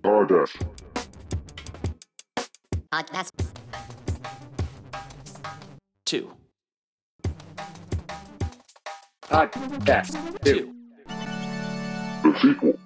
Stardust. 0.00 0.56
Podcast. 2.92 3.30
Two. 6.04 6.32
Podcast. 9.22 10.44
Two. 10.44 10.74
The 11.06 12.38
sequel. 12.42 12.76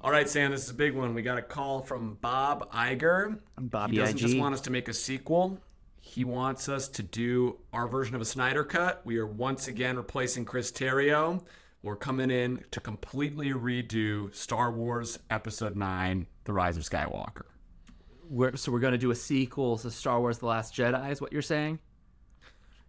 All 0.00 0.10
right, 0.10 0.28
Sam, 0.28 0.50
this 0.50 0.64
is 0.64 0.70
a 0.70 0.74
big 0.74 0.94
one. 0.94 1.12
We 1.12 1.20
got 1.20 1.36
a 1.36 1.42
call 1.42 1.82
from 1.82 2.16
Bob 2.22 2.72
Iger. 2.72 3.38
Bobby 3.60 3.96
he 3.96 3.98
doesn't 3.98 4.16
just 4.16 4.38
want 4.38 4.54
us 4.54 4.62
to 4.62 4.70
make 4.70 4.88
a 4.88 4.94
sequel. 4.94 5.58
He 6.00 6.24
wants 6.24 6.70
us 6.70 6.88
to 6.88 7.02
do 7.02 7.58
our 7.74 7.86
version 7.86 8.14
of 8.14 8.22
a 8.22 8.24
Snyder 8.24 8.64
cut. 8.64 9.02
We 9.04 9.18
are 9.18 9.26
once 9.26 9.68
again 9.68 9.96
replacing 9.96 10.46
Chris 10.46 10.72
Terrio. 10.72 11.44
We're 11.82 11.96
coming 11.96 12.30
in 12.30 12.64
to 12.70 12.80
completely 12.80 13.48
redo 13.50 14.32
Star 14.34 14.70
Wars 14.70 15.18
Episode 15.30 15.74
9, 15.74 16.26
The 16.44 16.52
Rise 16.52 16.76
of 16.76 16.84
Skywalker. 16.84 17.46
We're, 18.30 18.54
so 18.56 18.70
we're 18.70 18.78
going 18.78 18.92
to 18.92 18.98
do 18.98 19.10
a 19.10 19.16
sequel 19.16 19.76
to 19.78 19.90
Star 19.90 20.20
Wars: 20.20 20.38
The 20.38 20.46
Last 20.46 20.74
Jedi. 20.74 21.10
Is 21.10 21.20
what 21.20 21.32
you're 21.32 21.42
saying? 21.42 21.80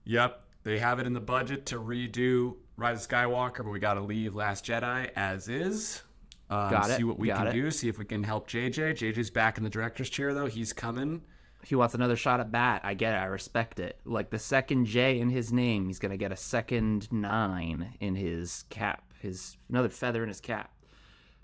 Yep, 0.06 0.42
they 0.64 0.78
have 0.78 1.00
it 1.00 1.08
in 1.08 1.14
the 1.14 1.20
budget 1.20 1.66
to 1.68 1.80
redo 1.80 2.56
Rise 2.78 3.04
of 3.04 3.10
Skywalker, 3.12 3.58
but 3.58 3.70
we 3.72 3.80
got 3.80 3.96
to 3.96 4.02
leave 4.02 4.36
Last 4.36 4.64
Jedi 4.66 5.10
as 5.16 5.48
is. 5.50 6.04
Um, 6.50 6.70
Got 6.70 6.92
it, 6.92 6.98
See 6.98 7.04
what 7.04 7.18
we 7.18 7.30
got 7.30 7.38
can 7.40 7.48
it. 7.48 7.54
do. 7.54 7.72
See 7.72 7.90
if 7.90 7.98
we 7.98 8.06
can 8.06 8.22
help 8.22 8.48
JJ. 8.48 8.92
JJ's 8.96 9.32
back 9.32 9.58
in 9.58 9.64
the 9.64 9.70
director's 9.72 10.10
chair, 10.10 10.34
though. 10.36 10.46
He's 10.46 10.72
coming. 10.72 11.24
He 11.66 11.76
wants 11.76 11.96
another 11.96 12.16
shot 12.16 12.40
at 12.40 12.52
bat. 12.52 12.82
I 12.84 12.94
get 12.94 13.14
it. 13.14 13.18
I 13.18 13.26
respect 13.26 13.80
it. 13.80 14.00
Like 14.06 14.30
the 14.30 14.40
second 14.40 14.86
J 14.86 15.20
in 15.20 15.30
his 15.30 15.54
name, 15.54 15.88
he's 15.88 16.00
going 16.00 16.12
to 16.12 16.18
get 16.18 16.32
a 16.32 16.38
second 16.38 17.12
nine 17.12 17.96
in 18.00 18.16
his 18.16 18.66
cap. 18.70 19.04
His 19.20 19.58
another 19.70 19.90
feather 19.90 20.24
in 20.24 20.30
his 20.30 20.42
cap. 20.42 20.72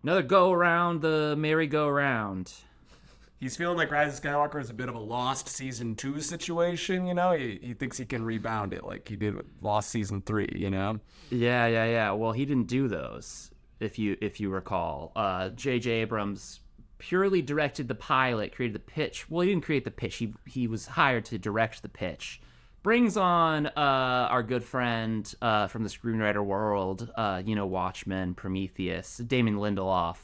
Another 0.04 0.22
go 0.22 0.52
around 0.52 1.02
the 1.02 1.36
merry-go-round. 1.38 2.54
He's 3.40 3.56
feeling 3.56 3.78
like 3.78 3.90
Rise 3.92 4.18
of 4.18 4.24
Skywalker 4.24 4.60
is 4.60 4.70
a 4.70 4.74
bit 4.74 4.90
of 4.90 4.96
a 4.96 5.00
lost 5.00 5.48
season 5.48 5.96
two 5.96 6.20
situation, 6.20 7.06
you 7.06 7.14
know? 7.14 7.32
He, 7.32 7.58
he 7.62 7.74
thinks 7.74 7.98
he 7.98 8.06
can 8.06 8.24
rebound 8.24 8.74
it 8.74 8.84
like 8.84 9.08
he 9.08 9.16
did 9.16 9.36
with 9.36 9.46
Lost 9.62 9.90
season 9.90 10.22
three, 10.22 10.50
you 10.54 10.70
know? 10.70 11.00
Yeah, 11.30 11.68
yeah, 11.68 11.86
yeah. 11.86 12.12
Well, 12.12 12.34
he 12.34 12.46
didn't 12.46 12.68
do 12.68 12.90
those, 12.90 13.52
if 13.80 13.98
you 13.98 14.18
if 14.20 14.42
you 14.42 14.50
recall. 14.50 15.14
Uh, 15.16 15.50
J.J. 15.50 15.90
Abrams 15.90 16.60
purely 17.00 17.42
directed 17.42 17.88
the 17.88 17.96
pilot, 17.96 18.54
created 18.54 18.76
the 18.76 18.80
pitch. 18.80 19.30
Well, 19.30 19.42
he 19.42 19.50
didn't 19.50 19.66
create 19.66 19.86
the 19.86 19.92
pitch. 19.92 20.18
He 20.18 20.34
he 20.46 20.68
was 20.68 20.86
hired 20.86 21.26
to 21.26 21.40
direct 21.40 21.82
the 21.82 21.90
pitch. 21.90 22.42
Brings 22.84 23.18
on 23.18 23.68
uh, 23.68 23.72
our 23.76 24.44
good 24.44 24.64
friend 24.64 25.34
uh, 25.42 25.68
from 25.68 25.84
the 25.84 25.90
screenwriter 25.90 26.46
world, 26.46 27.12
uh, 27.18 27.42
you 27.46 27.56
know, 27.56 27.66
Watchmen, 27.66 28.36
Prometheus, 28.36 29.18
Damon 29.18 29.58
Lindelof. 29.58 30.18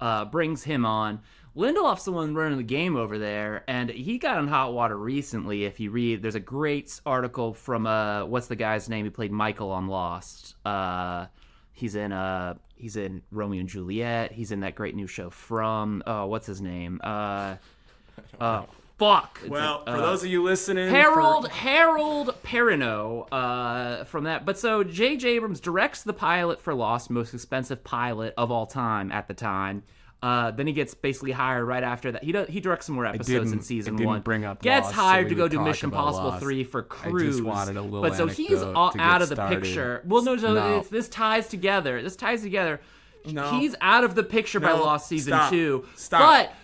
Uh, 0.00 0.24
brings 0.24 0.64
him 0.64 0.84
on. 0.84 1.20
Lindelof's 1.56 2.04
the 2.04 2.12
one 2.12 2.34
running 2.34 2.56
the 2.56 2.64
game 2.64 2.96
over 2.96 3.18
there, 3.18 3.62
and 3.68 3.88
he 3.90 4.18
got 4.18 4.38
in 4.38 4.48
hot 4.48 4.72
water 4.72 4.96
recently. 4.96 5.64
If 5.64 5.78
you 5.78 5.90
read, 5.90 6.22
there's 6.22 6.34
a 6.34 6.40
great 6.40 6.98
article 7.06 7.52
from 7.52 7.86
uh, 7.86 8.24
what's 8.24 8.48
the 8.48 8.56
guy's 8.56 8.88
name 8.88 9.04
who 9.04 9.12
played 9.12 9.30
Michael 9.30 9.70
on 9.70 9.86
Lost. 9.86 10.56
Uh, 10.64 11.26
he's 11.72 11.94
in 11.94 12.10
uh, 12.10 12.54
he's 12.82 12.96
in 12.96 13.22
Romeo 13.30 13.60
and 13.60 13.68
Juliet. 13.68 14.32
He's 14.32 14.50
in 14.50 14.60
that 14.60 14.74
great 14.74 14.96
new 14.96 15.06
show 15.06 15.30
from 15.30 16.02
oh, 16.06 16.26
what's 16.26 16.46
his 16.46 16.60
name? 16.60 17.00
Uh, 17.02 17.54
uh, 18.40 18.64
fuck. 18.98 19.38
It's 19.40 19.48
Well, 19.50 19.84
like, 19.86 19.94
for 19.96 20.02
uh, 20.02 20.06
those 20.06 20.24
of 20.24 20.30
you 20.30 20.42
listening, 20.42 20.90
Harold 20.90 21.44
for- 21.46 21.52
Harold 21.52 22.34
Perrineau 22.42 23.28
uh, 23.30 24.02
from 24.04 24.24
that. 24.24 24.44
But 24.44 24.58
so 24.58 24.82
J.J. 24.82 25.28
Abrams 25.30 25.60
directs 25.60 26.02
the 26.02 26.12
pilot 26.12 26.60
for 26.60 26.74
Lost, 26.74 27.08
most 27.08 27.32
expensive 27.32 27.84
pilot 27.84 28.34
of 28.36 28.50
all 28.50 28.66
time 28.66 29.12
at 29.12 29.28
the 29.28 29.34
time. 29.34 29.84
Uh, 30.22 30.52
then 30.52 30.68
he 30.68 30.72
gets 30.72 30.94
basically 30.94 31.32
hired 31.32 31.66
right 31.66 31.82
after 31.82 32.12
that. 32.12 32.22
He 32.22 32.30
does, 32.30 32.46
he 32.48 32.60
directs 32.60 32.86
some 32.86 32.94
more 32.94 33.04
episodes 33.06 33.50
in 33.50 33.60
season 33.60 33.96
one. 34.04 34.20
bring 34.20 34.44
up 34.44 34.62
gets 34.62 34.84
Lost, 34.86 34.94
hired 34.94 35.24
we 35.24 35.30
to 35.30 35.34
go 35.34 35.48
do 35.48 35.60
Mission 35.60 35.88
Impossible 35.88 36.28
Lost. 36.28 36.40
three 36.42 36.62
for 36.62 36.82
Cruise. 36.84 37.42
wanted 37.42 37.76
a 37.76 37.82
little 37.82 38.02
but 38.02 38.14
so 38.16 38.28
he's 38.28 38.62
all, 38.62 38.92
out 39.00 39.20
of 39.20 39.28
the 39.30 39.34
started. 39.34 39.62
picture. 39.64 40.00
Well, 40.04 40.22
no, 40.22 40.36
no, 40.36 40.54
No. 40.54 40.78
It's, 40.78 40.88
this 40.88 41.08
ties 41.08 41.48
together. 41.48 42.00
This 42.02 42.14
ties 42.14 42.42
together. 42.42 42.80
No. 43.26 43.50
He's 43.58 43.74
out 43.80 44.04
of 44.04 44.14
the 44.14 44.22
picture 44.22 44.60
by 44.60 44.68
No, 44.68 44.82
Lost 44.84 45.08
season 45.08 45.32
stop. 45.32 45.50
two. 45.50 45.86
Stop. 45.96 46.20
But 46.20 46.54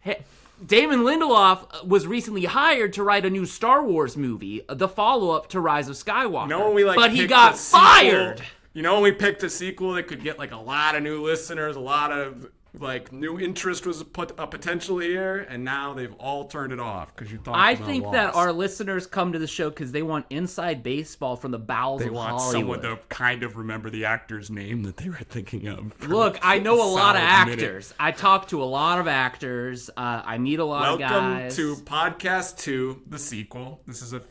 Hey, 0.00 0.18
Damon 0.66 1.00
Lindelof 1.00 1.84
was 1.86 2.04
recently 2.06 2.46
hired 2.46 2.94
to 2.94 3.04
write 3.04 3.24
a 3.24 3.30
new 3.30 3.46
Star 3.46 3.84
Wars 3.84 4.16
movie, 4.16 4.62
the 4.68 4.88
follow-up 4.88 5.48
to 5.50 5.60
Rise 5.60 5.88
of 5.88 5.94
Skywalker. 5.94 6.44
You 6.44 6.48
know 6.48 6.70
we 6.72 6.84
like 6.84 6.96
but 6.96 7.12
he 7.12 7.28
got 7.28 7.54
a 7.54 7.56
sequel- 7.56 7.80
fired. 7.80 8.42
You 8.74 8.82
know 8.82 8.94
when 8.94 9.02
we 9.04 9.12
picked 9.12 9.42
a 9.44 9.50
sequel 9.50 9.92
that 9.94 10.04
could 10.08 10.22
get 10.22 10.38
like 10.38 10.52
a 10.52 10.56
lot 10.56 10.94
of 10.96 11.02
new 11.02 11.22
listeners, 11.22 11.74
a 11.76 11.80
lot 11.80 12.12
of 12.12 12.48
like 12.78 13.12
new 13.12 13.38
interest 13.40 13.86
was 13.86 14.02
put 14.02 14.32
a 14.38 14.46
potential 14.46 14.98
here, 14.98 15.46
and 15.48 15.64
now 15.64 15.94
they've 15.94 16.14
all 16.14 16.46
turned 16.46 16.72
it 16.72 16.80
off 16.80 17.14
because 17.14 17.32
you 17.32 17.38
thought 17.38 17.56
I 17.56 17.74
think 17.74 18.10
that 18.12 18.34
our 18.34 18.52
listeners 18.52 19.06
come 19.06 19.32
to 19.32 19.38
the 19.38 19.46
show 19.46 19.70
because 19.70 19.92
they 19.92 20.02
want 20.02 20.26
inside 20.30 20.82
baseball 20.82 21.36
from 21.36 21.50
the 21.50 21.58
bowels 21.58 22.02
they 22.02 22.08
of 22.08 22.14
want 22.14 22.38
Hollywood. 22.40 22.82
someone 22.82 22.98
to 22.98 23.02
kind 23.08 23.42
of 23.42 23.56
remember 23.56 23.90
the 23.90 24.04
actor's 24.04 24.50
name 24.50 24.82
that 24.84 24.96
they 24.98 25.08
were 25.08 25.16
thinking 25.16 25.66
of. 25.68 26.08
Look, 26.08 26.38
I 26.42 26.58
know 26.58 26.74
a 26.74 26.84
lot 26.90 27.16
of 27.16 27.22
solid 27.28 27.46
minute. 27.46 27.64
actors. 27.64 27.94
I 27.98 28.12
talk 28.12 28.48
to 28.48 28.62
a 28.62 28.64
lot 28.64 28.98
of 28.98 29.08
actors. 29.08 29.90
Uh, 29.96 30.22
I 30.24 30.38
meet 30.38 30.58
a 30.58 30.64
lot 30.64 30.88
of 30.94 30.98
guys. 30.98 31.58
Welcome 31.58 31.76
to 31.76 31.82
Podcast 31.84 32.58
2, 32.58 33.02
the 33.08 33.18
sequel. 33.18 33.80
This 33.86 34.02
is 34.02 34.12
a 34.12 34.22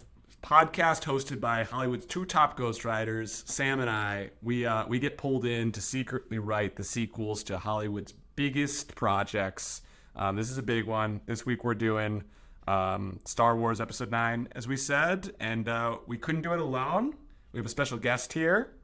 podcast 0.44 1.04
hosted 1.04 1.42
by 1.42 1.64
Hollywood's 1.64 2.06
two 2.06 2.24
top 2.24 2.58
ghostwriters, 2.58 3.46
Sam 3.48 3.80
and 3.80 3.90
I. 3.90 4.30
We 4.42 4.66
uh, 4.66 4.86
we 4.88 5.00
get 5.00 5.18
pulled 5.18 5.46
in 5.46 5.72
to 5.74 5.82
secretly 5.82 6.40
write 6.40 6.76
the 6.76 6.84
sequels 6.84 7.44
to 7.46 7.58
Hollywood's 7.58 8.14
biggest 8.38 8.96
projects. 8.96 9.82
Um, 10.16 10.38
this 10.38 10.50
is 10.50 10.58
a 10.58 10.64
big 10.64 10.86
one. 10.86 11.20
This 11.26 11.46
week 11.46 11.66
we're 11.66 11.74
doing 11.74 12.24
um, 12.68 13.20
Star 13.26 13.58
Wars 13.58 13.82
Episode 13.82 14.12
9, 14.12 14.50
as 14.54 14.68
we 14.68 14.78
said, 14.78 15.34
and 15.40 15.68
uh, 15.68 15.98
we 16.06 16.18
couldn't 16.18 16.44
do 16.44 16.54
it 16.54 16.60
alone. 16.60 17.16
We 17.52 17.58
have 17.58 17.66
a 17.66 17.70
special 17.70 17.98
guest 17.98 18.32
here. 18.32 18.76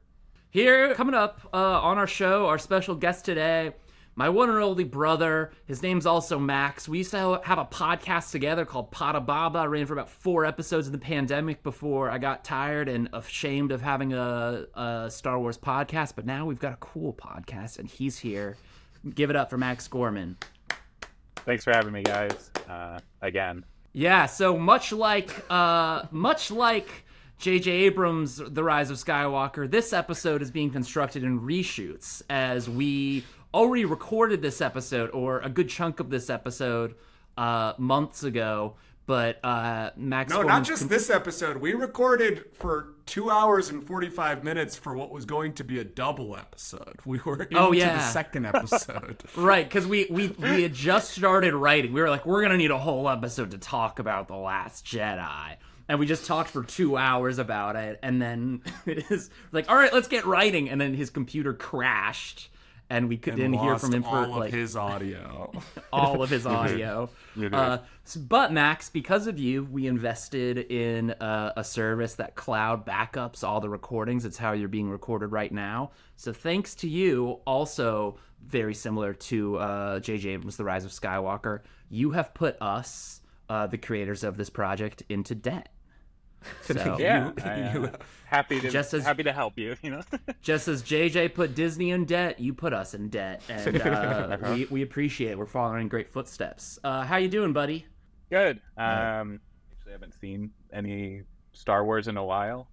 Here, 0.50 0.92
coming 0.94 1.14
up 1.14 1.40
uh, 1.54 1.80
on 1.80 1.98
our 1.98 2.06
show, 2.06 2.46
our 2.46 2.58
special 2.58 2.96
guest 2.96 3.24
today, 3.24 3.72
my 4.16 4.28
one 4.28 4.50
and 4.50 4.58
only 4.58 4.84
brother. 4.84 5.52
His 5.66 5.82
name's 5.82 6.06
also 6.06 6.36
Max. 6.38 6.88
We 6.88 6.98
used 6.98 7.12
to 7.12 7.40
have 7.44 7.58
a 7.58 7.64
podcast 7.64 8.32
together 8.32 8.64
called 8.64 8.90
Pada 8.90 9.24
Baba. 9.24 9.60
I 9.60 9.66
ran 9.66 9.86
for 9.86 9.92
about 9.92 10.08
four 10.10 10.44
episodes 10.44 10.86
in 10.86 10.92
the 10.92 10.98
pandemic 10.98 11.62
before 11.62 12.10
I 12.10 12.18
got 12.18 12.44
tired 12.44 12.88
and 12.88 13.08
ashamed 13.12 13.70
of 13.70 13.80
having 13.80 14.14
a, 14.14 14.66
a 14.74 15.10
Star 15.10 15.38
Wars 15.38 15.58
podcast. 15.58 16.14
But 16.16 16.26
now 16.26 16.44
we've 16.44 16.58
got 16.58 16.72
a 16.72 16.76
cool 16.76 17.12
podcast, 17.12 17.78
and 17.78 17.88
he's 17.88 18.18
here. 18.18 18.56
Give 19.14 19.30
it 19.30 19.36
up 19.36 19.50
for 19.50 19.58
Max 19.58 19.86
Gorman. 19.88 20.36
Thanks 21.44 21.64
for 21.64 21.72
having 21.72 21.92
me, 21.92 22.02
guys. 22.02 22.50
Uh, 22.68 22.98
again. 23.20 23.64
Yeah, 23.92 24.26
so 24.26 24.58
much 24.58 24.92
like 24.92 25.30
uh 25.50 26.04
much 26.10 26.50
like 26.50 26.88
J.J. 27.38 27.70
Abrams' 27.70 28.36
The 28.36 28.64
Rise 28.64 28.90
of 28.90 28.96
Skywalker, 28.96 29.70
this 29.70 29.92
episode 29.92 30.42
is 30.42 30.50
being 30.50 30.70
constructed 30.70 31.22
in 31.22 31.40
reshoots 31.40 32.22
as 32.30 32.68
we 32.68 33.24
already 33.52 33.84
recorded 33.84 34.42
this 34.42 34.60
episode 34.60 35.10
or 35.10 35.40
a 35.40 35.48
good 35.48 35.68
chunk 35.68 36.00
of 36.00 36.10
this 36.10 36.28
episode 36.30 36.94
uh 37.36 37.74
months 37.78 38.24
ago, 38.24 38.74
but 39.06 39.44
uh 39.44 39.90
Max 39.96 40.32
No, 40.32 40.42
not 40.42 40.64
just 40.64 40.82
com- 40.82 40.88
this 40.88 41.10
episode. 41.10 41.58
We 41.58 41.74
recorded 41.74 42.46
for 42.54 42.93
two 43.06 43.30
hours 43.30 43.68
and 43.68 43.86
45 43.86 44.44
minutes 44.44 44.76
for 44.76 44.96
what 44.96 45.10
was 45.10 45.24
going 45.24 45.52
to 45.54 45.64
be 45.64 45.78
a 45.78 45.84
double 45.84 46.36
episode. 46.36 46.98
We 47.04 47.20
were 47.24 47.48
oh, 47.54 47.72
into 47.72 47.90
Oh, 47.90 47.94
the 47.94 48.00
second 48.00 48.46
episode. 48.46 49.22
Right, 49.36 49.68
because 49.68 49.86
we, 49.86 50.06
we 50.10 50.28
we 50.28 50.62
had 50.62 50.72
just 50.74 51.10
started 51.10 51.54
writing. 51.54 51.92
We 51.92 52.00
were 52.00 52.10
like, 52.10 52.24
we're 52.24 52.42
gonna 52.42 52.56
need 52.56 52.70
a 52.70 52.78
whole 52.78 53.08
episode 53.08 53.50
to 53.50 53.58
talk 53.58 53.98
about 53.98 54.28
the 54.28 54.36
Last 54.36 54.84
Jedi, 54.86 55.56
and 55.88 55.98
we 55.98 56.06
just 56.06 56.24
talked 56.26 56.50
for 56.50 56.62
two 56.62 56.96
hours 56.96 57.38
about 57.38 57.76
it. 57.76 57.98
And 58.02 58.20
then 58.22 58.62
it 58.86 59.10
is 59.10 59.30
like, 59.52 59.68
all 59.70 59.76
right, 59.76 59.92
let's 59.92 60.08
get 60.08 60.24
writing. 60.24 60.70
And 60.70 60.80
then 60.80 60.94
his 60.94 61.10
computer 61.10 61.52
crashed, 61.52 62.48
and 62.90 63.08
we 63.08 63.16
could, 63.16 63.38
and 63.38 63.54
hear 63.54 63.78
from 63.78 63.94
him 63.94 64.02
for 64.02 64.08
all 64.08 64.38
like 64.40 64.48
of 64.48 64.54
his 64.54 64.76
audio. 64.76 65.52
all 65.92 66.22
of 66.22 66.30
his 66.30 66.46
audio. 66.46 67.08
Uh, 67.52 67.78
but 68.16 68.52
Max, 68.52 68.90
because 68.90 69.26
of 69.26 69.38
you, 69.38 69.64
we 69.64 69.86
invested 69.86 70.58
in 70.58 71.10
uh, 71.12 71.52
a 71.56 71.64
service 71.64 72.14
that 72.14 72.34
cloud 72.34 72.86
backups 72.86 73.42
all 73.42 73.60
the 73.60 73.68
recordings. 73.68 74.24
It's 74.24 74.36
how 74.36 74.52
you're 74.52 74.68
being 74.68 74.90
recorded 74.90 75.28
right 75.28 75.52
now. 75.52 75.92
So 76.16 76.32
thanks 76.32 76.74
to 76.76 76.88
you, 76.88 77.40
also 77.46 78.18
very 78.46 78.74
similar 78.74 79.14
to 79.14 79.56
uh, 79.56 80.00
J.J. 80.00 80.30
Abrams' 80.30 80.56
The 80.56 80.64
Rise 80.64 80.84
of 80.84 80.90
Skywalker, 80.90 81.60
you 81.88 82.10
have 82.10 82.34
put 82.34 82.60
us, 82.60 83.20
uh, 83.48 83.66
the 83.66 83.78
creators 83.78 84.24
of 84.24 84.36
this 84.36 84.50
project, 84.50 85.02
into 85.08 85.34
debt. 85.34 85.68
So, 86.62 86.96
Yeah. 86.98 87.32
I, 87.44 87.60
uh, 87.78 87.92
happy 88.26 88.60
to 88.60 88.70
Just 88.70 88.94
as- 88.94 89.04
happy 89.04 89.22
to 89.22 89.32
help 89.32 89.58
you. 89.58 89.76
You 89.82 89.90
know. 89.90 90.02
just 90.42 90.68
as 90.68 90.82
JJ 90.82 91.34
put 91.34 91.54
Disney 91.54 91.90
in 91.90 92.04
debt, 92.04 92.40
you 92.40 92.54
put 92.54 92.72
us 92.72 92.94
in 92.94 93.08
debt, 93.08 93.42
and 93.48 93.80
uh, 93.82 94.36
we, 94.52 94.66
we 94.70 94.82
appreciate 94.82 95.32
it. 95.32 95.38
We're 95.38 95.46
following 95.46 95.88
great 95.88 96.12
footsteps. 96.12 96.78
Uh, 96.84 97.02
how 97.04 97.16
you 97.16 97.28
doing, 97.28 97.52
buddy? 97.52 97.86
Good. 98.30 98.60
Um, 98.76 99.40
actually, 99.72 99.90
I 99.90 99.92
haven't 99.92 100.14
seen 100.20 100.50
any 100.72 101.22
Star 101.52 101.84
Wars 101.84 102.08
in 102.08 102.16
a 102.16 102.24
while. 102.24 102.68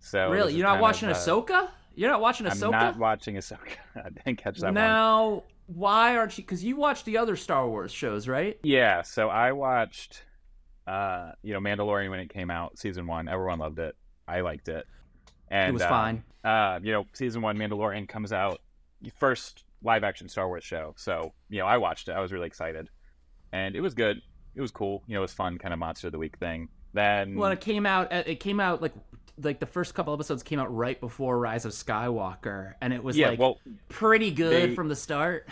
So 0.00 0.30
really, 0.30 0.54
you're 0.54 0.66
not 0.66 0.80
watching 0.80 1.08
of, 1.08 1.16
uh, 1.16 1.18
Ahsoka? 1.18 1.68
You're 1.94 2.10
not 2.10 2.20
watching 2.20 2.46
Ahsoka? 2.46 2.64
I'm 2.64 2.70
not 2.70 2.98
watching 2.98 3.36
Ahsoka. 3.36 3.58
I 3.96 4.10
didn't 4.10 4.36
catch 4.38 4.58
that 4.58 4.66
one. 4.66 4.74
now. 4.74 5.44
Why 5.66 6.16
aren't 6.16 6.36
you? 6.36 6.44
Because 6.44 6.62
you 6.62 6.76
watched 6.76 7.06
the 7.06 7.16
other 7.16 7.36
Star 7.36 7.66
Wars 7.66 7.90
shows, 7.90 8.28
right? 8.28 8.58
Yeah, 8.62 9.00
so 9.00 9.28
I 9.30 9.52
watched, 9.52 10.23
uh, 10.86 11.32
you 11.42 11.52
know, 11.52 11.60
Mandalorian 11.60 12.10
when 12.10 12.20
it 12.20 12.30
came 12.30 12.50
out, 12.50 12.78
season 12.78 13.06
one. 13.06 13.28
Everyone 13.28 13.58
loved 13.58 13.78
it. 13.78 13.96
I 14.28 14.40
liked 14.40 14.68
it. 14.68 14.86
And 15.48 15.70
it 15.70 15.72
was 15.72 15.82
uh, 15.82 15.88
fine. 15.88 16.24
Uh, 16.42 16.80
you 16.82 16.92
know, 16.92 17.06
season 17.12 17.42
one 17.42 17.56
Mandalorian 17.56 18.08
comes 18.08 18.32
out, 18.32 18.60
first 19.18 19.64
live 19.82 20.04
action 20.04 20.28
Star 20.28 20.48
Wars 20.48 20.64
show. 20.64 20.94
So 20.96 21.32
you 21.48 21.58
know, 21.58 21.66
I 21.66 21.78
watched 21.78 22.08
it. 22.08 22.12
I 22.12 22.20
was 22.20 22.32
really 22.32 22.46
excited, 22.46 22.88
and 23.52 23.76
it 23.76 23.80
was 23.80 23.94
good. 23.94 24.20
It 24.54 24.60
was 24.60 24.70
cool. 24.70 25.02
You 25.06 25.14
know, 25.14 25.20
it 25.20 25.22
was 25.22 25.32
fun, 25.32 25.58
kind 25.58 25.72
of 25.72 25.78
monster 25.78 26.08
of 26.08 26.12
the 26.12 26.18
week 26.18 26.38
thing. 26.38 26.68
Then 26.92 27.34
Well, 27.36 27.50
it 27.50 27.60
came 27.60 27.86
out. 27.86 28.12
It 28.12 28.40
came 28.40 28.60
out 28.60 28.80
like 28.82 28.92
like 29.42 29.58
the 29.58 29.66
first 29.66 29.94
couple 29.94 30.14
episodes 30.14 30.42
came 30.42 30.60
out 30.60 30.74
right 30.74 31.00
before 31.00 31.38
Rise 31.38 31.64
of 31.64 31.72
Skywalker, 31.72 32.74
and 32.80 32.92
it 32.92 33.02
was 33.02 33.16
yeah, 33.16 33.30
like 33.30 33.38
well, 33.38 33.58
pretty 33.88 34.30
good 34.30 34.70
they- 34.70 34.74
from 34.74 34.88
the 34.88 34.96
start. 34.96 35.48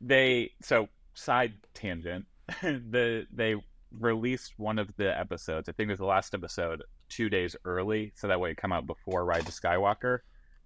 they 0.00 0.50
so 0.62 0.88
side 1.14 1.52
tangent 1.74 2.24
the 2.62 3.26
they 3.32 3.54
released 3.98 4.54
one 4.56 4.78
of 4.78 4.94
the 4.96 5.18
episodes 5.18 5.68
i 5.68 5.72
think 5.72 5.88
it 5.88 5.92
was 5.92 5.98
the 5.98 6.04
last 6.04 6.34
episode 6.34 6.82
two 7.08 7.28
days 7.28 7.56
early 7.64 8.12
so 8.14 8.28
that 8.28 8.38
way 8.40 8.50
it 8.52 8.56
come 8.56 8.72
out 8.72 8.86
before 8.86 9.24
Rise 9.24 9.42
of 9.48 9.54
Skywalker 9.54 10.18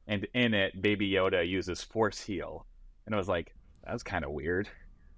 and 0.06 0.26
in 0.34 0.52
it 0.52 0.80
baby 0.82 1.10
yoda 1.10 1.46
uses 1.48 1.82
force 1.82 2.20
heal 2.20 2.66
and 3.06 3.14
i 3.14 3.18
was 3.18 3.28
like 3.28 3.54
that's 3.86 4.02
kind 4.02 4.24
of 4.24 4.30
weird 4.32 4.68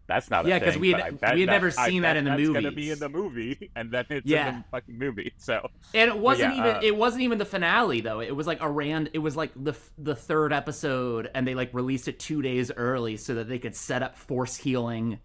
that's 0.08 0.30
not 0.30 0.46
a 0.46 0.48
Yeah, 0.48 0.60
'cause 0.60 0.74
thing, 0.74 0.80
we 0.82 0.90
had- 0.92 0.98
but 1.00 1.06
I 1.06 1.10
bet 1.10 1.34
we 1.34 1.40
had 1.40 1.50
never 1.50 1.70
seen 1.72 2.02
that 2.02 2.16
in 2.16 2.24
the 2.26 2.30
that's 2.30 2.48
gonna 2.50 2.70
be 2.70 2.92
in 2.92 2.98
the 3.00 3.08
movie 3.08 3.70
and 3.76 3.90
then 3.90 4.04
it's 4.08 4.24
Yeah. 4.24 4.50
in 4.50 4.54
the 4.58 4.64
fucking 4.70 4.96
movie 4.96 5.32
so 5.36 5.68
And 5.94 6.08
it 6.08 6.16
wasn't 6.16 6.54
yeah, 6.54 6.60
even 6.60 6.76
uh, 6.76 6.80
it 6.84 6.96
wasn't 6.96 7.22
even 7.22 7.38
the 7.38 7.44
finale 7.44 8.00
though. 8.02 8.20
It 8.20 8.30
was 8.30 8.46
like 8.46 8.60
a 8.60 8.70
rand. 8.70 9.10
It 9.14 9.18
was 9.18 9.34
like 9.36 9.50
the 9.56 9.74
the 9.98 10.14
third 10.14 10.52
episode, 10.52 11.28
and 11.34 11.44
they 11.44 11.56
like 11.56 11.74
released 11.74 12.06
it 12.06 12.20
two 12.20 12.40
days 12.40 12.70
early 12.70 13.16
so 13.16 13.34
that 13.34 13.48
they 13.48 13.58
could 13.58 13.74
set 13.74 14.04
up 14.04 14.14
force 14.16 14.54
healing. 14.56 15.18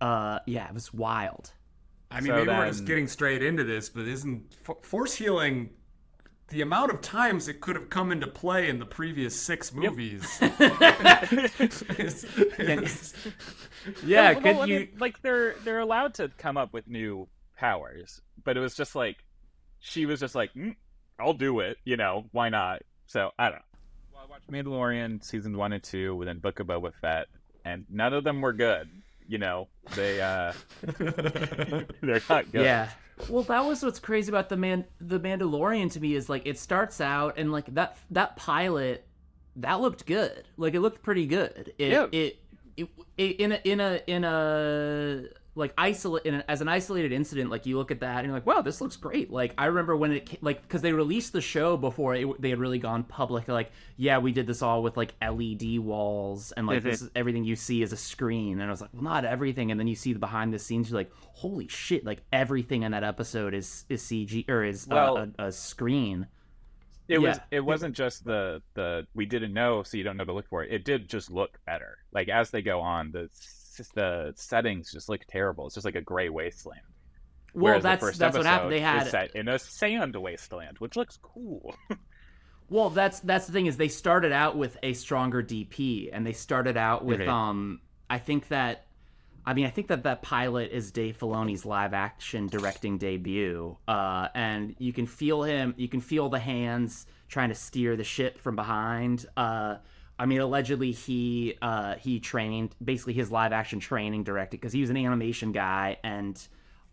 Uh, 0.00 0.38
yeah, 0.46 0.68
it 0.68 0.74
was 0.74 0.94
wild. 0.94 1.50
I 2.10 2.20
mean, 2.20 2.28
So 2.28 2.36
maybe 2.36 2.48
we're 2.48 2.66
just 2.68 2.86
getting 2.86 3.06
straight 3.08 3.42
into 3.42 3.64
this, 3.64 3.88
but 3.88 4.06
isn't 4.08 4.56
force 4.82 5.14
healing 5.14 5.70
the 6.48 6.62
amount 6.62 6.90
of 6.90 7.02
times 7.02 7.46
it 7.48 7.60
could 7.60 7.76
have 7.76 7.90
come 7.90 8.10
into 8.10 8.26
play 8.26 8.68
in 8.70 8.78
the 8.78 8.86
previous 8.86 9.38
six 9.38 9.72
movies? 9.74 10.24
is- 10.40 12.24
is- 12.58 13.14
Yeah, 14.04 14.32
Well, 14.32 14.40
could 14.40 14.56
no, 14.56 14.62
I 14.62 14.66
mean, 14.66 14.88
like 14.98 15.20
they're 15.22 15.54
they're 15.64 15.78
allowed 15.80 16.14
to 16.14 16.30
come 16.38 16.56
up 16.56 16.72
with 16.72 16.86
new 16.88 17.28
powers, 17.56 18.20
but 18.44 18.56
it 18.56 18.60
was 18.60 18.74
just 18.74 18.94
like 18.94 19.16
she 19.80 20.04
was 20.06 20.20
just 20.20 20.34
like, 20.34 20.52
mm, 20.54 20.74
"I'll 21.18 21.32
do 21.34 21.60
it," 21.60 21.78
you 21.84 21.96
know? 21.96 22.24
Why 22.32 22.48
not? 22.48 22.82
So 23.06 23.30
I 23.38 23.44
don't 23.50 23.56
know. 23.58 23.64
Well, 24.14 24.24
I 24.24 24.30
watched 24.30 24.50
Mandalorian 24.50 25.22
seasons 25.24 25.56
one 25.56 25.72
and 25.72 25.82
two, 25.82 26.18
and 26.20 26.28
then 26.28 26.38
Book 26.40 26.60
of 26.60 26.66
Boba 26.66 26.92
Fett, 27.00 27.26
and 27.64 27.86
none 27.88 28.12
of 28.12 28.24
them 28.24 28.40
were 28.40 28.52
good. 28.52 28.88
You 29.28 29.38
know, 29.38 29.68
they 29.94 30.20
uh, 30.20 30.52
they're 30.82 32.22
not 32.28 32.50
good. 32.50 32.64
Yeah. 32.64 32.88
Well, 33.28 33.42
that 33.44 33.64
was 33.64 33.82
what's 33.82 33.98
crazy 33.98 34.30
about 34.30 34.48
the 34.48 34.56
man, 34.56 34.84
the 35.00 35.20
Mandalorian 35.20 35.90
to 35.92 36.00
me 36.00 36.14
is 36.14 36.28
like 36.28 36.46
it 36.46 36.58
starts 36.58 37.00
out 37.00 37.36
and 37.36 37.52
like 37.52 37.74
that 37.74 37.98
that 38.10 38.36
pilot 38.36 39.06
that 39.56 39.80
looked 39.80 40.06
good. 40.06 40.44
Like 40.56 40.74
it 40.74 40.80
looked 40.80 41.02
pretty 41.02 41.26
good. 41.26 41.72
It 41.78 41.90
Yeah. 41.92 42.06
it, 42.12 42.38
it, 42.76 42.88
it 43.18 43.40
in 43.40 43.52
a 43.52 43.60
in 43.64 43.80
a 43.80 44.00
in 44.06 44.24
a 44.24 45.24
like 45.58 45.74
isolate 45.76 46.24
in 46.24 46.34
a, 46.36 46.44
as 46.48 46.60
an 46.60 46.68
isolated 46.68 47.12
incident 47.12 47.50
like 47.50 47.66
you 47.66 47.76
look 47.76 47.90
at 47.90 48.00
that 48.00 48.18
and 48.18 48.26
you're 48.26 48.34
like 48.34 48.46
wow 48.46 48.62
this 48.62 48.80
looks 48.80 48.96
great 48.96 49.30
like 49.30 49.52
i 49.58 49.66
remember 49.66 49.96
when 49.96 50.12
it 50.12 50.42
like 50.42 50.62
because 50.62 50.80
they 50.80 50.92
released 50.92 51.32
the 51.32 51.40
show 51.40 51.76
before 51.76 52.14
it, 52.14 52.40
they 52.40 52.50
had 52.50 52.58
really 52.58 52.78
gone 52.78 53.02
public 53.02 53.48
like 53.48 53.70
yeah 53.96 54.18
we 54.18 54.32
did 54.32 54.46
this 54.46 54.62
all 54.62 54.82
with 54.82 54.96
like 54.96 55.12
led 55.20 55.62
walls 55.78 56.52
and 56.52 56.66
like 56.66 56.82
this 56.82 57.02
is 57.02 57.10
everything 57.16 57.44
you 57.44 57.56
see 57.56 57.82
is 57.82 57.92
a 57.92 57.96
screen 57.96 58.60
and 58.60 58.68
i 58.68 58.70
was 58.70 58.80
like 58.80 58.90
well 58.94 59.02
not 59.02 59.24
everything 59.24 59.70
and 59.70 59.78
then 59.78 59.86
you 59.86 59.96
see 59.96 60.12
the 60.12 60.18
behind 60.18 60.54
the 60.54 60.58
scenes 60.58 60.90
you're 60.90 60.98
like 60.98 61.10
holy 61.32 61.68
shit 61.68 62.04
like 62.04 62.22
everything 62.32 62.84
in 62.84 62.92
that 62.92 63.04
episode 63.04 63.52
is 63.52 63.84
is 63.88 64.02
cg 64.02 64.48
or 64.48 64.64
is 64.64 64.86
uh, 64.86 64.94
Well- 64.94 65.16
a, 65.38 65.46
a 65.46 65.52
screen 65.52 66.26
It 67.08 67.18
was. 67.18 67.38
It 67.50 67.60
wasn't 67.64 67.96
just 67.96 68.24
the 68.24 68.62
the 68.74 69.06
we 69.14 69.24
didn't 69.24 69.54
know, 69.54 69.82
so 69.82 69.96
you 69.96 70.04
don't 70.04 70.18
know 70.18 70.26
to 70.26 70.32
look 70.34 70.46
for 70.48 70.62
it. 70.62 70.70
It 70.70 70.84
did 70.84 71.08
just 71.08 71.30
look 71.30 71.58
better. 71.64 71.96
Like 72.12 72.28
as 72.28 72.50
they 72.50 72.60
go 72.60 72.80
on, 72.80 73.12
the 73.12 73.30
s- 73.80 73.90
the 73.94 74.32
settings 74.36 74.92
just 74.92 75.08
look 75.08 75.20
terrible. 75.28 75.66
It's 75.66 75.74
just 75.74 75.84
like 75.84 75.94
a 75.96 76.00
gray 76.02 76.28
wasteland. 76.28 76.80
well 77.54 77.64
Whereas 77.64 77.82
that's 77.82 78.00
first 78.00 78.18
that's 78.18 78.36
what 78.36 78.46
happened 78.46 78.72
they 78.72 78.80
had 78.80 79.08
set 79.08 79.34
in 79.34 79.48
a 79.48 79.58
sand 79.58 80.14
wasteland, 80.16 80.76
which 80.78 80.96
looks 80.96 81.18
cool. 81.22 81.74
Well, 82.70 82.90
that's 82.90 83.20
that's 83.20 83.46
the 83.46 83.52
thing 83.52 83.64
is 83.66 83.78
they 83.78 83.88
started 83.88 84.30
out 84.30 84.56
with 84.56 84.76
a 84.82 84.92
stronger 84.92 85.42
DP, 85.42 86.10
and 86.12 86.26
they 86.26 86.34
started 86.34 86.76
out 86.76 87.04
with 87.04 87.20
Okay. 87.22 87.30
um. 87.30 87.80
I 88.10 88.18
think 88.18 88.48
that, 88.48 88.86
I 89.44 89.52
mean, 89.54 89.66
I 89.66 89.70
think 89.70 89.88
that 89.88 90.02
that 90.04 90.22
pilot 90.22 90.70
is 90.72 90.92
Dave 90.92 91.18
Filoni's 91.18 91.64
live 91.66 91.92
action 91.94 92.46
directing 92.46 92.96
debut, 92.98 93.76
uh, 93.86 94.28
and 94.34 94.74
you 94.78 94.92
can 94.92 95.06
feel 95.06 95.42
him, 95.42 95.74
you 95.76 95.88
can 95.88 96.00
feel 96.00 96.28
the 96.28 96.38
hands 96.38 97.06
trying 97.28 97.50
to 97.50 97.54
steer 97.54 97.96
the 97.96 98.04
ship 98.04 98.38
from 98.38 98.54
behind. 98.56 99.26
Uh, 99.36 99.76
I 100.18 100.26
mean, 100.26 100.40
allegedly 100.40 100.92
he 100.92 101.54
uh, 101.62 101.94
he 101.96 102.20
trained 102.20 102.74
basically 102.82 103.14
his 103.14 103.30
live 103.30 103.52
action 103.52 103.80
training 103.80 104.24
directed 104.24 104.60
because 104.60 104.72
he 104.72 104.80
was 104.80 104.90
an 104.90 104.96
animation 104.96 105.52
guy 105.52 105.98
and 106.02 106.40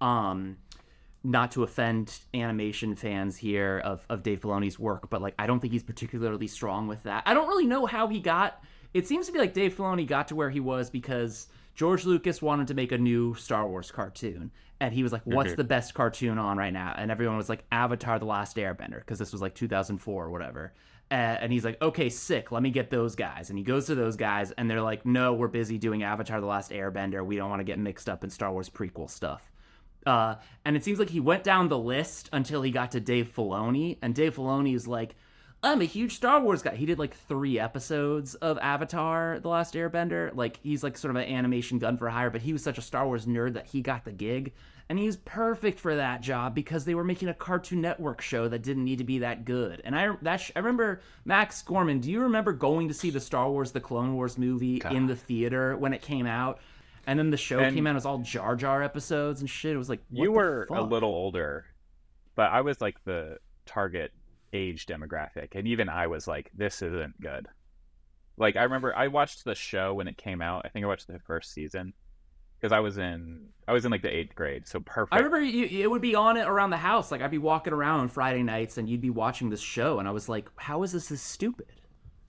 um 0.01 0.57
not 1.25 1.51
to 1.51 1.63
offend 1.63 2.19
animation 2.35 2.95
fans 2.95 3.35
here 3.35 3.81
of, 3.83 4.05
of 4.09 4.21
Dave 4.21 4.41
Filoni's 4.41 4.77
work, 4.77 5.09
but 5.09 5.21
like 5.21 5.33
I 5.39 5.47
don't 5.47 5.59
think 5.59 5.73
he's 5.73 5.83
particularly 5.83 6.47
strong 6.47 6.87
with 6.87 7.03
that. 7.03 7.23
I 7.25 7.33
don't 7.33 7.47
really 7.47 7.65
know 7.65 7.85
how 7.85 8.07
he 8.07 8.19
got. 8.19 8.63
It 8.93 9.07
seems 9.07 9.25
to 9.25 9.31
be 9.33 9.39
like 9.39 9.53
Dave 9.53 9.75
Filoni 9.75 10.05
got 10.07 10.27
to 10.29 10.35
where 10.35 10.51
he 10.51 10.59
was 10.59 10.89
because 10.89 11.47
George 11.73 12.05
Lucas 12.05 12.41
wanted 12.41 12.67
to 12.67 12.73
make 12.75 12.91
a 12.91 12.97
new 12.97 13.33
Star 13.33 13.67
Wars 13.67 13.91
cartoon, 13.91 14.51
and 14.79 14.93
he 14.93 15.03
was 15.03 15.11
like, 15.11 15.23
"What's 15.25 15.55
the 15.55 15.63
best 15.63 15.93
cartoon 15.93 16.37
on 16.37 16.57
right 16.57 16.71
now?" 16.71 16.93
And 16.95 17.11
everyone 17.11 17.37
was 17.37 17.49
like, 17.49 17.65
"Avatar: 17.71 18.19
The 18.19 18.25
Last 18.25 18.55
Airbender," 18.55 18.99
because 18.99 19.19
this 19.19 19.33
was 19.33 19.41
like 19.41 19.55
2004 19.55 20.25
or 20.25 20.29
whatever. 20.29 20.73
Uh, 21.11 21.13
and 21.13 21.51
he's 21.51 21.63
like, 21.63 21.79
"Okay, 21.81 22.09
sick. 22.09 22.51
Let 22.51 22.63
me 22.63 22.71
get 22.71 22.89
those 22.89 23.15
guys." 23.15 23.49
And 23.49 23.59
he 23.59 23.63
goes 23.63 23.85
to 23.87 23.95
those 23.95 24.15
guys, 24.15 24.51
and 24.51 24.69
they're 24.69 24.81
like, 24.81 25.05
"No, 25.05 25.33
we're 25.33 25.47
busy 25.47 25.77
doing 25.77 26.03
Avatar: 26.03 26.41
The 26.41 26.47
Last 26.47 26.71
Airbender. 26.71 27.23
We 27.23 27.35
don't 27.35 27.49
want 27.49 27.59
to 27.59 27.65
get 27.65 27.77
mixed 27.77 28.09
up 28.09 28.23
in 28.23 28.29
Star 28.29 28.51
Wars 28.51 28.69
prequel 28.69 29.09
stuff." 29.09 29.51
Uh, 30.05 30.35
and 30.63 30.75
it 30.75 30.83
seems 30.83 30.99
like 30.99 31.09
he 31.09 31.19
went 31.19 31.43
down 31.43 31.67
the 31.67 31.77
list 31.77 32.29
until 32.33 32.61
he 32.61 32.71
got 32.71 32.91
to 32.91 32.99
Dave 32.99 33.31
Filoni, 33.35 33.97
and 34.01 34.13
Dave 34.13 34.35
Filoni 34.35 34.75
is 34.75 34.87
like, 34.87 35.15
"I'm 35.61 35.81
a 35.81 35.85
huge 35.85 36.15
Star 36.15 36.41
Wars 36.41 36.63
guy." 36.63 36.75
He 36.75 36.87
did 36.87 36.97
like 36.97 37.15
three 37.15 37.59
episodes 37.59 38.33
of 38.35 38.57
Avatar: 38.57 39.39
The 39.39 39.49
Last 39.49 39.75
Airbender. 39.75 40.35
Like 40.35 40.59
he's 40.63 40.83
like 40.83 40.97
sort 40.97 41.11
of 41.11 41.21
an 41.21 41.31
animation 41.31 41.77
gun 41.77 41.97
for 41.97 42.09
hire, 42.09 42.31
but 42.31 42.41
he 42.41 42.51
was 42.51 42.63
such 42.63 42.79
a 42.79 42.83
Star 42.83 43.05
Wars 43.05 43.27
nerd 43.27 43.53
that 43.53 43.67
he 43.67 43.81
got 43.81 44.05
the 44.05 44.11
gig, 44.11 44.53
and 44.89 44.99
he 44.99 45.05
was 45.05 45.17
perfect 45.17 45.79
for 45.79 45.95
that 45.95 46.21
job 46.21 46.53
because 46.53 46.85
they 46.85 46.93
were 46.93 47.03
making 47.03 47.29
a 47.29 47.33
Cartoon 47.33 47.81
Network 47.81 48.21
show 48.21 48.47
that 48.47 48.61
didn't 48.61 48.83
need 48.83 48.99
to 48.99 49.03
be 49.03 49.19
that 49.19 49.43
good. 49.45 49.81
And 49.83 49.95
I 49.95 50.15
that 50.21 50.37
sh- 50.37 50.51
I 50.55 50.59
remember 50.59 51.01
Max 51.25 51.61
Gorman. 51.63 51.99
Do 51.99 52.11
you 52.11 52.21
remember 52.21 52.53
going 52.53 52.87
to 52.87 52.93
see 52.93 53.09
the 53.09 53.19
Star 53.19 53.49
Wars: 53.49 53.71
The 53.71 53.81
Clone 53.81 54.13
Wars 54.15 54.37
movie 54.37 54.81
in 54.91 55.07
the 55.07 55.15
theater 55.15 55.75
when 55.77 55.93
it 55.93 56.01
came 56.01 56.27
out? 56.27 56.59
And 57.07 57.19
then 57.19 57.29
the 57.29 57.37
show 57.37 57.59
And- 57.59 57.75
came 57.75 57.85
out. 57.87 57.91
It 57.91 57.95
was 57.95 58.05
all 58.05 58.19
Jar 58.19 58.55
Jar 58.55 58.83
episodes 58.83 59.41
and 59.41 59.49
shit. 59.49 59.73
It 59.73 59.77
was 59.77 59.89
like 59.89 60.01
what 60.09 60.23
you 60.23 60.31
were 60.31 60.67
a 60.69 60.81
little 60.81 61.09
older, 61.09 61.65
but 62.35 62.51
I 62.51 62.61
was 62.61 62.81
like 62.81 63.03
the 63.05 63.37
target 63.65 64.11
age 64.53 64.85
demographic, 64.85 65.55
and 65.55 65.67
even 65.67 65.89
I 65.89 66.07
was 66.07 66.27
like, 66.27 66.51
"This 66.55 66.81
isn't 66.81 67.19
good." 67.19 67.47
Like 68.37 68.55
I 68.55 68.63
remember, 68.63 68.95
I 68.95 69.07
watched 69.07 69.45
the 69.45 69.55
show 69.55 69.93
when 69.93 70.07
it 70.07 70.17
came 70.17 70.41
out. 70.41 70.63
I 70.65 70.69
think 70.69 70.83
I 70.85 70.87
watched 70.87 71.07
the 71.07 71.19
first 71.19 71.53
season 71.53 71.93
because 72.59 72.71
I 72.71 72.79
was 72.79 72.97
in 72.97 73.47
I 73.67 73.73
was 73.73 73.85
in 73.85 73.91
like 73.91 74.01
the 74.01 74.15
eighth 74.15 74.35
grade, 74.35 74.67
so 74.67 74.79
perfect. 74.79 75.13
I 75.13 75.17
remember 75.17 75.41
you, 75.41 75.65
it 75.65 75.89
would 75.89 76.01
be 76.01 76.15
on 76.15 76.37
it 76.37 76.47
around 76.47 76.69
the 76.69 76.77
house. 76.77 77.11
Like 77.11 77.21
I'd 77.21 77.31
be 77.31 77.37
walking 77.37 77.73
around 77.73 78.01
on 78.01 78.09
Friday 78.09 78.43
nights, 78.43 78.77
and 78.77 78.89
you'd 78.89 79.01
be 79.01 79.09
watching 79.09 79.49
this 79.49 79.61
show, 79.61 79.99
and 79.99 80.07
I 80.07 80.11
was 80.11 80.29
like, 80.29 80.49
"How 80.55 80.83
is 80.83 80.91
this 80.91 81.09
this 81.09 81.21
stupid?" 81.21 81.67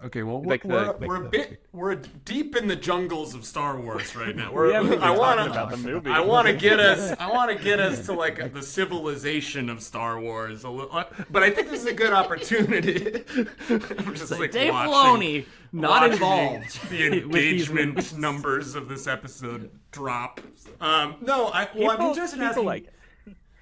Okay, 0.04 0.22
well, 0.22 0.42
we're, 0.42 0.50
Like 0.50 0.62
the- 0.62 0.68
we're, 0.68 0.86
like 0.86 1.00
we're 1.00 1.16
a 1.16 1.22
the- 1.22 1.28
bit 1.30 1.62
we're 1.72 1.94
deep 1.94 2.54
in 2.54 2.68
the 2.68 2.76
jungles 2.76 3.34
of 3.34 3.46
Star 3.46 3.80
Wars 3.80 4.14
right 4.14 4.36
now. 4.36 4.52
We're, 4.52 4.66
We 4.90 4.96
I 4.98 5.10
want 5.10 5.38
talked 5.38 5.50
about 5.50 5.70
the 5.70 5.78
movie. 5.78 6.10
I 6.10 6.20
want 6.20 6.46
to 6.48 6.52
get 6.68 6.78
us. 6.78 7.16
I 7.18 7.30
want 7.30 7.56
to 7.56 7.62
get 7.62 7.80
us 7.80 8.04
to 8.06 8.12
like 8.12 8.52
the 8.52 8.62
civilization 8.62 9.70
of 9.70 9.82
Star 9.82 10.20
Wars. 10.20 10.64
A 10.64 10.68
little, 10.70 11.02
but 11.30 11.42
I 11.42 11.50
think 11.50 11.70
this 11.70 11.80
is 11.80 11.86
a 11.86 11.94
good 11.94 12.12
opportunity. 12.12 13.24
I'm 13.70 14.14
just 14.14 14.30
like, 14.38 14.50
Dave 14.50 14.74
watching, 14.74 14.92
Filoni 14.92 15.46
not 15.72 16.12
involved. 16.12 16.90
The 16.90 17.22
engagement 17.22 18.18
numbers 18.18 18.74
of 18.74 18.88
this 18.88 19.06
episode 19.06 19.70
drop. 19.92 20.40
Um, 20.78 21.16
no, 21.22 21.46
I 21.46 21.68
well, 21.74 21.92
I'm 21.92 22.00
interested 22.02 22.36
in 22.38 22.42
asking. 22.44 22.64
like. 22.66 22.88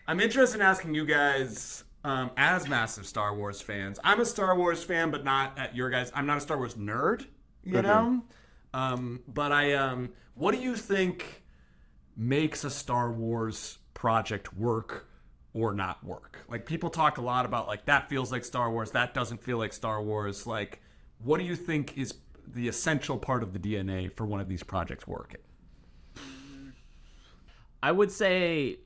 I'm 0.06 0.20
interested 0.20 0.56
in 0.56 0.62
asking 0.66 0.94
you 0.94 1.06
guys, 1.06 1.83
um, 2.04 2.30
as 2.36 2.68
massive 2.68 3.06
Star 3.06 3.34
Wars 3.34 3.60
fans. 3.60 3.98
I'm 4.04 4.20
a 4.20 4.26
Star 4.26 4.56
Wars 4.56 4.84
fan, 4.84 5.10
but 5.10 5.24
not 5.24 5.58
at 5.58 5.74
your 5.74 5.90
guys. 5.90 6.12
I'm 6.14 6.26
not 6.26 6.38
a 6.38 6.40
Star 6.40 6.58
Wars 6.58 6.74
nerd, 6.74 7.26
you 7.64 7.80
know. 7.82 8.22
Um, 8.74 9.22
but 9.26 9.52
I, 9.52 9.72
um, 9.72 10.10
what 10.34 10.54
do 10.54 10.60
you 10.60 10.76
think 10.76 11.42
makes 12.16 12.64
a 12.64 12.70
Star 12.70 13.10
Wars 13.10 13.78
project 13.94 14.54
work 14.54 15.08
or 15.54 15.72
not 15.72 16.04
work? 16.04 16.44
Like 16.48 16.66
people 16.66 16.90
talk 16.90 17.18
a 17.18 17.22
lot 17.22 17.46
about 17.46 17.66
like 17.66 17.86
that 17.86 18.08
feels 18.10 18.30
like 18.30 18.44
Star 18.44 18.70
Wars, 18.70 18.90
that 18.90 19.14
doesn't 19.14 19.42
feel 19.42 19.58
like 19.58 19.72
Star 19.72 20.02
Wars. 20.02 20.46
Like, 20.46 20.82
what 21.22 21.38
do 21.38 21.44
you 21.44 21.56
think 21.56 21.96
is 21.96 22.14
the 22.46 22.68
essential 22.68 23.16
part 23.16 23.42
of 23.42 23.54
the 23.54 23.58
DNA 23.58 24.12
for 24.14 24.26
one 24.26 24.40
of 24.40 24.48
these 24.48 24.62
projects 24.62 25.06
working? 25.06 25.40
I 27.82 27.92
would 27.92 28.10
say, 28.10 28.78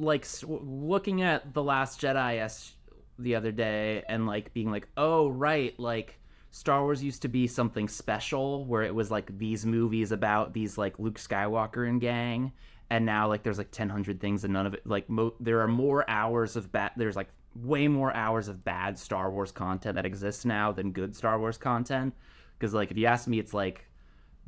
like, 0.00 0.26
looking 0.44 1.22
at 1.22 1.52
The 1.52 1.62
Last 1.62 2.00
Jedi 2.00 2.36
yes, 2.36 2.74
the 3.18 3.34
other 3.34 3.52
day 3.52 4.02
and, 4.08 4.26
like, 4.26 4.52
being 4.54 4.70
like, 4.70 4.88
oh, 4.96 5.28
right, 5.28 5.78
like, 5.78 6.18
Star 6.50 6.82
Wars 6.82 7.04
used 7.04 7.22
to 7.22 7.28
be 7.28 7.46
something 7.46 7.86
special 7.86 8.64
where 8.64 8.82
it 8.82 8.94
was, 8.94 9.10
like, 9.10 9.36
these 9.38 9.66
movies 9.66 10.10
about 10.10 10.52
these, 10.52 10.78
like, 10.78 10.98
Luke 10.98 11.18
Skywalker 11.18 11.88
and 11.88 12.00
gang. 12.00 12.52
And 12.88 13.06
now, 13.06 13.28
like, 13.28 13.42
there's, 13.42 13.58
like, 13.58 13.70
1,000 13.70 14.20
things 14.20 14.42
and 14.42 14.52
none 14.52 14.66
of 14.66 14.74
it, 14.74 14.86
like, 14.86 15.08
mo- 15.08 15.34
there 15.38 15.60
are 15.60 15.68
more 15.68 16.08
hours 16.08 16.56
of 16.56 16.72
bad, 16.72 16.92
there's, 16.96 17.14
like, 17.14 17.28
way 17.54 17.86
more 17.86 18.14
hours 18.14 18.48
of 18.48 18.64
bad 18.64 18.98
Star 18.98 19.30
Wars 19.30 19.52
content 19.52 19.96
that 19.96 20.06
exists 20.06 20.44
now 20.44 20.72
than 20.72 20.92
good 20.92 21.14
Star 21.14 21.38
Wars 21.38 21.58
content. 21.58 22.14
Because, 22.58 22.74
like, 22.74 22.90
if 22.90 22.96
you 22.96 23.06
ask 23.06 23.28
me, 23.28 23.38
it's 23.38 23.54
like, 23.54 23.86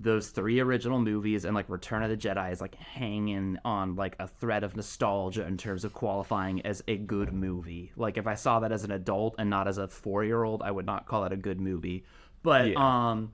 those 0.02 0.28
three 0.30 0.60
original 0.60 0.98
movies 1.00 1.44
and 1.44 1.54
like 1.54 1.68
Return 1.68 2.02
of 2.02 2.10
the 2.10 2.16
Jedi 2.16 2.52
is 2.52 2.60
like 2.60 2.74
hanging 2.74 3.58
on 3.64 3.94
like 3.96 4.16
a 4.18 4.26
thread 4.26 4.64
of 4.64 4.74
nostalgia 4.76 5.46
in 5.46 5.56
terms 5.56 5.84
of 5.84 5.92
qualifying 5.92 6.60
as 6.66 6.82
a 6.88 6.96
good 6.96 7.32
movie. 7.32 7.92
Like 7.96 8.16
if 8.16 8.26
I 8.26 8.34
saw 8.34 8.60
that 8.60 8.72
as 8.72 8.84
an 8.84 8.90
adult 8.90 9.36
and 9.38 9.48
not 9.48 9.68
as 9.68 9.78
a 9.78 9.86
4-year-old, 9.86 10.62
I 10.62 10.70
would 10.70 10.86
not 10.86 11.06
call 11.06 11.24
it 11.24 11.32
a 11.32 11.36
good 11.36 11.60
movie. 11.60 12.04
But 12.42 12.68
Yeah. 12.70 13.08
um 13.10 13.32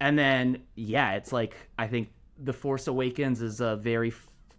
and 0.00 0.18
then 0.18 0.62
yeah, 0.74 1.12
it's 1.14 1.32
like 1.32 1.54
I 1.78 1.86
think 1.86 2.08
The 2.42 2.52
Force 2.52 2.86
Awakens 2.86 3.42
is 3.42 3.60
a 3.60 3.76
very 3.76 4.12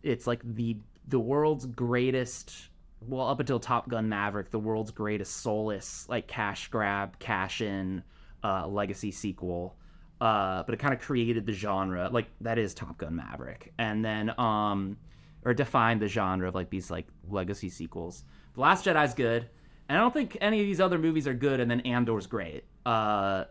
it's 0.03 0.27
like 0.27 0.41
the 0.43 0.77
the 1.07 1.19
world's 1.19 1.65
greatest 1.65 2.69
well 3.07 3.27
up 3.27 3.39
until 3.39 3.59
Top 3.59 3.89
Gun 3.89 4.07
Maverick, 4.09 4.51
the 4.51 4.59
world's 4.59 4.91
greatest 4.91 5.37
soulless 5.37 6.07
like 6.07 6.27
cash 6.27 6.69
grab, 6.69 7.19
cash 7.19 7.61
in 7.61 8.03
uh 8.43 8.67
legacy 8.67 9.11
sequel 9.11 9.75
uh, 10.21 10.61
but 10.63 10.73
it 10.73 10.77
kind 10.77 10.93
of 10.93 11.01
created 11.01 11.47
the 11.47 11.51
genre. 11.51 12.07
Like 12.11 12.27
that 12.41 12.59
is 12.59 12.75
Top 12.75 12.97
Gun 12.99 13.15
Maverick, 13.15 13.73
and 13.79 14.05
then 14.05 14.31
um, 14.39 14.97
or 15.43 15.53
defined 15.53 16.01
the 16.01 16.07
genre 16.07 16.47
of 16.47 16.55
like 16.55 16.69
these 16.69 16.91
like 16.91 17.07
legacy 17.27 17.69
sequels. 17.69 18.23
The 18.53 18.61
Last 18.61 18.85
Jedi's 18.85 19.15
good, 19.15 19.49
and 19.89 19.97
I 19.97 20.01
don't 20.01 20.13
think 20.13 20.37
any 20.39 20.61
of 20.61 20.67
these 20.67 20.79
other 20.79 20.99
movies 20.99 21.27
are 21.27 21.33
good. 21.33 21.59
And 21.59 21.69
then 21.69 21.81
Andor's 21.81 22.27
great. 22.27 22.65
Uh, 22.85 23.45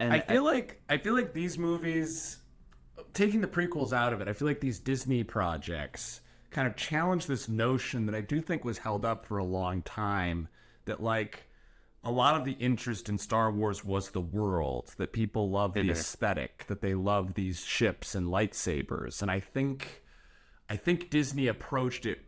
and 0.00 0.12
I 0.12 0.20
feel 0.20 0.44
like 0.44 0.82
I 0.88 0.98
feel 0.98 1.14
like 1.14 1.32
these 1.32 1.56
movies, 1.56 2.38
taking 3.14 3.40
the 3.40 3.46
prequels 3.46 3.92
out 3.92 4.12
of 4.12 4.20
it, 4.20 4.26
I 4.26 4.32
feel 4.32 4.48
like 4.48 4.60
these 4.60 4.80
Disney 4.80 5.22
projects 5.22 6.22
kind 6.50 6.66
of 6.66 6.74
challenge 6.74 7.26
this 7.26 7.48
notion 7.48 8.06
that 8.06 8.16
I 8.16 8.20
do 8.20 8.40
think 8.40 8.64
was 8.64 8.78
held 8.78 9.04
up 9.04 9.24
for 9.24 9.38
a 9.38 9.44
long 9.44 9.82
time 9.82 10.48
that 10.86 11.00
like 11.00 11.44
a 12.02 12.10
lot 12.10 12.36
of 12.36 12.44
the 12.44 12.52
interest 12.52 13.08
in 13.08 13.18
Star 13.18 13.50
Wars 13.52 13.84
was 13.84 14.10
the 14.10 14.20
world, 14.20 14.94
that 14.96 15.12
people 15.12 15.50
love 15.50 15.74
the 15.74 15.90
aesthetic, 15.90 16.66
that 16.68 16.80
they 16.80 16.94
love 16.94 17.34
these 17.34 17.64
ships 17.64 18.14
and 18.14 18.28
lightsabers, 18.28 19.20
and 19.22 19.30
I 19.30 19.40
think 19.40 20.02
I 20.68 20.76
think 20.76 21.10
Disney 21.10 21.48
approached 21.48 22.06
it 22.06 22.20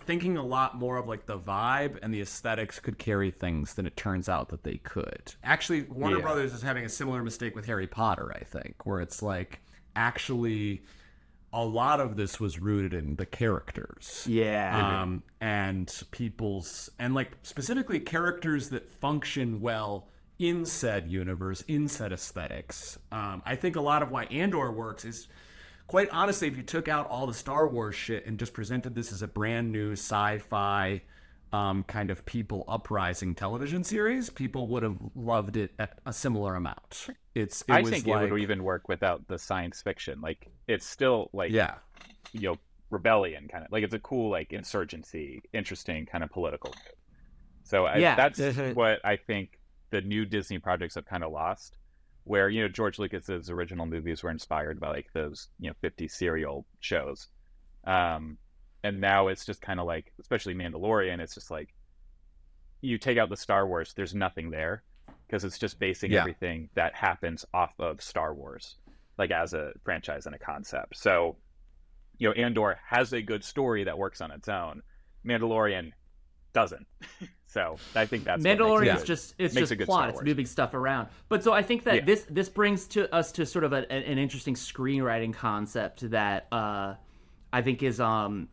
thinking 0.00 0.36
a 0.36 0.44
lot 0.44 0.76
more 0.76 0.96
of 0.96 1.06
like 1.06 1.26
the 1.26 1.38
vibe 1.38 1.98
and 2.02 2.12
the 2.12 2.20
aesthetics 2.20 2.80
could 2.80 2.98
carry 2.98 3.30
things 3.30 3.74
than 3.74 3.86
it 3.86 3.96
turns 3.96 4.28
out 4.28 4.48
that 4.48 4.64
they 4.64 4.78
could. 4.78 5.34
Actually, 5.44 5.82
Warner 5.82 6.16
Yeah. 6.16 6.22
Brothers 6.22 6.52
is 6.52 6.62
having 6.62 6.84
a 6.84 6.88
similar 6.88 7.22
mistake 7.22 7.54
with 7.54 7.66
Harry 7.66 7.86
Potter, 7.86 8.32
I 8.34 8.42
think, 8.42 8.84
where 8.84 9.00
it's 9.00 9.22
like 9.22 9.60
actually 9.94 10.82
a 11.52 11.64
lot 11.64 12.00
of 12.00 12.16
this 12.16 12.38
was 12.38 12.60
rooted 12.60 12.94
in 12.94 13.16
the 13.16 13.26
characters. 13.26 14.24
yeah, 14.28 15.02
Um, 15.02 15.22
and 15.40 15.92
people's 16.10 16.90
and 16.98 17.14
like 17.14 17.32
specifically 17.42 18.00
characters 18.00 18.68
that 18.70 18.88
function 18.88 19.60
well 19.60 20.08
in 20.38 20.64
said 20.64 21.08
universe, 21.08 21.62
in 21.68 21.88
said 21.88 22.12
aesthetics. 22.12 22.98
Um, 23.12 23.42
I 23.44 23.56
think 23.56 23.76
a 23.76 23.80
lot 23.80 24.02
of 24.02 24.10
why 24.10 24.24
Andor 24.24 24.70
works 24.72 25.04
is 25.04 25.28
quite 25.86 26.08
honestly, 26.10 26.46
if 26.48 26.56
you 26.56 26.62
took 26.62 26.88
out 26.88 27.08
all 27.08 27.26
the 27.26 27.34
Star 27.34 27.68
Wars 27.68 27.94
shit 27.94 28.24
and 28.26 28.38
just 28.38 28.54
presented 28.54 28.94
this 28.94 29.12
as 29.12 29.22
a 29.22 29.28
brand 29.28 29.72
new 29.72 29.92
sci-fi 29.92 31.02
um, 31.52 31.82
kind 31.82 32.10
of 32.10 32.24
people 32.24 32.64
uprising 32.68 33.34
television 33.34 33.82
series, 33.82 34.30
people 34.30 34.68
would 34.68 34.84
have 34.84 34.96
loved 35.16 35.56
it 35.56 35.72
at 35.78 35.98
a 36.06 36.12
similar 36.12 36.54
amount. 36.54 37.08
It's 37.34 37.62
it 37.62 37.70
I 37.70 37.82
think 37.82 38.06
like, 38.06 38.24
it 38.24 38.32
would 38.32 38.42
even 38.42 38.64
work 38.64 38.88
without 38.88 39.26
the 39.28 39.38
science 39.38 39.80
fiction. 39.82 40.20
Like 40.20 40.48
it's 40.66 40.86
still 40.86 41.30
like 41.32 41.52
yeah. 41.52 41.74
you 42.32 42.48
know 42.50 42.56
rebellion 42.90 43.46
kind 43.46 43.64
of 43.64 43.70
like 43.70 43.84
it's 43.84 43.94
a 43.94 44.00
cool 44.00 44.30
like 44.30 44.52
insurgency, 44.52 45.42
interesting 45.52 46.06
kind 46.06 46.24
of 46.24 46.30
political. 46.30 46.74
So 47.62 47.86
I, 47.86 47.98
Yeah. 47.98 48.16
that's 48.16 48.74
what 48.74 48.98
I 49.04 49.16
think 49.16 49.60
the 49.90 50.00
new 50.00 50.24
Disney 50.24 50.58
projects 50.58 50.96
have 50.96 51.06
kind 51.06 51.22
of 51.22 51.32
lost. 51.32 51.76
Where 52.24 52.48
you 52.48 52.62
know 52.62 52.68
George 52.68 52.98
Lucas's 52.98 53.48
original 53.48 53.86
movies 53.86 54.22
were 54.22 54.30
inspired 54.30 54.78
by 54.78 54.88
like 54.90 55.06
those 55.14 55.48
you 55.58 55.70
know 55.70 55.74
50 55.80 56.06
serial 56.08 56.66
shows, 56.80 57.28
um, 57.86 58.36
and 58.84 59.00
now 59.00 59.28
it's 59.28 59.46
just 59.46 59.62
kind 59.62 59.80
of 59.80 59.86
like 59.86 60.12
especially 60.20 60.54
Mandalorian. 60.54 61.18
It's 61.20 61.34
just 61.34 61.50
like 61.50 61.74
you 62.82 62.98
take 62.98 63.18
out 63.18 63.30
the 63.30 63.36
Star 63.36 63.66
Wars, 63.66 63.94
there's 63.94 64.14
nothing 64.14 64.50
there 64.50 64.82
because 65.30 65.44
it's 65.44 65.58
just 65.58 65.78
basing 65.78 66.10
Yeah. 66.10 66.20
everything 66.20 66.68
that 66.74 66.94
happens 66.94 67.44
off 67.54 67.72
of 67.78 68.02
Star 68.02 68.34
Wars, 68.34 68.78
like 69.16 69.30
as 69.30 69.54
a 69.54 69.72
franchise 69.84 70.26
and 70.26 70.34
a 70.34 70.38
concept. 70.38 70.96
So, 70.96 71.36
you 72.18 72.28
know, 72.28 72.34
Andor 72.34 72.80
has 72.84 73.12
a 73.12 73.22
good 73.22 73.44
story 73.44 73.84
that 73.84 73.96
works 73.96 74.20
on 74.20 74.32
its 74.32 74.48
own. 74.48 74.82
Mandalorian 75.24 75.92
doesn't. 76.52 76.84
so 77.46 77.78
I 77.94 78.06
think 78.06 78.24
that's 78.24 78.42
what 78.44 78.58
makes 78.58 78.58
it 78.58 78.62
Mandalorian's 78.62 79.04
just 79.04 79.34
it's 79.38 79.54
makes 79.54 79.62
just 79.68 79.72
a 79.72 79.76
good 79.76 79.86
plot. 79.86 80.08
Star 80.10 80.20
It's 80.22 80.22
moving 80.28 80.46
stuff 80.46 80.74
around. 80.74 81.08
But 81.28 81.44
so 81.44 81.52
I 81.52 81.62
think 81.62 81.84
that 81.84 81.94
Yeah. 81.94 82.04
this 82.04 82.26
this 82.28 82.48
brings 82.48 82.88
to 82.88 83.12
us 83.14 83.30
to 83.32 83.46
sort 83.46 83.62
of 83.64 83.72
a, 83.72 83.90
an 83.92 84.18
interesting 84.18 84.54
screenwriting 84.54 85.32
concept 85.32 86.10
that 86.10 86.48
uh, 86.50 86.94
I 87.52 87.62
think 87.62 87.84
is 87.84 88.00
um 88.00 88.48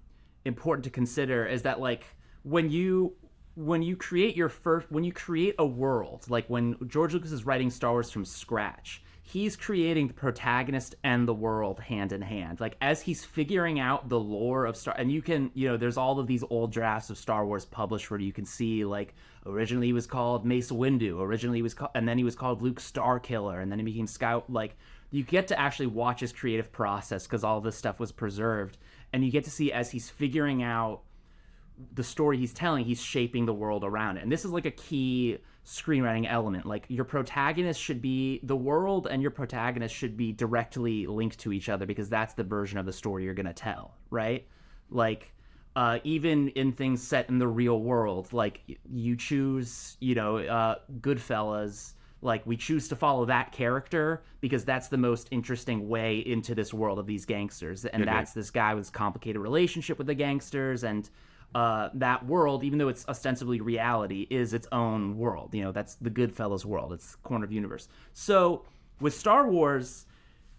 important 0.46 0.84
to 0.84 0.92
consider 0.92 1.44
is 1.48 1.64
that 1.64 1.80
like 1.80 2.06
when 2.44 2.70
you 2.70 3.16
when 3.58 3.82
you 3.82 3.96
create 3.96 4.36
your 4.36 4.50
first 4.50 4.86
when 4.92 5.04
you 5.04 5.12
create 5.12 5.56
a 5.58 5.66
world 5.66 6.26
like 6.30 6.48
when 6.48 6.78
George 6.88 7.14
Lucas 7.14 7.32
is 7.32 7.46
writing 7.46 7.70
Star 7.70 7.92
Wars 7.92 8.12
from 8.12 8.24
scratch 8.24 9.02
he's 9.28 9.58
creating 9.58 10.08
the 10.08 10.14
protagonist 10.14 10.96
and 11.04 11.28
the 11.28 11.34
world 11.34 11.82
hand 11.82 12.14
in 12.14 12.22
hand. 12.22 12.62
Like 12.62 12.78
as 12.80 13.02
he's 13.02 13.26
figuring 13.26 13.78
out 13.78 14.08
the 14.08 14.20
lore 14.20 14.66
of 14.66 14.78
Star 14.78 14.96
and 14.98 15.12
you 15.12 15.22
can 15.22 15.52
you 15.54 15.68
know 15.68 15.76
there's 15.76 15.98
all 15.98 16.18
of 16.18 16.28
these 16.28 16.46
old 16.50 16.72
drafts 16.72 17.10
of 17.10 17.18
Star 17.18 17.46
Wars 17.46 17.66
published 17.66 18.10
where 18.10 18.22
you 18.22 18.32
can 18.32 18.46
see 18.46 18.86
like 18.86 19.16
originally 19.46 19.88
he 19.88 19.94
was 19.94 20.08
called 20.08 20.46
Mace 20.46 20.72
Windu 20.72 21.20
originally 21.20 21.58
he 21.58 21.62
was 21.62 21.74
called 21.74 21.92
and 21.94 22.08
then 22.08 22.18
he 22.18 22.24
was 22.24 22.36
called 22.36 22.62
Luke 22.62 22.80
Starkiller 22.80 23.62
and 23.62 23.70
then 23.70 23.80
he 23.80 23.86
became 23.86 24.08
Scout 24.08 24.50
like 24.50 24.78
you 25.12 25.24
get 25.24 25.48
to 25.50 25.60
actually 25.60 25.88
watch 25.88 26.22
his 26.22 26.32
creative 26.32 26.72
process 26.72 27.28
because 27.28 27.44
all 27.44 27.60
this 27.60 27.76
stuff 27.76 28.00
was 28.00 28.14
preserved 28.14 28.78
and 29.12 29.26
you 29.26 29.32
get 29.32 29.44
to 29.44 29.52
see 29.52 29.74
as 29.74 29.92
he's 29.92 30.10
figuring 30.10 30.64
out 30.64 31.02
the 31.94 32.04
story 32.04 32.38
he's 32.38 32.54
telling, 32.54 32.86
he's 32.86 33.02
shaping 33.02 33.46
the 33.46 33.54
world 33.54 33.84
around 33.84 34.18
it. 34.18 34.24
And 34.24 34.32
this 34.32 34.46
is 34.46 34.52
like 34.52 34.66
a 34.66 34.72
key 34.72 35.38
screenwriting 35.66 36.26
element. 36.30 36.66
Like 36.66 36.86
your 36.88 37.06
protagonist 37.06 37.80
should 37.80 38.02
be 38.02 38.40
the 38.44 38.56
world 38.56 39.08
and 39.10 39.22
your 39.22 39.32
protagonist 39.32 39.94
should 39.94 40.18
be 40.18 40.32
directly 40.32 41.06
linked 41.08 41.40
to 41.40 41.52
each 41.52 41.70
other 41.70 41.86
because 41.86 42.10
that's 42.10 42.34
the 42.34 42.44
version 42.44 42.78
of 42.78 42.86
the 42.86 42.94
story 42.94 43.26
you're 43.26 43.34
going 43.34 43.48
to 43.48 43.54
tell, 43.54 43.96
right? 44.10 44.48
Like 44.90 45.34
uh, 45.76 46.00
even 46.04 46.50
in 46.50 46.72
things 46.72 47.06
set 47.06 47.30
in 47.30 47.38
the 47.38 47.48
real 47.48 47.80
world, 47.80 48.34
like 48.34 48.80
you 48.90 49.16
choose, 49.16 49.98
you 50.00 50.16
know, 50.16 50.38
uh, 50.38 50.76
Goodfellas, 51.02 51.94
like 52.22 52.46
we 52.48 52.58
choose 52.58 52.88
to 52.88 52.96
follow 52.96 53.26
that 53.26 53.52
character 53.52 54.24
because 54.42 54.66
that's 54.66 54.88
the 54.88 54.98
most 54.98 55.28
interesting 55.32 55.88
way 55.88 56.18
into 56.18 56.56
this 56.56 56.74
world 56.74 56.98
of 56.98 57.06
these 57.06 57.26
gangsters. 57.26 57.86
And 57.86 58.08
that's 58.08 58.34
this 58.34 58.50
guy 58.50 58.74
with 58.74 58.92
complicated 58.92 59.40
relationship 59.42 59.98
with 59.98 60.08
the 60.08 60.16
gangsters 60.16 60.84
and 60.84 61.10
uh, 61.56 61.90
that 61.96 62.26
world, 62.26 62.64
even 62.64 62.78
though 62.78 62.90
it's 62.90 63.08
ostensibly 63.08 63.62
reality, 63.62 64.28
is 64.30 64.54
its 64.54 64.68
own 64.72 65.18
world. 65.18 65.54
You 65.54 65.64
know, 65.64 65.72
that's 65.72 65.96
the 65.96 66.12
Goodfellas 66.12 66.66
world. 66.66 66.94
It's 66.94 67.16
corner 67.16 67.46
of 67.46 67.50
the 67.50 67.56
universe. 67.56 67.88
So 68.14 68.66
with 69.00 69.14
Star 69.14 69.50
Wars, 69.50 70.06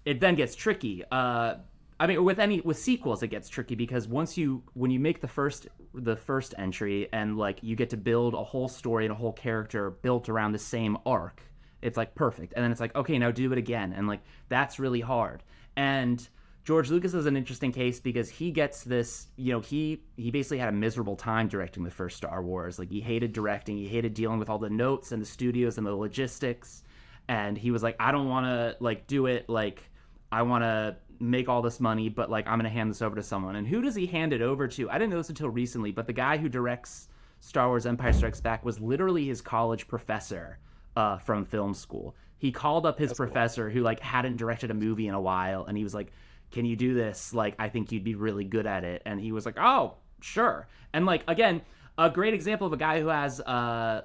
it 0.05 0.21
then 0.21 0.35
gets 0.35 0.55
tricky. 0.55 1.05
Uh, 1.11 1.57
I 2.01 2.07
mean, 2.07 2.25
with 2.25 2.39
any 2.39 2.61
with 2.61 2.79
sequels, 2.79 3.23
it 3.23 3.29
gets 3.29 3.49
tricky 3.49 3.75
because 3.75 4.07
once 4.07 4.37
you 4.37 4.63
when 4.75 4.91
you 4.91 5.01
make 5.01 5.21
the 5.21 5.29
first 5.29 5.69
the 5.95 6.17
first 6.17 6.55
entry 6.57 7.09
and 7.13 7.37
like 7.37 7.59
you 7.63 7.75
get 7.75 7.91
to 7.91 7.97
build 7.97 8.35
a 8.35 8.45
whole 8.45 8.69
story 8.69 9.05
and 9.05 9.13
a 9.13 9.17
whole 9.17 9.33
character 9.33 9.91
built 9.91 10.29
around 10.29 10.53
the 10.53 10.59
same 10.59 10.97
arc, 11.05 11.43
it's 11.83 11.97
like 11.97 12.15
perfect. 12.15 12.53
And 12.55 12.65
then 12.65 12.71
it's 12.71 12.81
like 12.81 12.95
okay, 12.95 13.19
now 13.19 13.31
do 13.31 13.51
it 13.53 13.59
again, 13.59 13.93
and 13.93 14.07
like 14.07 14.21
that's 14.49 14.79
really 14.79 15.01
hard. 15.01 15.43
And 15.77 16.27
George 16.69 16.91
Lucas 16.91 17.15
is 17.15 17.25
an 17.25 17.35
interesting 17.35 17.73
case 17.73 17.99
because 17.99 18.29
he 18.29 18.51
gets 18.51 18.85
this, 18.85 19.29
you 19.37 19.53
know, 19.53 19.61
he 19.61 20.03
he 20.19 20.31
basically 20.31 20.59
had 20.59 20.69
a 20.69 20.73
miserable 20.73 21.17
time 21.17 21.49
directing 21.49 21.83
the 21.83 21.91
first 21.91 22.19
Star 22.19 22.43
Wars. 22.43 22.79
Like 22.79 22.91
he 22.91 23.01
hated 23.01 23.33
directing, 23.33 23.79
he 23.79 23.89
hated 23.89 24.13
dealing 24.13 24.39
with 24.39 24.51
all 24.51 24.59
the 24.59 24.69
notes 24.69 25.11
and 25.13 25.23
the 25.23 25.25
studios 25.25 25.79
and 25.79 25.87
the 25.87 25.95
logistics. 25.95 26.83
And 27.27 27.57
he 27.57 27.71
was 27.71 27.83
like 27.83 27.97
i 27.99 28.13
don't 28.13 28.29
want 28.29 28.45
to 28.45 28.77
like 28.81 29.07
do 29.07 29.25
it. 29.25 29.49
Like 29.49 29.83
i 30.31 30.43
want 30.43 30.63
to 30.63 30.97
make 31.19 31.49
all 31.49 31.63
this 31.63 31.81
money 31.81 32.11
but 32.11 32.29
like 32.29 32.47
i'm 32.47 32.59
gonna 32.59 32.69
hand 32.69 32.91
this 32.91 33.01
over 33.01 33.17
to 33.17 33.23
someone. 33.23 33.57
And 33.57 33.67
who 33.67 33.81
does 33.81 33.95
he 33.95 34.05
hand 34.05 34.35
it 34.35 34.43
over 34.43 34.69
to? 34.69 34.91
I 34.91 34.99
didn't 34.99 35.13
know 35.13 35.17
this 35.17 35.31
until 35.31 35.49
recently 35.49 35.91
but 35.91 36.07
the 36.07 36.13
guy 36.13 36.37
who 36.37 36.51
directs 36.51 37.09
star 37.41 37.69
wars 37.69 37.87
empire 37.87 38.13
strikes 38.13 38.43
back 38.43 38.63
was 38.63 38.79
literally 38.79 39.29
his 39.29 39.41
college 39.41 39.89
professor 39.89 40.59
uh, 40.97 41.17
from 41.17 41.47
film 41.47 41.73
school. 41.73 42.15
He 42.37 42.53
called 42.53 42.85
up 42.85 42.99
his 42.99 43.15
professor 43.15 43.71
who 43.71 43.81
like 43.81 44.01
hadn't 44.01 44.37
directed 44.37 44.71
a 44.71 44.75
movie 44.75 45.09
in 45.09 45.15
a 45.15 45.21
while, 45.21 45.65
and 45.65 45.79
he 45.79 45.83
was 45.83 45.95
like, 45.95 46.13
"Can 46.51 46.65
you 46.65 46.77
do 46.77 46.95
this? 46.95 47.35
Like, 47.35 47.55
I 47.59 47.69
think 47.69 47.93
you'd 47.93 48.05
be 48.05 48.15
really 48.15 48.45
good 48.45 48.67
at 48.67 48.85
it." 48.85 49.03
And 49.07 49.21
he 49.21 49.33
was 49.33 49.47
like, 49.47 49.59
"Oh, 49.59 49.95
sure." 50.21 50.69
And 50.93 51.07
like 51.07 51.25
again, 51.29 51.63
a 51.97 52.11
great 52.11 52.35
example 52.35 52.67
of 52.67 52.73
a 52.73 52.77
guy 52.77 53.01
who 53.01 53.09
has 53.09 53.41
uh 53.41 54.03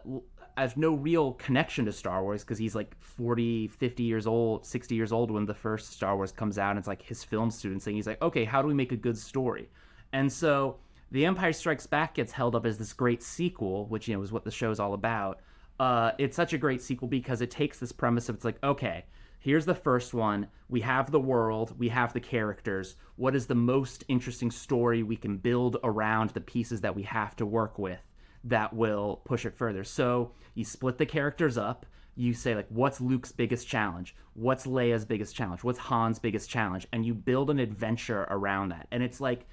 has 0.58 0.78
no 0.78 0.94
real 0.94 1.34
connection 1.34 1.86
to 1.86 1.92
Star 1.92 2.22
Wars 2.24 2.44
because 2.44 2.58
he's 2.58 2.76
like 2.76 2.96
40, 3.00 3.68
50 3.68 4.04
years 4.04 4.28
old, 4.28 4.66
60 4.66 4.96
years 4.96 5.12
old 5.12 5.32
when 5.32 5.46
the 5.46 5.54
first 5.54 5.94
Star 5.94 6.16
Wars 6.16 6.32
comes 6.32 6.58
out. 6.58 6.72
And 6.72 6.80
it's 6.80 6.88
like 6.88 7.02
his 7.02 7.24
film 7.24 7.50
student 7.50 7.82
saying, 7.82 7.96
he's 7.96 8.08
like, 8.08 8.22
okay, 8.22 8.46
how 8.46 8.62
do 8.62 8.68
we 8.68 8.74
make 8.74 8.92
a 8.92 8.98
good 8.98 9.18
story? 9.18 9.70
And 10.12 10.32
so 10.32 10.78
The 11.12 11.26
Empire 11.26 11.54
Strikes 11.54 11.88
Back 11.88 12.16
gets 12.16 12.32
held 12.32 12.56
up 12.56 12.66
as 12.66 12.78
this 12.78 12.94
great 12.94 13.24
sequel, 13.24 13.88
which, 13.88 14.08
you 14.08 14.16
know, 14.16 14.22
is 14.22 14.32
what 14.32 14.44
the 14.44 14.52
show's 14.52 14.80
all 14.80 14.94
about. 14.94 15.42
Uh, 15.80 16.12
it's 16.20 16.36
such 16.36 16.54
a 16.54 16.58
great 16.58 16.82
sequel 16.82 17.08
because 17.08 17.42
it 17.42 17.50
takes 17.50 17.80
this 17.80 17.92
premise 17.92 18.30
of 18.30 18.36
it's 18.36 18.46
like, 18.46 18.64
okay, 18.64 19.06
here's 19.44 19.66
the 19.66 19.76
first 19.76 20.16
one. 20.16 20.48
We 20.70 20.82
have 20.82 21.12
the 21.12 21.20
world, 21.20 21.78
we 21.78 21.90
have 21.90 22.14
the 22.14 22.20
characters. 22.20 22.96
What 23.18 23.36
is 23.36 23.46
the 23.46 23.54
most 23.54 24.04
interesting 24.08 24.50
story 24.50 25.04
we 25.04 25.18
can 25.18 25.38
build 25.38 25.78
around 25.84 26.32
the 26.32 26.42
pieces 26.42 26.82
that 26.82 26.96
we 26.96 27.04
have 27.04 27.36
to 27.36 27.46
work 27.46 27.78
with? 27.78 28.00
that 28.44 28.74
will 28.74 29.22
push 29.24 29.46
it 29.46 29.56
further. 29.56 29.84
So 29.84 30.32
you 30.54 30.66
split 30.66 30.98
the 30.98 31.06
characters 31.06 31.58
up. 31.58 31.86
You 32.16 32.34
say 32.34 32.56
like, 32.56 32.68
what's 32.70 33.02
Luke's 33.02 33.32
biggest 33.32 33.68
challenge? 33.68 34.16
What's 34.34 34.68
Leia's 34.68 35.06
biggest 35.06 35.36
challenge? 35.36 35.64
What's 35.64 35.80
Han's 35.80 36.20
biggest 36.20 36.50
challenge? 36.50 36.88
And 36.92 37.06
you 37.06 37.14
build 37.14 37.50
an 37.50 37.60
adventure 37.60 38.28
around 38.30 38.70
that. 38.70 38.88
And 38.92 39.02
it's 39.02 39.22
like 39.22 39.48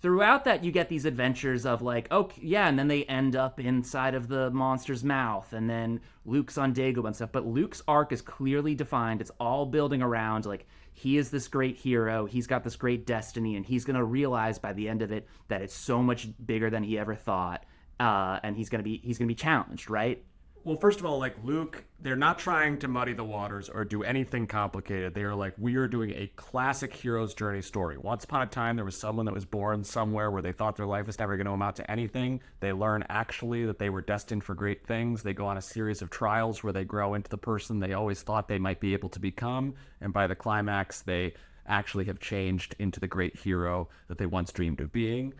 throughout 0.00 0.44
that 0.44 0.64
you 0.64 0.72
get 0.72 0.88
these 0.88 1.04
adventures 1.04 1.66
of 1.66 1.82
like, 1.82 2.10
okay, 2.10 2.40
yeah, 2.42 2.68
and 2.68 2.78
then 2.78 2.88
they 2.88 3.04
end 3.04 3.36
up 3.36 3.60
inside 3.60 4.14
of 4.14 4.28
the 4.28 4.50
monster's 4.50 5.04
mouth, 5.04 5.52
and 5.52 5.68
then 5.68 6.00
Luke's 6.24 6.58
on 6.58 6.74
Dagobah 6.74 7.06
and 7.06 7.16
stuff. 7.16 7.32
But 7.32 7.46
Luke's 7.46 7.82
arc 7.86 8.12
is 8.12 8.22
clearly 8.22 8.74
defined. 8.74 9.20
It's 9.20 9.32
all 9.40 9.66
building 9.66 10.02
around 10.02 10.46
like 10.46 10.66
he 10.92 11.16
is 11.18 11.30
this 11.30 11.48
great 11.48 11.76
hero. 11.76 12.26
He's 12.26 12.46
got 12.46 12.64
this 12.64 12.76
great 12.76 13.06
destiny, 13.06 13.56
and 13.56 13.64
he's 13.64 13.84
gonna 13.84 14.04
realize 14.04 14.58
by 14.58 14.72
the 14.72 14.88
end 14.88 15.02
of 15.02 15.12
it 15.12 15.28
that 15.48 15.62
it's 15.62 15.74
so 15.74 16.02
much 16.02 16.28
bigger 16.44 16.70
than 16.70 16.82
he 16.82 16.98
ever 16.98 17.14
thought 17.14 17.64
uh, 17.98 18.38
and 18.42 18.56
he's 18.56 18.68
gonna 18.68 18.82
be 18.82 19.00
he's 19.02 19.18
gonna 19.18 19.28
be 19.28 19.34
challenged, 19.34 19.90
right? 19.90 20.22
Well, 20.66 20.74
first 20.74 20.98
of 20.98 21.06
all, 21.06 21.20
like 21.20 21.36
Luke, 21.44 21.84
they're 22.00 22.16
not 22.16 22.40
trying 22.40 22.78
to 22.78 22.88
muddy 22.88 23.12
the 23.12 23.22
waters 23.22 23.68
or 23.68 23.84
do 23.84 24.02
anything 24.02 24.48
complicated. 24.48 25.14
They 25.14 25.22
are 25.22 25.32
like, 25.32 25.54
we 25.58 25.76
are 25.76 25.86
doing 25.86 26.10
a 26.10 26.26
classic 26.34 26.92
hero's 26.92 27.34
journey 27.34 27.62
story. 27.62 27.96
Once 27.96 28.24
upon 28.24 28.42
a 28.42 28.46
time, 28.46 28.74
there 28.74 28.84
was 28.84 28.98
someone 28.98 29.26
that 29.26 29.32
was 29.32 29.44
born 29.44 29.84
somewhere 29.84 30.28
where 30.28 30.42
they 30.42 30.50
thought 30.50 30.74
their 30.74 30.84
life 30.84 31.06
was 31.06 31.20
never 31.20 31.36
going 31.36 31.46
to 31.46 31.52
amount 31.52 31.76
to 31.76 31.88
anything. 31.88 32.40
They 32.58 32.72
learn 32.72 33.04
actually 33.08 33.64
that 33.66 33.78
they 33.78 33.90
were 33.90 34.02
destined 34.02 34.42
for 34.42 34.56
great 34.56 34.84
things. 34.84 35.22
They 35.22 35.34
go 35.34 35.46
on 35.46 35.56
a 35.56 35.62
series 35.62 36.02
of 36.02 36.10
trials 36.10 36.64
where 36.64 36.72
they 36.72 36.84
grow 36.84 37.14
into 37.14 37.30
the 37.30 37.38
person 37.38 37.78
they 37.78 37.92
always 37.92 38.22
thought 38.22 38.48
they 38.48 38.58
might 38.58 38.80
be 38.80 38.92
able 38.92 39.10
to 39.10 39.20
become. 39.20 39.74
And 40.00 40.12
by 40.12 40.26
the 40.26 40.34
climax, 40.34 41.00
they 41.00 41.34
actually 41.68 42.06
have 42.06 42.18
changed 42.18 42.74
into 42.80 42.98
the 42.98 43.06
great 43.06 43.36
hero 43.36 43.88
that 44.08 44.18
they 44.18 44.26
once 44.26 44.50
dreamed 44.50 44.80
of 44.80 44.90
being. 44.90 45.32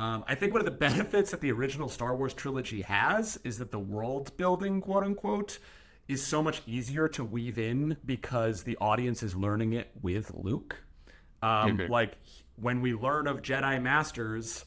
Um, 0.00 0.24
I 0.26 0.34
think 0.34 0.52
one 0.52 0.60
of 0.60 0.64
the 0.64 0.70
benefits 0.88 1.30
that 1.30 1.40
the 1.40 1.52
original 1.52 1.88
Star 1.88 2.16
Wars 2.16 2.32
trilogy 2.32 2.82
has 2.82 3.38
is 3.44 3.58
that 3.58 3.70
the 3.70 3.78
world 3.78 4.36
building, 4.36 4.80
quote 4.80 5.04
unquote, 5.04 5.58
is 6.08 6.26
so 6.26 6.42
much 6.42 6.62
easier 6.66 7.06
to 7.08 7.22
weave 7.22 7.58
in 7.58 7.96
because 8.04 8.62
the 8.62 8.76
audience 8.80 9.22
is 9.22 9.36
learning 9.36 9.74
it 9.74 9.90
with 10.02 10.32
Luke. 10.34 10.76
Um, 11.42 11.72
Okay. 11.72 11.88
Like 11.88 12.16
when 12.56 12.80
we 12.80 12.94
learn 12.94 13.26
of 13.26 13.42
Jedi 13.42 13.80
Masters 13.80 14.64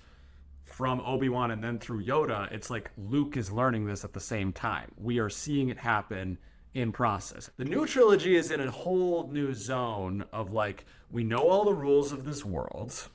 from 0.64 1.02
Obi 1.02 1.30
Wan 1.30 1.52
and 1.52 1.64
then 1.64 1.80
through 1.80 2.06
Yoda, 2.06 2.52
it's 2.52 2.70
like 2.70 2.92
Luke 2.98 3.36
is 3.36 3.52
learning 3.52 3.86
this 3.86 4.04
at 4.06 4.14
the 4.14 4.20
same 4.20 4.54
time. 4.54 4.92
We 4.98 5.20
are 5.20 5.30
seeing 5.30 5.70
it 5.70 5.78
happen 5.78 6.38
in 6.74 6.92
process. 6.92 7.50
The 7.58 7.66
new 7.66 7.86
trilogy 7.86 8.36
is 8.36 8.50
in 8.50 8.60
a 8.62 8.72
whole 8.72 9.30
new 9.32 9.54
zone 9.54 10.26
of 10.32 10.54
like, 10.54 10.86
we 11.12 11.24
know 11.24 11.48
all 11.50 11.66
the 11.66 11.74
rules 11.74 12.12
of 12.12 12.24
this 12.26 12.44
world. 12.46 13.10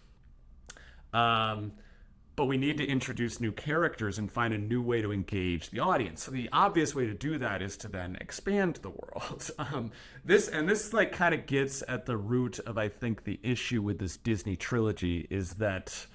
Um, 1.13 1.73
but 2.39 2.47
we 2.47 2.57
need 2.57 2.77
to 2.77 2.87
introduce 2.87 3.41
new 3.41 3.51
characters 3.51 4.17
and 4.17 4.31
find 4.31 4.55
a 4.55 4.59
new 4.59 4.81
way 4.81 5.03
to 5.03 5.11
engage 5.11 5.71
the 5.71 5.81
audience. 5.81 6.23
So 6.23 6.31
the 6.31 6.49
obvious 6.53 6.95
way 6.95 7.05
to 7.05 7.13
do 7.13 7.37
that 7.39 7.61
is 7.63 7.77
to 7.79 7.89
then 7.89 8.17
expand 8.21 8.77
the 8.77 8.91
world. 8.91 9.51
Um, 9.59 9.91
this 10.25 10.47
and 10.47 10.69
this 10.69 10.93
like 10.93 11.11
kind 11.11 11.35
of 11.35 11.47
gets 11.47 11.83
at 11.89 12.07
the 12.07 12.17
root 12.17 12.61
of 12.61 12.79
I 12.79 12.89
think 12.89 13.25
the 13.25 13.41
issue 13.43 13.83
with 13.83 13.99
this 13.99 14.17
Disney 14.17 14.55
trilogy 14.55 15.27
is 15.31 15.55
that 15.55 16.07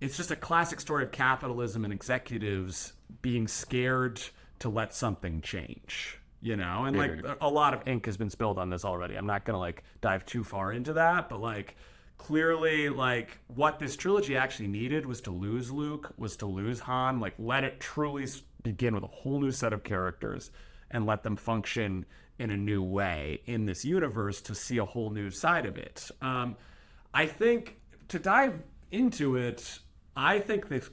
it's 0.00 0.16
just 0.16 0.32
a 0.32 0.36
classic 0.36 0.80
story 0.80 1.04
of 1.04 1.12
capitalism 1.12 1.84
and 1.84 1.92
executives 1.92 2.92
being 3.22 3.46
scared 3.46 4.20
to 4.58 4.68
let 4.68 4.94
something 4.94 5.42
change 5.42 6.18
you 6.40 6.56
know 6.56 6.84
and 6.84 6.96
like 6.96 7.24
a 7.40 7.48
lot 7.48 7.72
of 7.72 7.86
ink 7.86 8.04
has 8.06 8.16
been 8.16 8.30
spilled 8.30 8.58
on 8.58 8.68
this 8.68 8.84
already 8.84 9.14
i'm 9.14 9.26
not 9.26 9.44
gonna 9.44 9.58
like 9.58 9.84
dive 10.00 10.26
too 10.26 10.42
far 10.42 10.72
into 10.72 10.92
that 10.94 11.28
but 11.28 11.40
like 11.40 11.76
clearly 12.22 12.88
like 12.88 13.38
what 13.48 13.78
this 13.78 13.96
trilogy 13.96 14.36
actually 14.36 14.68
needed 14.68 15.04
was 15.04 15.20
to 15.20 15.30
lose 15.30 15.70
luke 15.70 16.12
was 16.16 16.36
to 16.36 16.46
lose 16.46 16.80
han 16.80 17.18
like 17.18 17.34
let 17.38 17.64
it 17.64 17.80
truly 17.80 18.26
begin 18.62 18.94
with 18.94 19.02
a 19.02 19.08
whole 19.08 19.40
new 19.40 19.50
set 19.50 19.72
of 19.72 19.82
characters 19.82 20.50
and 20.90 21.04
let 21.04 21.22
them 21.22 21.36
function 21.36 22.04
in 22.38 22.50
a 22.50 22.56
new 22.56 22.82
way 22.82 23.40
in 23.46 23.66
this 23.66 23.84
universe 23.84 24.40
to 24.40 24.54
see 24.54 24.78
a 24.78 24.84
whole 24.84 25.10
new 25.10 25.30
side 25.30 25.66
of 25.66 25.76
it. 25.76 26.10
Um, 26.20 26.56
i 27.12 27.26
think 27.26 27.78
to 28.08 28.18
dive 28.18 28.62
into 28.90 29.36
it 29.36 29.80
i 30.16 30.38
think 30.38 30.68
the 30.68 30.88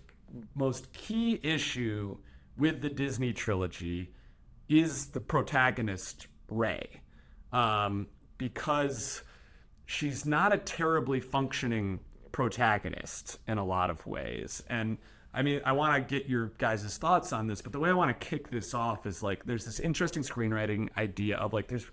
most 0.55 0.91
key 0.93 1.39
issue 1.43 2.17
with 2.57 2.81
the 2.81 2.89
disney 2.89 3.33
trilogy 3.33 4.13
is 4.67 5.07
the 5.07 5.19
protagonist 5.19 6.27
Rey, 6.49 7.01
um, 7.51 8.07
because 8.37 9.23
she's 9.89 10.23
not 10.23 10.53
a 10.53 10.57
terribly 10.59 11.19
functioning 11.19 11.99
protagonist 12.31 13.39
in 13.47 13.57
a 13.57 13.65
lot 13.65 13.89
of 13.89 14.05
ways. 14.05 14.61
And 14.69 14.99
I 15.33 15.41
mean, 15.41 15.61
I 15.65 15.71
want 15.71 15.95
to 16.07 16.19
get 16.19 16.29
your 16.29 16.51
guys' 16.59 16.95
thoughts 16.99 17.33
on 17.33 17.47
this, 17.47 17.63
but 17.63 17.71
the 17.71 17.79
way 17.79 17.89
I 17.89 17.93
want 17.93 18.17
to 18.17 18.27
kick 18.27 18.51
this 18.51 18.75
off 18.75 19.07
is 19.07 19.23
like 19.23 19.45
there's 19.45 19.65
this 19.65 19.79
interesting 19.79 20.21
screenwriting 20.21 20.89
idea 20.95 21.37
of 21.37 21.53
like 21.53 21.69
there's 21.69 21.87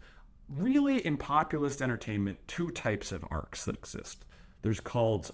really 0.46 0.98
in 1.06 1.16
populist 1.16 1.80
entertainment 1.80 2.38
two 2.46 2.70
types 2.70 3.12
of 3.12 3.24
arcs 3.30 3.64
that 3.64 3.76
exist. 3.76 4.26
There's 4.60 4.80
called 4.80 5.30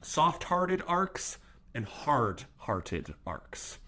soft-hearted 0.00 0.82
arcs 0.86 1.36
and 1.74 1.84
hard-hearted 1.84 3.12
arcs. 3.26 3.78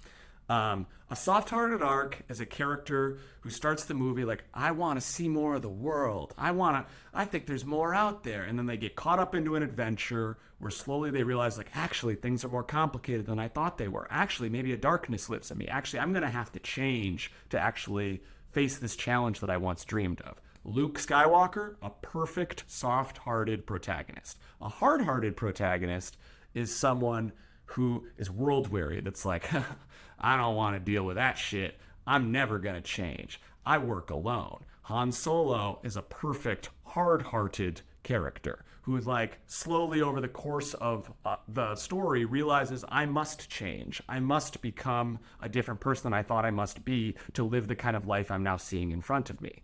Um, 0.48 0.86
a 1.10 1.16
soft-hearted 1.16 1.82
arc 1.82 2.22
as 2.28 2.40
a 2.40 2.46
character 2.46 3.18
who 3.40 3.50
starts 3.50 3.84
the 3.84 3.94
movie 3.94 4.24
like, 4.24 4.44
I 4.52 4.72
want 4.72 5.00
to 5.00 5.06
see 5.06 5.28
more 5.28 5.54
of 5.54 5.62
the 5.62 5.68
world. 5.68 6.34
I 6.36 6.50
want 6.50 6.86
to. 6.86 6.92
I 7.14 7.24
think 7.24 7.46
there's 7.46 7.64
more 7.64 7.94
out 7.94 8.24
there, 8.24 8.42
and 8.42 8.58
then 8.58 8.66
they 8.66 8.76
get 8.76 8.96
caught 8.96 9.18
up 9.18 9.34
into 9.34 9.54
an 9.54 9.62
adventure 9.62 10.38
where 10.58 10.70
slowly 10.70 11.10
they 11.10 11.22
realize 11.22 11.58
like, 11.58 11.70
actually, 11.74 12.14
things 12.14 12.44
are 12.44 12.48
more 12.48 12.62
complicated 12.62 13.26
than 13.26 13.38
I 13.38 13.48
thought 13.48 13.78
they 13.78 13.88
were. 13.88 14.06
Actually, 14.10 14.48
maybe 14.48 14.72
a 14.72 14.76
darkness 14.76 15.28
lives 15.28 15.50
in 15.50 15.58
me. 15.58 15.66
Actually, 15.66 16.00
I'm 16.00 16.12
gonna 16.12 16.30
have 16.30 16.52
to 16.52 16.60
change 16.60 17.32
to 17.50 17.58
actually 17.58 18.22
face 18.52 18.78
this 18.78 18.96
challenge 18.96 19.40
that 19.40 19.50
I 19.50 19.56
once 19.56 19.84
dreamed 19.84 20.20
of. 20.22 20.40
Luke 20.64 20.98
Skywalker, 20.98 21.74
a 21.82 21.90
perfect 21.90 22.64
soft-hearted 22.68 23.66
protagonist. 23.66 24.38
A 24.60 24.68
hard-hearted 24.68 25.36
protagonist 25.36 26.16
is 26.54 26.74
someone 26.74 27.32
who 27.66 28.06
is 28.18 28.30
world 28.30 28.68
weary 28.68 29.00
that's 29.00 29.24
like 29.24 29.50
i 30.22 30.36
don't 30.36 30.56
want 30.56 30.76
to 30.76 30.80
deal 30.80 31.04
with 31.04 31.16
that 31.16 31.38
shit. 31.38 31.78
I'm 32.06 32.32
never 32.32 32.58
going 32.58 32.74
to 32.74 32.80
change. 32.80 33.40
I 33.64 33.78
work 33.78 34.10
alone. 34.10 34.64
Han 34.82 35.12
solo 35.12 35.80
is 35.84 35.96
a 35.96 36.02
perfect 36.02 36.70
hard-hearted 36.84 37.82
character 38.02 38.64
who 38.82 38.98
like 38.98 39.38
slowly 39.46 40.00
over 40.00 40.20
the 40.20 40.26
course 40.26 40.74
of 40.74 41.12
uh, 41.24 41.36
the 41.46 41.76
story 41.76 42.24
realizes 42.24 42.84
i 42.88 43.06
must 43.06 43.48
change. 43.48 44.02
I 44.08 44.18
must 44.18 44.60
become 44.60 45.20
a 45.40 45.48
different 45.48 45.80
person 45.80 46.04
than 46.04 46.14
i 46.14 46.22
thought 46.22 46.44
i 46.44 46.50
must 46.50 46.84
be 46.84 47.14
to 47.34 47.44
live 47.44 47.68
the 47.68 47.76
kind 47.76 47.96
of 47.96 48.08
life 48.08 48.30
i'm 48.30 48.42
now 48.42 48.56
seeing 48.56 48.90
in 48.90 49.00
front 49.00 49.30
of 49.30 49.40
me. 49.40 49.62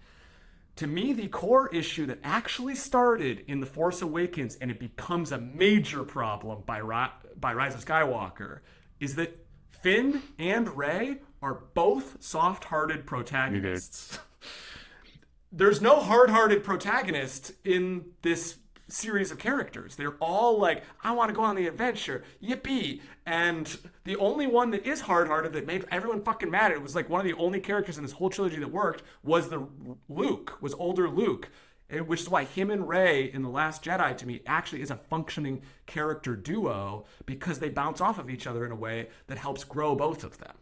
To 0.76 0.86
me, 0.86 1.12
the 1.12 1.26
core 1.26 1.68
issue 1.74 2.06
that 2.06 2.20
actually 2.22 2.76
started 2.76 3.42
in 3.48 3.58
The 3.58 3.66
Force 3.66 4.00
Awakens 4.00 4.54
and 4.60 4.70
it 4.70 4.78
becomes 4.78 5.32
a 5.32 5.38
major 5.38 6.04
problem 6.04 6.62
by, 6.64 6.78
Ri- 6.78 7.32
by 7.36 7.52
Rise 7.52 7.74
of 7.74 7.84
Skywalker 7.84 8.60
is 9.00 9.16
that 9.16 9.44
Finn 9.82 10.22
and 10.38 10.76
Rey 10.76 11.18
are 11.40 11.62
both 11.74 12.22
soft 12.22 12.64
hearted 12.64 13.06
protagonists. 13.06 14.18
There's 15.52 15.80
no 15.80 16.00
hard 16.00 16.30
hearted 16.30 16.62
protagonist 16.62 17.52
in 17.64 18.06
this 18.22 18.58
series 18.88 19.30
of 19.30 19.38
characters. 19.38 19.96
They're 19.96 20.16
all 20.20 20.58
like, 20.58 20.82
I 21.02 21.12
want 21.12 21.28
to 21.28 21.34
go 21.34 21.42
on 21.42 21.56
the 21.56 21.66
adventure, 21.66 22.24
yippee. 22.42 23.00
And 23.24 23.78
the 24.04 24.16
only 24.16 24.46
one 24.46 24.70
that 24.70 24.86
is 24.86 25.02
hard 25.02 25.28
hearted 25.28 25.52
that 25.52 25.66
made 25.66 25.84
everyone 25.90 26.22
fucking 26.22 26.50
mad, 26.50 26.72
it 26.72 26.82
was 26.82 26.94
like 26.94 27.08
one 27.08 27.20
of 27.20 27.26
the 27.26 27.40
only 27.40 27.60
characters 27.60 27.98
in 27.98 28.02
this 28.02 28.12
whole 28.12 28.30
trilogy 28.30 28.58
that 28.58 28.72
worked, 28.72 29.02
was 29.22 29.48
the 29.48 29.66
Luke, 30.08 30.60
was 30.60 30.74
older 30.74 31.08
Luke. 31.08 31.50
And- 31.90 32.06
Which 32.06 32.20
is 32.20 32.28
why 32.28 32.44
him 32.44 32.70
and 32.70 32.88
Rey 32.88 33.32
in 33.32 33.42
The 33.42 33.48
Last 33.48 33.82
Jedi 33.82 34.16
to 34.18 34.26
me 34.26 34.42
actually 34.46 34.82
is 34.82 34.90
a 34.90 34.96
functioning 34.96 35.62
character 35.86 36.36
duo 36.36 37.06
because 37.24 37.58
they 37.58 37.70
bounce 37.70 38.00
off 38.00 38.18
of 38.18 38.28
each 38.28 38.46
other 38.46 38.64
in 38.64 38.72
a 38.72 38.76
way 38.76 39.08
that 39.26 39.38
helps 39.38 39.64
grow 39.64 39.94
both 39.94 40.22
of 40.22 40.38
them. 40.38 40.54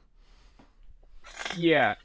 Yeah, 1.56 1.96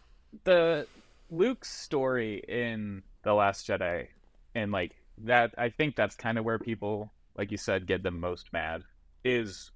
the 0.43 0.87
Luke's 1.29 1.69
story 1.71 2.43
in 2.47 3.03
The 3.23 3.33
Last 3.33 3.67
Jedi, 3.67 4.07
and 4.55 4.71
like 4.71 4.95
that, 5.19 5.53
I 5.57 5.69
think 5.69 5.95
that's 5.95 6.15
kind 6.15 6.37
of 6.37 6.45
where 6.45 6.57
people, 6.59 7.11
like 7.37 7.51
you 7.51 7.57
said, 7.57 7.85
get 7.85 8.03
the 8.03 8.11
most 8.11 8.51
mad. 8.51 8.83
Is 9.23 9.71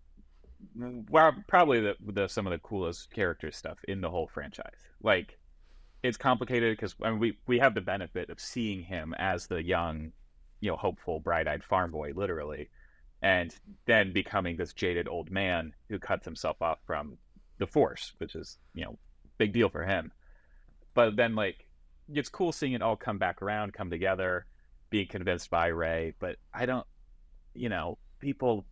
well, 0.75 1.35
probably 1.47 1.79
the, 1.81 1.95
the 2.01 2.27
some 2.27 2.47
of 2.47 2.51
the 2.51 2.59
coolest 2.59 3.11
character 3.11 3.51
stuff 3.51 3.77
in 3.87 4.01
the 4.01 4.09
whole 4.09 4.27
franchise. 4.27 4.89
Like, 5.03 5.37
it's 6.05 6.17
complicated 6.17 6.77
because 6.77 6.95
I 7.01 7.09
mean, 7.09 7.19
we 7.19 7.37
we 7.47 7.59
have 7.59 7.75
the 7.75 7.81
benefit 7.81 8.29
of 8.29 8.39
seeing 8.39 8.83
him 8.83 9.13
as 9.17 9.47
the 9.47 9.63
young, 9.63 10.11
you 10.59 10.71
know, 10.71 10.77
hopeful, 10.77 11.19
bright-eyed 11.19 11.63
farm 11.63 11.91
boy, 11.91 12.11
literally, 12.15 12.69
and 13.21 13.53
then 13.85 14.13
becoming 14.13 14.57
this 14.57 14.73
jaded 14.73 15.07
old 15.07 15.31
man 15.31 15.73
who 15.89 15.99
cuts 15.99 16.25
himself 16.25 16.61
off 16.61 16.79
from 16.85 17.17
the 17.57 17.67
Force, 17.67 18.13
which 18.17 18.35
is 18.35 18.57
you 18.73 18.85
know, 18.85 18.97
big 19.37 19.53
deal 19.53 19.69
for 19.69 19.83
him. 19.83 20.11
But 20.93 21.15
then 21.15 21.35
like, 21.35 21.65
it's 22.13 22.29
cool 22.29 22.51
seeing 22.51 22.73
it 22.73 22.81
all 22.81 22.95
come 22.95 23.17
back 23.17 23.41
around, 23.41 23.73
come 23.73 23.89
together, 23.89 24.45
being 24.89 25.07
convinced 25.07 25.49
by 25.49 25.67
Rey. 25.67 26.13
But 26.19 26.37
I 26.53 26.65
don't, 26.65 26.85
you 27.53 27.69
know, 27.69 27.97
people 28.19 28.65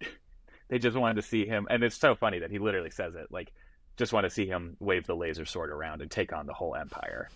they 0.68 0.78
just 0.78 0.96
wanted 0.96 1.14
to 1.14 1.22
see 1.22 1.46
him 1.46 1.66
and 1.70 1.82
it's 1.82 1.96
so 1.96 2.14
funny 2.14 2.40
that 2.40 2.50
he 2.50 2.58
literally 2.58 2.90
says 2.90 3.14
it 3.14 3.26
like 3.30 3.52
just 3.98 4.12
want 4.12 4.24
to 4.24 4.30
see 4.30 4.46
him 4.46 4.76
wave 4.80 5.06
the 5.06 5.14
laser 5.14 5.44
sword 5.44 5.70
around 5.70 6.00
and 6.00 6.10
take 6.10 6.32
on 6.32 6.46
the 6.46 6.54
whole 6.54 6.74
empire 6.74 7.28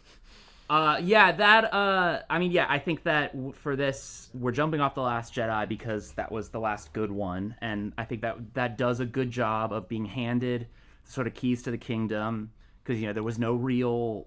Uh, 0.71 0.99
yeah, 1.03 1.33
that. 1.33 1.75
Uh, 1.75 2.21
I 2.31 2.39
mean, 2.39 2.51
yeah, 2.51 2.65
I 2.67 2.79
think 2.79 3.03
that 3.03 3.35
for 3.57 3.77
this, 3.77 4.31
we're 4.33 4.53
jumping 4.53 4.81
off 4.81 4.95
the 4.95 5.03
Last 5.03 5.35
Jedi 5.35 5.69
because 5.69 6.13
that 6.13 6.33
was 6.33 6.49
the 6.49 6.61
last 6.61 6.95
good 6.95 7.11
one, 7.13 7.57
and 7.61 7.93
I 7.99 8.05
think 8.05 8.23
that 8.23 8.55
that 8.55 8.79
does 8.79 8.99
a 9.01 9.05
good 9.05 9.31
job 9.31 9.71
of 9.75 9.87
being 9.87 10.07
handed 10.07 10.69
sort 11.05 11.27
of 11.27 11.35
keys 11.35 11.63
to 11.65 11.71
the 11.71 11.77
kingdom 11.77 12.53
because 12.83 12.99
you 12.99 13.07
know 13.07 13.13
there 13.13 13.23
was 13.23 13.39
no 13.39 13.53
real. 13.53 14.27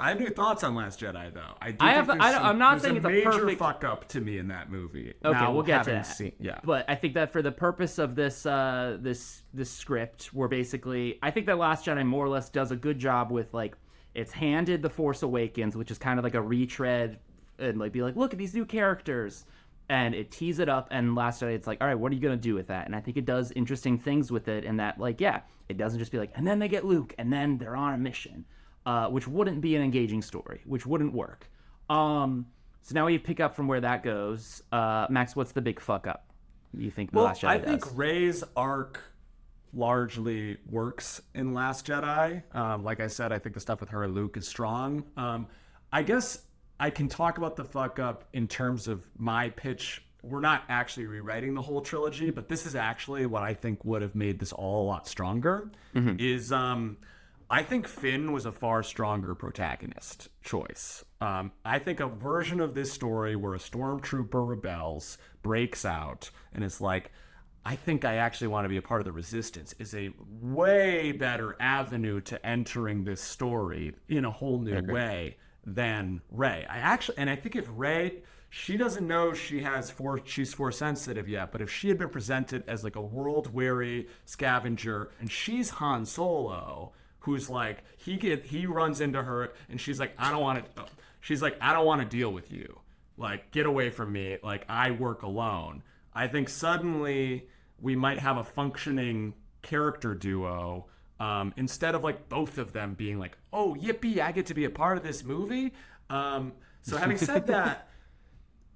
I 0.00 0.10
have 0.10 0.20
new 0.20 0.28
thoughts 0.30 0.62
on 0.62 0.74
Last 0.76 1.00
Jedi, 1.00 1.34
though. 1.34 1.54
I, 1.60 1.72
do 1.72 1.76
I 1.80 1.92
have. 1.92 2.08
I 2.08 2.30
don't, 2.30 2.44
I'm 2.44 2.58
not 2.58 2.80
saying 2.80 2.94
a 2.94 2.96
it's 2.98 3.06
a 3.06 3.08
major 3.08 3.30
perfect- 3.30 3.58
fuck 3.58 3.82
up 3.84 4.06
to 4.08 4.20
me 4.20 4.38
in 4.38 4.48
that 4.48 4.70
movie. 4.70 5.12
Okay, 5.24 5.38
Now, 5.40 5.52
we'll 5.52 5.64
get 5.64 5.84
to 5.84 5.90
that. 5.90 6.02
seen- 6.06 6.34
yeah, 6.38 6.60
But 6.62 6.84
I 6.88 6.94
think 6.94 7.14
that 7.14 7.32
for 7.32 7.42
the 7.42 7.50
purpose 7.50 7.98
of 7.98 8.14
this 8.14 8.46
uh, 8.46 8.96
this 9.00 9.42
this 9.52 9.70
script, 9.70 10.32
we're 10.32 10.46
basically 10.48 11.18
I 11.22 11.30
think 11.32 11.46
that 11.46 11.58
Last 11.58 11.86
Jedi 11.86 12.06
more 12.06 12.24
or 12.24 12.28
less 12.28 12.48
does 12.48 12.70
a 12.70 12.76
good 12.76 12.98
job 12.98 13.32
with 13.32 13.52
like 13.52 13.76
it's 14.14 14.32
handed 14.32 14.82
the 14.82 14.90
Force 14.90 15.22
Awakens, 15.22 15.76
which 15.76 15.90
is 15.90 15.98
kind 15.98 16.18
of 16.18 16.24
like 16.24 16.34
a 16.34 16.42
retread 16.42 17.18
and 17.58 17.78
like 17.78 17.90
be 17.92 18.02
like, 18.02 18.14
look 18.14 18.32
at 18.32 18.38
these 18.38 18.54
new 18.54 18.64
characters. 18.66 19.44
And 19.90 20.14
it 20.14 20.30
tees 20.30 20.58
it 20.58 20.68
up, 20.68 20.88
and 20.90 21.14
Last 21.14 21.40
Jedi, 21.42 21.54
it's 21.54 21.66
like, 21.66 21.80
all 21.80 21.86
right, 21.86 21.98
what 21.98 22.12
are 22.12 22.14
you 22.14 22.20
gonna 22.20 22.36
do 22.36 22.54
with 22.54 22.66
that? 22.66 22.84
And 22.84 22.94
I 22.94 23.00
think 23.00 23.16
it 23.16 23.24
does 23.24 23.50
interesting 23.52 23.98
things 23.98 24.30
with 24.30 24.46
it, 24.46 24.64
in 24.64 24.76
that, 24.76 25.00
like, 25.00 25.18
yeah, 25.18 25.40
it 25.70 25.78
doesn't 25.78 25.98
just 25.98 26.12
be 26.12 26.18
like, 26.18 26.30
and 26.34 26.46
then 26.46 26.58
they 26.58 26.68
get 26.68 26.84
Luke, 26.84 27.14
and 27.16 27.32
then 27.32 27.56
they're 27.56 27.74
on 27.74 27.94
a 27.94 27.96
mission, 27.96 28.44
uh, 28.88 29.06
which 29.08 29.28
wouldn't 29.28 29.60
be 29.60 29.76
an 29.76 29.82
engaging 29.82 30.22
story, 30.22 30.62
which 30.64 30.86
wouldn't 30.86 31.12
work. 31.12 31.50
Um, 31.90 32.46
so 32.80 32.94
now 32.94 33.04
we 33.04 33.18
pick 33.18 33.38
up 33.38 33.54
from 33.54 33.68
where 33.68 33.82
that 33.82 34.02
goes. 34.02 34.62
Uh, 34.72 35.06
Max, 35.10 35.36
what's 35.36 35.52
the 35.52 35.60
big 35.60 35.78
fuck 35.78 36.06
up 36.06 36.32
you 36.72 36.90
think 36.90 37.10
well, 37.12 37.24
Last 37.24 37.42
Jedi 37.42 37.48
I 37.48 37.58
think 37.58 37.84
does? 37.84 37.92
Ray's 37.92 38.44
arc 38.56 39.02
largely 39.74 40.56
works 40.70 41.20
in 41.34 41.52
Last 41.52 41.86
Jedi. 41.86 42.42
Um, 42.56 42.82
like 42.82 43.00
I 43.00 43.08
said, 43.08 43.30
I 43.30 43.38
think 43.38 43.54
the 43.54 43.60
stuff 43.60 43.80
with 43.80 43.90
her 43.90 44.04
and 44.04 44.14
Luke 44.14 44.38
is 44.38 44.48
strong. 44.48 45.04
Um, 45.18 45.48
I 45.92 46.02
guess 46.02 46.40
I 46.80 46.88
can 46.88 47.08
talk 47.08 47.36
about 47.36 47.56
the 47.56 47.64
fuck 47.64 47.98
up 47.98 48.24
in 48.32 48.48
terms 48.48 48.88
of 48.88 49.04
my 49.18 49.50
pitch. 49.50 50.02
We're 50.22 50.40
not 50.40 50.62
actually 50.70 51.04
rewriting 51.04 51.52
the 51.52 51.62
whole 51.62 51.82
trilogy, 51.82 52.30
but 52.30 52.48
this 52.48 52.64
is 52.64 52.74
actually 52.74 53.26
what 53.26 53.42
I 53.42 53.52
think 53.52 53.84
would 53.84 54.00
have 54.00 54.14
made 54.14 54.38
this 54.38 54.52
all 54.52 54.84
a 54.84 54.86
lot 54.86 55.06
stronger. 55.06 55.70
Is 56.18 56.52
um, 56.52 56.96
I 57.50 57.62
think 57.62 57.88
Finn 57.88 58.32
was 58.32 58.44
a 58.44 58.52
far 58.52 58.82
stronger 58.82 59.34
protagonist 59.34 60.28
choice. 60.42 61.04
Um, 61.20 61.52
I 61.64 61.78
think 61.78 61.98
a 61.98 62.06
version 62.06 62.60
of 62.60 62.74
this 62.74 62.92
story 62.92 63.36
where 63.36 63.54
a 63.54 63.58
stormtrooper 63.58 64.46
rebels, 64.46 65.16
breaks 65.42 65.86
out, 65.86 66.30
and 66.52 66.62
is 66.62 66.80
like, 66.80 67.10
I 67.64 67.74
think 67.74 68.04
I 68.04 68.16
actually 68.16 68.48
want 68.48 68.66
to 68.66 68.68
be 68.68 68.76
a 68.76 68.82
part 68.82 69.00
of 69.00 69.06
the 69.06 69.12
resistance 69.12 69.74
is 69.78 69.94
a 69.94 70.10
way 70.40 71.12
better 71.12 71.56
avenue 71.58 72.20
to 72.22 72.46
entering 72.46 73.04
this 73.04 73.20
story 73.20 73.94
in 74.08 74.24
a 74.26 74.30
whole 74.30 74.60
new 74.60 74.82
way 74.82 75.36
than 75.64 76.20
Rey. 76.30 76.66
I 76.68 76.78
actually, 76.78 77.18
and 77.18 77.30
I 77.30 77.36
think 77.36 77.56
if 77.56 77.66
Rey, 77.74 78.22
she 78.50 78.76
doesn't 78.76 79.06
know 79.06 79.32
she 79.32 79.62
has 79.62 79.90
four, 79.90 80.20
she's 80.24 80.54
force 80.54 80.78
sensitive 80.78 81.28
yet, 81.28 81.52
but 81.52 81.60
if 81.60 81.70
she 81.70 81.88
had 81.88 81.98
been 81.98 82.08
presented 82.08 82.64
as 82.66 82.84
like 82.84 82.96
a 82.96 83.02
world 83.02 83.52
weary 83.52 84.08
scavenger 84.24 85.10
and 85.20 85.30
she's 85.30 85.70
Han 85.70 86.06
Solo, 86.06 86.92
who's 87.20 87.50
like, 87.50 87.84
he 87.96 88.16
get, 88.16 88.44
he 88.44 88.66
runs 88.66 89.00
into 89.00 89.22
her 89.22 89.52
and 89.68 89.80
she's 89.80 89.98
like, 90.00 90.14
I 90.18 90.30
don't 90.30 90.42
want 90.42 90.76
to, 90.76 90.84
she's 91.20 91.42
like, 91.42 91.56
I 91.60 91.72
don't 91.72 91.86
want 91.86 92.00
to 92.02 92.16
deal 92.16 92.32
with 92.32 92.52
you. 92.52 92.80
Like, 93.16 93.50
get 93.50 93.66
away 93.66 93.90
from 93.90 94.12
me. 94.12 94.38
Like, 94.42 94.64
I 94.68 94.92
work 94.92 95.22
alone. 95.22 95.82
I 96.14 96.28
think 96.28 96.48
suddenly 96.48 97.48
we 97.80 97.96
might 97.96 98.18
have 98.18 98.36
a 98.36 98.44
functioning 98.44 99.34
character 99.62 100.14
duo 100.14 100.86
um, 101.20 101.52
instead 101.56 101.94
of 101.94 102.04
like 102.04 102.28
both 102.28 102.58
of 102.58 102.72
them 102.72 102.94
being 102.94 103.18
like, 103.18 103.36
"Oh, 103.52 103.76
yippee! 103.78 104.20
I 104.20 104.32
get 104.32 104.46
to 104.46 104.54
be 104.54 104.64
a 104.64 104.70
part 104.70 104.96
of 104.96 105.02
this 105.02 105.24
movie." 105.24 105.72
Um, 106.08 106.52
so, 106.82 106.96
having 106.96 107.18
said 107.18 107.46
that, 107.48 107.88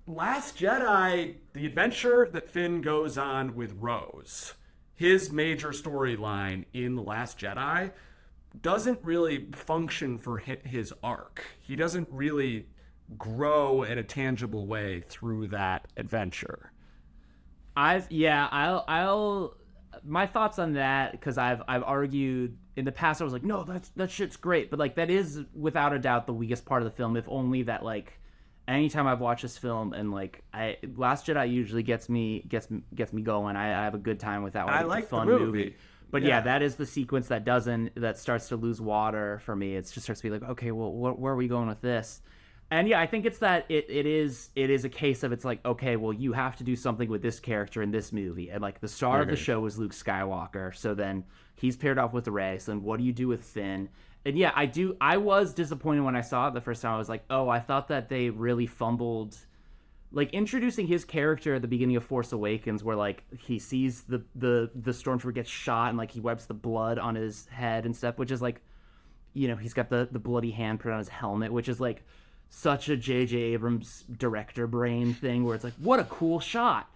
Last 0.07 0.59
Jedi, 0.59 1.37
the 1.52 1.66
adventure 1.66 2.28
that 2.33 2.48
Finn 2.48 2.81
goes 2.81 3.16
on 3.16 3.55
with 3.55 3.74
Rose, 3.78 4.55
his 4.94 5.31
major 5.31 5.68
storyline 5.68 6.64
in 6.72 6.96
The 6.96 7.02
Last 7.02 7.38
Jedi, 7.38 7.92
doesn't 8.61 9.01
really 9.03 9.49
function 9.53 10.19
for 10.19 10.38
his 10.38 10.93
arc. 11.03 11.45
He 11.61 11.77
doesn't 11.77 12.09
really 12.11 12.67
grow 13.19 13.83
in 13.83 13.99
a 13.99 14.03
tangible 14.03 14.67
way 14.67 15.01
through 15.01 15.49
that 15.49 15.88
adventure. 15.97 16.73
I've 17.77 18.11
yeah, 18.11 18.49
I'll 18.51 18.85
I'll 18.87 19.57
my 20.05 20.27
thoughts 20.27 20.59
on 20.59 20.75
that 20.75 21.12
because 21.12 21.38
I've 21.38 21.62
I've 21.67 21.83
argued 21.83 22.59
in 22.77 22.85
the 22.85 22.93
past. 22.93 23.21
I 23.21 23.25
was 23.25 23.33
like, 23.33 23.45
no, 23.45 23.65
that's 23.65 23.88
that 23.91 24.11
shit's 24.11 24.37
great, 24.37 24.71
but 24.71 24.79
like 24.79 24.97
that 24.97 25.11
is 25.11 25.41
without 25.55 25.93
a 25.93 25.99
doubt 25.99 26.27
the 26.27 26.35
weakest 26.35 26.67
part 26.67 26.83
of 26.83 26.85
the 26.91 26.97
film. 26.97 27.17
If 27.17 27.29
only 27.29 27.62
that 27.65 27.85
like 27.85 28.19
anytime 28.69 29.07
I've 29.07 29.21
watched 29.21 29.43
this 29.43 29.59
film 29.59 29.93
and 29.93 30.12
like 30.12 30.43
I 30.53 30.77
Last 30.97 31.27
Jedi 31.27 31.51
usually 31.51 31.83
gets 31.83 32.09
me 32.09 32.45
gets 32.49 32.69
gets 32.95 33.12
me 33.12 33.23
going. 33.23 33.57
I, 33.57 33.81
I 33.81 33.85
have 33.85 33.95
a 33.95 33.99
good 33.99 34.21
time 34.21 34.43
with 34.43 34.55
that 34.55 34.67
one. 34.67 34.75
I 34.75 34.79
It's 34.79 34.85
a 34.85 34.88
like 34.88 35.05
the 35.05 35.11
fun 35.11 35.29
movie. 35.29 35.77
But 36.12 36.22
yeah. 36.22 36.29
Yeah. 36.29 36.40
that 36.42 36.62
is 36.62 36.77
the 36.77 36.87
sequence 36.87 37.29
that 37.29 37.44
doesn't 37.44 37.96
that 37.96 38.18
starts 38.18 38.48
to 38.51 38.57
lose 38.57 38.81
water 38.81 39.40
for 39.44 39.57
me. 39.57 39.75
It 39.75 39.90
just 39.92 40.03
starts 40.03 40.20
to 40.20 40.29
be 40.29 40.31
like, 40.38 40.48
okay, 40.51 40.70
well, 40.70 40.90
wh- 40.90 41.18
where 41.18 41.33
are 41.33 41.37
we 41.37 41.48
going 41.48 41.66
with 41.68 41.81
this? 41.81 42.22
And 42.70 42.88
yeah, 42.88 43.01
I 43.01 43.07
think 43.07 43.27
it's 43.27 43.38
that 43.40 43.66
it, 43.68 43.87
it 43.90 44.07
is 44.07 44.51
it 44.57 44.70
is 44.70 44.85
a 44.87 44.88
case 44.88 45.25
of 45.25 45.33
it's 45.33 45.44
like 45.44 45.62
okay, 45.66 45.96
well 45.96 46.12
you 46.12 46.33
have 46.33 46.57
to 46.57 46.64
do 46.64 46.75
something 46.77 47.09
with 47.11 47.20
this 47.22 47.40
character 47.40 47.83
in 47.83 47.90
this 47.90 48.12
movie, 48.12 48.51
and 48.51 48.62
like 48.62 48.81
the 48.81 48.88
star 48.88 49.20
of 49.22 49.29
the 49.29 49.37
show 49.37 49.66
is 49.66 49.79
Luke 49.79 49.92
Skywalker, 49.92 50.75
so 50.75 50.94
then 50.94 51.25
he's 51.55 51.77
paired 51.77 51.98
off 51.98 52.12
with 52.14 52.29
Rey. 52.29 52.59
So 52.59 52.72
then 52.72 52.83
what 52.83 52.98
do 52.98 53.05
you 53.05 53.12
do 53.12 53.29
with 53.29 53.44
Finn? 53.44 53.90
And 54.25 54.38
yeah, 54.38 54.53
I 54.55 54.66
do. 54.66 54.96
I 55.01 55.18
was 55.18 55.53
disappointed 55.53 56.03
when 56.03 56.16
I 56.16 56.22
saw 56.22 56.48
it 56.48 56.55
the 56.55 56.61
first 56.62 56.81
time. 56.81 56.94
I 56.94 56.98
was 56.98 57.09
like, 57.11 57.25
oh, 57.29 57.48
I 57.48 57.61
thought 57.61 57.88
that 57.88 58.09
they 58.09 58.31
really 58.31 58.66
fumbled 58.66 59.37
like 60.12 60.31
introducing 60.33 60.87
his 60.87 61.05
character 61.05 61.55
at 61.55 61.62
the 61.62 61.68
beginning 61.68 61.96
of 61.96 62.05
Force 62.05 62.33
Awakens, 62.33 62.85
where 62.85 62.96
like 62.96 63.25
he 63.38 63.59
sees 63.59 64.03
the 64.03 64.22
the 64.35 64.70
the 64.75 64.90
stormtrooper 64.90 65.35
gets 65.35 65.51
shot 65.51 65.88
and 65.88 65.98
like 65.98 66.11
he 66.11 66.20
wipes 66.20 66.44
the 66.44 66.55
blood 66.55 66.98
on 66.98 67.14
his 67.14 67.46
head 67.46 67.87
and 67.87 67.96
stuff, 67.96 68.18
which 68.18 68.31
is 68.31 68.42
like, 68.42 68.61
you 69.33 69.48
know, 69.48 69.57
he's 69.57 69.75
got 69.75 69.88
the 69.88 70.09
the 70.11 70.18
bloody 70.18 70.53
handprint 70.53 70.92
on 70.92 70.98
his 70.98 71.09
helmet, 71.09 71.53
which 71.53 71.68
is 71.68 71.81
like 71.81 72.05
such 72.51 72.90
a 72.90 72.96
J.J. 72.96 73.37
Abrams 73.38 74.05
director 74.18 74.66
brain 74.66 75.14
thing, 75.14 75.44
where 75.44 75.55
it's 75.55 75.64
like, 75.64 75.72
what 75.79 75.98
a 75.98 76.05
cool 76.05 76.38
shot. 76.38 76.90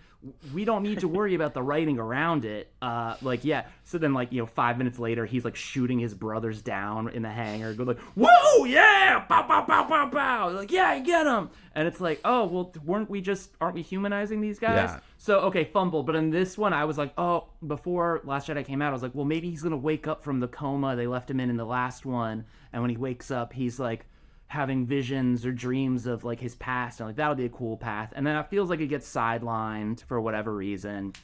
We 0.53 0.65
don't 0.65 0.83
need 0.83 1.01
to 1.01 1.09
worry 1.09 1.35
about 1.35 1.55
the 1.55 1.63
writing 1.63 1.99
around 1.99 2.45
it. 2.45 2.73
Uh, 2.83 3.17
like, 3.23 3.45
yeah. 3.45 3.67
So 3.85 3.99
then, 3.99 4.13
like, 4.15 4.33
you 4.33 4.41
know, 4.41 4.47
five 4.47 4.79
minutes 4.79 4.99
later, 4.99 5.25
he's 5.25 5.45
like 5.45 5.57
shooting 5.57 5.99
his 5.99 6.15
brothers 6.15 6.63
down 6.63 7.09
in 7.11 7.23
the 7.23 7.31
hangar, 7.31 7.73
go 7.75 7.85
like, 7.85 7.99
"Whoa, 8.17 8.65
yeah, 8.65 9.21
pow, 9.29 9.43
pow, 9.43 9.63
pow, 9.63 9.85
pow, 9.85 10.09
pow!" 10.09 10.51
Like, 10.51 10.71
yeah, 10.73 10.89
I 10.89 11.01
get 11.01 11.27
him. 11.27 11.51
And 11.75 11.87
it's 11.87 12.01
like, 12.01 12.21
oh, 12.25 12.47
well, 12.47 12.73
weren't 12.85 13.11
we 13.11 13.21
just 13.21 13.51
aren't 13.61 13.75
we 13.75 13.83
humanizing 13.83 14.41
these 14.41 14.59
guys? 14.59 14.91
Yeah. 14.91 15.01
So 15.19 15.41
okay, 15.41 15.65
fumble. 15.65 16.03
But 16.03 16.17
in 16.17 16.31
this 16.31 16.59
one, 16.59 16.73
I 16.73 16.85
was 16.85 16.99
like, 16.99 17.13
oh, 17.19 17.49
before 17.67 18.23
Last 18.25 18.49
Jedi 18.49 18.65
came 18.65 18.83
out, 18.83 18.91
I 18.91 18.93
was 18.93 19.03
like, 19.03 19.15
well, 19.15 19.25
maybe 19.25 19.51
he's 19.51 19.63
gonna 19.63 19.77
wake 19.77 20.07
up 20.07 20.25
from 20.25 20.41
the 20.41 20.49
coma 20.49 20.97
they 20.97 21.07
left 21.07 21.31
him 21.31 21.41
in 21.41 21.51
in 21.51 21.57
the 21.57 21.65
last 21.65 22.07
one, 22.07 22.47
and 22.73 22.83
when 22.83 22.91
he 22.91 22.97
wakes 22.97 23.31
up, 23.31 23.53
he's 23.53 23.79
like 23.79 24.07
having 24.49 24.87
visions 24.87 25.45
or 25.45 25.53
dreams 25.53 26.07
of 26.07 26.25
like 26.25 26.41
his 26.41 26.55
past, 26.55 27.01
and 27.01 27.09
like 27.09 27.17
that'll 27.17 27.35
be 27.35 27.47
a 27.47 27.49
cool 27.51 27.77
path. 27.77 28.13
And 28.15 28.27
then 28.27 28.37
it 28.37 28.49
feels 28.49 28.71
like 28.71 28.81
it 28.81 28.87
gets 28.87 29.13
sidelined 29.13 30.05
for 30.05 30.21
whatever 30.21 30.55
reason, 30.55 31.15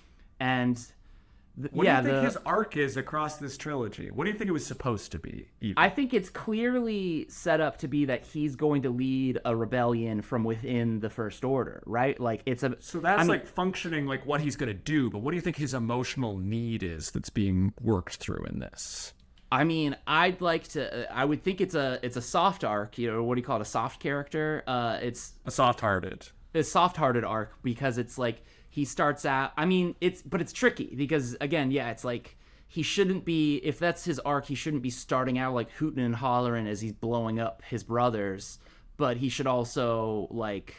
and 0.40 0.76
th- 0.76 1.72
What 1.72 1.84
yeah, 1.84 2.00
do 2.00 2.08
you 2.08 2.12
think 2.14 2.22
the, 2.22 2.28
his 2.28 2.36
arc 2.44 2.76
is 2.76 2.96
across 2.96 3.36
this 3.36 3.56
trilogy? 3.56 4.10
What 4.10 4.24
do 4.24 4.30
you 4.30 4.36
think 4.36 4.48
it 4.48 4.52
was 4.52 4.66
supposed 4.66 5.12
to 5.12 5.18
be? 5.18 5.48
even? 5.60 5.74
I 5.76 5.88
think 5.88 6.12
it's 6.14 6.30
clearly 6.30 7.26
set 7.28 7.60
up 7.60 7.78
to 7.78 7.88
be 7.88 8.06
that 8.06 8.24
he's 8.26 8.56
going 8.56 8.82
to 8.82 8.90
lead 8.90 9.38
a 9.44 9.54
rebellion 9.54 10.22
from 10.22 10.42
within 10.42 10.98
the 11.00 11.10
First 11.10 11.44
Order, 11.44 11.82
right? 11.86 12.18
Like 12.18 12.42
it's 12.46 12.62
a 12.64 12.76
so 12.80 12.98
that's 12.98 13.20
I 13.20 13.22
mean- 13.22 13.28
like 13.28 13.46
functioning 13.46 14.06
like 14.06 14.26
what 14.26 14.40
he's 14.40 14.56
going 14.56 14.68
to 14.68 14.74
do, 14.74 15.10
but 15.10 15.18
what 15.20 15.30
do 15.30 15.36
you 15.36 15.42
think 15.42 15.56
his 15.56 15.74
emotional 15.74 16.36
need 16.38 16.82
is 16.82 17.12
that's 17.12 17.30
being 17.30 17.72
worked 17.80 18.16
through 18.16 18.44
in 18.46 18.58
this? 18.58 19.12
I 19.52 19.64
mean, 19.64 19.94
I'd 20.06 20.40
like 20.40 20.66
to. 20.68 21.12
I 21.14 21.26
would 21.26 21.42
think 21.44 21.60
it's 21.60 21.74
a 21.74 22.00
it's 22.02 22.16
a 22.16 22.22
soft 22.22 22.64
arc. 22.64 22.96
You 22.96 23.12
know, 23.12 23.22
what 23.22 23.34
do 23.34 23.40
you 23.42 23.46
call 23.46 23.58
it? 23.58 23.62
A 23.62 23.66
soft 23.66 24.00
character. 24.00 24.64
Uh, 24.66 24.98
it's 25.02 25.34
A 25.44 25.50
soft-hearted. 25.50 26.26
a 26.54 26.62
soft-hearted 26.62 27.22
arc 27.22 27.62
because 27.62 27.98
it's 27.98 28.16
like 28.16 28.42
he 28.70 28.86
starts 28.86 29.26
out. 29.26 29.52
I 29.58 29.66
mean, 29.66 29.94
it's 30.00 30.22
but 30.22 30.40
it's 30.40 30.54
tricky 30.54 30.94
because 30.96 31.36
again, 31.42 31.70
yeah, 31.70 31.90
it's 31.90 32.02
like 32.02 32.38
he 32.66 32.82
shouldn't 32.82 33.26
be. 33.26 33.56
If 33.58 33.78
that's 33.78 34.02
his 34.06 34.18
arc, 34.20 34.46
he 34.46 34.54
shouldn't 34.54 34.82
be 34.82 34.88
starting 34.90 35.36
out 35.38 35.52
like 35.52 35.70
hooting 35.72 36.02
and 36.02 36.16
hollering 36.16 36.66
as 36.66 36.80
he's 36.80 36.94
blowing 36.94 37.38
up 37.38 37.60
his 37.68 37.84
brothers. 37.84 38.58
But 38.96 39.18
he 39.18 39.28
should 39.28 39.46
also 39.46 40.28
like, 40.30 40.74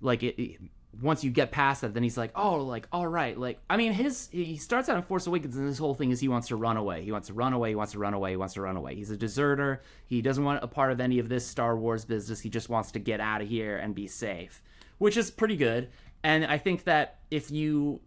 like 0.00 0.24
it. 0.24 0.58
Once 1.00 1.24
you 1.24 1.30
get 1.30 1.50
past 1.50 1.80
that, 1.80 1.94
then 1.94 2.02
he's 2.02 2.16
like, 2.16 2.30
oh, 2.34 2.58
like 2.58 2.88
all 2.92 3.06
right, 3.06 3.38
like 3.38 3.58
I 3.68 3.76
mean, 3.76 3.92
his 3.92 4.28
he 4.32 4.56
starts 4.56 4.88
out 4.88 4.96
in 4.96 5.02
Force 5.02 5.26
Awakens, 5.26 5.56
and 5.56 5.66
his 5.66 5.78
whole 5.78 5.94
thing 5.94 6.10
is 6.10 6.20
he 6.20 6.28
wants 6.28 6.48
to 6.48 6.56
run 6.56 6.76
away. 6.76 7.04
He 7.04 7.12
wants 7.12 7.28
to 7.28 7.34
run 7.34 7.52
away. 7.52 7.70
He 7.70 7.76
wants 7.76 7.92
to 7.92 7.98
run 7.98 8.14
away. 8.14 8.30
He 8.30 8.36
wants 8.36 8.54
to 8.54 8.62
run 8.62 8.76
away. 8.76 8.94
He's 8.94 9.10
a 9.10 9.16
deserter. 9.16 9.82
He 10.06 10.22
doesn't 10.22 10.44
want 10.44 10.62
a 10.62 10.68
part 10.68 10.92
of 10.92 11.00
any 11.00 11.18
of 11.18 11.28
this 11.28 11.46
Star 11.46 11.76
Wars 11.76 12.04
business. 12.04 12.40
He 12.40 12.50
just 12.50 12.68
wants 12.68 12.92
to 12.92 12.98
get 12.98 13.20
out 13.20 13.42
of 13.42 13.48
here 13.48 13.76
and 13.76 13.94
be 13.94 14.06
safe, 14.06 14.62
which 14.98 15.16
is 15.16 15.30
pretty 15.30 15.56
good. 15.56 15.90
And 16.22 16.44
I 16.44 16.58
think 16.58 16.84
that 16.84 17.18
if 17.30 17.50
you 17.50 18.00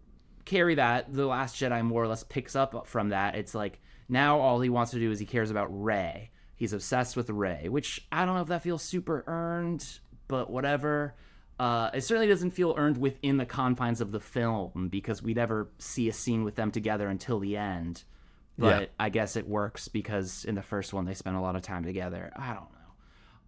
carry 0.44 0.74
that, 0.76 1.12
the 1.12 1.26
Last 1.26 1.56
Jedi 1.56 1.84
more 1.84 2.02
or 2.02 2.08
less 2.08 2.24
picks 2.24 2.56
up 2.56 2.86
from 2.86 3.10
that. 3.10 3.36
It's 3.36 3.54
like 3.54 3.80
now 4.08 4.40
all 4.40 4.60
he 4.60 4.70
wants 4.70 4.92
to 4.92 4.98
do 4.98 5.10
is 5.10 5.18
he 5.18 5.26
cares 5.26 5.50
about 5.50 5.68
Rey. 5.70 6.30
He's 6.56 6.72
obsessed 6.72 7.16
with 7.16 7.30
Rey, 7.30 7.68
which 7.68 8.06
I 8.10 8.24
don't 8.24 8.34
know 8.34 8.42
if 8.42 8.48
that 8.48 8.62
feels 8.62 8.82
super 8.82 9.22
earned, 9.26 9.86
but 10.26 10.50
whatever. 10.50 11.14
Uh, 11.58 11.90
it 11.92 12.02
certainly 12.02 12.28
doesn't 12.28 12.52
feel 12.52 12.74
earned 12.76 12.96
within 12.98 13.36
the 13.36 13.46
confines 13.46 14.00
of 14.00 14.12
the 14.12 14.20
film 14.20 14.88
because 14.88 15.22
we 15.22 15.34
never 15.34 15.68
see 15.78 16.08
a 16.08 16.12
scene 16.12 16.44
with 16.44 16.54
them 16.54 16.70
together 16.70 17.08
until 17.08 17.40
the 17.40 17.56
end. 17.56 18.04
But 18.56 18.82
Yeah. 18.82 18.86
I 18.98 19.08
guess 19.08 19.36
it 19.36 19.48
works 19.48 19.88
because 19.88 20.44
in 20.44 20.54
the 20.54 20.62
first 20.62 20.92
one 20.92 21.04
they 21.04 21.14
spent 21.14 21.36
a 21.36 21.40
lot 21.40 21.56
of 21.56 21.62
time 21.62 21.82
together. 21.84 22.30
I 22.36 22.54
don't 22.54 22.68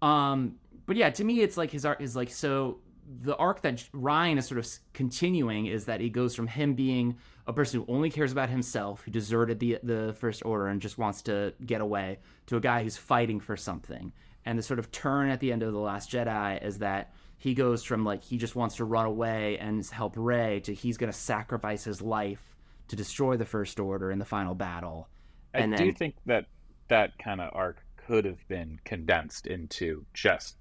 know. 0.03 0.09
Um, 0.09 0.57
but 0.87 0.97
yeah, 0.97 1.11
to 1.11 1.25
me, 1.25 1.41
it's 1.41 1.57
like 1.57 1.71
his 1.71 1.85
arc 1.85 2.01
is 2.01 2.17
like 2.17 2.31
so. 2.31 2.79
The 3.23 3.37
arc 3.37 3.63
that 3.63 3.77
Rian 3.93 4.39
is 4.39 4.47
sort 4.47 4.59
of 4.59 4.69
continuing 4.93 5.67
is 5.67 5.87
that 5.87 6.01
he 6.01 6.11
goes 6.11 6.35
from 6.37 6.47
him 6.47 6.75
being 6.75 7.17
a 7.49 7.53
person 7.53 7.81
who 7.81 7.93
only 7.93 8.09
cares 8.09 8.31
about 8.31 8.49
himself, 8.49 9.03
who 9.03 9.11
deserted 9.11 9.59
the 9.59 9.79
the 9.83 10.13
First 10.15 10.45
Order 10.45 10.69
and 10.69 10.81
just 10.81 10.97
wants 10.99 11.23
to 11.23 11.53
get 11.67 11.81
away, 11.81 12.19
to 12.47 12.57
a 12.57 12.61
guy 12.61 12.83
who's 12.83 12.97
fighting 12.97 13.41
for 13.41 13.57
something. 13.57 14.13
And 14.47 14.59
the 14.59 14.63
sort 14.63 14.79
of 14.79 14.91
turn 14.91 15.29
at 15.29 15.41
the 15.41 15.53
end 15.53 15.63
of 15.63 15.73
the 15.73 15.79
Last 15.79 16.11
Jedi 16.11 16.65
is 16.65 16.79
that 16.79 17.13
he 17.41 17.55
goes 17.55 17.83
from 17.83 18.05
like 18.05 18.23
he 18.23 18.37
just 18.39 18.55
wants 18.55 18.77
to 18.77 18.85
run 18.85 19.07
away 19.07 19.59
and 19.59 19.85
help 19.87 20.13
Rey 20.17 20.61
to 20.61 20.73
he's 20.75 20.97
going 20.99 21.11
to 21.11 21.19
sacrifice 21.19 21.83
his 21.83 22.01
life 22.01 22.55
to 22.89 22.97
destroy 22.97 23.37
the 23.37 23.45
First 23.47 23.81
Order 23.81 24.11
in 24.13 24.19
the 24.19 24.25
final 24.25 24.55
battle. 24.55 25.09
I 25.55 25.59
And 25.61 25.75
do 25.77 25.87
then- 25.87 25.95
think 25.95 26.15
that 26.27 26.47
that 26.89 27.19
kind 27.19 27.41
of 27.41 27.51
arc 27.55 27.79
could 27.97 28.25
have 28.27 28.47
been 28.47 28.79
condensed 28.85 29.47
into 29.47 30.05
just 30.15 30.57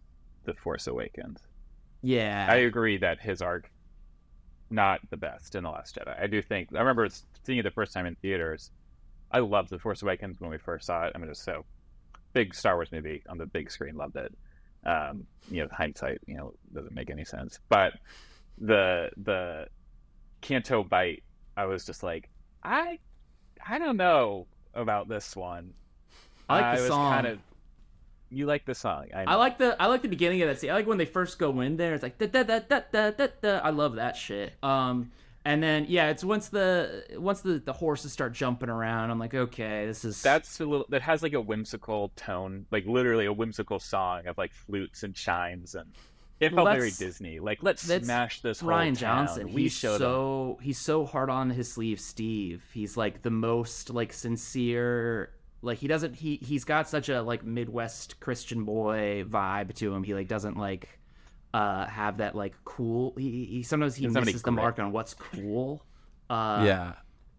the 0.45 0.53
Force 0.53 0.87
Awakens. 0.87 1.39
Yeah, 2.01 2.47
I 2.49 2.55
agree 2.57 2.97
that 2.97 3.19
his 3.19 3.41
arc 3.41 3.69
not 4.69 5.01
the 5.09 5.17
best 5.17 5.55
in 5.55 5.63
the 5.63 5.69
Last 5.69 5.95
Jedi. 5.97 6.17
I 6.21 6.27
do 6.27 6.41
think 6.41 6.69
I 6.73 6.79
remember 6.79 7.09
seeing 7.43 7.59
it 7.59 7.63
the 7.63 7.71
first 7.71 7.93
time 7.93 8.05
in 8.05 8.15
theaters. 8.15 8.71
I 9.31 9.39
loved 9.39 9.69
the 9.69 9.79
Force 9.79 10.01
Awakens 10.01 10.39
when 10.39 10.49
we 10.49 10.57
first 10.57 10.85
saw 10.87 11.05
it. 11.07 11.11
I 11.13 11.17
mean, 11.17 11.29
it's 11.29 11.43
so 11.43 11.65
big 12.33 12.55
Star 12.55 12.75
Wars 12.75 12.91
movie 12.91 13.21
on 13.27 13.37
the 13.37 13.45
big 13.47 13.69
screen. 13.69 13.95
Loved 13.95 14.15
it. 14.15 14.33
Um, 14.85 15.25
you 15.51 15.61
know, 15.61 15.69
hindsight, 15.71 16.19
you 16.25 16.35
know, 16.35 16.53
doesn't 16.73 16.93
make 16.93 17.09
any 17.09 17.25
sense. 17.25 17.59
But 17.69 17.93
the 18.57 19.09
the 19.17 19.67
Canto 20.41 20.83
Bight, 20.83 21.23
I 21.57 21.65
was 21.65 21.85
just 21.85 22.03
like, 22.03 22.29
I 22.63 22.99
I 23.67 23.79
don't 23.79 23.97
know 23.97 24.47
about 24.73 25.09
this 25.09 25.35
one. 25.35 25.73
I 26.47 26.61
like 26.61 26.77
the 26.77 26.81
was 26.83 26.89
song. 26.89 27.11
kind 27.11 27.27
of. 27.27 27.39
You 28.31 28.45
like 28.45 28.65
the 28.65 28.75
song? 28.75 29.07
I. 29.13 29.23
I 29.23 29.35
like 29.35 29.57
the 29.57 29.75
I 29.81 29.87
like 29.87 30.01
the 30.01 30.07
beginning 30.07 30.41
of 30.43 30.49
that 30.49 30.59
scene. 30.59 30.69
I 30.69 30.75
like 30.75 30.87
when 30.87 30.97
they 30.99 31.05
first 31.05 31.39
go 31.39 31.61
in 31.61 31.77
there. 31.77 31.93
It's 31.93 32.03
like 32.03 32.17
da 32.17 32.27
da 32.27 32.43
da 32.43 32.59
da 32.59 32.81
da 32.91 33.11
da 33.11 33.27
da. 33.41 33.57
I 33.57 33.71
love 33.71 33.95
that 33.95 34.15
shit. 34.15 34.53
Um, 34.61 35.11
and 35.45 35.63
then 35.63 35.86
yeah, 35.88 36.10
it's 36.10 36.23
once 36.23 36.49
the 36.49 37.04
once 37.17 37.41
the 37.41 37.60
the 37.60 37.73
horses 37.73 38.12
start 38.12 38.34
jumping 38.34 38.69
around. 38.69 39.10
I'm 39.10 39.19
like, 39.19 39.34
okay, 39.34 39.86
this 39.86 40.04
is 40.04 40.21
that's 40.21 40.60
a 40.60 40.65
little 40.65 40.86
that 40.89 41.02
has 41.02 41.23
like 41.23 41.34
a 41.34 41.41
whimsical 41.41 42.12
tone 42.15 42.65
like 42.71 42.86
literally 42.86 43.25
a 43.25 43.34
whimsical 43.34 43.80
song 43.80 44.28
of 44.28 44.38
like 44.38 44.54
flutes 44.54 45.04
and 45.04 45.15
chimes 45.15 45.75
and 45.75 45.91
it 46.39 46.54
felt 46.54 46.69
very 46.71 46.91
disney 46.91 47.39
like 47.39 47.62
let's 47.62 47.82
smash 47.82 48.41
this 48.41 48.62
whole 48.62 48.69
Rian 48.69 48.97
town. 48.97 49.28
Johnson. 49.28 49.54
we 49.54 49.63
He's 49.63 49.82
them 49.82 49.97
so 49.97 50.58
he's 50.62 50.78
so 50.78 51.06
hard 51.06 51.30
on 51.30 51.49
his 51.49 51.71
sleeve, 51.71 51.99
Steve. 51.99 52.63
He's 52.73 52.95
like 52.95 53.21
the 53.21 53.30
most 53.30 53.89
like 53.89 54.13
sincere. 54.13 55.32
Like 55.62 55.80
he 55.80 55.88
doesn't 55.88 56.15
he 56.15 56.38
he's 56.38 56.63
got 56.63 56.88
such 56.88 57.10
a 57.10 57.21
like 57.21 57.43
Midwest 57.43 58.19
Christian 58.21 58.63
boy 58.63 59.25
vibe 59.28 59.73
to 59.75 59.93
him. 59.93 60.04
He 60.04 60.13
like 60.13 60.30
doesn't 60.30 60.58
like 60.58 60.98
uh 61.53 61.88
have 61.88 62.17
that 62.17 62.35
like 62.35 62.53
cool. 62.63 63.13
He, 63.17 63.45
he 63.45 63.63
sometimes 63.63 63.95
he 63.95 64.07
misses 64.07 64.43
the 64.43 64.51
mark 64.51 64.79
on 64.79 64.91
what's 64.91 65.13
cool. 65.13 65.83
Uh, 66.29 66.63
yeah. 66.65 66.93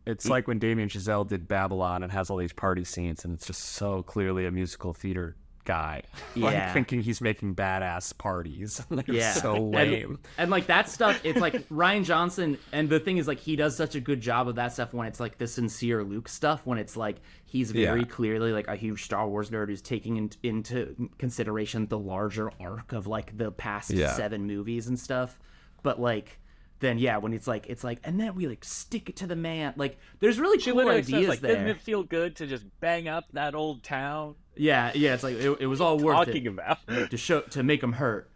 It's 0.06 0.28
like 0.28 0.48
when 0.48 0.58
Damien 0.58 0.88
Chazelle 0.88 1.28
did 1.28 1.46
Babylon 1.46 2.02
and 2.02 2.10
has 2.10 2.30
all 2.30 2.38
these 2.38 2.52
party 2.52 2.84
scenes, 2.84 3.24
and 3.24 3.34
it's 3.34 3.46
just 3.46 3.60
so 3.60 4.02
clearly 4.02 4.46
a 4.46 4.50
musical 4.50 4.92
theater 4.94 5.36
guy. 5.70 6.02
like 6.36 6.52
Yeah. 6.54 6.72
thinking 6.72 7.00
he's 7.02 7.20
making 7.20 7.54
badass 7.54 8.16
parties. 8.18 8.82
like, 8.90 9.08
it's 9.08 9.18
Yeah. 9.18 9.32
so 9.34 9.54
And- 9.54 9.72
lame. 9.74 10.18
And, 10.38 10.50
like 10.50 10.66
that 10.66 10.88
stuff, 10.88 11.20
it's 11.24 11.40
like 11.40 11.54
Rian 11.68 12.04
Johnson. 12.04 12.58
And 12.72 12.88
the 12.88 12.98
thing 13.00 13.18
is, 13.18 13.28
like, 13.28 13.38
he 13.38 13.54
does 13.56 13.76
such 13.76 13.94
a 13.94 14.00
good 14.00 14.20
job 14.20 14.48
of 14.48 14.56
that 14.56 14.72
stuff 14.72 14.92
when 14.92 15.06
it's 15.06 15.20
like 15.20 15.38
the 15.38 15.46
sincere 15.46 16.02
Luke 16.02 16.28
stuff, 16.28 16.60
when 16.64 16.78
it's 16.78 16.96
like 16.96 17.16
he's 17.44 17.70
very 17.70 18.00
Yeah. 18.00 18.06
clearly 18.06 18.52
like 18.52 18.68
a 18.68 18.76
huge 18.76 19.04
Star 19.04 19.28
Wars 19.28 19.50
nerd 19.50 19.68
who's 19.68 19.82
taking 19.82 20.16
in, 20.16 20.30
into 20.42 21.10
consideration 21.18 21.86
the 21.86 21.98
larger 21.98 22.50
arc 22.60 22.92
of 22.92 23.06
like 23.06 23.36
the 23.36 23.50
past 23.52 23.90
Yeah. 23.90 24.12
seven 24.14 24.46
movies 24.46 24.86
and 24.88 24.98
stuff. 24.98 25.38
But 25.82 26.00
like, 26.00 26.38
then 26.80 26.98
yeah, 26.98 27.18
when 27.18 27.32
it's 27.34 27.46
like, 27.46 27.66
it's 27.68 27.84
like, 27.84 27.98
and 28.04 28.18
then 28.18 28.34
we 28.34 28.46
like 28.48 28.64
stick 28.64 29.08
it 29.10 29.16
to 29.16 29.26
the 29.26 29.36
man. 29.36 29.74
Like, 29.76 29.98
there's 30.20 30.38
really 30.40 30.58
she 30.58 30.70
cool 30.70 30.78
literally 30.78 31.02
says 31.02 31.12
ideas 31.14 31.28
like 31.28 31.40
there. 31.40 31.52
doesn't 31.54 31.68
it 31.68 31.80
feel 31.80 32.02
good 32.02 32.36
to 32.36 32.46
just 32.46 32.64
bang 32.80 33.06
up 33.06 33.24
that 33.34 33.54
old 33.54 33.82
town 33.82 34.34
Yeah, 34.60 34.92
yeah, 34.94 35.14
it's 35.14 35.22
like 35.22 35.36
it, 35.36 35.56
it 35.60 35.66
was 35.66 35.80
all 35.80 35.98
worth 35.98 36.26
talking 36.26 36.44
it 36.44 36.48
about 36.48 36.86
to 36.86 37.16
show 37.16 37.40
to 37.40 37.62
make 37.62 37.82
him 37.82 37.92
hurt. 37.92 38.30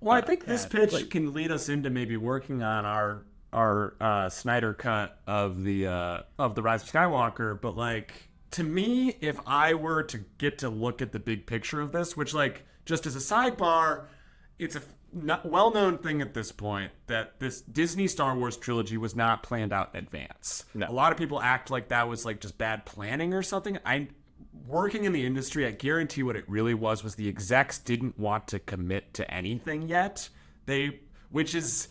Well, 0.00 0.16
I 0.16 0.20
think 0.20 0.46
this 0.46 0.62
yeah, 0.62 0.86
pitch 0.86 1.10
can 1.10 1.32
lead 1.32 1.50
us 1.50 1.68
into 1.68 1.90
maybe 1.90 2.16
working 2.16 2.62
on 2.62 2.84
our 2.84 3.24
our 3.52 3.94
uh, 4.00 4.28
Snyder 4.28 4.74
cut 4.74 5.18
of 5.26 5.64
the 5.64 5.88
uh, 5.88 6.20
of 6.38 6.54
the 6.54 6.62
Rise 6.62 6.84
of 6.84 6.90
Skywalker. 6.90 7.60
But 7.60 7.76
like 7.76 8.28
to 8.52 8.62
me, 8.62 9.16
if 9.20 9.40
I 9.44 9.74
were 9.74 10.04
to 10.04 10.18
get 10.38 10.58
to 10.58 10.68
look 10.68 11.02
at 11.02 11.10
the 11.10 11.18
big 11.18 11.46
picture 11.46 11.80
of 11.80 11.90
this, 11.90 12.16
which 12.16 12.32
like 12.32 12.64
just 12.84 13.04
as 13.04 13.16
a 13.16 13.18
sidebar, 13.18 14.04
it's 14.60 14.76
a 14.76 14.82
not 15.12 15.46
well-known 15.46 15.98
thing 15.98 16.20
at 16.22 16.32
this 16.32 16.52
point 16.52 16.92
that 17.08 17.40
this 17.40 17.60
Disney 17.62 18.06
Star 18.06 18.36
Wars 18.36 18.56
trilogy 18.56 18.98
was 18.98 19.16
not 19.16 19.42
planned 19.42 19.72
out 19.72 19.90
in 19.94 19.98
advance. 20.04 20.64
No. 20.74 20.86
A 20.88 20.92
lot 20.92 21.10
of 21.10 21.18
people 21.18 21.40
act 21.40 21.70
like 21.72 21.88
that 21.88 22.08
was 22.08 22.24
like 22.24 22.40
just 22.40 22.56
bad 22.56 22.86
planning 22.86 23.34
or 23.34 23.42
something. 23.42 23.78
I 23.84 24.08
working 24.66 25.04
in 25.04 25.12
the 25.12 25.26
industry, 25.26 25.66
I 25.66 25.70
guarantee 25.70 26.22
what 26.22 26.36
it 26.36 26.44
really 26.48 26.74
was 26.74 27.02
was 27.02 27.14
the 27.14 27.28
execs 27.28 27.78
didn't 27.78 28.18
want 28.18 28.48
to 28.48 28.58
commit 28.58 29.14
to 29.14 29.30
anything 29.30 29.88
yet. 29.88 30.28
They 30.66 31.00
which 31.30 31.54
is 31.54 31.88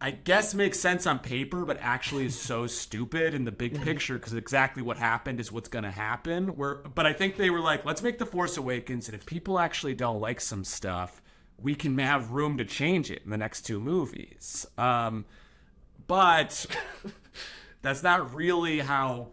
I 0.00 0.10
guess 0.10 0.52
makes 0.52 0.78
sense 0.78 1.06
on 1.06 1.18
paper, 1.20 1.64
but 1.64 1.78
actually 1.80 2.26
is 2.26 2.38
so 2.38 2.66
stupid 2.66 3.32
in 3.32 3.44
the 3.44 3.52
big 3.52 3.80
picture 3.82 4.14
because 4.14 4.34
exactly 4.34 4.82
what 4.82 4.98
happened 4.98 5.40
is 5.40 5.50
what's 5.50 5.68
going 5.68 5.84
to 5.84 5.90
happen. 5.90 6.48
Where, 6.56 6.74
but 6.74 7.06
I 7.06 7.12
think 7.12 7.36
they 7.36 7.48
were 7.48 7.60
like, 7.60 7.84
let's 7.84 8.02
make 8.02 8.18
the 8.18 8.26
Force 8.26 8.56
Awakens, 8.56 9.08
and 9.08 9.14
if 9.14 9.24
people 9.24 9.58
actually 9.58 9.94
don't 9.94 10.20
like 10.20 10.42
some 10.42 10.62
stuff, 10.62 11.22
we 11.58 11.74
can 11.74 11.96
have 11.98 12.32
room 12.32 12.58
to 12.58 12.64
change 12.66 13.10
it 13.10 13.22
in 13.24 13.30
the 13.30 13.38
next 13.38 13.62
two 13.62 13.80
movies. 13.80 14.66
Um, 14.76 15.24
but 16.06 16.66
that's 17.84 18.02
not 18.02 18.34
really 18.34 18.80
how 18.80 19.28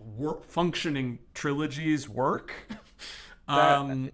functioning 0.48 1.20
trilogies 1.34 2.08
work. 2.08 2.54
Um, 3.48 4.12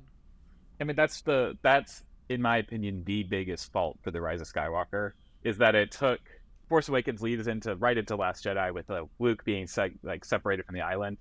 I 0.82 0.84
mean, 0.86 0.96
that's 0.96 1.22
the 1.22 1.56
that's 1.62 2.02
in 2.28 2.42
my 2.42 2.58
opinion 2.58 3.04
the 3.06 3.22
biggest 3.22 3.72
fault 3.72 4.00
for 4.02 4.10
the 4.10 4.20
Rise 4.20 4.42
of 4.42 4.48
Skywalker 4.48 5.12
is 5.44 5.60
that 5.60 5.76
it 5.76 5.92
took 5.92 6.20
Force 6.70 6.90
Awakens 6.90 7.22
leads 7.22 7.46
into 7.46 7.76
right 7.76 7.96
into 7.96 8.16
Last 8.16 8.46
Jedi 8.46 8.74
with 8.74 8.90
uh, 8.90 9.04
Luke 9.20 9.44
being 9.46 9.68
seg- 9.68 10.00
like 10.02 10.26
separated 10.26 10.66
from 10.66 10.74
the 10.74 10.82
island. 10.82 11.18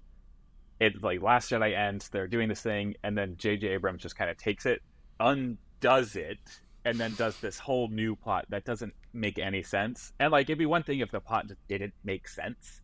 It's 0.81 1.03
like 1.03 1.21
Last 1.21 1.51
Jedi 1.51 1.77
ends, 1.77 2.09
they're 2.09 2.27
doing 2.27 2.49
this 2.49 2.63
thing, 2.63 2.95
and 3.03 3.19
then 3.19 3.35
J.J. 3.37 3.67
Abrams 3.69 4.01
just 4.01 4.17
kind 4.17 4.31
of 4.31 4.39
takes 4.39 4.65
it, 4.65 4.81
undoes 5.21 6.17
it, 6.17 6.39
and 6.87 6.99
then 6.99 7.13
does 7.17 7.39
this 7.41 7.59
whole 7.59 7.89
new 7.89 8.17
plot 8.17 8.47
that 8.49 8.65
doesn't 8.65 8.95
make 9.13 9.39
any 9.39 9.63
sense. 9.63 10.13
And 10.19 10.33
like 10.33 10.49
it'd 10.49 10.59
be 10.59 10.65
one 10.65 10.85
thing 10.85 11.01
if 11.01 11.11
the 11.11 11.21
plot 11.21 11.49
just 11.49 11.61
didn't 11.69 11.93
make 12.03 12.29
sense 12.29 12.81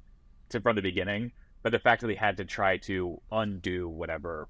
to 0.53 0.61
from 0.61 0.77
the 0.77 0.83
beginning, 0.83 1.33
but 1.63 1.73
the 1.73 1.79
fact 1.79 2.01
that 2.01 2.07
they 2.09 2.15
had 2.15 2.37
to 2.39 2.45
try 2.45 2.77
to 2.79 3.21
undo 3.31 3.89
whatever 3.89 4.49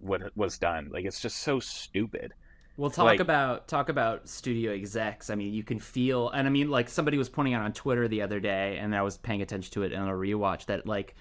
what 0.00 0.22
was 0.36 0.58
done. 0.58 0.88
Like 0.92 1.04
it's 1.04 1.20
just 1.20 1.38
so 1.38 1.60
stupid. 1.60 2.32
Well, 2.76 2.90
talk 2.90 3.06
Like- 3.06 3.20
about 3.20 3.68
talk 3.68 3.88
about 3.88 4.28
studio 4.28 4.72
execs. 4.72 5.30
I 5.30 5.34
mean, 5.34 5.54
you 5.54 5.64
can 5.64 5.78
feel, 5.78 6.28
and 6.30 6.46
I 6.46 6.50
mean, 6.50 6.70
like 6.70 6.88
somebody 6.88 7.16
was 7.16 7.28
pointing 7.28 7.54
out 7.54 7.62
on 7.62 7.72
Twitter 7.72 8.06
the 8.06 8.22
other 8.22 8.38
day, 8.40 8.76
and 8.78 8.94
I 8.94 9.02
was 9.02 9.16
paying 9.16 9.40
attention 9.42 9.72
to 9.74 9.82
it 9.82 9.92
in 9.92 10.02
a 10.02 10.12
rewatch 10.12 10.66
that 10.66 10.86
like 10.86 11.14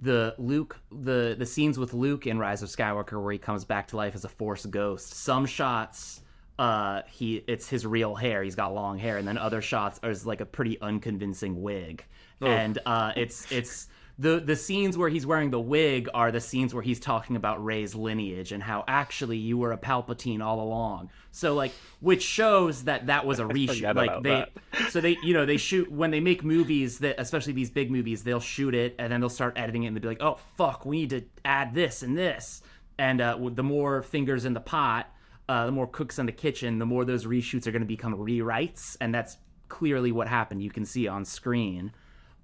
the 0.00 0.34
Luke 0.38 0.78
the 0.92 1.34
the 1.38 1.46
scenes 1.46 1.78
with 1.78 1.94
Luke 1.94 2.26
in 2.26 2.38
Rise 2.38 2.62
of 2.62 2.68
Skywalker 2.68 3.22
where 3.22 3.32
he 3.32 3.38
comes 3.38 3.64
back 3.64 3.88
to 3.88 3.96
life 3.96 4.14
as 4.14 4.24
a 4.24 4.28
Force 4.28 4.66
ghost. 4.66 5.14
Some 5.14 5.46
shots 5.46 6.22
uh 6.58 7.02
he 7.08 7.36
it's 7.46 7.68
his 7.68 7.86
real 7.86 8.16
hair 8.16 8.42
he's 8.42 8.56
got 8.56 8.74
long 8.74 8.98
hair 8.98 9.16
and 9.16 9.28
then 9.28 9.38
other 9.38 9.62
shots 9.62 10.00
are 10.02 10.12
like 10.24 10.40
a 10.40 10.44
pretty 10.46 10.80
unconvincing 10.80 11.62
wig 11.62 12.04
and 12.40 12.78
uh 12.86 13.12
it's 13.16 13.50
it's 13.50 13.88
the 14.18 14.40
the 14.40 14.56
scenes 14.56 14.98
where 14.98 15.08
he's 15.08 15.24
wearing 15.24 15.50
the 15.50 15.60
wig 15.60 16.08
are 16.12 16.32
the 16.32 16.40
scenes 16.40 16.74
where 16.74 16.82
he's 16.82 16.98
talking 16.98 17.36
about 17.36 17.64
Rey's 17.64 17.94
lineage 17.94 18.50
and 18.50 18.60
how 18.60 18.84
actually 18.88 19.36
you 19.36 19.56
were 19.56 19.70
a 19.70 19.78
Palpatine 19.78 20.42
all 20.42 20.60
along. 20.60 21.10
So 21.30 21.54
like, 21.54 21.72
which 22.00 22.22
shows 22.22 22.84
that 22.84 23.06
that 23.06 23.24
was 23.24 23.38
a 23.38 23.44
reshoot. 23.44 23.94
Like 23.94 24.22
they, 24.24 24.44
so 24.90 25.00
they 25.00 25.16
you 25.22 25.34
know 25.34 25.46
they 25.46 25.56
shoot 25.56 25.90
when 25.90 26.10
they 26.10 26.18
make 26.18 26.42
movies 26.42 26.98
that 26.98 27.14
especially 27.18 27.52
these 27.52 27.70
big 27.70 27.92
movies 27.92 28.24
they'll 28.24 28.40
shoot 28.40 28.74
it 28.74 28.96
and 28.98 29.12
then 29.12 29.20
they'll 29.20 29.30
start 29.30 29.56
editing 29.56 29.84
it 29.84 29.88
and 29.88 29.96
they'll 29.96 30.02
be 30.02 30.08
like, 30.08 30.22
oh 30.22 30.38
fuck, 30.56 30.84
we 30.84 30.98
need 30.98 31.10
to 31.10 31.24
add 31.44 31.72
this 31.72 32.02
and 32.02 32.18
this. 32.18 32.62
And 32.98 33.20
uh, 33.20 33.38
the 33.52 33.62
more 33.62 34.02
fingers 34.02 34.44
in 34.44 34.52
the 34.52 34.60
pot, 34.60 35.12
uh, 35.48 35.66
the 35.66 35.72
more 35.72 35.86
cooks 35.86 36.18
in 36.18 36.26
the 36.26 36.32
kitchen, 36.32 36.80
the 36.80 36.86
more 36.86 37.04
those 37.04 37.24
reshoots 37.24 37.68
are 37.68 37.70
going 37.70 37.82
to 37.82 37.86
become 37.86 38.14
rewrites, 38.14 38.96
and 39.00 39.14
that's 39.14 39.36
clearly 39.68 40.10
what 40.10 40.26
happened. 40.26 40.60
You 40.60 40.70
can 40.70 40.84
see 40.84 41.06
on 41.06 41.24
screen. 41.24 41.92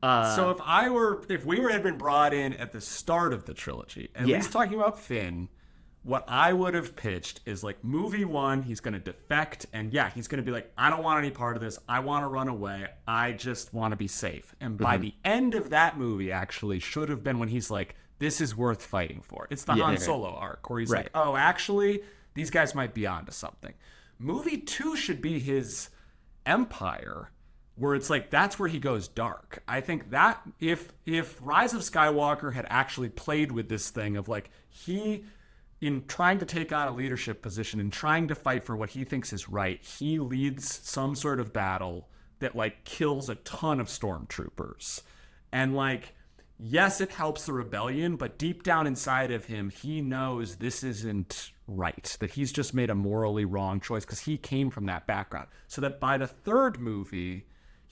Uh, 0.04 0.36
So 0.36 0.50
if 0.50 0.58
I 0.62 0.90
were, 0.90 1.22
if 1.28 1.44
we 1.46 1.58
were 1.60 1.70
had 1.70 1.82
been 1.82 1.96
brought 1.98 2.34
in 2.34 2.52
at 2.54 2.72
the 2.72 2.80
start 2.80 3.32
of 3.32 3.44
the 3.46 3.54
trilogy, 3.54 4.10
at 4.14 4.26
Yeah. 4.26 4.36
least 4.36 4.52
talking 4.52 4.74
about 4.74 4.98
Finn, 5.00 5.48
what 6.02 6.24
I 6.28 6.52
would 6.52 6.74
have 6.74 6.94
pitched 6.94 7.40
is 7.46 7.64
like 7.64 7.82
movie 7.82 8.26
one, 8.26 8.62
he's 8.62 8.80
going 8.80 8.92
to 8.92 9.00
defect, 9.00 9.64
and 9.72 9.90
yeah, 9.92 10.10
he's 10.10 10.28
going 10.28 10.36
to 10.36 10.44
be 10.44 10.52
like, 10.52 10.70
I 10.76 10.90
don't 10.90 11.02
want 11.02 11.18
any 11.20 11.30
part 11.30 11.56
of 11.56 11.62
this. 11.62 11.78
I 11.88 12.00
want 12.00 12.24
to 12.24 12.28
run 12.28 12.48
away. 12.48 12.86
I 13.08 13.32
just 13.32 13.72
want 13.72 13.92
to 13.92 13.96
be 13.96 14.06
safe. 14.08 14.54
And 14.60 14.76
by 14.76 14.96
Mm-hmm. 14.96 15.02
the 15.02 15.14
end 15.24 15.54
of 15.54 15.70
that 15.70 15.96
movie, 15.96 16.30
actually, 16.30 16.78
should 16.80 17.08
have 17.08 17.24
been 17.24 17.38
when 17.38 17.48
he's 17.48 17.70
like, 17.70 17.96
this 18.18 18.42
is 18.42 18.54
worth 18.54 18.84
fighting 18.84 19.22
for. 19.22 19.46
It's 19.50 19.64
the 19.64 19.74
Yeah. 19.74 19.84
Han 19.84 19.96
Solo 19.96 20.34
arc 20.34 20.68
where 20.68 20.80
he's 20.80 20.90
Right. 20.90 21.04
like, 21.04 21.10
oh, 21.14 21.36
actually, 21.36 22.02
these 22.34 22.50
guys 22.50 22.74
might 22.74 22.92
be 22.92 23.06
onto 23.06 23.32
something. 23.32 23.72
Movie 24.18 24.58
two 24.58 24.96
should 24.96 25.22
be 25.22 25.38
his 25.40 25.88
empire 26.46 27.30
where 27.76 27.94
it's 27.94 28.10
like 28.10 28.30
that's 28.30 28.58
where 28.58 28.68
he 28.68 28.78
goes 28.78 29.08
dark. 29.08 29.62
I 29.66 29.80
think 29.80 30.10
that 30.10 30.40
if 30.60 30.92
if 31.06 31.38
Rise 31.42 31.74
of 31.74 31.80
Skywalker 31.80 32.52
had 32.52 32.66
actually 32.68 33.08
played 33.08 33.52
with 33.52 33.68
this 33.68 33.90
thing 33.90 34.16
of 34.16 34.28
like 34.28 34.50
he 34.68 35.24
in 35.80 36.04
trying 36.06 36.38
to 36.38 36.46
take 36.46 36.72
on 36.72 36.88
a 36.88 36.94
leadership 36.94 37.42
position 37.42 37.80
and 37.80 37.92
trying 37.92 38.28
to 38.28 38.34
fight 38.34 38.64
for 38.64 38.76
what 38.76 38.90
he 38.90 39.04
thinks 39.04 39.32
is 39.32 39.48
right, 39.48 39.82
he 39.82 40.18
leads 40.18 40.80
some 40.88 41.14
sort 41.14 41.40
of 41.40 41.52
battle 41.52 42.08
that 42.38 42.56
like 42.56 42.84
kills 42.84 43.28
a 43.28 43.34
ton 43.36 43.80
of 43.80 43.88
stormtroopers. 43.88 45.02
And 45.52 45.74
like 45.74 46.14
yes, 46.58 47.00
it 47.00 47.10
helps 47.10 47.46
the 47.46 47.52
rebellion, 47.52 48.16
but 48.16 48.38
deep 48.38 48.62
down 48.62 48.86
inside 48.86 49.30
of 49.30 49.46
him, 49.46 49.70
he 49.70 50.00
knows 50.00 50.56
this 50.56 50.84
isn't 50.84 51.50
right, 51.66 52.16
that 52.20 52.30
he's 52.30 52.52
just 52.52 52.74
made 52.74 52.90
a 52.90 52.94
morally 52.94 53.44
wrong 53.44 53.80
choice 53.80 54.04
because 54.04 54.20
he 54.20 54.36
came 54.36 54.70
from 54.70 54.86
that 54.86 55.06
background. 55.06 55.48
So 55.66 55.80
that 55.80 56.00
by 56.00 56.18
the 56.18 56.26
third 56.26 56.78
movie, 56.78 57.46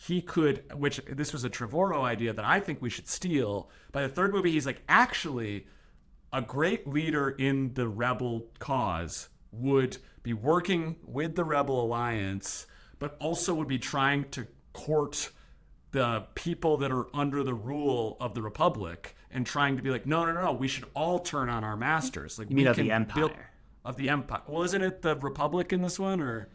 he 0.07 0.21
could, 0.21 0.65
which 0.75 1.01
this 1.09 1.33
was 1.33 1.45
a 1.45 1.51
Trevorrow 1.51 2.03
idea 2.03 2.33
that 2.33 2.45
I 2.45 2.59
think 2.59 2.83
we 2.83 2.91
should 2.91 3.07
steal. 3.09 3.71
By 3.93 4.03
the 4.03 4.09
third 4.09 4.33
movie, 4.35 4.51
he's 4.51 4.67
like, 4.67 4.83
actually, 4.88 5.67
a 6.33 6.43
great 6.43 6.88
leader 6.88 7.31
in 7.31 7.75
the 7.75 7.87
rebel 7.87 8.47
cause 8.59 9.29
would 9.53 9.99
be 10.25 10.33
working 10.33 10.97
with 11.05 11.37
the 11.37 11.45
rebel 11.45 11.81
alliance, 11.85 12.67
but 12.99 13.17
also 13.21 13.55
would 13.55 13.69
be 13.69 13.79
trying 13.79 14.29
to 14.31 14.47
court 14.73 15.31
the 15.93 16.25
people 16.35 16.79
that 16.79 16.91
are 16.91 17.07
under 17.15 17.45
the 17.45 17.55
rule 17.55 18.17
of 18.21 18.35
the 18.35 18.43
republic 18.43 19.15
and 19.31 19.47
trying 19.47 19.77
to 19.77 19.83
be 19.83 19.91
like, 19.91 20.07
no, 20.07 20.25
no, 20.25 20.33
no, 20.33 20.43
no 20.43 20.53
we 20.53 20.67
should 20.67 20.87
all 20.95 21.19
turn 21.21 21.49
on 21.49 21.62
our 21.62 21.77
masters. 21.77 22.38
Like, 22.41 22.51
You 22.51 22.57
mean 22.57 22.65
we 22.65 22.71
of 22.71 22.77
the 22.77 22.83
can 22.85 22.91
Empire. 22.93 23.21
build- 23.29 23.37
of 23.85 23.97
the 23.97 24.09
empire. 24.09 24.41
Well, 24.49 24.62
isn't 24.65 24.83
it 24.83 25.03
the 25.03 25.17
republic 25.17 25.73
in 25.73 25.83
this 25.83 25.99
one, 25.99 26.21
or 26.21 26.49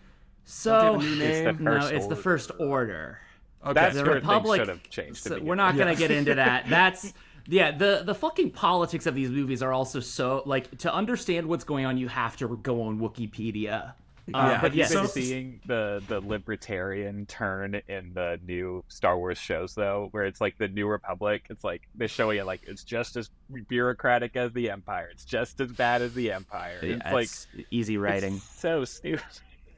so 0.43 0.95
new 0.97 1.05
It's 1.05 1.17
the 1.17 1.51
name? 1.53 1.63
no, 1.63 1.71
First 1.79 1.91
it's 1.93 2.05
the 2.07 2.11
Order. 2.15 2.21
first 2.21 2.51
order. 2.59 3.19
Okay? 3.67 3.73
That 3.73 3.93
the 3.93 3.99
sort 3.99 4.17
of 4.17 4.23
thing 4.23 4.29
Republic. 4.29 4.59
should 4.61 4.69
have 4.69 4.89
changed. 4.89 5.23
so 5.23 5.39
we're 5.39 5.55
not 5.55 5.77
gonna 5.77 5.91
Yeah. 5.91 5.97
get 5.97 6.11
into 6.11 6.35
that. 6.35 6.65
That's 6.69 7.13
yeah. 7.47 7.71
The 7.71 8.01
the 8.05 8.15
fucking 8.15 8.51
politics 8.51 9.05
of 9.05 9.15
these 9.15 9.29
movies 9.29 9.61
are 9.63 9.71
also 9.73 9.99
so 9.99 10.43
like 10.45 10.77
to 10.79 10.93
understand 10.93 11.47
what's 11.47 11.63
going 11.63 11.85
on. 11.85 11.97
You 11.97 12.07
have 12.07 12.35
to 12.37 12.57
go 12.57 12.81
on 12.83 12.99
Wikipedia. 12.99 13.93
Uh, 14.33 14.49
Yeah, 14.51 14.59
but 14.61 14.73
you 14.73 14.79
yes, 14.79 14.93
been 14.93 15.05
So- 15.05 15.09
seeing 15.09 15.61
the 15.67 16.03
the 16.09 16.19
libertarian 16.19 17.25
turn 17.27 17.81
in 17.87 18.11
the 18.13 18.37
new 18.45 18.83
Star 18.89 19.17
Wars 19.17 19.37
shows 19.37 19.73
though, 19.73 20.09
where 20.11 20.25
it's 20.25 20.41
like 20.41 20.57
the 20.57 20.67
New 20.67 20.85
Republic. 20.87 21.45
It's 21.49 21.63
like 21.63 21.83
they're 21.95 22.09
showing 22.09 22.37
it 22.39 22.45
like 22.45 22.59
it's 22.67 22.83
just 22.83 23.15
as 23.15 23.29
bureaucratic 23.69 24.35
as 24.35 24.51
the 24.51 24.69
Empire. 24.69 25.07
It's 25.13 25.23
just 25.23 25.61
as 25.61 25.71
bad 25.71 26.01
as 26.01 26.13
the 26.13 26.33
Empire. 26.33 26.77
yeah, 26.83 26.95
it's 26.95 27.13
like 27.13 27.23
it's 27.23 27.47
easy 27.71 27.97
writing. 27.97 28.35
it's 28.35 28.59
so 28.59 28.83
stupid. 28.83 29.23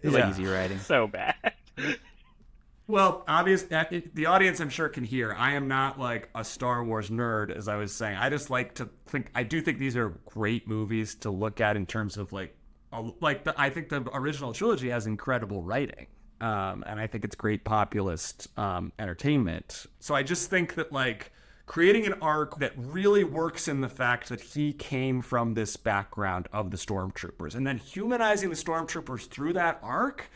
It's 0.02 0.16
Yeah. 0.16 0.30
easy 0.32 0.46
writing. 0.46 0.80
so 0.80 1.06
bad. 1.08 1.36
Well, 2.90 3.24
obvious 3.28 3.62
the 3.62 4.26
audience 4.26 4.60
I'm 4.60 4.70
sure 4.70 4.90
can 4.90 5.04
hear. 5.04 5.36
I 5.38 5.54
am 5.54 5.68
not 5.68 6.00
like 6.00 6.28
a 6.34 6.44
Star 6.44 6.84
Wars 6.84 7.12
nerd, 7.12 7.56
as 7.56 7.68
I 7.68 7.76
was 7.76 7.94
saying. 7.94 8.18
I 8.18 8.32
just 8.32 8.50
like 8.50 8.74
to 8.76 8.90
think. 9.06 9.30
I 9.36 9.44
do 9.44 9.62
think 9.62 9.78
these 9.78 9.96
are 9.96 10.10
great 10.26 10.68
movies 10.68 11.14
to 11.16 11.30
look 11.30 11.62
at 11.62 11.78
in 11.78 11.86
terms 11.86 12.18
of 12.18 12.34
like, 12.34 12.58
like 13.22 13.44
the, 13.44 13.54
I 13.62 13.70
think 13.70 13.90
the 13.90 14.04
original 14.12 14.54
trilogy 14.54 14.90
has 14.90 15.06
incredible 15.06 15.62
writing, 15.62 16.08
um, 16.42 16.84
and 16.88 17.00
I 17.00 17.06
think 17.06 17.26
it's 17.26 17.36
great 17.36 17.64
populist 17.64 18.48
um, 18.58 18.92
entertainment. 18.98 19.86
So 20.00 20.16
I 20.16 20.24
just 20.24 20.50
think 20.50 20.74
that 20.74 20.92
like 20.92 21.32
creating 21.68 22.08
an 22.08 22.16
arc 22.24 22.58
that 22.58 22.74
really 22.76 23.24
works 23.24 23.68
in 23.68 23.82
the 23.82 23.90
fact 23.90 24.30
that 24.30 24.42
he 24.42 24.74
came 24.74 25.22
from 25.22 25.54
this 25.54 25.78
background 25.78 26.48
of 26.52 26.72
the 26.72 26.78
stormtroopers, 26.78 27.54
and 27.54 27.68
then 27.68 27.78
humanizing 27.78 28.50
the 28.50 28.56
stormtroopers 28.56 29.28
through 29.28 29.54
that 29.54 29.80
arc 29.84 30.32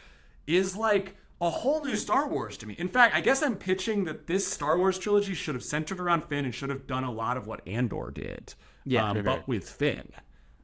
is 0.46 0.76
like 0.76 1.16
a 1.44 1.50
whole 1.50 1.84
new 1.84 1.98
Star 1.98 2.28
Wars 2.28 2.58
to 2.58 2.66
me. 2.66 2.74
In 2.78 2.88
fact, 2.88 3.14
I 3.14 3.22
guess 3.22 3.44
I'm 3.44 3.58
pitching 3.58 4.06
that 4.06 4.28
this 4.28 4.48
Star 4.48 4.78
Wars 4.78 4.98
trilogy 4.98 5.34
should 5.34 5.56
have 5.56 5.64
centered 5.64 6.00
around 6.00 6.24
Finn 6.24 6.46
and 6.46 6.56
should 6.56 6.70
have 6.70 6.88
done 6.88 7.04
a 7.04 7.12
lot 7.12 7.36
of 7.36 7.48
what 7.48 7.68
Andor 7.68 8.12
did. 8.12 8.54
Yeah. 8.86 9.10
um, 9.10 9.24
but 9.24 9.48
with 9.48 9.70
Finn, 9.70 10.10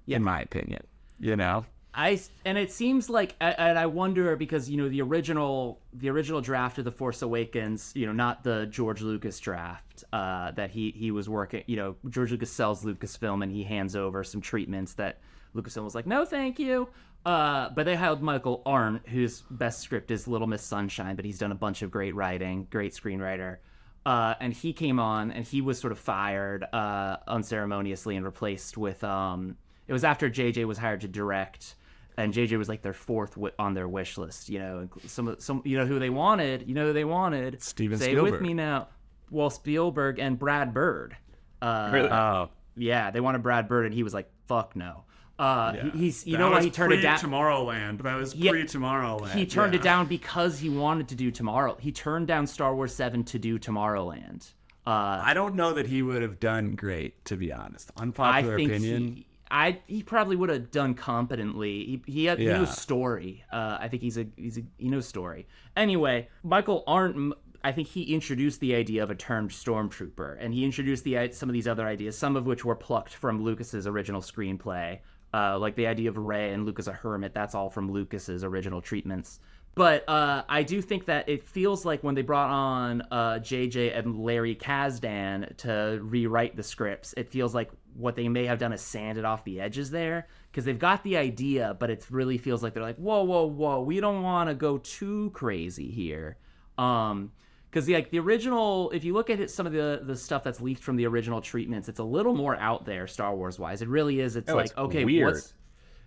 yeah. 0.06 0.18
in 0.18 0.24
my 0.24 0.42
opinion. 0.42 0.84
You 1.20 1.36
know? 1.36 1.66
I 1.94 2.20
and 2.46 2.58
it 2.58 2.72
seems 2.72 3.10
like 3.10 3.36
and 3.42 3.78
I 3.78 3.88
wonder 3.88 4.36
because 4.36 4.70
you 4.70 4.78
know 4.78 4.88
the 4.88 5.02
original 5.02 5.82
the 5.92 6.10
original 6.10 6.40
draft 6.40 6.78
of 6.78 6.86
the 6.86 6.92
Force 6.92 7.24
Awakens, 7.24 7.92
you 7.96 8.06
know, 8.06 8.14
not 8.14 8.44
the 8.44 8.68
George 8.68 9.02
Lucas 9.02 9.40
draft 9.40 10.04
uh, 10.14 10.52
that 10.52 10.70
he 10.70 10.92
he 10.92 11.12
was 11.12 11.28
working. 11.28 11.64
You 11.66 11.76
know, 11.76 11.96
George 12.10 12.32
Lucas 12.32 12.52
sells 12.52 12.86
Lucasfilm 12.86 13.44
and 13.44 13.52
he 13.52 13.64
hands 13.64 13.96
over 13.96 14.24
some 14.24 14.40
treatments 14.40 14.94
that 14.94 15.20
Lucasfilm 15.56 15.84
was 15.84 15.96
like, 15.96 16.06
no, 16.06 16.26
thank 16.26 16.60
you. 16.60 16.88
Uh, 17.26 17.70
but 17.76 17.86
they 17.86 17.96
hired 17.96 18.22
Michael 18.22 18.62
Arndt, 18.66 19.08
whose 19.08 19.44
best 19.52 19.82
script 19.82 20.10
is 20.10 20.28
Little 20.28 20.48
Miss 20.48 20.64
Sunshine, 20.64 21.16
but 21.16 21.26
he's 21.26 21.38
done 21.38 21.52
a 21.52 21.56
bunch 21.56 21.82
of 21.82 21.92
great 21.92 22.16
writing, 22.16 22.68
great 22.70 22.94
screenwriter. 22.94 23.58
Uh, 24.06 24.34
and 24.40 24.54
he 24.54 24.72
came 24.74 25.00
on 25.00 25.30
and 25.32 25.46
he 25.46 25.62
was 25.62 25.78
sort 25.78 25.92
of 25.92 26.00
fired 26.00 26.64
uh, 26.74 27.18
unceremoniously 27.28 28.16
and 28.16 28.26
replaced 28.26 28.78
with 28.78 29.04
um, 29.04 29.58
it 29.88 29.94
was 29.94 30.04
after 30.04 30.30
JJ 30.30 30.66
was 30.66 30.78
hired 30.78 31.02
to 31.02 31.08
direct 31.08 31.76
and 32.18 32.34
JJ 32.34 32.58
was 32.58 32.70
like 32.70 32.82
their 32.82 32.94
fourth 32.94 33.32
wi- 33.32 33.54
on 33.60 33.74
their 33.74 33.88
wish 33.88 34.18
list. 34.18 34.50
You 34.50 34.60
know, 34.60 34.90
some 35.06 35.36
some 35.40 35.62
you 35.66 35.78
know 35.78 35.86
who 35.86 36.00
they 36.00 36.10
wanted. 36.10 36.68
You 36.68 36.74
know 36.74 36.88
who 36.88 36.94
they 36.94 37.06
wanted. 37.06 37.62
Steven 37.62 37.98
Say 38.00 38.12
it 38.12 38.16
with 38.16 38.30
Spielberg. 38.36 38.42
me 38.42 38.54
now. 38.54 38.88
Well, 39.30 39.50
Spielberg 39.50 40.18
and 40.20 40.40
Brad 40.40 40.74
Bird. 40.74 41.16
Uh, 41.62 41.90
Really? 41.94 42.10
Oh. 42.10 42.50
yeah, 42.78 43.12
they 43.12 43.20
wanted 43.20 43.44
Brad 43.44 43.68
Bird, 43.68 43.86
and 43.86 43.94
he 43.94 44.04
was 44.04 44.14
like, 44.14 44.30
"Fuck 44.48 44.76
no." 44.76 45.04
Uh, 45.40 45.72
he- 45.74 45.90
he's 46.00 46.28
you 46.28 46.34
That 46.34 46.40
know 46.40 46.52
why 46.52 46.62
he 46.62 46.70
turned 46.70 46.92
it 46.94 47.02
down. 47.02 47.18
Tomorrowland. 47.18 48.04
That 48.04 48.16
was 48.18 48.36
Yeah. 48.36 48.52
pre 48.52 48.64
Tomorrowland. 48.66 49.32
He 49.32 49.46
turned 49.46 49.74
it 49.74 49.82
down 49.82 50.06
because 50.08 50.60
he 50.60 50.70
wanted 50.70 51.08
to 51.08 51.16
do 51.16 51.32
Tomorrow. 51.32 51.78
He 51.80 51.92
turned 51.94 52.28
down 52.28 52.46
Star 52.46 52.76
Wars 52.76 52.94
Seven 52.94 53.24
to 53.24 53.40
do 53.40 53.58
Tomorrowland. 53.58 54.52
Uh, 54.86 55.22
I 55.24 55.34
don't 55.34 55.56
know 55.56 55.74
that 55.74 55.88
he 55.88 56.02
would 56.02 56.22
have 56.22 56.40
done 56.40 56.76
great, 56.76 57.24
to 57.26 57.38
be 57.38 57.54
honest. 57.54 57.92
I 57.96 58.02
Unpopular 58.02 58.58
think 58.58 58.70
opinion. 58.72 59.16
he, 59.16 59.26
I 59.52 59.80
he 59.88 60.04
probably 60.04 60.36
would 60.36 60.50
have 60.50 60.72
done 60.72 60.94
competently. 60.94 62.02
He 62.06 62.12
he, 62.12 62.26
had, 62.26 62.38
he 62.40 62.46
Yeah. 62.46 62.58
knows 62.60 62.78
story. 62.78 63.44
Uh, 63.52 63.78
I 63.80 63.88
think 63.88 64.02
he's 64.04 64.18
a 64.18 64.28
he's 64.36 64.58
a 64.58 64.62
he 64.78 64.90
knows 64.90 65.08
story. 65.08 65.48
Anyway, 65.76 66.28
Michael 66.44 66.84
Arndt. 66.86 67.34
I 67.62 67.74
think 67.74 67.90
he 67.90 68.04
introduced 68.14 68.62
the 68.62 68.74
idea 68.74 69.04
of 69.04 69.10
a 69.12 69.16
termed 69.16 69.52
stormtrooper, 69.52 70.38
and 70.40 70.54
he 70.54 70.64
introduced 70.64 71.04
the 71.04 71.30
some 71.34 71.50
of 71.50 71.54
these 71.54 71.68
other 71.68 71.86
ideas, 71.86 72.18
some 72.18 72.36
of 72.38 72.46
which 72.46 72.64
were 72.64 72.76
plucked 72.76 73.14
from 73.14 73.44
Lucas's 73.44 73.86
original 73.86 74.22
screenplay, 74.22 75.00
uh, 75.34 75.58
like 75.60 75.76
the 75.76 75.88
idea 75.88 76.10
of 76.10 76.18
Rey 76.18 76.54
and 76.54 76.66
Luke 76.66 76.80
as 76.80 76.88
a 76.88 76.94
hermit. 76.94 77.34
That's 77.34 77.56
all 77.56 77.70
from 77.70 77.92
Lucas's 77.92 78.44
original 78.44 78.82
treatments. 78.82 79.40
But 79.76 80.08
uh, 80.10 80.44
I 80.50 80.64
do 80.64 80.82
think 80.82 81.06
that 81.06 81.30
it 81.30 81.44
feels 81.44 81.86
like 81.86 82.04
when 82.04 82.16
they 82.16 82.22
brought 82.22 82.50
on 82.50 83.02
uh, 83.12 83.40
JJ 83.40 83.98
and 83.98 84.20
Larry 84.20 84.56
Kasdan 84.56 85.56
to 85.58 86.00
rewrite 86.02 86.56
the 86.56 86.64
scripts, 86.64 87.14
it 87.16 87.30
feels 87.30 87.56
like 87.56 87.70
what 87.96 88.16
they 88.16 88.28
may 88.28 88.46
have 88.46 88.60
done 88.60 88.74
is 88.74 88.82
sanded 88.82 89.26
off 89.26 89.44
the 89.44 89.62
edges 89.62 89.90
there 89.92 90.28
because 90.52 90.66
they've 90.66 90.80
got 90.80 91.04
the 91.04 91.18
idea, 91.18 91.78
but 91.80 91.90
it 91.90 92.06
really 92.10 92.38
feels 92.38 92.64
like 92.64 92.74
they're 92.74 92.84
like, 92.84 92.98
whoa, 92.98 93.24
whoa, 93.24 93.46
whoa, 93.46 93.82
we 93.82 94.00
don't 94.00 94.24
want 94.24 94.50
to 94.50 94.56
go 94.56 94.80
too 94.80 95.30
crazy 95.32 95.90
here. 95.90 96.38
Um, 96.78 97.32
because 97.70 97.88
like 97.88 98.10
the 98.10 98.20
original, 98.20 98.90
if 98.92 99.04
you 99.04 99.14
look 99.14 99.30
at 99.30 99.40
it, 99.40 99.50
some 99.52 99.66
of 99.68 99.74
the 99.74 100.02
the 100.04 100.16
stuff 100.16 100.44
that's 100.44 100.60
leaked 100.62 100.82
from 100.84 100.96
the 100.96 101.06
original 101.06 101.42
treatments, 101.42 101.88
it's 101.90 102.00
a 102.00 102.04
little 102.04 102.36
more 102.36 102.56
out 102.58 102.86
there 102.86 103.08
Star 103.08 103.36
Wars 103.36 103.60
wise. 103.60 103.82
It 103.82 103.88
really 103.90 104.20
is. 104.20 104.36
It's 104.36 104.50
Oh, 104.50 104.56
like 104.56 104.66
it's 104.68 104.78
okay, 104.78 105.06
weird. 105.06 105.34
what's 105.34 105.54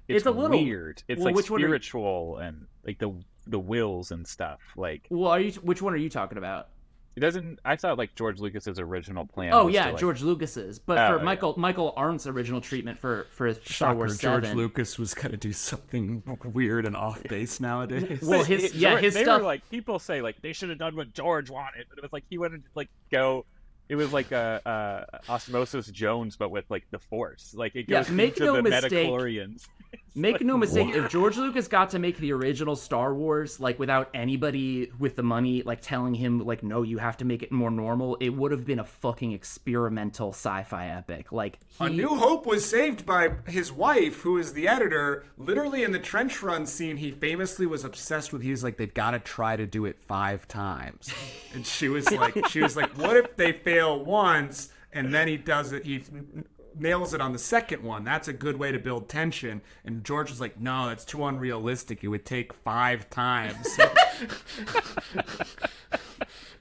It's, 0.09 0.17
It's 0.19 0.27
a 0.27 0.31
little- 0.31 0.59
weird. 0.63 1.03
It's 1.09 1.19
well, 1.19 1.27
like 1.27 1.35
one 1.37 1.61
you- 1.61 1.67
spiritual 1.67 2.39
and 2.39 2.67
like 2.85 2.99
the 2.99 3.13
the 3.47 3.59
wills 3.59 4.11
and 4.13 4.27
stuff. 4.27 4.61
Like 4.77 5.07
well, 5.11 5.31
are 5.31 5.41
you 5.41 5.53
which 5.63 5.81
one 5.83 5.93
are 5.95 5.97
you 5.99 6.11
talking 6.11 6.39
about? 6.39 6.69
It 7.17 7.21
doesn't. 7.21 7.59
I 7.65 7.77
thought 7.77 7.99
like 7.99 8.15
George 8.15 8.41
Lucas's 8.41 8.79
original 8.79 9.27
plan. 9.27 9.53
Oh 9.53 9.67
was 9.67 9.75
yeah, 9.75 9.85
to, 9.87 9.91
like- 9.93 10.01
George 10.01 10.23
Lucas's, 10.23 10.79
but 10.79 10.99
Oh, 10.99 11.13
for 11.13 11.17
yeah. 11.19 11.23
Michael 11.25 11.55
Michael 11.59 11.93
Arndt's 11.97 12.27
original 12.27 12.61
treatment 12.61 12.99
for 12.99 13.27
for 13.33 13.53
Star 13.55 13.63
Shocker, 13.65 13.97
Wars 13.97 14.19
George 14.19 14.45
Seven. 14.45 14.57
Lucas 14.59 14.99
was 14.99 15.13
gonna 15.15 15.37
do 15.37 15.53
something 15.53 16.23
weird 16.53 16.87
and 16.87 16.97
off 16.97 17.23
base 17.25 17.61
nowadays. 17.61 18.21
Well, 18.23 18.45
his 18.45 18.65
It- 18.65 18.75
yeah, 18.75 18.91
George- 18.93 19.03
his 19.05 19.15
they 19.15 19.23
stuff. 19.25 19.41
Were 19.41 19.47
like 19.47 19.69
people 19.71 19.99
say 19.99 20.23
like 20.23 20.41
they 20.43 20.53
should 20.53 20.71
have 20.71 20.79
done 20.79 20.97
what 20.97 21.13
George 21.13 21.51
wanted, 21.51 21.87
but 21.89 21.99
it 21.99 22.03
was 22.03 22.13
like 22.13 22.25
he 22.31 22.39
wanted 22.39 22.65
to 22.65 22.71
like 22.75 22.89
go. 23.11 23.45
It 23.89 23.97
was 23.97 24.11
like 24.13 24.33
a, 24.33 24.63
a 25.29 25.31
Osmosis 25.31 25.89
Jones, 25.89 26.37
but 26.37 26.51
with 26.51 26.65
like 26.71 26.87
the 26.93 26.99
Force. 26.99 27.53
Like 27.55 27.75
it 27.77 27.87
Yeah, 27.89 27.99
goes 27.99 28.11
make 28.11 28.35
into 28.39 28.45
no 28.47 28.57
the 28.57 28.63
mistake. 28.63 29.11
Midi-chlorians. 29.93 30.09
It's 30.09 30.17
Make 30.17 30.33
like, 30.35 30.43
no 30.43 30.57
mistake, 30.57 30.87
what? 30.89 30.97
if 30.97 31.11
George 31.11 31.37
Lucas 31.37 31.69
got 31.69 31.91
to 31.91 31.99
make 31.99 32.19
the 32.19 32.33
original 32.33 32.77
Star 32.77 33.15
Wars, 33.15 33.61
like 33.61 33.79
without 33.79 34.11
anybody 34.15 34.91
with 34.99 35.17
the 35.17 35.23
money, 35.23 35.63
like 35.63 35.81
telling 35.81 36.15
him, 36.15 36.41
like, 36.45 36.63
no, 36.63 36.83
you 36.83 36.99
have 36.99 37.17
to 37.19 37.25
make 37.25 37.43
it 37.43 37.51
more 37.51 37.71
normal, 37.71 38.17
it 38.21 38.31
would 38.31 38.53
have 38.53 38.67
been 38.67 38.79
a 38.79 38.85
fucking 38.85 39.33
experimental 39.33 40.31
sci-fi 40.31 40.89
epic. 40.89 41.33
Like, 41.33 41.59
he, 41.79 41.87
A 41.87 41.89
New 41.89 42.17
Hope 42.17 42.47
was 42.47 42.69
saved 42.69 43.07
by 43.07 43.31
his 43.47 43.73
wife, 43.73 44.21
who 44.21 44.39
is 44.39 44.53
the 44.53 44.69
editor. 44.69 45.25
Literally 45.39 45.83
in 45.83 45.93
the 45.93 45.99
trench 45.99 46.43
run 46.43 46.67
scene, 46.67 46.97
he 46.97 47.11
famously 47.11 47.67
was 47.67 47.85
obsessed 47.85 48.33
with. 48.33 48.43
He 48.43 48.51
was 48.51 48.63
like, 48.63 48.77
"They've 48.77 48.93
got 48.93 49.13
to 49.13 49.19
try 49.19 49.57
to 49.57 49.67
do 49.67 49.87
it 49.87 49.99
five 49.99 50.47
times," 50.47 51.13
and 51.55 51.67
she 51.67 51.89
was 51.89 52.11
like, 52.11 52.49
"She 52.49 52.61
was 52.61 52.77
like, 52.77 52.91
what 52.99 53.17
if 53.17 53.37
they 53.37 53.53
fail 53.53 54.05
once 54.05 54.71
and 54.93 55.13
then 55.15 55.29
he 55.29 55.37
does 55.37 55.73
it? 55.73 55.85
He 55.85 56.03
nails 56.79 57.15
it 57.15 57.21
on 57.21 57.33
the 57.33 57.39
second 57.39 57.83
one. 57.83 58.05
That's 58.05 58.29
a 58.29 58.33
good 58.33 58.57
way 58.57 58.73
to 58.73 58.79
build 58.79 59.09
tension." 59.09 59.61
And 59.85 60.05
George 60.05 60.31
was 60.31 60.41
like, 60.41 60.61
"No, 60.61 60.89
that's 60.89 61.05
too 61.05 61.25
unrealistic. 61.25 62.03
It 62.05 62.09
would 62.09 62.25
take 62.27 62.53
five 62.53 63.09
times." 63.11 63.79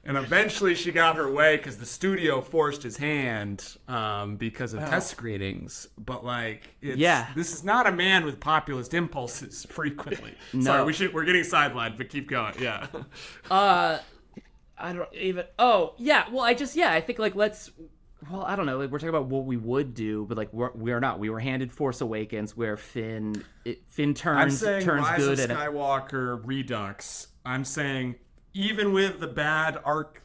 And 0.04 0.18
eventually 0.18 0.74
she 0.74 0.92
got 0.92 1.16
her 1.16 1.32
way 1.32 1.58
because 1.58 1.78
the 1.78 1.86
studio 1.86 2.42
forced 2.42 2.82
his 2.82 2.98
hand 2.98 3.78
um, 3.88 4.36
because 4.36 4.74
of 4.74 4.80
test 4.80 5.12
screenings. 5.12 5.88
But 5.96 6.26
like, 6.26 6.70
it's, 6.82 6.98
Yeah. 6.98 7.28
this 7.36 7.54
is 7.54 7.64
not 7.64 7.86
a 7.86 7.92
man 7.92 8.26
with 8.26 8.40
populist 8.40 8.96
impulses 8.96 9.64
frequently. 9.70 10.34
Sorry, 10.60 10.84
we 10.84 10.94
should 10.94 11.14
we're 11.14 11.24
getting 11.26 11.44
sidelined, 11.44 11.98
but 12.00 12.10
keep 12.10 12.28
going. 12.28 12.56
Yeah. 12.60 12.88
uh, 13.52 14.00
I 14.76 14.94
don't 14.94 15.14
even. 15.14 15.46
Oh 15.60 15.94
yeah, 16.00 16.26
well, 16.32 16.44
I 16.44 16.56
just 16.56 16.76
yeah, 16.76 16.92
I 16.92 17.00
think 17.00 17.20
like 17.20 17.36
let's. 17.36 17.70
Well, 18.30 18.44
I 18.44 18.56
don't 18.56 18.66
know. 18.66 18.78
Like 18.78 18.92
we're 18.92 19.00
talking 19.00 19.10
about 19.10 19.28
what 19.28 19.46
we 19.46 19.58
would 19.58 19.94
do, 19.94 20.26
but 20.26 20.38
like 20.38 20.54
we're 20.54 20.72
we're 20.74 21.00
not. 21.00 21.20
We 21.20 21.30
were 21.30 21.40
handed 21.40 21.72
Force 21.72 22.02
Awakens, 22.02 22.56
where 22.56 22.78
Finn 22.78 23.44
it, 23.66 23.84
Finn 23.88 24.10
I'm 24.10 24.14
turns 24.16 24.60
saying 24.60 24.84
turns 24.84 25.04
Rise 25.04 25.20
good 25.20 25.40
of 25.40 25.50
and 25.50 25.60
Skywalker 25.60 26.42
Redux. 26.44 27.28
I'm 27.46 27.66
saying 27.66 28.16
even 28.54 28.94
with 28.94 29.20
the 29.20 29.28
bad 29.28 29.80
arc 29.84 30.22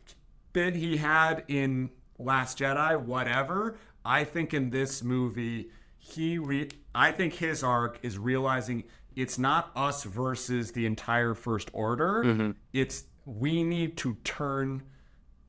bit 0.53 0.75
he 0.75 0.97
had 0.97 1.45
in 1.49 1.91
Last 2.19 2.59
Jedi, 2.59 3.01
whatever. 3.01 3.77
I 4.05 4.25
think 4.25 4.55
in 4.55 4.71
this 4.71 5.03
movie, 5.03 5.71
he 5.99 6.39
re- 6.39 6.71
I 6.95 7.13
think 7.13 7.35
his 7.35 7.63
arc 7.65 7.99
is 8.03 8.19
realizing 8.19 8.85
it's 9.15 9.39
not 9.39 9.71
us 9.75 10.05
versus 10.05 10.73
the 10.73 10.87
entire 10.87 11.35
First 11.35 11.71
Order. 11.73 12.23
Mm-hmm. 12.25 12.51
It's 12.73 13.05
we 13.25 13.65
need 13.65 13.97
to 13.99 14.17
turn 14.23 14.83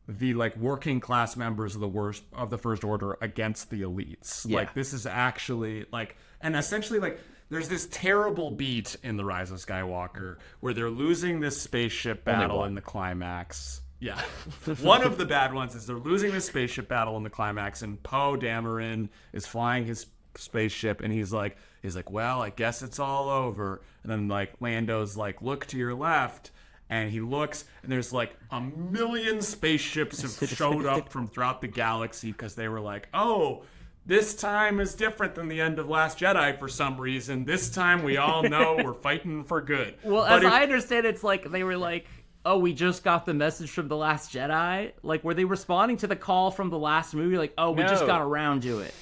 the 0.08 0.34
like 0.34 0.56
working 0.58 1.00
class 1.00 1.36
members 1.36 1.76
of 1.76 1.82
the 1.82 1.88
worst 1.88 2.24
of 2.34 2.50
the 2.50 2.58
first 2.58 2.84
order 2.84 3.18
against 3.22 3.70
the 3.70 3.82
elites. 3.82 4.46
Yeah. 4.48 4.58
like 4.58 4.74
this 4.74 4.94
is 4.94 5.06
actually 5.06 5.86
like 5.92 6.16
and 6.42 6.56
essentially 6.56 7.00
like 7.00 7.20
there's 7.50 7.70
this 7.70 7.88
terrible 7.92 8.52
beat 8.52 8.96
in 9.04 9.18
the 9.18 9.26
rise 9.26 9.52
of 9.52 9.58
skywalker 9.58 10.38
where 10.60 10.74
they're 10.74 10.90
losing 10.90 11.40
this 11.40 11.62
spaceship 11.62 12.24
battle 12.24 12.64
in 12.66 12.76
the 12.76 12.82
climax. 12.82 13.82
Yeah. 14.00 14.22
One 14.82 15.02
of 15.02 15.18
the 15.18 15.26
bad 15.26 15.54
ones 15.54 15.74
is 15.76 15.88
they're 15.88 15.96
losing 15.96 16.32
this 16.32 16.46
spaceship 16.46 16.88
battle 16.88 17.18
in 17.18 17.24
the 17.24 17.30
climax 17.30 17.82
and 17.82 18.02
poe 18.04 18.38
dameron 18.38 19.10
is 19.34 19.46
flying 19.46 19.86
his 19.86 20.06
spaceship 20.36 21.02
and 21.02 21.12
he's 21.12 21.34
like 21.34 21.58
he's 21.82 21.96
like 21.96 22.12
well 22.12 22.44
i 22.44 22.52
guess 22.52 22.82
it's 22.82 23.00
all 23.00 23.28
over. 23.30 23.82
And 24.04 24.12
then 24.12 24.28
like 24.30 24.54
lando's 24.62 25.18
like 25.18 25.42
look 25.42 25.66
to 25.68 25.78
your 25.78 25.96
left 25.96 26.52
and 26.90 27.12
he 27.12 27.20
looks 27.22 27.66
and 27.84 27.92
there's 27.92 28.14
like 28.14 28.36
a 28.52 28.62
million 28.62 29.42
spaceships 29.42 30.22
have 30.22 30.50
showed 30.50 30.86
up 30.86 31.10
from 31.10 31.28
throughout 31.28 31.62
the 31.62 31.68
galaxy 31.68 32.32
because 32.32 32.56
they 32.56 32.68
were 32.68 32.80
like 32.80 33.08
oh 33.14 33.64
this 34.06 34.34
time 34.36 34.80
is 34.80 34.96
different 34.96 35.36
than 35.36 35.50
the 35.50 35.60
end 35.60 35.80
of 35.80 35.90
last 35.90 36.18
jedi 36.20 36.58
for 36.58 36.70
some 36.70 36.98
reason 37.00 37.44
this 37.44 37.70
time 37.70 38.04
we 38.04 38.16
all 38.18 38.42
know 38.50 38.80
we're 38.84 38.94
fighting 38.94 39.44
for 39.44 39.60
good 39.62 39.96
Well, 40.04 40.24
But 40.24 40.40
as 40.40 40.44
if- 40.46 40.52
I 40.52 40.64
understand, 40.64 41.06
it's 41.06 41.24
like 41.24 41.52
they 41.52 41.64
were 41.64 41.76
like, 41.78 42.08
"Oh, 42.46 42.58
we 42.60 42.72
just 42.74 43.04
got 43.04 43.26
the 43.26 43.34
message 43.34 43.70
from 43.70 43.90
the 43.90 43.98
Last 43.98 44.32
Jedi." 44.34 44.94
Like, 45.04 45.26
were 45.26 45.34
they 45.34 45.44
responding 45.44 45.98
to 45.98 46.08
the 46.08 46.16
call 46.16 46.52
from 46.52 46.70
the 46.70 46.80
last 46.80 47.14
movie? 47.14 47.38
Like, 47.38 47.54
"Oh, 47.58 47.72
we 47.72 47.82
just 47.84 48.06
got 48.06 48.22
around 48.22 48.62
to 48.64 48.80
it." 48.80 48.94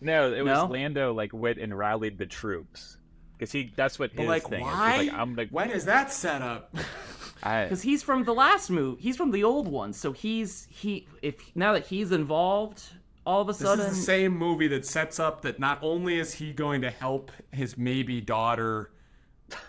No, 0.00 0.32
it 0.32 0.44
was 0.44 0.56
No? 0.56 0.66
Lando 0.66 1.12
like 1.12 1.32
went 1.32 1.58
and 1.58 1.76
rallied 1.76 2.18
the 2.18 2.26
troops 2.26 2.96
because 3.36 3.50
he 3.50 3.72
that's 3.74 3.98
what 3.98 4.14
but 4.14 4.22
his 4.22 4.28
like 4.28 4.44
thing 4.48 4.60
why 4.60 4.94
is. 4.94 5.00
He's 5.00 5.10
like 5.10 5.20
I'm 5.20 5.34
like 5.34 5.50
when 5.50 5.70
is 5.72 5.86
that 5.86 6.12
set 6.12 6.40
up 6.42 6.70
I, 6.76 6.78
Because 7.40 7.82
he's 7.82 8.02
from 8.02 8.24
the 8.24 8.34
last 8.34 8.70
movie. 8.70 9.00
He's 9.00 9.16
from 9.16 9.30
the 9.30 9.44
old 9.44 9.68
one, 9.68 9.92
so 9.92 10.12
he's 10.12 10.66
he. 10.70 11.06
If 11.22 11.54
now 11.54 11.72
that 11.72 11.86
he's 11.86 12.12
involved, 12.12 12.82
all 13.26 13.40
of 13.40 13.48
a 13.48 13.54
sudden, 13.54 13.84
This 13.84 13.92
is 13.92 13.98
the 13.98 14.04
same 14.04 14.36
movie 14.36 14.68
that 14.68 14.86
sets 14.86 15.20
up 15.20 15.42
that 15.42 15.58
not 15.58 15.78
only 15.82 16.18
is 16.18 16.34
he 16.34 16.52
going 16.52 16.80
to 16.82 16.90
help 16.90 17.30
his 17.52 17.76
maybe 17.76 18.20
daughter 18.20 18.90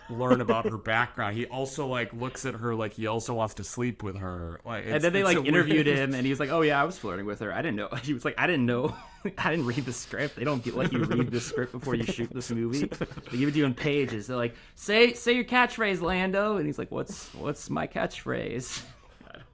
learn 0.08 0.40
about 0.40 0.68
her 0.68 0.76
background, 0.76 1.36
he 1.36 1.46
also 1.46 1.86
like 1.86 2.12
looks 2.12 2.44
at 2.44 2.54
her 2.54 2.74
like 2.74 2.92
he 2.92 3.06
also 3.06 3.34
wants 3.34 3.54
to 3.54 3.64
sleep 3.64 4.02
with 4.02 4.16
her. 4.16 4.60
Like, 4.64 4.84
and 4.86 5.02
then 5.02 5.12
they 5.12 5.22
like 5.24 5.38
interviewed 5.38 5.86
weird- 5.86 5.98
him, 5.98 6.14
and 6.14 6.24
he 6.24 6.30
was 6.30 6.40
like, 6.40 6.50
"Oh 6.50 6.62
yeah, 6.62 6.80
I 6.80 6.84
was 6.84 6.98
flirting 6.98 7.26
with 7.26 7.40
her. 7.40 7.52
I 7.52 7.62
didn't 7.62 7.76
know." 7.76 7.88
He 8.02 8.14
was 8.14 8.24
like, 8.24 8.34
"I 8.38 8.46
didn't 8.46 8.66
know. 8.66 8.94
I 9.38 9.50
didn't 9.50 9.66
read 9.66 9.84
the 9.84 9.92
script. 9.92 10.36
They 10.36 10.44
don't 10.44 10.62
get 10.62 10.74
let 10.74 10.92
you 10.92 11.04
read 11.04 11.30
the 11.30 11.40
script 11.40 11.72
before 11.72 11.94
you 11.94 12.04
shoot 12.04 12.30
this 12.32 12.50
movie. 12.50 12.86
They 13.30 13.38
give 13.38 13.48
it 13.48 13.52
to 13.52 13.58
you 13.58 13.66
in 13.66 13.74
pages. 13.74 14.26
They're 14.26 14.36
like, 14.36 14.54
say 14.74 15.14
say 15.14 15.32
your 15.32 15.44
catchphrase, 15.44 16.00
Lando." 16.00 16.56
And 16.56 16.66
he's 16.66 16.78
like, 16.78 16.90
"What's 16.90 17.32
what's 17.34 17.70
my 17.70 17.86
catchphrase?" 17.86 18.82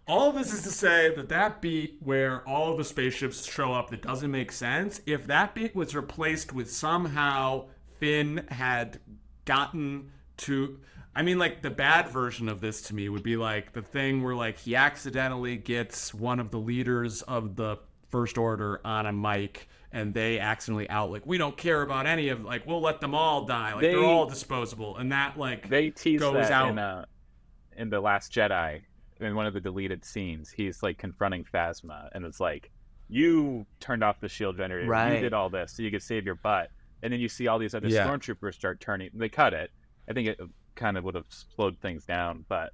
All 0.09 0.29
of 0.29 0.37
this 0.37 0.55
is 0.55 0.63
to 0.63 0.71
say 0.71 1.13
that 1.17 1.31
that 1.31 1.61
beat 1.61 1.97
where 1.99 2.47
all 2.49 2.71
of 2.71 2.79
the 2.79 2.85
spaceships 2.85 3.45
show 3.45 3.73
up 3.73 3.91
that 3.91 4.03
doesn't 4.03 4.31
make 4.31 4.53
sense. 4.53 5.01
If 5.05 5.27
that 5.27 5.53
beat 5.53 5.75
was 5.75 5.97
replaced 5.97 6.53
with 6.53 6.71
somehow 6.71 7.65
Finn 7.99 8.47
had 8.49 9.01
gotten 9.47 10.13
to. 10.39 10.79
I 11.15 11.23
mean, 11.23 11.39
like 11.39 11.63
the 11.63 11.71
bad 11.71 12.09
version 12.09 12.49
of 12.49 12.61
this 12.61 12.83
to 12.83 12.95
me 12.95 13.09
would 13.09 13.23
be 13.23 13.37
like 13.37 13.73
the 13.73 13.83
thing 13.83 14.23
where 14.23 14.35
like 14.35 14.59
he 14.59 14.77
accidentally 14.77 15.57
gets 15.57 16.13
one 16.13 16.41
of 16.41 16.51
the 16.51 16.59
leaders 16.59 17.23
of 17.23 17.57
the 17.57 17.79
First 18.11 18.39
Order 18.39 18.81
on 18.85 19.07
a 19.07 19.13
mic. 19.13 19.69
And 19.93 20.13
they 20.13 20.39
accidentally 20.39 20.91
out 20.91 21.11
like 21.11 21.25
we 21.25 21.39
don't 21.39 21.57
care 21.57 21.81
about 21.81 22.07
any 22.07 22.29
of 22.29 22.45
like 22.45 22.67
we'll 22.67 22.83
let 22.83 23.01
them 23.01 23.15
all 23.15 23.47
die 23.47 23.73
like 23.73 23.81
they, 23.81 23.95
are 23.95 24.05
all 24.05 24.27
disposable 24.27 24.99
and 24.99 25.11
that 25.13 25.39
like 25.39 25.71
they 25.71 25.89
tease 25.89 26.21
goes 26.21 26.35
that 26.35 26.51
out. 26.53 26.71
in 26.71 26.79
uh 26.79 27.05
in 27.79 27.89
the 27.89 28.01
Last 28.01 28.31
Jedi 28.31 28.83
in 29.21 29.35
one 29.35 29.47
of 29.47 29.55
the 29.55 29.61
deleted 29.61 30.05
scenes. 30.05 30.51
He's 30.51 30.83
like 30.83 30.99
confronting 30.99 31.45
Phasma, 31.45 32.11
and 32.13 32.27
it's 32.27 32.41
like 32.41 32.71
you 33.09 33.65
turned 33.81 34.03
off 34.05 34.21
the 34.21 34.29
shield 34.29 34.57
generator. 34.57 34.89
Right. 34.89 35.15
You 35.15 35.21
did 35.21 35.33
all 35.33 35.49
this 35.49 35.73
so 35.73 35.83
you 35.83 35.91
could 35.91 36.03
save 36.03 36.27
your 36.27 36.35
butt. 36.35 36.71
And 37.03 37.13
then 37.13 37.21
you 37.21 37.29
see 37.29 37.47
all 37.47 37.59
these 37.59 37.75
other 37.75 37.89
Yeah. 37.89 38.07
stormtroopers 38.07 38.55
start 38.55 38.81
turning. 38.81 39.11
They 39.15 39.29
cut 39.29 39.55
it. 39.55 39.71
I 40.09 40.13
think 40.13 40.29
it 40.29 40.41
kind 40.75 40.97
of 40.97 41.05
would 41.05 41.15
have 41.15 41.27
slowed 41.29 41.79
things 41.81 42.05
down, 42.05 42.45
but 42.49 42.73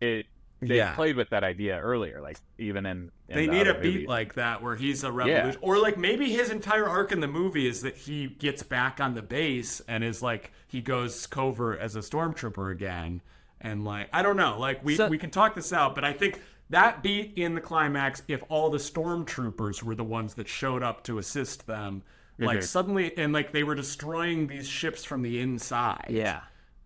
it 0.00 0.26
they 0.62 0.76
Yeah. 0.76 0.94
played 0.94 1.16
with 1.16 1.30
that 1.30 1.42
idea 1.42 1.80
earlier, 1.80 2.20
like 2.20 2.36
even 2.58 2.84
in, 2.84 3.10
in 3.28 3.34
They 3.36 3.46
the 3.46 3.52
need 3.52 3.66
a 3.66 3.70
other 3.70 3.80
beat 3.80 3.92
movies. 3.94 4.08
like 4.08 4.34
that 4.34 4.62
where 4.62 4.76
he's 4.76 5.02
a 5.04 5.10
revolution, 5.10 5.58
or 5.62 5.78
like 5.78 5.96
maybe 5.96 6.30
his 6.30 6.50
entire 6.50 6.86
arc 6.86 7.12
in 7.12 7.20
the 7.20 7.26
movie 7.28 7.66
is 7.66 7.80
that 7.80 7.96
he 7.96 8.26
gets 8.26 8.62
back 8.62 9.00
on 9.00 9.14
the 9.14 9.22
base 9.22 9.80
and 9.88 10.04
is 10.04 10.20
like 10.22 10.52
he 10.66 10.82
goes 10.82 11.26
covert 11.26 11.80
as 11.80 11.96
a 11.96 12.00
stormtrooper 12.00 12.70
again, 12.70 13.22
and 13.60 13.84
like 13.86 14.10
I 14.12 14.22
don't 14.22 14.36
know, 14.36 14.58
like 14.58 14.84
we 14.84 14.96
So- 14.96 15.08
we 15.08 15.16
can 15.16 15.30
talk 15.30 15.54
this 15.54 15.72
out, 15.72 15.94
but 15.94 16.04
I 16.04 16.12
think 16.12 16.42
that 16.68 17.02
beat 17.02 17.32
in 17.36 17.54
the 17.54 17.60
climax, 17.62 18.22
if 18.28 18.44
all 18.50 18.68
the 18.68 18.78
stormtroopers 18.78 19.82
were 19.82 19.94
the 19.94 20.04
ones 20.04 20.34
that 20.34 20.46
showed 20.46 20.82
up 20.82 21.02
to 21.04 21.16
assist 21.16 21.66
them, 21.66 22.02
like 22.46 22.58
Mhm. 22.58 22.62
suddenly 22.64 23.16
and 23.16 23.32
like 23.32 23.52
they 23.52 23.62
were 23.62 23.74
destroying 23.74 24.46
these 24.46 24.66
ships 24.66 25.04
from 25.04 25.22
the 25.22 25.40
inside, 25.40 26.06
Yeah. 26.08 26.40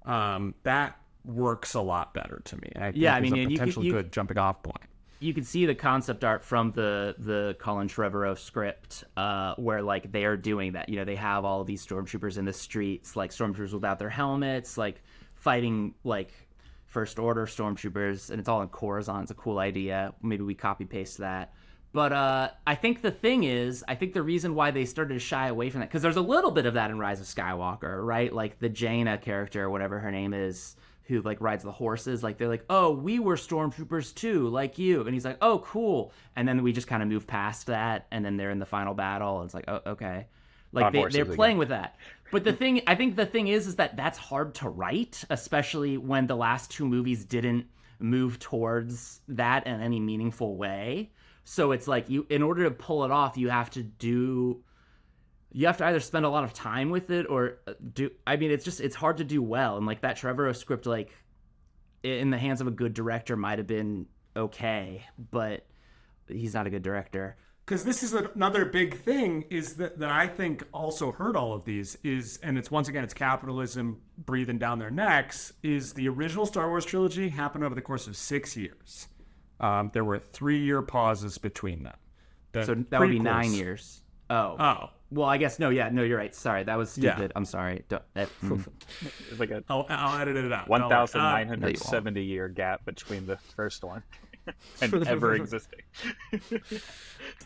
um, 0.04 0.54
that 0.64 0.98
works 1.24 1.74
a 1.74 1.80
lot 1.80 2.12
better 2.12 2.42
to 2.44 2.56
me. 2.56 2.70
I 2.76 2.80
think 2.92 2.96
Yeah, 2.96 3.14
I 3.14 3.20
mean, 3.20 3.34
a 3.34 3.38
and 3.42 3.50
you 3.52 3.58
could- 3.58 3.76
you- 3.76 3.92
good 3.92 4.12
jumping 4.12 4.36
off 4.38 4.62
point. 4.62 4.82
you 5.20 5.32
can 5.32 5.44
see 5.44 5.64
the 5.64 5.74
concept 5.74 6.22
art 6.22 6.44
from 6.44 6.70
the 6.72 7.14
the 7.18 7.56
Colin 7.58 7.88
Trevorrow 7.88 8.36
script, 8.36 9.04
uh, 9.16 9.54
where 9.56 9.80
like 9.80 10.12
they 10.12 10.24
are 10.26 10.36
doing 10.36 10.72
that. 10.72 10.88
You 10.90 10.96
know, 10.96 11.04
they 11.04 11.16
have 11.16 11.44
all 11.46 11.64
these 11.64 11.86
stormtroopers 11.86 12.36
in 12.36 12.44
the 12.44 12.52
streets, 12.52 13.16
like 13.16 13.30
stormtroopers 13.30 13.72
without 13.72 13.98
their 13.98 14.10
helmets, 14.10 14.76
like 14.76 15.02
fighting 15.34 15.94
like 16.04 16.32
First 16.86 17.18
Order 17.18 17.46
stormtroopers, 17.46 18.30
and 18.30 18.38
it's 18.38 18.48
all 18.48 18.60
in 18.62 18.68
Coruscant. 18.68 19.22
It's 19.22 19.30
a 19.30 19.34
cool 19.34 19.58
idea. 19.58 20.12
Maybe 20.22 20.42
we 20.44 20.54
copy 20.54 20.84
paste 20.84 21.18
that. 21.18 21.54
But 21.94 22.12
uh, 22.12 22.50
I 22.66 22.74
think 22.74 23.02
the 23.02 23.12
thing 23.12 23.44
is, 23.44 23.84
I 23.86 23.94
think 23.94 24.14
the 24.14 24.22
reason 24.22 24.56
why 24.56 24.72
they 24.72 24.84
started 24.84 25.14
to 25.14 25.20
shy 25.20 25.46
away 25.46 25.70
from 25.70 25.78
that, 25.80 25.88
because 25.88 26.02
there's 26.02 26.16
a 26.16 26.20
little 26.20 26.50
bit 26.50 26.66
of 26.66 26.74
that 26.74 26.90
in 26.90 26.98
Rise 26.98 27.20
of 27.20 27.26
Skywalker, 27.26 28.04
right? 28.04 28.32
Like 28.32 28.58
the 28.58 28.68
Jannah 28.68 29.16
character, 29.16 29.62
or 29.62 29.70
whatever 29.70 30.00
her 30.00 30.10
name 30.10 30.34
is, 30.34 30.74
who 31.04 31.22
like 31.22 31.40
rides 31.40 31.62
the 31.62 31.70
horses. 31.70 32.24
Like 32.24 32.36
they're 32.36 32.48
like, 32.48 32.64
oh, 32.68 32.90
we 32.90 33.20
were 33.20 33.36
stormtroopers 33.36 34.12
too, 34.12 34.48
like 34.48 34.76
you. 34.76 35.02
And 35.02 35.14
he's 35.14 35.24
like, 35.24 35.38
oh, 35.40 35.60
cool. 35.60 36.12
And 36.34 36.48
then 36.48 36.64
we 36.64 36.72
just 36.72 36.88
kind 36.88 37.00
of 37.00 37.08
move 37.08 37.28
past 37.28 37.68
that, 37.68 38.08
and 38.10 38.24
then 38.24 38.36
they're 38.36 38.50
in 38.50 38.58
the 38.58 38.66
final 38.66 38.94
battle. 38.94 39.38
And 39.38 39.46
it's 39.46 39.54
like, 39.54 39.68
oh, 39.68 39.80
okay. 39.86 40.26
Like 40.72 40.92
they, 40.92 41.04
they're 41.04 41.22
again. 41.22 41.36
playing 41.36 41.58
with 41.58 41.68
that. 41.68 41.94
But 42.32 42.42
the 42.42 42.52
thing, 42.52 42.82
I 42.88 42.96
think 42.96 43.14
the 43.14 43.24
thing 43.24 43.46
is, 43.46 43.68
is 43.68 43.76
that 43.76 43.96
that's 43.96 44.18
hard 44.18 44.56
to 44.56 44.68
write, 44.68 45.22
especially 45.30 45.96
when 45.96 46.26
the 46.26 46.34
last 46.34 46.72
two 46.72 46.86
movies 46.86 47.24
didn't 47.24 47.66
move 48.00 48.40
towards 48.40 49.20
that 49.28 49.68
in 49.68 49.80
any 49.80 50.00
meaningful 50.00 50.56
way. 50.56 51.12
So 51.44 51.72
it's 51.72 51.86
like 51.86 52.08
you, 52.08 52.26
in 52.30 52.42
order 52.42 52.64
to 52.64 52.70
pull 52.70 53.04
it 53.04 53.10
off, 53.10 53.36
you 53.36 53.50
have 53.50 53.70
to 53.70 53.82
do, 53.82 54.62
you 55.52 55.66
have 55.66 55.76
to 55.78 55.84
either 55.86 56.00
spend 56.00 56.24
a 56.24 56.28
lot 56.30 56.44
of 56.44 56.52
time 56.54 56.90
with 56.90 57.10
it 57.10 57.26
or 57.28 57.58
uh, 57.66 57.74
do. 57.92 58.10
I 58.26 58.36
mean, 58.36 58.50
it's 58.50 58.64
just 58.64 58.80
it's 58.80 58.96
hard 58.96 59.18
to 59.18 59.24
do 59.24 59.42
well, 59.42 59.76
and 59.76 59.86
like 59.86 60.00
that 60.00 60.16
Trevorrow 60.16 60.56
script, 60.56 60.86
like 60.86 61.10
in 62.02 62.30
the 62.30 62.38
hands 62.38 62.60
of 62.60 62.66
a 62.66 62.70
good 62.70 62.94
director, 62.94 63.36
might 63.36 63.58
have 63.58 63.66
been 63.66 64.06
okay, 64.36 65.04
but 65.30 65.66
he's 66.28 66.54
not 66.54 66.66
a 66.66 66.70
good 66.70 66.82
director. 66.82 67.36
because 67.66 67.84
this 67.84 68.02
is 68.02 68.12
another 68.14 68.64
big 68.64 68.96
thing 68.98 69.44
is 69.50 69.74
that, 69.76 69.98
that 69.98 70.10
i 70.10 70.26
think 70.26 70.64
also 70.72 71.12
hurt 71.12 71.36
all 71.36 71.52
of 71.52 71.64
these 71.64 71.96
is 72.02 72.38
and 72.42 72.58
it's 72.58 72.70
once 72.70 72.88
again 72.88 73.04
it's 73.04 73.14
capitalism 73.14 74.00
breathing 74.18 74.58
down 74.58 74.78
their 74.78 74.90
necks 74.90 75.52
is 75.62 75.92
the 75.94 76.08
original 76.08 76.46
star 76.46 76.68
wars 76.68 76.84
trilogy 76.84 77.28
happened 77.28 77.64
over 77.64 77.74
the 77.74 77.80
course 77.82 78.06
of 78.06 78.16
six 78.16 78.56
years 78.56 79.08
um, 79.60 79.90
there 79.92 80.04
were 80.04 80.18
three 80.18 80.58
year 80.58 80.82
pauses 80.82 81.38
between 81.38 81.82
them 81.84 81.96
The 82.52 82.64
So 82.64 82.74
that 82.90 83.00
would 83.00 83.10
be 83.10 83.18
nine 83.18 83.52
years. 83.52 84.02
Oh. 84.30 84.56
oh 84.58 84.90
Well, 85.10 85.28
I 85.28 85.36
guess 85.36 85.58
no. 85.58 85.68
Yeah, 85.70 85.90
no, 85.90 86.02
you're 86.02 86.18
right. 86.18 86.34
Sorry, 86.34 86.64
that 86.64 86.76
was 86.76 86.96
Yeah. 86.98 87.14
stupid. 87.14 87.32
I'm 87.36 87.44
sorry. 87.44 87.84
Don't, 87.88 88.02
eh, 88.16 88.26
mm. 88.42 88.66
It's 89.30 89.38
like 89.38 89.50
a 89.50 89.62
I'll, 89.68 89.86
I'll 89.88 90.18
edit 90.20 90.36
it 90.36 90.52
out 90.52 90.68
one 90.68 90.80
Don't 90.80 90.90
worry. 90.90 90.96
thousand 90.98 91.20
nine 91.20 91.46
Uh, 91.46 91.50
hundred 91.50 91.78
seventy 91.78 92.24
year 92.24 92.48
gap 92.48 92.84
between 92.84 93.26
the 93.26 93.36
first 93.36 93.84
one 93.84 94.02
and 94.82 95.06
ever 95.06 95.34
existing. 95.34 95.80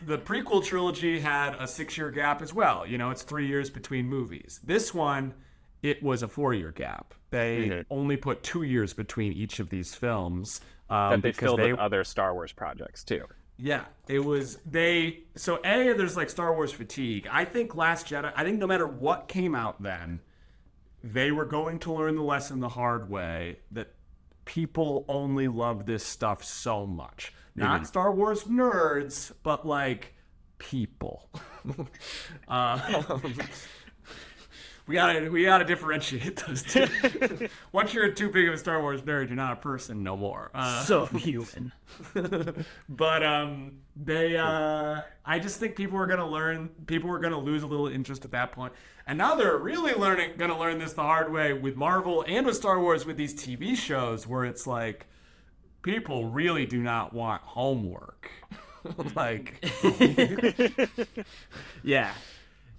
the 0.07 0.19
prequel 0.19 0.65
trilogy 0.65 1.21
had 1.21 1.55
a 1.59 1.67
six 1.67 1.97
year 1.99 2.11
gap 2.11 2.43
as 2.43 2.53
well. 2.55 2.87
You 2.87 2.99
know, 2.99 3.11
it's 3.11 3.23
three 3.23 3.47
years 3.47 3.71
between 3.71 4.07
movies. 4.09 4.61
This 4.65 4.95
one, 4.95 5.35
it 5.83 6.03
was 6.03 6.23
a 6.23 6.29
four 6.29 6.55
year 6.55 6.73
gap. 6.73 7.15
They 7.31 7.69
Mhm. 7.69 7.85
only 7.91 8.17
put 8.17 8.43
two 8.43 8.63
years 8.63 8.95
between 8.95 9.33
each 9.33 9.59
of 9.61 9.69
these 9.71 9.95
films. 9.95 10.61
Um, 10.91 11.11
that 11.11 11.23
they 11.23 11.31
because 11.31 11.47
filled 11.49 11.61
they, 11.61 11.73
with 11.73 11.81
other 11.81 12.05
Star 12.05 12.35
Wars 12.35 12.53
projects 12.53 13.05
too. 13.05 13.25
yeah, 13.59 13.85
it 14.09 14.21
was 14.21 14.57
they. 14.65 15.21
So 15.37 15.61
a 15.65 15.93
there's 15.93 16.17
like 16.17 16.31
Star 16.31 16.55
Wars 16.55 16.73
fatigue. 16.73 17.29
I 17.31 17.45
think 17.45 17.75
Last 17.75 18.07
Jedi. 18.07 18.33
I 18.35 18.45
think 18.45 18.59
no 18.59 18.67
matter 18.67 18.87
what 18.87 19.29
came 19.29 19.55
out 19.55 19.83
then, 19.83 20.21
they 21.05 21.31
were 21.31 21.45
going 21.45 21.79
to 21.81 21.93
learn 21.93 22.17
the 22.17 22.23
lesson 22.23 22.61
the 22.61 22.69
hard 22.71 23.11
way 23.11 23.59
that 23.73 23.93
people 24.45 25.05
only 25.09 25.47
love 25.47 25.87
this 25.87 26.05
stuff 26.05 26.43
so 26.43 26.87
much. 26.87 27.33
Not 27.55 27.87
Star 27.87 28.13
Wars 28.13 28.45
nerds, 28.45 29.33
but 29.43 29.67
like 29.67 30.15
people. 30.59 31.29
uh, 32.49 33.19
we 34.89 34.95
gotta 34.95 35.31
we 35.31 35.45
gotta 35.45 35.65
differentiate 35.65 36.43
those 36.47 36.63
two. 36.63 36.87
Once 37.73 37.93
you're 37.95 38.11
too 38.11 38.31
big 38.31 38.49
of 38.49 38.55
a 38.55 38.59
Star 38.59 38.81
Wars 38.81 39.03
nerd, 39.03 39.29
you're 39.29 39.37
not 39.37 39.53
a 39.53 39.57
person 39.57 40.03
no 40.03 40.17
more. 40.17 40.51
Uh, 40.55 40.83
so 40.83 41.07
human. 41.07 41.73
but 42.89 43.23
um 43.23 43.73
they 43.97 44.37
uh 44.37 45.01
i 45.25 45.39
just 45.39 45.59
think 45.59 45.75
people 45.75 45.99
are 45.99 46.07
gonna 46.07 46.29
learn 46.29 46.69
people 46.87 47.11
are 47.11 47.19
gonna 47.19 47.39
lose 47.39 47.63
a 47.63 47.67
little 47.67 47.89
interest 47.89 48.25
at 48.27 48.31
that 48.31 48.53
point. 48.53 48.73
point 48.73 48.83
and 49.07 49.17
now 49.17 49.35
they're 49.35 49.57
really 49.57 49.95
learning 49.95 50.33
gonna 50.37 50.59
learn 50.59 50.79
this 50.79 50.93
the 50.93 51.03
hard 51.03 51.33
way 51.33 51.53
with 51.55 51.77
marvel 51.77 52.25
and 52.29 52.45
with 52.47 52.55
star 52.55 52.79
wars 52.79 53.07
with 53.07 53.17
these 53.17 53.35
tv 53.35 53.75
shows 53.75 54.27
where 54.27 54.45
it's 54.45 54.67
like 54.67 55.07
people 55.83 56.27
really 56.27 56.67
do 56.67 56.83
not 56.83 57.13
want 57.15 57.41
homework 57.43 58.31
like 59.17 59.65
Yeah. 61.83 62.13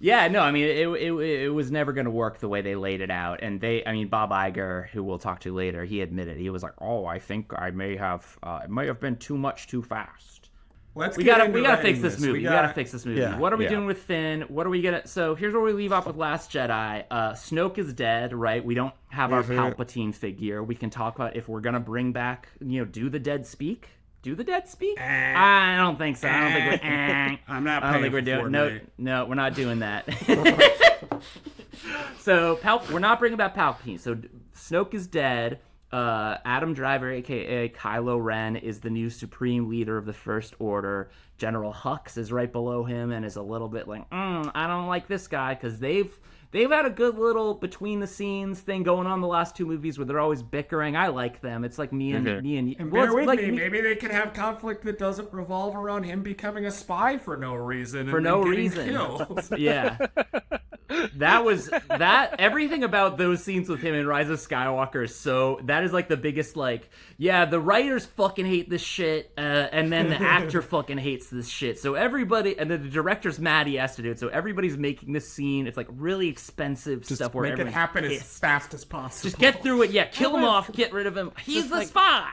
Yeah, 0.02 0.28
no, 0.28 0.40
I 0.40 0.50
mean, 0.50 0.64
it, 0.64 0.88
it, 0.88 1.12
it 1.12 1.52
was 1.52 1.70
never 1.70 1.92
going 1.92 2.06
to 2.06 2.10
work 2.10 2.38
the 2.38 2.48
way 2.48 2.62
they 2.62 2.74
laid 2.74 3.02
it 3.02 3.10
out. 3.10 3.40
And 3.42 3.60
they, 3.60 3.84
I 3.84 3.92
mean, 3.92 4.08
Bob 4.08 4.30
Iger, 4.30 4.88
who 4.88 5.04
we'll 5.04 5.18
talk 5.18 5.40
to 5.40 5.54
later, 5.54 5.84
he 5.84 6.00
admitted, 6.00 6.38
he 6.38 6.48
was 6.48 6.62
like, 6.62 6.72
oh, 6.80 7.04
I 7.04 7.18
think 7.18 7.52
I 7.54 7.70
may 7.70 7.96
have, 7.96 8.38
uh, 8.42 8.60
it 8.64 8.70
may 8.70 8.86
have 8.86 8.98
been 8.98 9.16
too 9.16 9.36
much 9.36 9.66
too 9.66 9.82
fast. 9.82 10.48
let's 10.94 11.18
We 11.18 11.24
get 11.24 11.36
gotta, 11.38 11.50
we 11.50 11.60
gotta 11.62 11.82
fix 11.82 11.98
writing 11.98 12.02
this 12.02 12.18
movie. 12.18 12.32
We, 12.32 12.42
gotta- 12.44 12.68
gotta 12.68 12.74
fix 12.74 12.92
this 12.92 13.04
movie. 13.04 13.20
Yeah, 13.20 13.38
what 13.38 13.52
are 13.52 13.56
we 13.56 13.64
yeah. 13.64 13.70
doing 13.70 13.86
with 13.86 13.98
Finn? 13.98 14.42
What 14.48 14.66
are 14.66 14.70
we 14.70 14.80
gonna? 14.80 15.06
So 15.06 15.34
here's 15.34 15.52
where 15.52 15.62
we 15.62 15.72
leave 15.74 15.92
off 15.92 16.06
with 16.06 16.16
Last 16.16 16.50
Jedi. 16.50 17.04
Uh, 17.10 17.32
Snoke 17.32 17.76
is 17.76 17.92
dead, 17.92 18.32
right? 18.32 18.64
We 18.64 18.74
don't 18.74 18.94
have 19.10 19.34
our 19.34 19.42
Palpatine 19.42 20.14
figure. 20.14 20.62
We 20.62 20.74
can 20.74 20.88
talk 20.88 21.14
about 21.16 21.36
if 21.36 21.46
we're 21.46 21.60
gonna 21.60 21.78
bring 21.78 22.12
back, 22.12 22.48
you 22.60 22.80
know, 22.80 22.84
do 22.86 23.10
the 23.10 23.18
dead 23.20 23.46
speak. 23.46 23.88
Do 24.22 24.34
the 24.34 24.44
dead 24.44 24.68
speak? 24.68 25.00
I 25.00 25.76
don't 25.78 25.96
think 25.96 26.16
so. 26.18 26.28
I 26.28 26.40
don't 26.40 26.52
think 26.52 26.82
we're. 26.82 26.88
eh. 26.90 27.36
i'm 27.48 27.64
not 27.64 27.82
I 27.82 27.92
don't 27.92 28.02
think 28.02 28.12
we're 28.12 28.20
doing 28.20 28.50
no, 28.50 28.78
no, 28.98 29.24
we're 29.24 29.34
not 29.34 29.54
doing 29.54 29.78
that. 29.78 30.04
so 32.18 32.56
Pal- 32.56 32.82
we're 32.92 32.98
not 32.98 33.18
bringing 33.18 33.38
back 33.38 33.54
Palpatine. 33.56 33.98
So 33.98 34.16
Snoke 34.54 34.94
is 34.94 35.06
dead. 35.06 35.60
Uh, 35.92 36.36
Adam 36.44 36.72
Driver, 36.72 37.10
aka 37.10 37.68
Kylo 37.70 38.22
Ren, 38.22 38.54
is 38.56 38.78
the 38.80 38.90
new 38.90 39.10
supreme 39.10 39.68
leader 39.68 39.96
of 39.96 40.06
the 40.06 40.12
First 40.12 40.54
Order. 40.60 41.10
General 41.36 41.72
Hux 41.72 42.16
is 42.16 42.30
right 42.30 42.52
below 42.52 42.84
him 42.84 43.10
and 43.10 43.24
is 43.24 43.36
a 43.36 43.42
little 43.42 43.68
bit 43.68 43.88
like, 43.88 44.08
mm, 44.10 44.50
I 44.54 44.66
don't 44.68 44.86
like 44.86 45.08
this 45.08 45.26
guy 45.26 45.54
because 45.54 45.78
they've 45.80 46.16
they've 46.52 46.70
had 46.70 46.86
a 46.86 46.90
good 46.90 47.18
little 47.18 47.54
between 47.54 48.00
the 48.00 48.06
scenes 48.06 48.60
thing 48.60 48.82
going 48.82 49.06
on 49.06 49.20
the 49.20 49.26
last 49.26 49.56
two 49.56 49.66
movies 49.66 49.98
where 49.98 50.04
they're 50.04 50.20
always 50.20 50.42
bickering. 50.42 50.96
I 50.96 51.08
like 51.08 51.40
them. 51.40 51.64
It's 51.64 51.78
like 51.78 51.92
me 51.92 52.12
and 52.12 52.24
me 52.42 52.56
and, 52.58 52.76
And 52.78 52.92
well, 52.92 53.02
bear 53.02 53.10
it's 53.10 53.14
with 53.14 53.26
like 53.26 53.40
me. 53.40 53.50
Maybe 53.52 53.80
they 53.80 53.96
can 53.96 54.10
have 54.10 54.32
conflict 54.32 54.84
that 54.84 54.98
doesn't 54.98 55.32
revolve 55.32 55.76
around 55.76 56.04
him 56.04 56.22
becoming 56.22 56.66
a 56.66 56.70
spy 56.70 57.18
for 57.18 57.36
no 57.36 57.54
reason. 57.54 58.08
for 58.08 58.16
and 58.18 58.24
no 58.24 58.42
reason. 58.42 58.88
yeah. 59.56 59.98
That 61.16 61.44
was 61.44 61.70
that 61.88 62.36
everything 62.38 62.84
about 62.84 63.16
those 63.18 63.42
scenes 63.44 63.68
with 63.68 63.80
him 63.80 63.94
in 63.94 64.06
Rise 64.06 64.28
of 64.30 64.38
Skywalker 64.38 65.04
is 65.04 65.14
so 65.14 65.60
that 65.64 65.84
is 65.84 65.92
like 65.92 66.08
the 66.08 66.16
biggest 66.16 66.56
like 66.56 66.88
yeah 67.16 67.44
the 67.44 67.60
writers 67.60 68.06
fucking 68.06 68.46
hate 68.46 68.68
this 68.68 68.82
shit 68.82 69.32
uh, 69.38 69.40
and 69.40 69.92
then 69.92 70.08
the 70.10 70.16
actor 70.20 70.62
fucking 70.62 70.98
hates 70.98 71.28
this 71.28 71.48
shit 71.48 71.78
so 71.78 71.94
everybody 71.94 72.58
and 72.58 72.70
then 72.70 72.82
the 72.82 72.88
director's 72.88 73.38
mad 73.38 73.66
he 73.66 73.76
has 73.76 73.96
to 73.96 74.02
do 74.02 74.10
it 74.10 74.18
so 74.18 74.28
everybody's 74.28 74.76
making 74.76 75.12
this 75.12 75.28
scene 75.30 75.66
it's 75.66 75.76
like 75.76 75.88
really 75.90 76.28
expensive 76.28 77.04
stuff 77.04 77.34
where 77.34 77.44
Make 77.44 77.50
it 77.52 77.60
everyone's 77.60 77.74
happen 77.74 78.04
as 78.06 78.22
fast 78.38 78.74
as 78.74 78.84
possible. 78.84 79.28
just 79.30 79.38
get 79.40 79.62
through 79.62 79.82
it 79.82 79.90
yeah 79.90 80.06
kill 80.06 80.36
him 80.36 80.44
off 80.44 80.72
get 80.72 80.92
rid 80.92 81.06
of 81.06 81.16
him 81.16 81.30
he's 81.42 81.68
the 81.68 81.76
like- 81.76 81.88
spy 81.88 82.32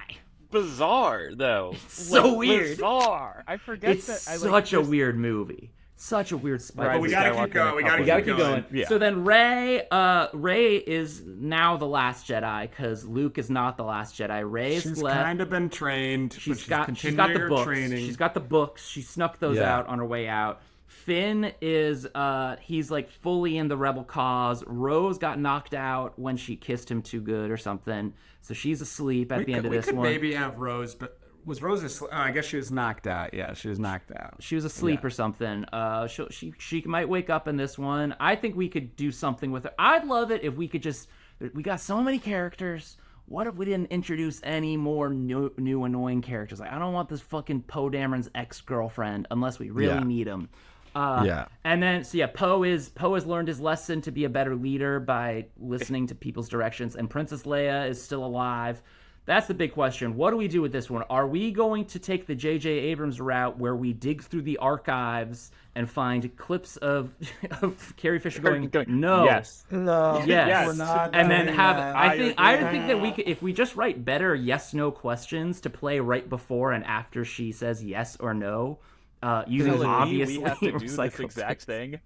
Bizarre 0.49 1.31
though. 1.35 1.75
so 1.89 2.29
Like, 2.29 2.37
weird. 2.37 2.77
Bizarre. 2.77 3.43
I 3.47 3.57
forget 3.57 3.91
it's 3.97 4.07
that. 4.07 4.33
I, 4.33 4.37
such 4.37 4.49
like, 4.49 4.63
a 4.63 4.67
just- 4.67 4.89
weird 4.89 5.17
movie 5.17 5.71
such 5.99 6.31
a 6.31 6.37
weird 6.37 6.61
spy 6.61 6.83
But 6.93 7.01
we 7.01 7.09
gotta 7.09 7.33
keep 7.35 7.53
going. 7.53 7.75
We 7.75 7.83
gotta 7.83 8.01
We 8.01 8.05
gotta 8.05 8.21
keep 8.21 8.35
keep 8.35 8.37
going. 8.37 8.61
going. 8.61 8.65
Yeah. 8.71 8.87
So 8.87 8.97
then 8.97 9.25
Rey, 9.25 9.87
uh, 9.89 10.27
Rey 10.33 10.75
is 10.75 11.23
now 11.25 11.75
the 11.77 11.87
last 11.87 12.27
Jedi 12.27 12.69
because 12.69 13.03
Luke 13.05 13.37
is 13.37 13.49
not 13.49 13.77
the 13.77 13.83
last 13.83 14.15
Jedi. 14.15 14.43
Rey's 14.49 14.83
She's 14.83 15.01
left. 15.01 15.23
kind 15.23 15.41
of 15.41 15.49
been 15.49 15.69
trained. 15.69 16.29
but 16.29 16.39
she's 16.41 16.59
she's 16.59 16.67
got 16.69 16.87
she's 16.95 17.01
continuing 17.15 17.33
got 17.33 17.41
the 17.41 17.49
books. 17.49 17.63
training. 17.65 17.97
She's 18.05 18.15
got 18.17 18.33
the 18.35 18.39
books. 18.39 18.87
She 18.87 19.01
snuck 19.01 19.39
those 19.39 19.57
Yeah. 19.57 19.75
out 19.75 19.87
on 19.87 19.97
her 19.99 20.05
way 20.05 20.27
out. 20.27 20.61
Finn 20.85 21.51
is 21.61 22.05
uh 22.15 22.57
he's 22.61 22.91
like 22.91 23.09
fully 23.09 23.57
in 23.57 23.67
the 23.67 23.77
rebel 23.77 24.03
cause. 24.03 24.63
Rose 24.67 25.17
got 25.17 25.39
knocked 25.39 25.73
out 25.73 26.17
when 26.19 26.37
she 26.37 26.55
kissed 26.55 26.89
him 26.91 27.01
too 27.01 27.21
good 27.21 27.49
or 27.49 27.57
something. 27.57 28.13
So 28.41 28.53
she's 28.53 28.81
asleep 28.81 29.31
at 29.31 29.39
we 29.39 29.45
the 29.45 29.51
could, 29.51 29.57
end 29.57 29.65
of 29.65 29.71
we 29.71 29.77
this 29.77 29.85
could 29.87 29.95
one. 29.95 30.03
maybe 30.07 30.33
have 30.35 30.57
Rose, 30.59 30.95
but 30.95 31.17
was 31.47 31.61
Rose 31.63 31.81
asleep? 31.83 32.11
Oh, 32.13 32.17
I 32.17 32.29
guess 32.31 32.45
she 32.45 32.57
was 32.57 32.71
knocked 32.71 33.07
out. 33.07 33.33
Yeah, 33.33 33.53
she 33.53 33.69
was 33.69 33.79
knocked 33.79 34.11
out. 34.15 34.35
she 34.39 34.53
was 34.55 34.65
asleep 34.65 34.99
Yeah. 35.01 35.07
or 35.07 35.09
something. 35.09 35.65
Uh, 35.73 36.05
she 36.07 36.27
she 36.29 36.53
she 36.59 36.81
might 36.81 37.09
wake 37.09 37.29
up 37.31 37.47
in 37.47 37.57
this 37.57 37.77
one. 37.79 38.15
I 38.19 38.35
think 38.35 38.55
we 38.55 38.69
could 38.69 38.95
do 38.95 39.11
something 39.11 39.51
with 39.51 39.63
her. 39.63 39.73
I'd 39.79 40.05
love 40.05 40.29
it 40.31 40.43
if 40.43 40.53
we 40.55 40.67
could 40.67 40.83
just. 40.83 41.07
We 41.55 41.63
got 41.63 41.79
so 41.79 42.01
many 42.03 42.19
characters. 42.19 42.97
What 43.27 43.45
if 43.47 43.55
we 43.55 43.65
didn't 43.65 43.91
introduce 43.91 44.39
any 44.43 44.77
more 44.77 45.09
new, 45.09 45.51
new 45.57 45.83
annoying 45.83 46.21
characters? 46.21 46.59
Like 46.59 46.71
I 46.71 46.79
don't 46.79 46.93
want 46.93 47.09
this 47.09 47.21
fucking 47.21 47.63
Poe 47.63 47.89
Dameron's 47.89 48.29
ex 48.35 48.61
girlfriend 48.61 49.27
unless 49.31 49.59
we 49.59 49.69
really 49.69 49.93
Yeah. 49.95 50.03
need 50.03 50.27
him. 50.27 50.49
Uh, 50.95 51.23
Yeah. 51.25 51.45
And 51.63 51.83
then 51.83 52.03
so 52.05 52.17
yeah, 52.17 52.27
Poe 52.27 52.63
is 52.63 52.89
Poe 52.89 53.13
has 53.15 53.25
learned 53.25 53.49
his 53.49 53.59
lesson 53.59 54.01
to 54.01 54.11
be 54.11 54.23
a 54.23 54.29
better 54.29 54.55
leader 54.55 54.99
by 54.99 55.47
listening 55.59 56.07
to 56.07 56.15
people's 56.15 56.49
directions, 56.49 56.95
and 56.95 57.09
Princess 57.09 57.43
Leia 57.43 57.87
is 57.89 58.01
still 58.01 58.25
alive. 58.25 58.81
That's 59.27 59.45
the 59.47 59.53
big 59.53 59.73
question. 59.73 60.15
What 60.15 60.31
do 60.31 60.37
we 60.37 60.47
do 60.47 60.61
with 60.61 60.71
this 60.71 60.89
one? 60.89 61.03
Are 61.09 61.27
we 61.27 61.51
going 61.51 61.83
to 61.87 61.99
take 61.99 62.27
the 62.27 62.33
J.J. 62.33 62.69
Abrams 62.69 63.19
route 63.19 63.59
where 63.59 63.75
we 63.75 63.91
dig 63.91 64.23
through 64.23 64.43
the 64.43 64.57
archives 64.57 65.51
and 65.75 65.87
find 65.89 66.33
clips 66.37 66.77
of 66.77 67.13
of 67.61 67.93
Carrie 67.97 68.19
Fisher 68.19 68.41
going, 68.41 68.71
no, 68.87 69.25
Yes. 69.25 69.65
No, 69.69 70.23
Yes. 70.25 70.65
we're 70.67 70.73
not. 70.75 71.13
and 71.13 71.29
then 71.29 71.49
have 71.49 71.75
that. 71.75 71.95
I 71.97 72.17
think 72.17 72.35
I 72.39 72.71
think 72.71 72.87
that 72.87 73.01
we 73.01 73.11
could 73.11 73.27
if 73.27 73.41
we 73.41 73.51
just 73.51 73.75
write 73.75 74.03
better 74.05 74.33
yes 74.33 74.73
no 74.73 74.91
questions 74.91 75.59
to 75.61 75.69
play 75.69 75.99
right 75.99 76.27
before 76.27 76.71
and 76.71 76.85
after 76.85 77.25
she 77.25 77.51
says 77.51 77.83
yes 77.83 78.15
or 78.21 78.33
no, 78.33 78.79
uh, 79.21 79.43
using 79.45 79.73
Telling 79.73 79.89
obviously 79.89 80.37
we 80.37 80.43
have 80.45 80.59
to 80.59 80.71
do 80.71 80.79
this 80.79 80.95
recycled 80.95 81.19
exact 81.25 81.63
thing. 81.63 81.99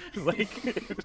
like 0.16 0.48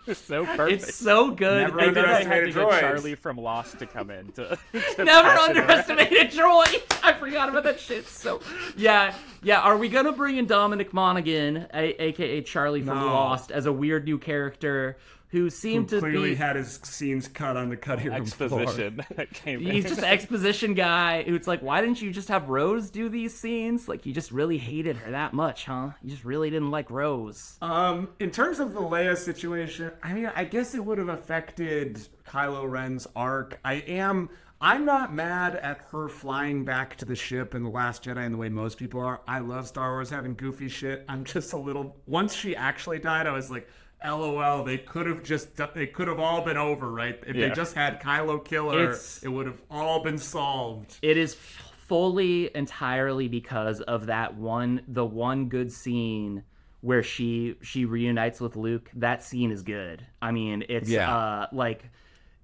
it's 0.08 0.20
so 0.22 0.46
perfect. 0.46 0.84
It's 0.84 0.96
so 0.96 1.32
good. 1.32 1.62
Never 1.64 1.80
and 1.80 1.96
then 1.96 2.06
I 2.06 2.10
had 2.10 2.24
to 2.24 2.26
underestimated 2.26 2.56
get. 2.56 2.80
Charlie 2.82 3.16
from 3.16 3.38
Lost 3.38 3.80
to 3.80 3.86
come 3.86 4.10
in 4.10 4.32
to, 4.34 4.58
to 4.96 5.04
Never 5.04 5.28
pass 5.30 5.50
it 5.50 5.58
around. 5.58 5.58
underestimated 5.70 6.32
droid. 6.32 7.00
I 7.04 7.14
forgot 7.14 7.50
about 7.50 7.64
that 7.64 7.80
shit. 7.80 8.08
So, 8.08 8.42
yeah, 8.78 9.14
yeah. 9.44 9.60
Are 9.62 9.78
we 9.78 9.90
gonna 9.90 10.12
bring 10.12 10.38
in 10.38 10.46
Dominic 10.46 10.94
Monaghan, 10.94 11.68
a- 11.74 12.04
aka 12.04 12.42
Charlie 12.42 12.82
from 12.82 13.00
No. 13.00 13.06
Lost, 13.08 13.52
as 13.52 13.66
a 13.66 13.72
weird 13.72 14.06
new 14.06 14.18
character 14.18 14.98
who 15.32 15.44
Who 15.44 15.50
seemed 15.50 15.90
to 15.90 16.00
clearly 16.00 16.32
be? 16.32 16.36
had 16.36 16.58
his 16.58 16.80
scenes 16.84 17.28
cut 17.30 17.56
on 17.56 17.70
the 17.70 17.78
cutting 17.78 18.08
room 18.08 18.16
exposition 18.16 19.02
that 19.16 19.32
came 19.34 19.66
in. 19.66 19.72
He's 19.74 19.86
just 19.86 20.00
an 20.00 20.04
exposition 20.06 20.74
guy 20.74 21.24
who's 21.24 21.48
like, 21.48 21.62
why 21.62 21.80
didn't 21.80 22.02
you 22.02 22.12
just 22.12 22.28
have 22.28 22.50
Rose 22.50 22.90
do 22.90 23.08
these 23.08 23.34
scenes? 23.38 23.88
Like, 23.88 24.06
you 24.06 24.14
just 24.14 24.32
really 24.32 24.58
hated 24.58 24.98
her 24.98 25.12
that 25.12 25.34
much, 25.34 25.66
huh? 25.66 25.92
You 26.04 26.10
just 26.10 26.26
really 26.26 26.50
didn't 26.50 26.72
like 26.72 26.90
Rose. 26.92 27.58
Um, 27.62 28.10
in 28.20 28.30
terms 28.32 28.60
of 28.60 28.74
the 28.74 28.82
Leia 28.82 29.18
situation, 29.18 29.92
I 30.04 30.14
mean, 30.14 30.30
I 30.36 30.44
guess 30.44 30.76
it 30.76 30.84
would 30.84 30.98
have 30.98 31.10
affected 31.10 32.08
Kylo 32.28 32.70
Ren's 32.70 33.08
arc. 33.16 33.60
I 33.64 33.76
am. 33.76 34.30
I'm 34.64 34.86
not 34.86 35.12
mad 35.12 35.56
at 35.56 35.80
her 35.92 36.08
flying 36.08 36.66
back 36.66 36.96
to 36.98 37.06
the 37.06 37.16
ship 37.16 37.56
in 37.56 37.64
The 37.64 37.70
Last 37.70 38.04
Jedi 38.04 38.24
in 38.26 38.32
the 38.32 38.38
way 38.38 38.50
most 38.50 38.78
people 38.78 39.02
are. 39.02 39.22
I 39.28 39.40
love 39.40 39.68
Star 39.68 39.92
Wars 39.94 40.12
having 40.12 40.36
goofy 40.36 40.68
shit. 40.70 41.04
I'm 41.10 41.24
just 41.24 41.54
a 41.54 41.58
little. 41.58 41.96
Once 42.06 42.36
she 42.36 42.56
actually 42.56 43.00
died, 43.00 43.26
I 43.26 43.32
was 43.32 43.50
like, 43.50 43.68
LOL. 44.04 44.64
They 44.64 44.78
could 44.78 45.06
have 45.08 45.24
just. 45.24 45.56
They 45.74 45.88
could 45.88 46.08
have 46.08 46.20
all 46.20 46.42
been 46.44 46.58
over, 46.58 46.90
right? 46.92 47.20
If 47.28 47.36
Yeah. 47.36 47.50
they 47.50 47.54
just 47.56 47.76
had 47.76 48.02
Kylo 48.02 48.44
kill 48.44 48.72
her, 48.72 48.84
It's- 48.84 49.22
it 49.24 49.30
would 49.30 49.46
have 49.46 49.62
all 49.70 50.04
been 50.04 50.18
solved. 50.18 50.98
It 51.02 51.18
is 51.18 51.36
fully 51.36 52.50
entirely 52.56 53.28
because 53.28 53.82
of 53.82 54.06
that 54.08 54.36
one 54.36 54.82
the 54.88 55.06
one 55.06 55.50
good 55.50 55.72
scene 55.72 56.44
where 56.80 57.04
she 57.04 57.56
she 57.62 57.86
reunites 57.86 58.40
with 58.42 58.56
Luke. 58.56 58.90
That 58.96 59.24
scene 59.24 59.52
is 59.52 59.62
good. 59.62 60.06
I 60.22 60.32
mean, 60.32 60.64
it's 60.70 60.90
Yeah. 60.90 61.14
uh 61.16 61.48
like 61.52 61.84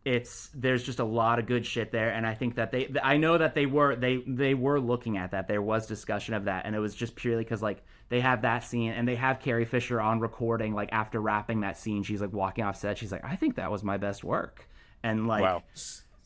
it's 0.05 0.49
there's 0.53 0.84
just 0.84 0.99
a 0.99 1.03
lot 1.03 1.39
of 1.39 1.45
good 1.47 1.66
shit 1.66 1.91
there 1.91 2.10
and 2.12 2.26
I 2.26 2.34
think 2.34 2.55
that 2.55 2.72
they 2.72 2.89
I 3.03 3.18
know 3.18 3.38
that 3.38 3.55
they 3.55 3.66
were 3.66 3.95
they 3.95 4.18
they 4.28 4.53
were 4.53 4.80
looking 4.80 5.18
at 5.18 5.32
that. 5.32 5.47
There 5.47 5.62
was 5.62 5.88
discussion 5.88 6.34
of 6.34 6.45
that 6.45 6.66
and 6.66 6.76
it 6.76 6.80
was 6.80 6.93
just 6.95 7.16
purely 7.16 7.43
cuz 7.45 7.62
like 7.62 7.84
they 8.10 8.22
have 8.22 8.43
that 8.43 8.60
scene 8.64 8.91
and 8.91 9.08
they 9.08 9.16
have 9.16 9.39
Carrie 9.39 9.66
Fisher 9.66 9.99
on 9.99 10.20
recording 10.20 10.74
like 10.74 10.89
after 10.91 11.20
wrapping 11.20 11.62
that 11.62 11.78
scene 11.78 12.03
she's 12.03 12.22
like 12.22 12.34
walking 12.34 12.64
off 12.64 12.78
set 12.78 12.97
she's 12.97 13.12
like 13.12 13.24
I 13.24 13.36
think 13.36 13.55
that 13.55 13.72
was 13.72 13.84
my 13.84 13.97
best 13.97 14.24
work. 14.24 14.68
And 15.03 15.28
like 15.28 15.41
wow. 15.41 15.64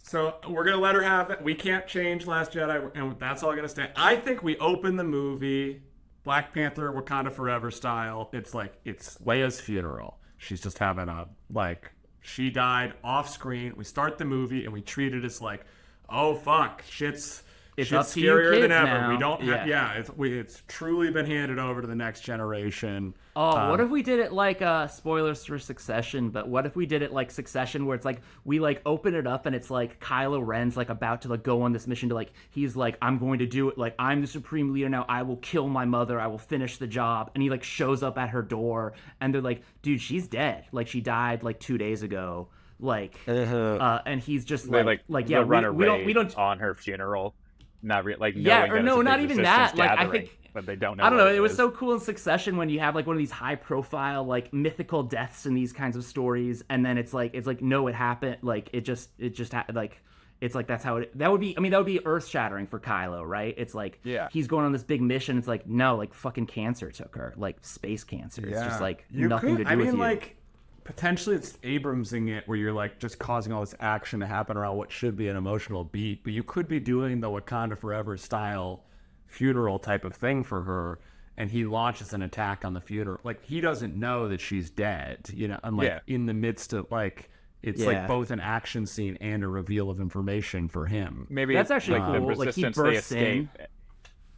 So 0.04 0.36
we're 0.50 0.64
gonna 0.64 0.78
let 0.78 0.96
her 0.96 1.02
have 1.02 1.30
it. 1.30 1.42
We 1.42 1.56
can't 1.56 1.88
change 1.88 2.26
Last 2.26 2.52
Jedi, 2.54 2.92
and 2.96 3.18
that's 3.20 3.44
all 3.44 3.56
gonna 3.56 3.70
stay. 3.70 3.90
I 3.96 4.16
think 4.16 4.44
we 4.44 4.58
open 4.58 4.98
the 4.98 5.04
movie 5.04 5.84
Black 6.24 6.54
Panther, 6.54 6.92
Wakanda 6.92 7.32
Forever 7.32 7.72
style. 7.72 8.30
It's 8.34 8.54
like 8.54 8.74
it's 8.86 9.18
Leia's 9.20 9.60
funeral. 9.60 10.18
She's 10.38 10.62
just 10.62 10.80
having 10.80 11.08
a 11.08 11.28
like 11.52 11.92
she 12.22 12.50
died 12.50 12.94
off 13.04 13.30
screen. 13.30 13.74
We 13.76 13.84
start 13.84 14.18
the 14.18 14.26
movie 14.26 14.66
and 14.66 14.74
we 14.74 14.82
treat 14.82 15.14
it 15.14 15.24
as 15.24 15.42
like, 15.42 15.66
oh 16.10 16.36
fuck, 16.36 16.84
shit's 16.88 17.44
It's 17.82 17.90
shit's 17.90 18.14
to 18.14 18.20
you 18.22 18.32
scarier 18.32 18.62
than 18.62 18.72
ever. 18.72 18.86
now. 18.88 19.10
We 19.12 19.18
don't, 19.18 19.44
Yeah. 19.44 19.58
have, 19.58 19.68
yeah. 19.68 19.94
It's 19.94 20.10
we, 20.16 20.38
it's 20.40 20.64
truly 20.68 21.12
been 21.12 21.26
handed 21.26 21.60
over 21.60 21.82
to 21.82 21.88
the 21.88 21.96
next 21.96 22.22
generation. 22.22 23.14
Oh, 23.36 23.70
what 23.70 23.80
if 23.80 23.90
we 23.90 24.04
did 24.04 24.20
it 24.20 24.34
like 24.34 24.62
uh 24.62 24.88
spoilers 24.88 25.46
for 25.46 25.58
Succession, 25.58 26.30
but 26.32 26.48
what 26.50 26.66
if 26.66 26.76
we 26.76 26.86
did 26.86 27.02
it 27.02 27.14
like 27.14 27.32
Succession 27.32 27.86
where 27.86 27.96
it's 27.96 28.04
like 28.06 28.22
we 28.44 28.60
like 28.60 28.82
open 28.86 29.16
it 29.16 29.26
up 29.26 29.46
and 29.46 29.56
it's 29.56 29.70
like 29.72 30.00
Kylo 30.02 30.46
Ren's 30.46 30.76
like 30.76 30.90
about 30.90 31.22
to 31.22 31.30
like 31.30 31.44
go 31.44 31.62
on 31.62 31.72
this 31.72 31.88
mission 31.88 32.10
to 32.10 32.16
like 32.16 32.34
he's 32.50 32.76
like 32.76 32.98
I'm 33.02 33.20
going 33.20 33.40
to 33.40 33.46
do 33.46 33.70
it 33.70 33.78
like 33.78 33.96
I'm 33.98 34.22
the 34.22 34.28
supreme 34.28 34.74
leader 34.74 34.90
now 34.90 35.06
I 35.08 35.24
will 35.24 35.38
kill 35.38 35.68
my 35.70 35.86
mother 35.86 36.20
I 36.20 36.28
will 36.28 36.38
finish 36.38 36.78
the 36.78 36.88
job 36.88 37.32
and 37.34 37.42
he 37.42 37.50
like 37.50 37.64
shows 37.64 38.04
up 38.04 38.18
at 38.18 38.30
her 38.30 38.42
door 38.42 38.94
and 39.22 39.34
they're 39.34 39.42
like 39.42 39.62
dude 39.82 40.02
she's 40.02 40.28
dead 40.28 40.66
like 40.74 40.88
she 40.88 41.00
died 41.00 41.42
like 41.44 41.60
2 41.60 41.78
days 41.78 42.04
ago 42.04 42.50
like 42.80 43.18
uh 43.28 44.00
and 44.06 44.20
he's 44.20 44.44
just 44.44 44.68
like 44.68 44.86
like 44.86 45.02
like 45.08 45.30
yeah 45.30 45.40
the 45.40 45.46
we, 45.46 45.70
we 45.70 45.86
don't 45.86 46.06
we 46.06 46.14
don't 46.14 46.36
on 46.38 46.60
her 46.60 46.74
funeral. 46.76 47.36
Not 47.84 48.06
re- 48.06 48.16
like 48.20 48.36
Yeah, 48.38 48.66
or 48.72 48.82
no, 48.82 49.02
not 49.02 49.20
even 49.22 49.38
that, 49.44 49.74
resistance 49.74 49.80
like, 49.80 50.00
I 50.00 50.08
think- 50.08 50.38
but 50.54 50.66
they 50.66 50.76
don't 50.76 50.98
know. 50.98 51.06
I 51.06 51.10
don't 51.10 51.18
know. 51.18 51.26
what 51.26 51.36
It 51.36 51.40
was 51.40 51.56
so 51.56 51.72
cool 51.72 51.94
in 51.94 52.00
Succession 52.02 52.58
when 52.58 52.68
you 52.70 52.80
have 52.82 52.94
like 52.94 53.08
one 53.08 53.16
of 53.16 53.20
these 53.20 53.32
high 53.32 53.56
profile 53.56 54.26
like 54.26 54.52
mythical 54.54 55.02
deaths 55.04 55.46
in 55.46 55.54
these 55.54 55.72
kinds 55.72 55.96
of 55.96 56.04
stories, 56.04 56.62
and 56.70 56.86
then 56.86 56.98
it's 56.98 57.14
like 57.14 57.34
it's 57.34 57.48
like 57.48 57.62
no, 57.62 57.88
it 57.88 57.96
happened. 57.96 58.38
Like 58.42 58.70
it 58.74 58.82
just 58.82 59.10
it 59.18 59.30
just 59.34 59.54
happened. 59.54 59.78
Like 59.78 60.02
it's 60.42 60.54
like 60.54 60.68
that's 60.68 60.84
how 60.84 60.98
it. 60.98 61.18
That 61.18 61.32
would 61.32 61.40
be. 61.40 61.56
I 61.58 61.62
mean, 61.62 61.72
that 61.72 61.78
would 61.78 61.86
be 61.86 62.06
earth 62.06 62.28
shattering 62.28 62.68
for 62.68 62.80
Kylo, 62.82 63.24
right? 63.26 63.54
It's 63.58 63.74
like 63.74 64.00
Yeah. 64.04 64.28
he's 64.32 64.48
going 64.48 64.66
on 64.66 64.74
this 64.74 64.84
big 64.84 65.02
mission. 65.02 65.38
It's 65.38 65.48
like 65.48 65.68
no, 65.68 65.96
like 65.96 66.14
fucking 66.14 66.48
cancer 66.48 66.92
took 66.92 67.16
her, 67.16 67.34
like 67.38 67.64
space 67.64 68.04
cancer. 68.04 68.46
It's 68.46 68.60
just 68.62 68.82
like 68.82 69.06
nothing 69.10 69.56
to 69.58 69.64
do 69.64 69.70
I 69.70 69.76
with 69.76 69.86
mean, 69.86 69.96
you. 69.96 70.02
like 70.02 70.36
potentially 70.84 71.36
it's 71.36 71.54
Abramsing 71.64 72.30
it, 72.30 72.48
where 72.48 72.58
you're 72.58 72.74
like 72.74 73.00
just 73.00 73.20
causing 73.20 73.54
all 73.54 73.62
this 73.62 73.76
action 73.80 74.20
to 74.22 74.26
happen 74.26 74.58
around 74.58 74.78
what 74.78 74.92
should 74.92 75.16
be 75.16 75.28
an 75.28 75.36
emotional 75.36 75.84
beat, 75.84 76.24
but 76.24 76.34
you 76.34 76.44
could 76.44 76.68
be 76.68 76.80
doing 76.80 77.20
the 77.22 77.30
Wakanda 77.30 77.78
Forever 77.78 78.18
style 78.18 78.84
funeral 79.28 79.80
type 79.80 80.04
of 80.04 80.14
thing 80.16 80.44
for 80.44 80.64
her. 80.64 81.00
And 81.38 81.50
he 81.50 81.66
launches 81.66 82.14
an 82.14 82.22
attack 82.22 82.66
on 82.66 82.74
the 82.74 82.82
funeral. 82.82 83.20
Like 83.24 83.44
he 83.44 83.62
doesn't 83.62 83.96
know 83.96 84.28
that 84.28 84.42
she's 84.42 84.70
dead, 84.70 85.30
you 85.34 85.48
know. 85.48 85.60
And 85.64 85.78
like 85.78 85.88
Yeah. 85.88 86.00
in 86.08 86.26
the 86.26 86.34
midst 86.34 86.74
of 86.74 86.92
like, 86.92 87.30
it's 87.64 87.82
Yeah. 87.82 87.88
like 87.88 88.08
both 88.08 88.32
an 88.32 88.40
action 88.40 88.86
scene 88.86 89.18
and 89.22 89.44
a 89.44 89.48
reveal 89.48 89.90
of 89.90 90.00
information 90.02 90.68
for 90.68 90.88
him. 90.88 91.28
maybe 91.30 91.54
That's 91.56 91.72
actually 91.72 92.00
like 92.00 92.12
the 92.12 92.20
cool. 92.20 92.28
Like, 92.36 92.54
he 92.56 92.64
resistance 92.66 92.76
they 92.76 92.82
bursts 92.84 93.12
in. 93.14 93.50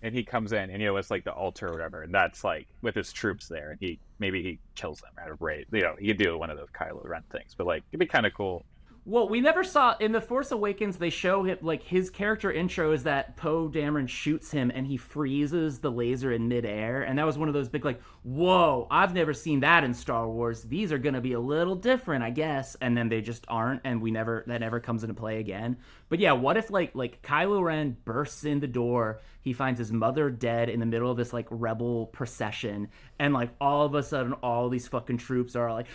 And 0.03 0.13
he 0.13 0.23
comes 0.23 0.51
in, 0.51 0.69
and 0.69 0.81
you 0.81 0.87
know 0.87 0.97
it's 0.97 1.09
like 1.09 1.23
the 1.23 1.31
altar 1.31 1.69
or 1.69 1.71
whatever, 1.71 2.03
and 2.03 2.13
that's 2.13 2.43
like 2.43 2.67
with 2.81 2.93
his 2.93 3.11
troops 3.11 3.47
there, 3.47 3.71
and 3.71 3.79
he 3.79 3.99
maybe 4.19 4.43
he 4.43 4.59
kills 4.75 4.99
them 4.99 5.11
out 5.19 5.31
of 5.31 5.41
rage. 5.41 5.65
You 5.71 5.81
know, 5.81 5.95
he 5.97 6.07
could 6.07 6.17
do 6.17 6.37
one 6.37 6.49
of 6.49 6.57
those 6.57 6.69
Kylo 6.69 7.07
Ren 7.07 7.23
things, 7.31 7.55
but 7.57 7.65
like 7.65 7.83
it'd 7.91 7.99
be 7.99 8.05
kind 8.05 8.25
of 8.25 8.33
cool. 8.33 8.65
Well, 9.05 9.27
we 9.27 9.41
never 9.41 9.65
saw 9.65 9.97
in 9.99 10.13
the 10.13 10.21
Force 10.21 10.51
Awakens. 10.51 10.97
They 10.97 11.09
show 11.09 11.43
him 11.43 11.57
like 11.61 11.83
his 11.83 12.09
character 12.09 12.49
intro 12.49 12.93
is 12.93 13.03
that 13.03 13.35
Poe 13.35 13.67
Dameron 13.67 14.07
shoots 14.07 14.49
him 14.49 14.71
and 14.73 14.87
he 14.87 14.95
freezes 14.95 15.79
the 15.79 15.91
laser 15.91 16.31
in 16.31 16.47
midair, 16.47 17.01
and 17.01 17.19
that 17.19 17.25
was 17.25 17.37
one 17.37 17.49
of 17.49 17.53
those 17.53 17.67
big 17.67 17.83
like, 17.83 18.01
whoa! 18.23 18.87
I've 18.89 19.13
never 19.13 19.33
seen 19.33 19.59
that 19.61 19.83
in 19.83 19.93
Star 19.93 20.29
Wars. 20.29 20.63
These 20.63 20.93
are 20.93 20.97
gonna 20.97 21.19
be 21.19 21.33
a 21.33 21.39
little 21.39 21.75
different, 21.75 22.23
I 22.23 22.29
guess. 22.29 22.77
And 22.79 22.95
then 22.95 23.09
they 23.09 23.19
just 23.19 23.45
aren't, 23.49 23.81
and 23.83 24.01
we 24.01 24.11
never 24.11 24.43
that 24.47 24.61
never 24.61 24.79
comes 24.79 25.03
into 25.03 25.15
play 25.15 25.39
again. 25.39 25.77
But 26.07 26.19
yeah, 26.19 26.33
what 26.33 26.55
if 26.55 26.69
like 26.69 26.91
like 26.93 27.21
Kylo 27.21 27.61
Ren 27.61 27.97
bursts 28.05 28.45
in 28.45 28.61
the 28.61 28.67
door, 28.67 29.19
he 29.43 29.53
finds 29.53 29.77
his 29.77 29.91
mother 29.91 30.29
dead 30.29 30.69
in 30.69 30.79
the 30.79 30.85
middle 30.85 31.11
of 31.11 31.17
this 31.17 31.33
like 31.33 31.47
rebel 31.49 32.07
procession, 32.07 32.87
and 33.19 33.33
like 33.33 33.51
all 33.61 33.85
of 33.85 33.93
a 33.93 34.01
sudden 34.01 34.33
all 34.33 34.69
these 34.69 34.87
fucking 34.87 35.17
troops 35.17 35.55
are 35.55 35.71
like, 35.71 35.87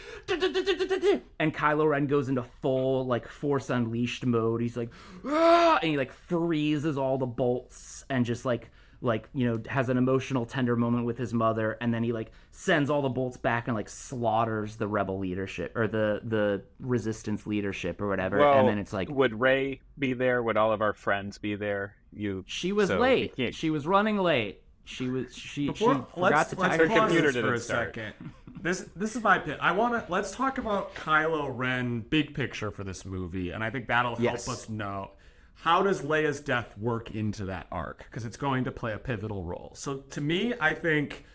and 1.40 1.54
Kylo 1.54 1.88
Ren 1.88 2.06
goes 2.06 2.28
into 2.28 2.44
full 2.60 3.06
like 3.06 3.26
Force 3.26 3.70
Unleashed 3.70 4.26
mode. 4.26 4.60
He's 4.60 4.76
like, 4.76 4.90
"Ah!" 5.24 5.78
and 5.82 5.90
he 5.90 5.96
like 5.96 6.12
freezes 6.12 6.98
all 6.98 7.18
the 7.18 7.26
bolts 7.26 8.04
and 8.10 8.24
just 8.24 8.44
like 8.44 8.70
like 9.00 9.28
you 9.32 9.46
know 9.46 9.62
has 9.68 9.88
an 9.88 9.96
emotional 9.96 10.44
tender 10.44 10.74
moment 10.74 11.04
with 11.04 11.16
his 11.16 11.32
mother 11.32 11.78
and 11.80 11.94
then 11.94 12.02
he 12.02 12.12
like 12.12 12.32
sends 12.50 12.90
all 12.90 13.00
the 13.00 13.08
bolts 13.08 13.36
back 13.36 13.68
and 13.68 13.76
like 13.76 13.88
slaughters 13.88 14.74
the 14.76 14.88
rebel 14.88 15.20
leadership 15.20 15.70
or 15.76 15.86
the 15.86 16.20
the 16.24 16.60
resistance 16.80 17.46
leadership 17.46 18.00
or 18.00 18.08
whatever 18.08 18.38
Well, 18.38 18.58
and 18.58 18.68
then 18.68 18.78
it's 18.78 18.92
like 18.92 19.08
would 19.08 19.38
Rey 19.38 19.80
be 19.96 20.14
there? 20.14 20.42
Would 20.42 20.56
all 20.56 20.72
of 20.72 20.82
our 20.82 20.92
friends 20.92 21.38
be 21.38 21.54
there? 21.54 21.94
You 22.12 22.44
she 22.46 22.72
was 22.72 22.88
so 22.88 22.98
late 22.98 23.36
can't- 23.36 23.54
she 23.54 23.70
was 23.70 23.86
running 23.86 24.16
late 24.18 24.62
she 24.84 25.08
was 25.08 25.34
she, 25.36 25.66
Before, 25.66 25.94
she 25.94 26.00
forgot 26.00 26.18
let's, 26.18 26.50
to 26.50 26.56
let's 26.60 26.76
tie 26.76 26.82
her 26.82 26.88
pause 26.88 26.98
computer 26.98 27.32
this 27.32 27.42
for 27.44 27.52
a 27.54 27.58
start. 27.60 27.94
second. 27.94 28.14
This 28.62 28.86
this 28.96 29.14
is 29.14 29.22
my 29.22 29.38
pit. 29.38 29.58
I 29.60 29.72
want 29.72 29.92
to 30.06 30.10
let's 30.10 30.30
talk 30.32 30.56
about 30.58 30.94
Kylo 30.94 31.50
Ren 31.54 32.00
big 32.00 32.34
picture 32.34 32.70
for 32.70 32.84
this 32.84 33.04
movie, 33.04 33.50
and 33.50 33.62
I 33.62 33.68
think 33.70 33.86
that'll 33.88 34.16
help 34.16 34.20
Yes. 34.22 34.48
us 34.48 34.68
know 34.70 35.10
how 35.54 35.82
does 35.82 36.00
Leia's 36.02 36.40
death 36.40 36.76
work 36.78 37.10
into 37.14 37.44
that 37.46 37.66
arc 37.70 37.98
because 38.04 38.24
it's 38.24 38.36
going 38.38 38.64
to 38.64 38.72
play 38.72 38.92
a 38.94 38.98
pivotal 38.98 39.44
role. 39.44 39.72
So 39.76 39.98
to 39.98 40.20
me, 40.22 40.54
I 40.60 40.72
think 40.72 41.26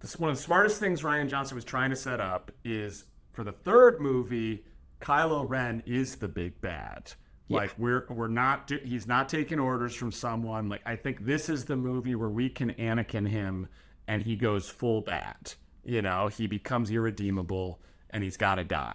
this 0.00 0.18
one 0.18 0.30
of 0.30 0.36
the 0.36 0.42
smartest 0.42 0.80
things 0.80 1.02
Rian 1.02 1.28
Johnson 1.28 1.54
was 1.54 1.64
trying 1.64 1.90
to 1.90 1.96
set 1.96 2.18
up 2.20 2.50
is 2.64 3.04
for 3.32 3.44
the 3.44 3.52
third 3.52 4.00
movie, 4.00 4.64
Kylo 5.02 5.46
Ren 5.48 5.82
is 5.86 6.16
the 6.16 6.28
big 6.28 6.60
bad. 6.62 7.12
Like 7.48 7.74
we're 7.78 8.06
we're 8.08 8.28
not 8.28 8.66
do, 8.66 8.78
he's 8.84 9.06
not 9.06 9.28
taking 9.28 9.58
orders 9.60 9.94
from 9.94 10.10
someone. 10.12 10.68
Like 10.68 10.82
I 10.84 10.96
think 10.96 11.24
this 11.24 11.48
is 11.48 11.64
the 11.66 11.76
movie 11.76 12.14
where 12.14 12.28
we 12.28 12.48
can 12.48 12.72
Anakin 12.74 13.28
him 13.28 13.68
and 14.08 14.22
he 14.22 14.34
goes 14.36 14.68
full 14.68 15.00
bad. 15.02 15.54
You 15.84 16.02
know, 16.02 16.26
he 16.28 16.48
becomes 16.48 16.90
irredeemable 16.90 17.80
and 18.10 18.24
he's 18.24 18.36
got 18.36 18.56
to 18.56 18.64
die. 18.64 18.94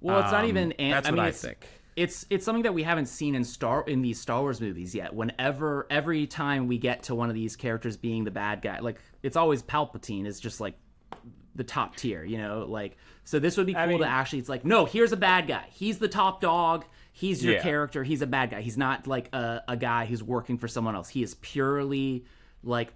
Well, 0.00 0.20
it's 0.20 0.32
not 0.32 0.44
Um, 0.44 0.48
even. 0.50 0.72
An- 0.72 0.90
that's 0.92 1.08
I 1.08 1.10
what 1.10 1.16
mean, 1.16 1.24
I 1.24 1.28
it's, 1.28 1.42
think. 1.42 1.66
it's 1.96 2.26
it's 2.30 2.44
something 2.46 2.62
that 2.62 2.72
we 2.72 2.82
haven't 2.82 3.06
seen 3.06 3.34
in 3.34 3.44
Star 3.44 3.84
in 3.86 4.00
these 4.00 4.18
Star 4.18 4.40
Wars 4.40 4.62
movies 4.62 4.94
yet. 4.94 5.14
Whenever 5.14 5.86
every 5.90 6.26
time 6.26 6.66
we 6.68 6.78
get 6.78 7.02
to 7.04 7.14
one 7.14 7.28
of 7.28 7.34
these 7.34 7.54
characters 7.56 7.98
being 7.98 8.24
the 8.24 8.30
bad 8.30 8.62
guy, 8.62 8.78
like 8.80 8.98
it's 9.22 9.36
always 9.36 9.62
Palpatine 9.62 10.26
is 10.26 10.40
just 10.40 10.58
like 10.58 10.74
the 11.54 11.64
top 11.64 11.96
tier, 11.96 12.24
you 12.24 12.38
know, 12.38 12.64
like 12.66 12.96
so 13.24 13.38
this 13.38 13.58
would 13.58 13.66
be 13.66 13.74
cool 13.74 13.82
I 13.82 13.86
mean- 13.86 13.98
to 13.98 14.06
actually 14.06 14.38
it's 14.38 14.48
like 14.48 14.64
no, 14.64 14.86
here's 14.86 15.12
a 15.12 15.16
bad 15.18 15.46
guy. 15.46 15.66
He's 15.70 15.98
the 15.98 16.08
top 16.08 16.40
dog. 16.40 16.86
He's 17.20 17.44
your 17.44 17.54
Yeah. 17.56 17.62
character. 17.62 18.02
He's 18.02 18.22
a 18.22 18.26
bad 18.26 18.50
guy. 18.50 18.62
He's 18.62 18.78
not 18.78 19.06
like 19.06 19.28
a, 19.34 19.62
a 19.68 19.76
guy 19.76 20.06
who's 20.06 20.22
working 20.22 20.56
for 20.56 20.68
someone 20.68 20.94
else. 20.94 21.08
He 21.10 21.22
is 21.22 21.34
purely 21.34 22.24
like 22.62 22.94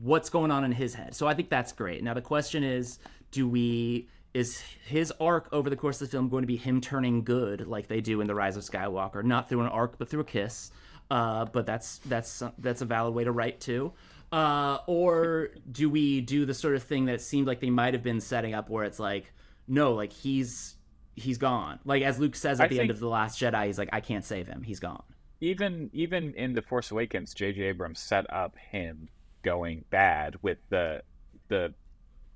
what's 0.00 0.30
going 0.30 0.50
on 0.50 0.64
in 0.64 0.72
his 0.72 0.94
head. 0.94 1.14
So 1.14 1.26
I 1.26 1.34
think 1.34 1.50
that's 1.50 1.72
great. 1.72 2.02
Now 2.02 2.14
the 2.14 2.22
question 2.22 2.64
is, 2.64 2.98
do 3.32 3.46
we 3.46 4.08
is 4.32 4.58
his 4.86 5.12
arc 5.20 5.48
over 5.52 5.68
the 5.70 5.76
course 5.76 6.00
of 6.00 6.08
the 6.08 6.12
film 6.12 6.28
going 6.30 6.42
to 6.42 6.46
be 6.46 6.56
him 6.56 6.80
turning 6.80 7.22
good 7.22 7.66
like 7.66 7.86
they 7.86 8.00
do 8.00 8.20
in 8.22 8.26
the 8.26 8.34
Rise 8.34 8.56
of 8.56 8.62
Skywalker, 8.64 9.22
not 9.22 9.48
through 9.48 9.60
an 9.60 9.68
arc 9.68 9.98
but 9.98 10.08
through 10.08 10.20
a 10.20 10.24
kiss? 10.24 10.70
Uh, 11.10 11.44
but 11.44 11.66
that's 11.66 11.98
that's 12.06 12.42
that's 12.58 12.80
a 12.80 12.84
valid 12.86 13.14
way 13.14 13.24
to 13.24 13.32
write 13.32 13.60
too. 13.60 13.92
Uh, 14.32 14.78
or 14.86 15.50
do 15.70 15.90
we 15.90 16.20
do 16.22 16.46
the 16.46 16.54
sort 16.54 16.74
of 16.74 16.82
thing 16.82 17.04
that 17.04 17.14
it 17.16 17.20
seemed 17.20 17.46
like 17.46 17.60
they 17.60 17.70
might 17.70 17.92
have 17.94 18.02
been 18.02 18.20
setting 18.20 18.54
up 18.54 18.68
where 18.70 18.84
it's 18.84 18.98
like, 18.98 19.32
no, 19.68 19.92
like 19.92 20.12
he's 20.12 20.75
he's 21.16 21.38
gone. 21.38 21.80
Like 21.84 22.02
as 22.02 22.18
Luke 22.20 22.36
says 22.36 22.60
at 22.60 22.64
I 22.66 22.68
the 22.68 22.78
end 22.80 22.90
of 22.90 23.00
the 23.00 23.08
Last 23.08 23.40
Jedi, 23.40 23.66
he's 23.66 23.78
like, 23.78 23.88
I 23.92 24.00
can't 24.00 24.24
save 24.24 24.46
him. 24.46 24.62
He's 24.62 24.78
gone. 24.80 25.02
even 25.40 25.90
even 25.92 26.32
in 26.34 26.54
the 26.54 26.62
Force 26.62 26.90
Awakens, 26.90 27.34
J.J. 27.34 27.62
Abrams 27.62 27.98
set 28.00 28.32
up 28.32 28.56
him 28.70 29.08
going 29.42 29.84
bad 29.90 30.36
with 30.42 30.58
the 30.70 31.02
the 31.48 31.74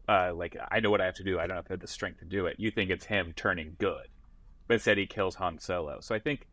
uh 0.09 0.33
like 0.35 0.57
I 0.71 0.81
know 0.81 0.91
what 0.91 1.01
I 1.01 1.07
have 1.07 1.15
to 1.17 1.25
do. 1.25 1.39
I 1.39 1.47
don't 1.47 1.57
have 1.57 1.67
to 1.67 1.75
have 1.75 1.81
the 1.81 1.87
strength 1.87 2.19
to 2.21 2.25
do 2.25 2.47
it. 2.47 2.57
You 2.59 2.71
think 2.71 2.91
it's 2.91 3.07
him 3.07 3.33
turning 3.37 3.77
good, 3.79 4.09
but 4.67 4.75
instead 4.75 4.99
he 4.99 5.07
kills 5.07 5.37
Han 5.37 5.59
Solo. 5.59 6.01
So 6.01 6.15
I 6.15 6.19
think 6.19 6.47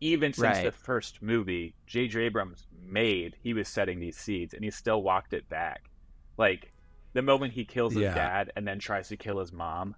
even 0.00 0.32
since 0.32 0.42
Right. 0.42 0.64
the 0.64 0.72
first 0.72 1.22
movie, 1.22 1.76
J.J. 1.86 2.20
Abrams 2.22 2.66
made 2.72 3.36
he 3.40 3.54
was 3.54 3.68
setting 3.68 4.00
these 4.00 4.16
seeds, 4.18 4.52
and 4.54 4.64
he 4.64 4.70
still 4.70 5.02
walked 5.02 5.32
it 5.32 5.48
back. 5.48 5.90
Like 6.36 6.72
the 7.14 7.22
moment 7.22 7.52
he 7.54 7.64
kills 7.64 7.94
his 7.94 8.02
Yeah. 8.04 8.14
dad 8.14 8.52
and 8.56 8.66
then 8.66 8.78
tries 8.78 9.08
to 9.08 9.16
kill 9.16 9.38
his 9.38 9.52
mom, 9.52 9.94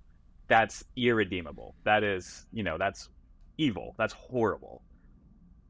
that's 0.48 0.84
irredeemable. 0.96 1.74
That 1.84 2.04
is, 2.04 2.46
you 2.52 2.62
know, 2.62 2.78
that's 2.78 3.08
evil. 3.58 3.94
That's 3.98 4.12
horrible. 4.12 4.82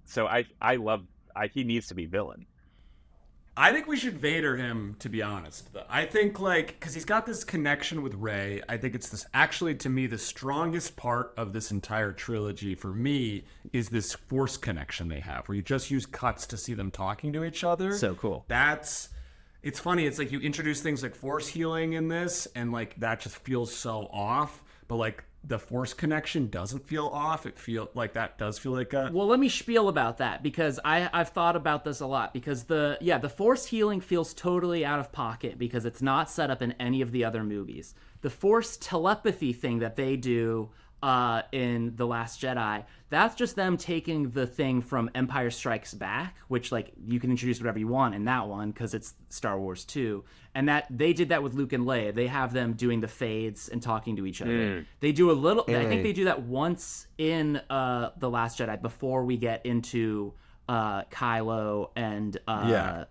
So 0.04 0.26
I 0.26 0.44
I 0.60 0.76
love 0.76 1.02
I, 1.34 1.48
he 1.48 1.64
needs 1.64 1.88
to 1.88 1.94
be 1.94 2.06
villain. 2.06 2.46
I 3.56 3.70
think 3.72 3.86
we 3.86 3.96
should 3.96 4.18
Vader 4.18 4.56
him, 4.56 4.96
to 4.98 5.08
be 5.08 5.22
honest. 5.22 5.68
I 5.88 6.06
think 6.06 6.40
like 6.40 6.78
because 6.78 6.92
he's 6.92 7.04
got 7.04 7.24
this 7.24 7.44
connection 7.44 8.02
with 8.02 8.14
Rey. 8.14 8.62
I 8.68 8.76
think 8.76 8.96
it's 8.96 9.10
this 9.10 9.26
actually 9.32 9.76
to 9.76 9.88
me 9.88 10.08
the 10.08 10.18
strongest 10.18 10.96
part 10.96 11.34
of 11.36 11.52
this 11.52 11.70
entire 11.70 12.12
trilogy 12.12 12.74
for 12.74 12.92
me 12.92 13.44
is 13.72 13.88
this 13.88 14.12
Force 14.12 14.56
connection 14.56 15.08
they 15.08 15.20
have, 15.20 15.46
where 15.48 15.54
you 15.54 15.62
just 15.62 15.88
use 15.88 16.04
cuts 16.04 16.46
to 16.48 16.56
see 16.56 16.74
them 16.74 16.90
talking 16.90 17.32
to 17.34 17.44
each 17.44 17.62
other. 17.62 17.96
So 17.96 18.16
cool. 18.16 18.44
That's 18.48 19.10
it's 19.62 19.78
funny. 19.78 20.04
It's 20.04 20.18
like 20.18 20.32
you 20.32 20.40
introduce 20.40 20.80
things 20.80 21.04
like 21.04 21.14
Force 21.14 21.46
healing 21.46 21.92
in 21.92 22.08
this, 22.08 22.48
and 22.56 22.72
like 22.72 22.98
that 23.00 23.20
just 23.20 23.36
feels 23.36 23.72
so 23.72 24.08
off. 24.12 24.63
But 24.88 24.96
like 24.96 25.24
the 25.46 25.58
Force 25.58 25.92
connection 25.92 26.48
doesn't 26.48 26.86
feel 26.86 27.06
off. 27.08 27.44
It 27.46 27.58
feel 27.58 27.90
like 27.94 28.14
that 28.14 28.38
does 28.38 28.58
feel 28.58 28.72
like 28.72 28.92
a 28.92 29.10
Well, 29.12 29.26
let 29.26 29.38
me 29.38 29.48
spiel 29.48 29.88
about 29.88 30.18
that 30.18 30.42
because 30.42 30.80
I 30.84 31.08
I've 31.12 31.30
thought 31.30 31.56
about 31.56 31.84
this 31.84 32.00
a 32.00 32.06
lot 32.06 32.32
because 32.32 32.64
the 32.64 32.96
yeah 33.00 33.18
the 33.18 33.28
force 33.28 33.66
healing 33.66 34.00
feels 34.00 34.32
totally 34.32 34.84
out 34.84 35.00
of 35.00 35.12
pocket 35.12 35.58
because 35.58 35.84
it's 35.84 36.02
not 36.02 36.30
set 36.30 36.50
up 36.50 36.62
in 36.62 36.72
any 36.72 37.02
of 37.02 37.12
the 37.12 37.24
other 37.24 37.44
movies. 37.44 37.94
The 38.22 38.30
force 38.30 38.78
telepathy 38.78 39.52
thing 39.52 39.80
that 39.80 39.96
they 39.96 40.16
do 40.16 40.70
uh, 41.04 41.42
in 41.52 41.94
the 41.96 42.06
Last 42.06 42.40
Jedi, 42.40 42.82
that's 43.10 43.34
just 43.34 43.56
them 43.56 43.76
taking 43.76 44.30
the 44.30 44.46
thing 44.46 44.80
from 44.80 45.10
Empire 45.14 45.50
Strikes 45.50 45.92
Back, 45.92 46.34
which 46.48 46.72
like 46.72 46.92
you 47.06 47.20
can 47.20 47.30
introduce 47.30 47.60
whatever 47.60 47.78
you 47.78 47.88
want 47.88 48.14
in 48.14 48.24
that 48.24 48.48
one 48.48 48.70
because 48.70 48.94
it's 48.94 49.12
Star 49.28 49.60
Wars 49.60 49.84
2. 49.84 50.24
And 50.54 50.66
that 50.70 50.86
they 50.88 51.12
did 51.12 51.28
that 51.28 51.42
with 51.42 51.52
Luke 51.52 51.74
and 51.74 51.84
Leia. 51.84 52.14
They 52.14 52.26
have 52.28 52.54
them 52.54 52.72
doing 52.72 53.02
the 53.02 53.08
fades 53.08 53.68
and 53.68 53.82
talking 53.82 54.16
to 54.16 54.24
each 54.24 54.40
other. 54.40 54.50
They 55.00 55.12
do 55.12 55.30
a 55.30 55.36
little. 55.36 55.64
I 55.68 55.84
think 55.90 56.02
they 56.04 56.14
do 56.14 56.24
that 56.24 56.40
once 56.42 57.06
in 57.18 57.60
uh, 57.68 58.10
the 58.16 58.30
Last 58.30 58.58
Jedi 58.58 58.80
before 58.80 59.26
we 59.26 59.36
get 59.36 59.66
into 59.66 60.32
uh, 60.70 61.02
Kylo 61.04 61.90
and 61.96 62.34
uh, 62.48 62.64
Yeah. 62.66 63.04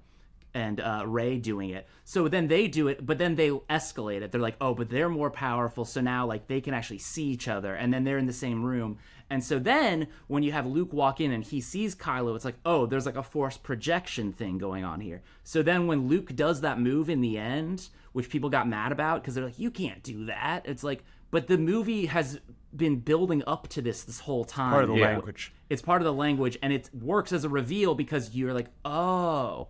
And 0.55 0.79
uh, 0.79 1.03
Rey 1.07 1.39
doing 1.39 1.71
it. 1.71 1.87
So 2.03 2.27
then 2.27 2.47
they 2.47 2.67
do 2.67 2.87
it, 2.87 3.03
but 3.03 3.17
then 3.17 3.33
they 3.35 3.49
escalate 3.49 4.21
it. 4.21 4.31
They're 4.31 4.39
like, 4.39 4.57
oh, 4.61 4.75
but 4.75 4.87
they're 4.89 5.09
more 5.09 5.31
powerful, 5.31 5.83
so 5.83 5.99
now 5.99 6.27
like 6.27 6.47
they 6.47 6.61
can 6.61 6.75
actually 6.75 6.99
see 6.99 7.25
each 7.25 7.47
other, 7.47 7.73
and 7.73 7.91
then 7.91 8.03
they're 8.03 8.19
in 8.19 8.27
the 8.27 8.33
same 8.33 8.63
room. 8.63 8.99
And 9.31 9.43
so 9.43 9.57
then 9.57 10.07
when 10.27 10.43
you 10.43 10.51
have 10.51 10.67
Luke 10.67 10.93
walk 10.93 11.19
in 11.19 11.31
and 11.31 11.43
he 11.43 11.59
sees 11.59 11.95
Kylo, 11.95 12.35
it's 12.35 12.45
like, 12.45 12.57
oh, 12.65 12.85
there's 12.85 13.07
like 13.07 13.15
a 13.15 13.23
force 13.23 13.57
projection 13.57 14.31
thing 14.31 14.59
going 14.59 14.83
on 14.83 14.99
here. 15.01 15.23
So 15.43 15.63
then 15.63 15.87
when 15.87 16.07
Luke 16.07 16.35
does 16.35 16.61
that 16.61 16.79
move 16.79 17.09
in 17.09 17.21
the 17.21 17.39
end, 17.39 17.89
which 18.11 18.29
people 18.29 18.51
got 18.51 18.67
mad 18.67 18.91
about 18.91 19.21
because 19.21 19.33
they're 19.33 19.45
like, 19.45 19.57
you 19.57 19.71
can't 19.71 20.03
do 20.03 20.25
that. 20.25 20.67
It's 20.67 20.83
like, 20.83 21.03
but 21.31 21.47
the 21.47 21.57
movie 21.57 22.05
has 22.05 22.39
been 22.75 22.97
building 22.99 23.41
up 23.47 23.67
to 23.69 23.81
this 23.81 24.03
this 24.03 24.19
whole 24.19 24.45
time. 24.45 24.69
part 24.71 24.83
of 24.83 24.89
the 24.89 24.95
Yeah. 24.97 25.07
language. 25.13 25.51
It's 25.69 25.81
part 25.81 26.01
of 26.01 26.05
the 26.05 26.13
language, 26.13 26.59
and 26.61 26.71
it 26.71 26.91
works 26.93 27.33
as 27.33 27.43
a 27.43 27.49
reveal 27.49 27.95
because 27.95 28.35
you're 28.35 28.53
like, 28.53 28.67
oh, 28.85 29.69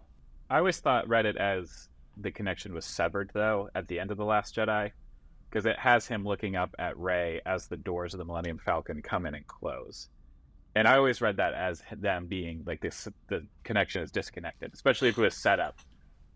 I 0.50 0.58
always 0.58 0.80
thought 0.80 1.08
read 1.08 1.26
it 1.26 1.38
as 1.38 1.90
the 2.18 2.32
connection 2.32 2.74
was 2.74 2.86
severed 2.86 3.32
though 3.34 3.70
at 3.76 3.88
the 3.88 4.00
end 4.00 4.12
of 4.12 4.18
the 4.18 4.26
Last 4.26 4.56
Jedi, 4.56 4.92
because 5.50 5.66
it 5.66 5.78
has 5.80 6.06
him 6.08 6.24
looking 6.26 6.56
up 6.56 6.76
at 6.80 6.98
Rey 6.98 7.42
as 7.46 7.68
the 7.68 7.78
doors 7.78 8.14
of 8.14 8.18
the 8.20 8.26
Millennium 8.26 8.60
Falcon 8.60 9.02
come 9.02 9.26
in 9.26 9.36
and 9.36 9.46
close. 9.48 10.10
And 10.76 10.88
I 10.88 10.98
always 10.98 11.22
read 11.22 11.38
that 11.38 11.54
as 11.54 11.84
them 11.98 12.26
being 12.28 12.64
like 12.66 12.82
this, 12.82 13.08
the 13.28 13.46
connection 13.64 14.02
is 14.02 14.12
disconnected, 14.12 14.72
especially 14.74 15.10
if 15.10 15.18
it 15.18 15.22
was 15.22 15.36
set 15.36 15.60
up 15.60 15.78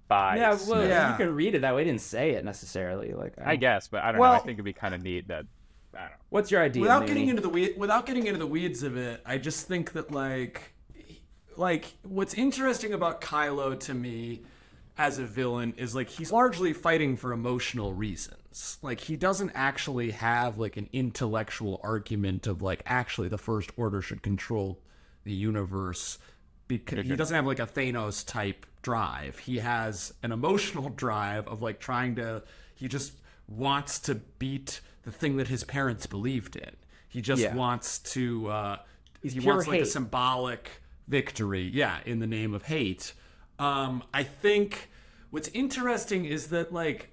by. 0.08 0.38
Yeah, 0.38 0.58
well, 0.68 0.88
Yeah. 0.88 1.12
you 1.12 1.18
can 1.18 1.34
read 1.36 1.56
it 1.56 1.62
that 1.62 1.76
way. 1.76 1.82
It 1.82 1.86
didn't 1.86 2.02
say 2.02 2.32
it 2.32 2.46
necessarily. 2.46 3.14
Like, 3.14 3.34
I 3.44 3.56
guess, 3.56 3.88
but 3.88 4.04
I 4.04 4.12
don't 4.12 4.22
know. 4.22 4.28
I 4.28 4.38
think 4.40 4.54
it'd 4.54 4.66
be 4.66 4.74
kind 4.74 4.94
of 4.94 5.02
neat 5.02 5.28
that. 5.30 5.46
I 5.96 6.02
don't 6.02 6.10
know. 6.10 6.16
What's 6.30 6.52
your 6.52 6.62
idea? 6.62 6.82
without 6.84 7.00
Mooney? 7.02 7.08
getting 7.14 7.30
into 7.30 7.42
the 7.42 7.50
weed, 7.50 7.74
without 7.78 8.06
getting 8.06 8.28
into 8.28 8.38
the 8.40 8.46
weeds 8.46 8.84
of 8.84 8.96
it, 8.98 9.22
I 9.26 9.40
just 9.40 9.68
think 9.68 9.94
that 9.94 10.12
like, 10.12 10.74
like 11.58 11.94
what's 12.04 12.34
interesting 12.34 12.94
about 12.94 13.22
Kylo 13.22 13.80
to 13.82 13.94
me 13.94 14.42
as 14.98 15.20
a 15.20 15.26
villain 15.26 15.74
is 15.78 15.96
like 15.96 16.10
he's 16.10 16.32
largely 16.32 16.74
fighting 16.74 17.18
for 17.18 17.32
emotional 17.32 17.94
reasons. 17.94 18.78
Like 18.82 19.00
he 19.00 19.16
doesn't 19.16 19.52
actually 19.54 20.12
have 20.12 20.58
like 20.58 20.78
an 20.78 20.90
intellectual 20.94 21.80
argument 21.84 22.48
of 22.48 22.62
like 22.62 22.82
actually 22.86 23.28
the 23.28 23.38
First 23.38 23.72
Order 23.78 24.02
should 24.02 24.24
control 24.24 24.80
the 25.24 25.34
universe 25.34 26.18
because 26.68 27.06
he 27.06 27.16
doesn't 27.16 27.36
have 27.36 27.46
like 27.46 27.60
a 27.60 27.68
Thanos 27.68 28.26
type 28.26 28.66
drive. 28.82 29.38
He 29.40 29.58
has 29.58 30.14
an 30.24 30.32
emotional 30.32 30.90
drive 30.90 31.48
of 31.48 31.62
like 31.62 31.80
trying 31.80 32.16
to 32.16 32.44
he 32.76 32.88
just 32.88 33.14
wants 33.48 34.00
to 34.00 34.16
beat 34.16 34.82
the 35.04 35.12
thing 35.12 35.38
that 35.38 35.48
his 35.48 35.64
parents 35.64 36.06
believed 36.08 36.56
in. 36.56 36.72
He 37.08 37.22
just 37.22 37.42
Yeah. 37.42 37.56
wants 37.56 38.00
to 38.00 38.48
uh 38.48 38.78
he 39.22 39.40
pure 39.40 39.56
wants 39.56 39.68
like 39.68 39.82
a 39.82 39.86
symbolic 39.86 40.70
victory, 41.08 41.70
yeah, 41.74 42.00
in 42.06 42.20
the 42.20 42.28
name 42.28 42.54
of 42.54 42.64
hate. 42.64 43.14
Um 43.60 44.04
I 44.14 44.24
think 44.24 44.90
what's 45.30 45.50
interesting 45.50 46.26
is 46.26 46.48
that 46.48 46.74
like 46.74 47.10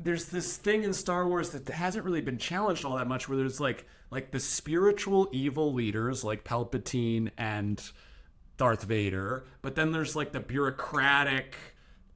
there's 0.00 0.26
this 0.26 0.56
thing 0.56 0.82
in 0.82 0.92
Star 0.92 1.26
Wars 1.26 1.50
that 1.50 1.68
hasn't 1.68 2.04
really 2.04 2.20
been 2.20 2.38
challenged 2.38 2.84
all 2.84 2.96
that 2.96 3.06
much 3.06 3.28
where 3.28 3.38
there's 3.38 3.60
like 3.60 3.86
like 4.10 4.30
the 4.30 4.40
spiritual 4.40 5.28
evil 5.32 5.72
leaders 5.72 6.24
like 6.24 6.44
Palpatine 6.44 7.30
and 7.36 7.82
Darth 8.56 8.84
Vader, 8.84 9.44
but 9.62 9.74
then 9.74 9.92
there's 9.92 10.14
like 10.14 10.32
the 10.32 10.40
bureaucratic 10.40 11.56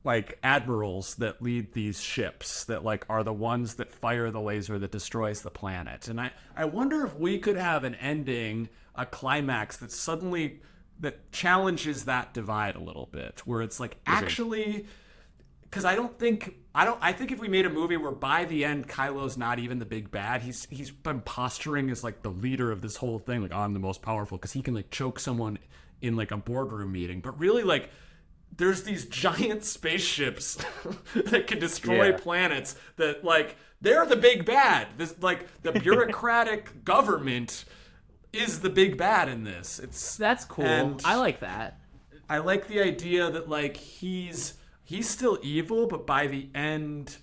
like 0.05 0.39
admirals 0.43 1.17
that 1.17 1.43
lead 1.43 1.73
these 1.73 2.01
ships 2.01 2.65
that 2.65 2.85
like 2.85 3.05
are 3.09 3.25
the 3.25 3.33
ones 3.33 3.75
that 3.75 3.93
fire 3.93 4.31
the 4.31 4.41
laser 4.41 4.79
that 4.79 4.93
destroys 4.93 5.43
the 5.43 5.51
planet. 5.51 6.09
And 6.09 6.21
I 6.21 6.31
I 6.57 6.65
wonder 6.67 7.05
if 7.05 7.17
we 7.19 7.39
could 7.39 7.57
have 7.57 7.85
an 7.85 7.95
ending, 7.97 8.69
a 8.95 9.07
climax 9.07 9.77
that 9.79 9.93
suddenly 9.93 10.61
that 11.01 11.31
challenges 11.33 12.05
that 12.07 12.35
divide 12.35 12.75
a 12.77 12.81
little 12.81 13.07
bit 13.13 13.41
where 13.45 13.63
it's 13.63 13.79
like 13.79 13.97
actually 14.07 14.87
because 15.63 15.85
I 15.85 15.95
don't 15.95 16.19
think 16.19 16.55
I 16.75 16.85
don't 16.85 16.99
I 17.03 17.13
think 17.13 17.31
if 17.31 17.39
we 17.39 17.49
made 17.49 17.67
a 17.67 17.71
movie 17.71 17.97
where 17.97 18.11
by 18.13 18.45
the 18.47 18.65
end 18.65 18.89
Kylo's 18.89 19.37
not 19.37 19.59
even 19.59 19.79
the 19.79 19.85
big 19.87 20.11
bad, 20.11 20.43
he's 20.43 20.67
he's 20.71 20.91
been 20.91 21.21
posturing 21.21 21.91
as 21.91 22.03
like 22.03 22.23
the 22.23 22.31
leader 22.31 22.73
of 22.73 22.81
this 22.81 22.97
whole 22.97 23.19
thing, 23.19 23.43
like 23.43 23.53
I'm 23.53 23.75
the 23.75 23.79
most 23.81 24.03
powerful 24.03 24.39
because 24.39 24.53
he 24.53 24.63
can 24.63 24.75
like 24.75 24.91
choke 24.91 25.19
someone 25.21 25.59
in 26.01 26.17
like 26.17 26.31
a 26.31 26.37
boardroom 26.37 26.93
meeting, 26.93 27.21
but 27.21 27.39
really 27.39 27.63
like 27.65 27.91
there's 28.57 28.83
these 28.83 29.05
giant 29.09 29.65
spaceships 29.65 30.57
that 31.15 31.47
can 31.47 31.59
destroy 31.59 32.11
Yeah. 32.11 32.17
planets 32.17 32.77
that 32.97 33.23
like 33.25 33.57
they're 33.81 34.07
the 34.07 34.17
big 34.17 34.45
bad. 34.47 34.89
This 34.97 35.15
like 35.21 35.47
the 35.63 35.73
bureaucratic 35.81 36.85
government 36.85 37.65
is 38.33 38.61
the 38.61 38.71
big 38.71 38.97
bad 38.97 39.29
in 39.29 39.45
this. 39.45 39.79
It's 39.79 40.17
That's 40.17 40.45
cool. 40.45 40.97
I 41.05 41.17
like 41.17 41.41
that. 41.41 41.81
I 42.29 42.39
like 42.39 42.69
the 42.69 42.81
idea 42.81 43.31
that 43.31 43.49
like 43.49 43.77
he's 43.77 44.55
he's 44.85 45.09
still 45.09 45.39
evil, 45.43 45.87
but 45.87 46.07
by 46.07 46.27
the 46.27 46.49
end 46.55 47.17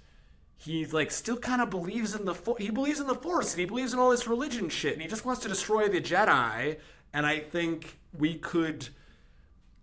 he 0.58 0.86
like 0.88 1.12
still 1.12 1.38
kind 1.38 1.62
of 1.62 1.70
believes 1.70 2.16
in 2.16 2.26
the 2.26 2.34
fo- 2.34 2.56
he 2.56 2.72
believes 2.72 3.00
in 3.00 3.08
the 3.08 3.16
force 3.16 3.54
and 3.54 3.60
he 3.60 3.66
believes 3.66 3.94
in 3.94 4.00
all 4.00 4.10
this 4.10 4.28
religion 4.28 4.68
shit 4.68 4.94
and 4.94 5.02
he 5.02 5.08
just 5.08 5.24
wants 5.24 5.42
to 5.42 5.48
destroy 5.48 5.88
the 5.88 6.02
Jedi 6.02 6.78
and 7.14 7.26
I 7.26 7.40
think 7.40 8.00
we 8.18 8.36
could 8.36 8.90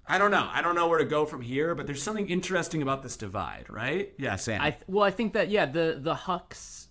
I 0.07 0.19
don't 0.19 0.33
know. 0.33 0.49
I 0.53 0.63
don't 0.63 0.75
know 0.75 0.89
where 0.89 0.99
to 0.99 1.05
go 1.05 1.25
from 1.25 1.41
here, 1.41 1.75
but 1.75 1.87
there's 1.87 2.03
something 2.03 2.29
interesting 2.29 2.83
about 2.83 3.03
this 3.03 3.17
divide, 3.17 3.67
right? 3.71 4.13
Yeah, 4.19 4.35
Sam. 4.37 4.61
I 4.61 4.71
th- 4.71 4.83
well, 4.89 5.05
I 5.05 5.11
think 5.11 5.35
that 5.35 5.49
yeah, 5.49 5.67
the 5.67 5.99
the 6.01 6.15
Hux, 6.15 6.89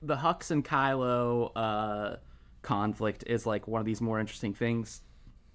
the 0.00 0.16
Hux 0.16 0.50
and 0.50 0.64
Kylo 0.64 1.52
uh, 1.54 2.16
conflict 2.64 3.24
is 3.26 3.46
like 3.46 3.68
one 3.68 3.80
of 3.80 3.86
these 3.86 4.00
more 4.00 4.18
interesting 4.18 4.54
things 4.54 5.02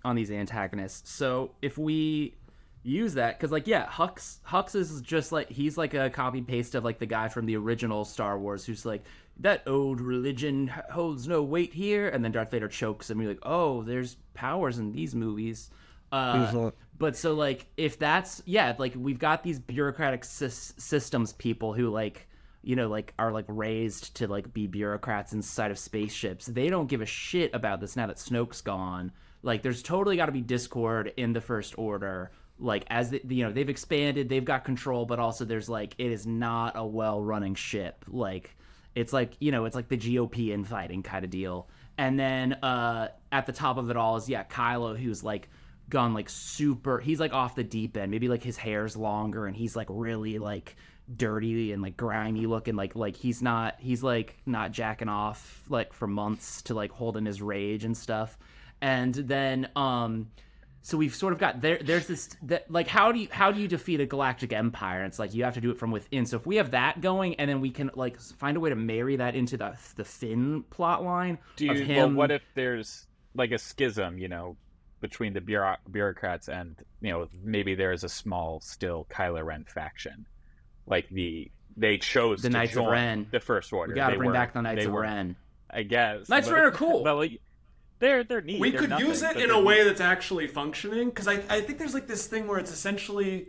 on 0.06 0.16
these 0.16 0.32
antagonists. 0.32 1.12
So 1.12 1.52
if 1.62 1.78
we 1.78 2.36
use 2.84 3.16
that, 3.16 3.38
because 3.38 3.52
like 3.52 3.68
yeah, 3.68 3.86
Hux 3.88 4.38
Hux 4.48 4.76
is 4.76 5.02
just 5.02 5.32
like 5.32 5.50
he's 5.50 5.78
like 5.78 5.94
a 5.94 6.10
copy 6.10 6.42
paste 6.42 6.76
of 6.76 6.86
like 6.86 7.00
the 7.00 7.06
guy 7.06 7.28
from 7.28 7.46
the 7.46 7.58
original 7.58 8.06
Star 8.06 8.40
Wars 8.40 8.66
who's 8.66 8.86
like 8.86 9.04
that 9.42 9.64
old 9.68 10.02
religion 10.02 10.68
holds 10.92 11.28
no 11.28 11.44
weight 11.44 11.74
here, 11.74 12.10
and 12.10 12.24
then 12.24 12.32
Darth 12.32 12.52
Vader 12.52 12.68
chokes 12.68 13.10
him. 13.10 13.20
And 13.20 13.26
you're 13.26 13.34
like, 13.34 13.44
oh, 13.44 13.84
there's 13.84 14.18
powers 14.34 14.80
in 14.80 14.92
these 14.92 15.16
movies. 15.16 15.70
Uh, 16.12 16.72
but 16.98 17.16
so 17.16 17.34
like 17.34 17.68
if 17.78 18.00
that's 18.00 18.42
yeah 18.46 18.74
like 18.78 18.94
we've 18.96 19.20
got 19.20 19.44
these 19.44 19.60
bureaucratic 19.60 20.24
sys- 20.24 20.80
systems 20.80 21.34
people 21.34 21.74
who 21.74 21.90
like 21.90 22.28
you 22.62 22.76
know 22.76 22.88
like 22.88 23.14
are 23.18 23.32
like 23.32 23.46
raised 23.48 24.16
to 24.16 24.28
like 24.28 24.54
be 24.54 24.68
bureaucrats 24.68 25.34
inside 25.34 25.72
of 25.72 25.80
spaceships 25.80 26.46
they 26.46 26.70
don't 26.70 26.88
give 26.88 27.02
a 27.02 27.06
shit 27.06 27.54
about 27.54 27.80
this 27.80 27.96
now 27.96 28.08
that 28.08 28.18
snoke's 28.18 28.62
gone. 28.62 29.12
Like 29.42 29.64
there's 29.64 29.82
totally 29.82 30.18
got 30.18 30.26
to 30.26 30.32
be 30.32 30.42
discord 30.42 31.14
in 31.16 31.32
the 31.34 31.42
first 31.42 31.78
order. 31.78 32.32
Like 32.60 32.84
as 32.90 33.10
the, 33.10 33.22
you 33.26 33.46
know 33.46 33.54
they've 33.54 33.70
expanded 33.70 34.28
they've 34.28 34.44
got 34.44 34.66
control 34.66 35.06
but 35.06 35.20
also 35.20 35.46
there's 35.46 35.70
like 35.70 35.96
it 35.98 36.12
is 36.12 36.28
not 36.28 36.74
a 36.76 36.86
well 36.86 37.22
running 37.22 37.56
ship. 37.56 38.04
Like 38.08 38.56
it's 38.96 39.14
like 39.14 39.34
you 39.40 39.52
know 39.52 39.66
it's 39.66 39.76
like 39.76 39.88
the 39.88 39.98
gop 39.98 40.52
infighting 40.52 41.04
kind 41.04 41.24
of 41.24 41.32
deal. 41.32 41.70
And 41.98 42.20
then 42.20 42.54
uh 42.54 43.10
at 43.32 43.46
the 43.46 43.54
top 43.54 43.78
of 43.78 43.90
it 43.90 43.96
all 43.96 44.18
is 44.18 44.28
yeah 44.28 44.44
kylo 44.44 44.98
who's 44.98 45.24
like 45.24 45.50
gone 45.90 46.14
like 46.14 46.30
super 46.30 47.00
he's 47.00 47.20
like 47.20 47.32
off 47.32 47.56
the 47.56 47.64
deep 47.64 47.96
end. 47.96 48.12
Maybe 48.12 48.28
like 48.28 48.44
his 48.44 48.58
hair's 48.58 48.98
longer 48.98 49.48
and 49.48 49.56
he's 49.56 49.78
like 49.78 49.88
really 49.90 50.38
like 50.38 50.76
dirty 51.18 51.72
and 51.72 51.82
like 51.82 51.98
grimy 51.98 52.46
looking 52.46 52.76
like 52.76 52.96
like 52.96 53.16
he's 53.16 53.42
not 53.42 53.76
he's 53.80 54.04
like 54.04 54.36
not 54.46 54.72
jacking 54.72 55.10
off 55.10 55.64
like 55.70 55.92
for 55.94 56.08
months 56.08 56.62
to 56.62 56.74
like 56.74 56.92
hold 56.92 57.18
in 57.18 57.26
his 57.26 57.42
rage 57.42 57.84
and 57.84 57.98
stuff 57.98 58.38
and 58.82 59.16
then 59.16 59.68
um 59.76 60.30
so 60.82 60.98
we've 60.98 61.16
sort 61.16 61.34
of 61.34 61.40
got 61.40 61.62
there 61.62 61.78
there's 61.84 62.08
this 62.08 62.30
that 62.44 62.70
like 62.72 62.88
how 62.88 63.12
do 63.12 63.20
you 63.20 63.28
how 63.32 63.52
do 63.52 63.60
you 63.60 63.68
defeat 63.68 64.00
a 64.00 64.06
galactic 64.06 64.54
empire 64.54 65.04
it's 65.04 65.20
like 65.20 65.34
you 65.34 65.44
have 65.44 65.56
to 65.56 65.62
do 65.62 65.72
it 65.72 65.78
from 65.78 65.92
within 65.92 66.26
so 66.26 66.38
if 66.38 66.46
we 66.46 66.56
have 66.58 66.72
that 66.72 67.02
going 67.02 67.36
and 67.36 67.50
then 67.50 67.60
we 67.60 67.72
can 67.72 67.90
like 67.96 68.20
find 68.20 68.56
a 68.56 68.60
way 68.60 68.70
to 68.70 68.76
marry 68.76 69.16
that 69.16 69.36
into 69.36 69.58
the 69.58 69.76
the 69.96 70.06
Finn 70.06 70.64
plot 70.70 71.04
line 71.04 71.38
Do 71.56 71.72
of 71.72 71.78
you? 71.78 71.86
him 71.86 71.98
Well, 72.16 72.18
what 72.18 72.32
if 72.32 72.44
there's 72.56 73.08
like 73.36 73.52
a 73.52 73.58
schism? 73.58 74.18
You 74.18 74.28
know, 74.28 74.58
between 75.02 75.34
the 75.34 75.42
bureau- 75.42 75.78
bureaucrats 75.92 76.50
and 76.50 76.76
you 77.02 77.12
know 77.12 77.28
maybe 77.44 77.74
there 77.76 77.92
is 77.92 78.04
a 78.04 78.10
small 78.10 78.60
still 78.62 79.06
Kylo 79.10 79.44
Ren 79.44 79.66
faction, 79.66 80.26
like 80.90 81.08
the 81.10 81.50
they 81.78 81.98
chose 81.98 82.42
The 82.42 82.50
to 82.50 82.54
Knights 82.54 82.76
of 82.76 82.86
Ren. 82.86 83.28
the 83.32 83.40
First 83.40 83.72
Order. 83.72 83.94
we 83.94 83.96
gotta 83.96 84.14
They 84.14 84.18
bring 84.18 84.28
were- 84.28 84.34
back 84.34 84.54
the 84.54 84.62
Knights 84.62 84.86
of 84.86 84.92
were- 84.92 85.02
Ren 85.02 85.36
I 85.70 85.84
guess 85.84 86.28
Knights 86.30 86.48
of 86.48 86.54
Ren 86.54 86.64
are 86.66 86.72
cool. 86.72 87.04
But 87.04 87.16
like, 87.16 87.40
they're 88.00 88.24
they're 88.24 88.42
neat. 88.42 88.60
we 88.60 88.72
They're 88.72 88.80
could 88.82 88.90
nothing, 88.90 89.06
use 89.08 89.22
it 89.22 89.38
in 89.38 89.50
they're 89.50 89.58
a 89.58 89.62
way 89.62 89.78
neat. 89.80 89.84
that's 89.86 90.02
actually 90.02 90.48
functioning 90.48 91.10
because 91.10 91.28
I, 91.28 91.42
I 91.50 91.62
think 91.62 91.78
there's 91.80 91.94
like 91.94 92.08
this 92.08 92.28
thing 92.28 92.48
where 92.48 92.58
it's 92.58 92.72
essentially 92.72 93.48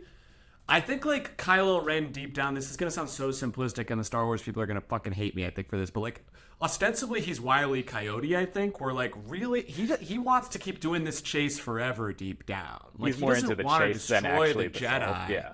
i 0.69 0.79
think 0.79 1.03
like 1.05 1.37
kylo 1.37 1.83
ren 1.83 2.11
deep 2.11 2.33
down 2.35 2.53
this 2.53 2.69
is 2.69 2.77
going 2.77 2.87
to 2.87 2.93
sound 2.93 3.09
so 3.09 3.29
simplistic 3.29 3.89
and 3.89 3.99
the 3.99 4.03
star 4.03 4.25
wars 4.25 4.41
people 4.41 4.61
are 4.61 4.65
going 4.67 4.79
to 4.79 4.85
fucking 4.87 5.11
hate 5.13 5.35
me 5.35 5.45
i 5.45 5.49
think 5.49 5.67
for 5.69 5.77
this 5.77 5.89
but 5.89 6.01
like 6.01 6.23
ostensibly 6.61 7.19
he's 7.21 7.41
wily 7.41 7.81
coyote 7.81 8.37
i 8.37 8.45
think 8.45 8.79
where 8.79 8.93
like 8.93 9.13
really 9.27 9.63
he 9.63 9.87
he 10.01 10.19
wants 10.19 10.49
to 10.49 10.59
keep 10.59 10.79
doing 10.79 11.03
this 11.03 11.21
chase 11.21 11.57
forever 11.57 12.13
deep 12.13 12.45
down 12.45 12.79
like 12.97 13.07
He's 13.07 13.15
he 13.15 13.21
more 13.21 13.33
doesn't 13.33 13.49
into 13.51 13.55
the 13.61 13.65
want 13.65 13.83
to 13.83 13.93
chase 13.93 14.07
than 14.07 14.25
actually 14.25 14.67
the 14.67 14.73
the 14.79 14.85
jedi 14.85 15.05
solve. 15.15 15.29
Yeah. 15.29 15.53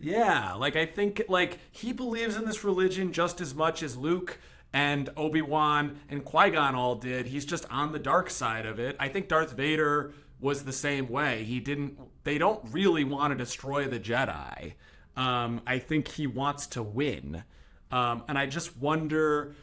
Yeah, 0.00 0.54
like 0.54 0.76
I 0.76 0.86
think 0.86 1.22
like 1.28 1.58
he 1.70 1.92
believes 1.92 2.36
in 2.36 2.44
this 2.44 2.64
religion 2.64 3.12
just 3.12 3.40
as 3.40 3.54
much 3.54 3.82
as 3.82 3.96
Luke 3.96 4.38
and 4.72 5.08
Obi-Wan 5.16 6.00
and 6.08 6.24
Qui-Gon 6.24 6.74
all 6.74 6.94
did. 6.94 7.26
He's 7.26 7.44
just 7.44 7.64
on 7.70 7.92
the 7.92 7.98
dark 7.98 8.30
side 8.30 8.66
of 8.66 8.78
it. 8.78 8.96
I 9.00 9.08
think 9.08 9.28
Darth 9.28 9.52
Vader 9.52 10.12
was 10.40 10.64
the 10.64 10.72
same 10.72 11.08
way. 11.08 11.44
He 11.44 11.60
didn't 11.60 11.98
they 12.24 12.38
don't 12.38 12.62
really 12.70 13.04
want 13.04 13.32
to 13.32 13.36
destroy 13.36 13.86
the 13.86 13.98
Jedi. 13.98 14.74
Um, 15.16 15.62
I 15.66 15.78
think 15.78 16.08
he 16.08 16.26
wants 16.26 16.66
to 16.68 16.82
win. 16.82 17.42
Um, 17.90 18.22
and 18.28 18.38
I 18.38 18.46
just 18.46 18.76
wonder 18.76 19.54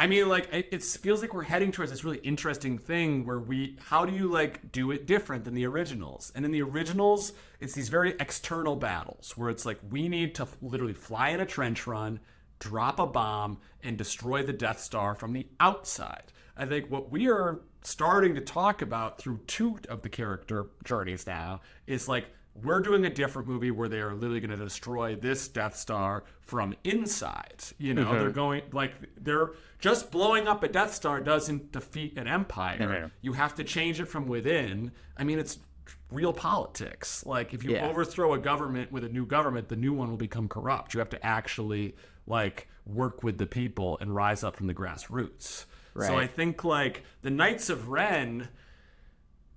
I 0.00 0.06
mean, 0.06 0.28
like 0.28 0.48
it, 0.52 0.68
it 0.70 0.82
feels 0.84 1.22
like 1.22 1.34
we're 1.34 1.42
heading 1.42 1.72
towards 1.72 1.90
this 1.90 2.04
really 2.04 2.18
interesting 2.18 2.78
thing 2.78 3.26
where 3.26 3.40
we, 3.40 3.76
how 3.80 4.04
do 4.04 4.14
you 4.14 4.30
like 4.30 4.70
do 4.70 4.92
it 4.92 5.06
different 5.06 5.44
than 5.44 5.54
the 5.54 5.66
originals? 5.66 6.30
And 6.36 6.44
in 6.44 6.52
the 6.52 6.62
originals, 6.62 7.32
it's 7.58 7.72
these 7.72 7.88
very 7.88 8.14
external 8.20 8.76
battles 8.76 9.36
where 9.36 9.50
it's 9.50 9.66
like 9.66 9.80
we 9.90 10.08
need 10.08 10.36
to 10.36 10.46
literally 10.62 10.92
fly 10.92 11.30
in 11.30 11.40
a 11.40 11.46
trench 11.46 11.86
run, 11.88 12.20
drop 12.60 13.00
a 13.00 13.06
bomb, 13.06 13.58
and 13.82 13.98
destroy 13.98 14.44
the 14.44 14.52
Death 14.52 14.80
Star 14.80 15.16
from 15.16 15.32
the 15.32 15.48
outside. 15.58 16.32
I 16.56 16.66
think 16.66 16.90
what 16.90 17.10
we 17.10 17.28
are 17.28 17.60
starting 17.82 18.36
to 18.36 18.40
talk 18.40 18.82
about 18.82 19.18
through 19.18 19.40
two 19.46 19.78
of 19.88 20.02
the 20.02 20.08
character 20.08 20.66
journeys 20.84 21.26
now 21.26 21.60
is 21.86 22.08
like 22.08 22.26
we're 22.62 22.80
doing 22.80 23.04
a 23.04 23.10
different 23.10 23.48
movie 23.48 23.70
where 23.70 23.88
they 23.88 24.00
are 24.00 24.14
literally 24.14 24.40
going 24.40 24.56
to 24.56 24.64
destroy 24.64 25.14
this 25.16 25.48
Death 25.48 25.76
Star 25.76 26.24
from 26.40 26.74
inside. 26.84 27.62
You 27.78 27.94
know, 27.94 28.12
they're 28.18 28.30
going 28.30 28.62
like 28.72 28.92
they're 29.20 29.50
just 29.78 30.10
blowing 30.10 30.48
up 30.48 30.62
a 30.62 30.68
Death 30.68 30.94
Star 30.94 31.20
doesn't 31.20 31.72
defeat 31.72 32.18
an 32.18 32.26
empire. 32.26 32.78
Mhm. 32.78 33.10
You 33.20 33.32
have 33.34 33.54
to 33.56 33.64
change 33.64 34.00
it 34.00 34.06
from 34.06 34.26
within. 34.26 34.92
I 35.16 35.24
mean, 35.24 35.38
it's 35.38 35.58
real 36.10 36.32
politics. 36.32 37.24
Like 37.26 37.54
if 37.54 37.64
you 37.64 37.72
Yeah. 37.72 37.88
overthrow 37.88 38.34
a 38.34 38.38
government 38.38 38.90
with 38.92 39.04
a 39.04 39.08
new 39.08 39.26
government, 39.26 39.68
the 39.68 39.76
new 39.76 39.92
one 39.92 40.10
will 40.10 40.16
become 40.16 40.48
corrupt. 40.48 40.94
You 40.94 41.00
have 41.00 41.10
to 41.10 41.24
actually 41.24 41.96
like 42.26 42.68
work 42.86 43.22
with 43.22 43.38
the 43.38 43.46
people 43.46 43.98
and 44.00 44.14
rise 44.14 44.42
up 44.42 44.56
from 44.56 44.66
the 44.66 44.74
grassroots. 44.74 45.64
So 46.00 46.16
I 46.16 46.28
think 46.28 46.62
like 46.62 47.02
the 47.22 47.30
Knights 47.30 47.68
of 47.70 47.88
Ren 47.88 48.48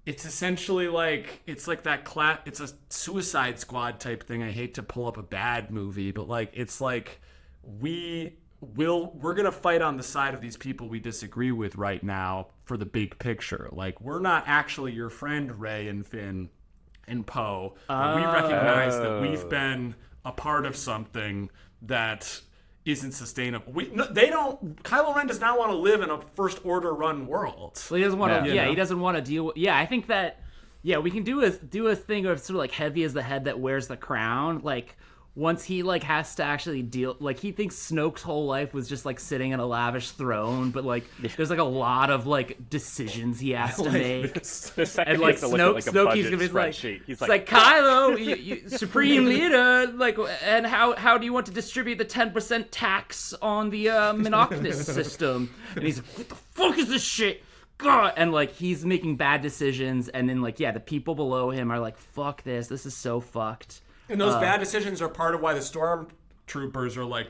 it's 0.06 0.26
essentially 0.26 0.88
like 0.88 1.41
it's 1.45 1.68
like 1.68 1.84
that 1.84 2.06
cla- 2.06 2.39
it's 2.45 2.60
a 2.60 2.70
suicide 2.89 3.60
squad 3.60 3.99
type 3.99 4.24
thing. 4.24 4.41
I 4.43 4.52
hate 4.52 4.74
to 4.76 4.84
pull 4.84 5.08
up 5.08 5.18
a 5.18 5.24
bad 5.24 5.72
movie 5.72 6.12
but 6.12 6.28
like 6.28 6.52
it's 6.54 6.82
like 6.82 7.20
we 7.64 8.36
will 8.76 9.12
we're 9.20 9.34
gonna 9.34 9.52
fight 9.52 9.82
on 9.82 9.97
the 9.97 10.04
side 10.04 10.34
of 10.34 10.41
these 10.41 10.58
people 10.58 10.88
we 10.89 10.99
disagree 10.99 11.52
with 11.52 11.76
right 11.76 12.04
now 12.04 12.47
for 12.66 12.78
the 12.78 12.86
big 12.86 13.18
picture. 13.20 13.70
Like 13.72 13.99
we're 14.02 14.20
not 14.20 14.43
actually 14.47 14.91
your 14.93 15.10
friend 15.10 15.60
rey 15.60 15.88
and 15.88 16.06
finn 16.06 16.49
and 17.08 17.26
poe. 17.26 17.76
But 17.88 18.16
we 18.16 18.22
recognize 18.24 18.97
that 18.97 19.22
we've 19.22 19.43
Oh. 19.45 19.49
been 19.49 19.95
a 20.26 20.32
part 20.32 20.66
of 20.66 20.76
something 20.76 21.49
that 21.84 22.41
isn't 22.84 23.11
sustainable 23.11 23.71
we 23.73 23.89
no, 23.93 24.05
they 24.05 24.27
don't 24.27 24.82
kylo 24.84 25.15
ren 25.15 25.27
does 25.27 25.39
not 25.39 25.59
want 25.59 25.71
to 25.71 25.77
live 25.77 26.01
in 26.01 26.09
a 26.09 26.19
first 26.36 26.59
order 26.65 26.93
run 26.93 27.27
world 27.27 27.77
So 27.77 27.95
he 27.95 28.03
doesn't 28.03 28.19
want 28.19 28.43
to. 28.43 28.49
Yeah. 28.49 28.63
Yeah, 28.63 28.69
he 28.69 28.75
doesn't 28.75 28.99
want 28.99 29.17
to 29.17 29.21
deal 29.21 29.45
with. 29.45 29.57
Yeah, 29.57 29.77
I 29.77 29.86
think 29.86 30.07
that. 30.07 30.39
Yeah, 30.84 30.97
we 30.97 31.11
can 31.11 31.23
do 31.23 31.43
a 31.43 31.51
do 31.51 31.88
a 31.88 31.95
thing 31.95 32.25
of 32.25 32.39
sort 32.39 32.55
of 32.55 32.59
like 32.59 32.71
heavy 32.71 33.03
as 33.03 33.13
the 33.13 33.21
head 33.21 33.45
that 33.45 33.59
wears 33.59 33.88
the 33.88 33.97
crown. 33.97 34.61
Like 34.63 34.97
once 35.34 35.63
he 35.63 35.82
like 35.82 36.03
has 36.03 36.36
to 36.36 36.43
actually 36.43 36.82
deal. 36.82 37.15
Like 37.19 37.39
he 37.39 37.51
thinks 37.51 37.75
Snoke's 37.75 38.21
whole 38.21 38.45
life 38.45 38.73
was 38.73 38.89
just 38.89 39.05
like 39.05 39.19
sitting 39.19 39.51
in 39.51 39.59
a 39.59 39.65
lavish 39.65 40.11
throne, 40.11 40.71
but 40.71 40.84
like 40.84 41.05
there's 41.38 41.49
like 41.49 41.59
a 41.59 41.63
lot 41.63 42.09
of 42.09 42.27
like 42.27 42.69
decisions 42.69 43.39
he 43.39 43.51
has 43.51 43.77
to 43.77 43.89
make. 43.91 44.36
And 44.36 45.19
like 45.21 45.38
Snoke, 45.38 45.73
like, 45.73 45.86
Snoke, 45.86 46.15
he's 46.15 46.25
gonna 46.25 46.38
be 46.38 46.47
like. 46.49 46.73
He's 46.73 47.01
it's 47.07 47.21
like, 47.21 47.47
Kylo, 47.47 48.19
you, 48.19 48.36
you, 48.36 48.69
supreme 48.77 49.25
leader, 49.25 49.88
like, 49.93 50.17
and 50.43 50.65
how 50.65 50.95
how 50.95 51.17
do 51.17 51.25
you 51.25 51.34
want 51.34 51.45
to 51.45 51.53
distribute 51.53 51.97
the 51.97 52.05
ten 52.05 52.32
percent 52.32 52.71
tax 52.71 53.34
on 53.41 53.69
the 53.69 53.89
uh, 53.89 54.13
Monocnus 54.13 54.84
system? 54.84 55.53
And 55.75 55.86
he's 55.86 55.97
like, 55.97 56.17
what 56.17 56.29
the 56.29 56.36
fuck 56.36 56.77
is 56.77 56.89
this 56.89 57.03
shit? 57.03 57.43
God, 57.77 58.13
and 58.17 58.34
like 58.34 58.51
he's 58.51 58.86
making 58.86 59.15
bad 59.15 59.41
decisions, 59.41 60.09
and 60.09 60.27
then 60.27 60.41
like 60.41 60.59
yeah, 60.59 60.71
the 60.71 60.82
people 60.82 61.15
below 61.15 61.51
him 61.51 61.71
are 61.71 61.79
like, 61.79 61.97
fuck 61.97 62.43
this, 62.43 62.67
this 62.67 62.86
is 62.86 62.95
so 62.95 63.21
fucked. 63.21 63.82
And 64.12 64.20
those 64.20 64.36
bad 64.36 64.59
decisions 64.59 65.01
are 65.01 65.09
part 65.09 65.36
of 65.36 65.41
why 65.41 65.53
the 65.53 65.62
stormtroopers 65.62 66.97
are 66.97 67.05
like 67.05 67.30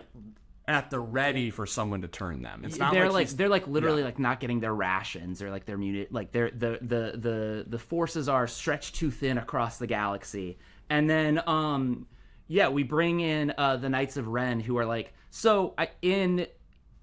at 0.67 0.89
the 0.89 0.99
ready 0.99 1.49
for 1.49 1.65
someone 1.65 2.01
to 2.01 2.07
turn 2.07 2.41
them. 2.41 2.63
It's 2.63 2.77
not 2.77 2.93
they're 2.93 3.05
like, 3.05 3.27
like, 3.27 3.29
they're 3.29 3.49
like 3.49 3.67
literally 3.67 4.01
yeah. 4.01 4.05
like 4.05 4.19
not 4.19 4.39
getting 4.39 4.59
their 4.59 4.73
rations 4.73 5.41
or 5.41 5.49
like 5.49 5.65
their 5.65 5.77
muni 5.77 6.07
like 6.11 6.31
they're 6.31 6.51
the 6.51 6.79
the 6.81 7.17
the 7.17 7.65
the 7.67 7.79
forces 7.79 8.29
are 8.29 8.47
stretched 8.47 8.95
too 8.95 9.11
thin 9.11 9.37
across 9.37 9.77
the 9.77 9.87
galaxy 9.87 10.57
and 10.89 11.09
then 11.09 11.41
um 11.47 12.07
yeah 12.47 12.69
we 12.69 12.83
bring 12.83 13.19
in 13.19 13.53
uh 13.57 13.75
the 13.77 13.89
knights 13.89 14.17
of 14.17 14.27
ren 14.27 14.59
who 14.59 14.77
are 14.77 14.85
like 14.85 15.13
so 15.29 15.73
I, 15.77 15.89
in 16.01 16.47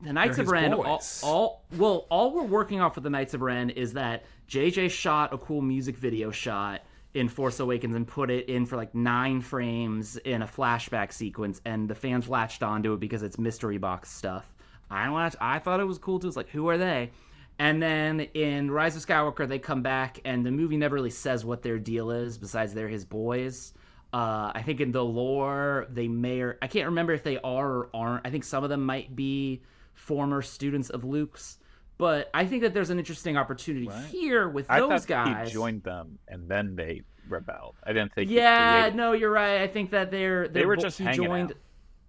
the 0.00 0.12
knights 0.12 0.38
of 0.38 0.48
ren 0.48 0.72
all, 0.72 1.02
all 1.22 1.64
well 1.76 2.06
all 2.10 2.32
we're 2.32 2.44
working 2.44 2.80
off 2.80 2.94
with 2.94 3.04
the 3.04 3.10
knights 3.10 3.34
of 3.34 3.42
ren 3.42 3.70
is 3.70 3.92
that 3.94 4.24
jj 4.48 4.90
shot 4.90 5.34
a 5.34 5.38
cool 5.38 5.60
music 5.60 5.96
video 5.96 6.30
shot 6.30 6.82
in 7.14 7.28
Force 7.28 7.60
Awakens 7.60 7.94
and 7.94 8.06
put 8.06 8.30
it 8.30 8.48
in 8.48 8.66
for 8.66 8.76
like 8.76 8.94
nine 8.94 9.40
frames 9.40 10.16
in 10.18 10.42
a 10.42 10.46
flashback 10.46 11.12
sequence, 11.12 11.60
and 11.64 11.88
the 11.88 11.94
fans 11.94 12.28
latched 12.28 12.62
onto 12.62 12.92
it 12.92 13.00
because 13.00 13.22
it's 13.22 13.38
mystery 13.38 13.78
box 13.78 14.10
stuff. 14.10 14.54
I 14.90 15.08
watched. 15.10 15.36
I 15.40 15.58
thought 15.58 15.80
it 15.80 15.84
was 15.84 15.98
cool 15.98 16.18
too. 16.18 16.28
It's 16.28 16.36
like, 16.36 16.48
who 16.48 16.68
are 16.68 16.78
they? 16.78 17.10
And 17.58 17.82
then 17.82 18.20
in 18.20 18.70
Rise 18.70 18.94
of 18.94 19.04
Skywalker, 19.04 19.48
they 19.48 19.58
come 19.58 19.82
back, 19.82 20.20
and 20.24 20.46
the 20.46 20.50
movie 20.50 20.76
never 20.76 20.94
really 20.94 21.10
says 21.10 21.44
what 21.44 21.62
their 21.62 21.78
deal 21.78 22.10
is, 22.10 22.38
besides 22.38 22.72
they're 22.72 22.88
his 22.88 23.04
boys. 23.04 23.72
Uh, 24.12 24.52
I 24.54 24.62
think 24.62 24.80
in 24.80 24.92
the 24.92 25.04
lore, 25.04 25.86
they 25.90 26.08
may 26.08 26.40
or 26.40 26.58
I 26.62 26.66
can't 26.66 26.86
remember 26.86 27.12
if 27.12 27.22
they 27.22 27.38
are 27.38 27.68
or 27.68 27.90
aren't. 27.92 28.26
I 28.26 28.30
think 28.30 28.44
some 28.44 28.64
of 28.64 28.70
them 28.70 28.84
might 28.84 29.14
be 29.16 29.62
former 29.94 30.40
students 30.40 30.88
of 30.90 31.04
Luke's. 31.04 31.58
But 31.98 32.30
I 32.32 32.46
think 32.46 32.62
that 32.62 32.72
there's 32.74 32.90
an 32.90 32.98
interesting 32.98 33.36
opportunity 33.36 33.88
here 34.10 34.48
with 34.48 34.66
I 34.70 34.78
those 34.80 35.04
thought 35.04 35.06
guys. 35.08 35.48
he 35.48 35.54
joined 35.54 35.82
them 35.82 36.18
and 36.28 36.48
then 36.48 36.76
they 36.76 37.02
rebelled. 37.28 37.74
I 37.84 37.92
didn't 37.92 38.14
think. 38.14 38.30
Yeah, 38.30 38.80
created- 38.82 38.96
no, 38.96 39.12
you're 39.12 39.30
right. 39.32 39.60
I 39.60 39.66
think 39.66 39.90
that 39.90 40.10
they're, 40.10 40.46
they're 40.48 40.66
were 40.68 40.76
bo- 40.76 40.82
just 40.82 40.98
he 40.98 41.04
hanging 41.04 41.24
joined. 41.24 41.50
out. 41.50 41.56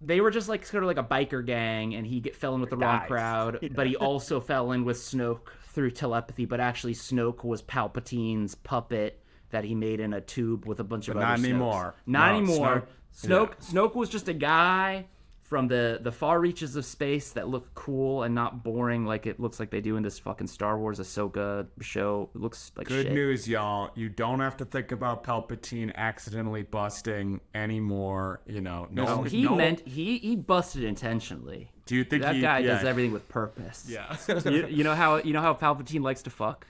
They 0.02 0.22
were 0.22 0.32
just 0.32 0.48
like 0.48 0.66
sort 0.66 0.84
of 0.84 0.88
like 0.88 0.98
a 0.98 1.04
biker 1.04 1.46
gang, 1.46 1.96
and 1.96 2.08
he 2.08 2.22
get, 2.22 2.34
fell 2.36 2.56
in 2.56 2.62
with 2.62 2.70
the 2.70 2.78
wrong 2.78 3.00
Guys. 3.00 3.08
crowd. 3.10 3.70
But 3.76 3.86
he 3.88 3.96
also 3.98 4.40
fell 4.40 4.72
in 4.72 4.86
with 4.86 4.96
Snoke 4.98 5.48
through 5.74 5.92
telepathy. 5.92 6.46
But 6.46 6.62
actually, 6.62 6.94
Snoke 6.94 7.44
was 7.44 7.62
Palpatine's 7.64 8.56
puppet 8.56 9.22
that 9.50 9.64
he 9.66 9.76
made 9.76 10.00
in 10.00 10.14
a 10.14 10.22
tube 10.22 10.66
with 10.68 10.80
a 10.80 10.84
bunch 10.86 11.08
of 11.10 11.16
But 11.16 11.24
other 11.24 11.30
not 11.32 11.40
Snokes. 11.40 11.44
anymore. 11.50 11.96
Not 12.06 12.32
No, 12.32 12.38
anymore. 12.38 12.88
Snoke- 13.14 13.56
Snoke. 13.60 13.72
Snoke 13.74 13.96
was 13.96 14.08
just 14.08 14.28
a 14.30 14.34
guy 14.34 15.08
from 15.50 15.68
the 15.68 15.98
the 16.02 16.12
far 16.12 16.40
reaches 16.40 16.76
of 16.76 16.86
space 16.86 17.32
that 17.32 17.48
look 17.48 17.74
cool 17.74 18.22
and 18.22 18.36
not 18.36 18.64
boring 18.64 19.04
like 19.04 19.26
it 19.26 19.40
looks 19.40 19.60
like 19.60 19.72
they 19.72 19.82
do 19.82 19.98
in 19.98 20.04
this 20.04 20.20
fucking 20.20 20.46
Star 20.46 20.78
Wars 20.78 21.00
Ahsoka 21.00 21.66
show. 21.82 22.30
It 22.36 22.40
looks 22.40 22.72
like 22.76 22.88
Good 22.88 23.08
shit. 23.08 23.14
news, 23.14 23.48
y'all. 23.48 23.90
You 23.96 24.10
don't 24.10 24.40
have 24.42 24.56
to 24.58 24.66
think 24.66 24.92
about 24.92 25.24
Palpatine 25.24 25.94
accidentally 25.96 26.62
busting 26.62 27.42
anymore. 27.56 28.42
You 28.46 28.62
know, 28.62 28.88
no. 28.92 29.04
No, 29.06 29.24
he 29.24 29.42
no- 29.44 29.56
meant 29.56 29.82
he 29.88 30.20
he 30.20 30.36
busted 30.36 30.84
intentionally. 30.84 31.72
Do 31.88 31.96
you 31.96 32.04
think 32.04 32.22
That 32.22 32.36
he, 32.36 32.42
guy 32.42 32.60
yeah. 32.60 32.76
does 32.76 32.84
everything 32.86 33.12
with 33.12 33.28
purpose. 33.28 33.88
Yeah. 33.90 34.16
you, 34.46 34.68
you 34.68 34.84
know 34.84 34.94
how 34.94 35.18
you 35.18 35.34
know 35.34 35.42
how 35.42 35.56
Palpatine 35.56 36.02
likes 36.04 36.22
to 36.24 36.30
fuck. 36.30 36.68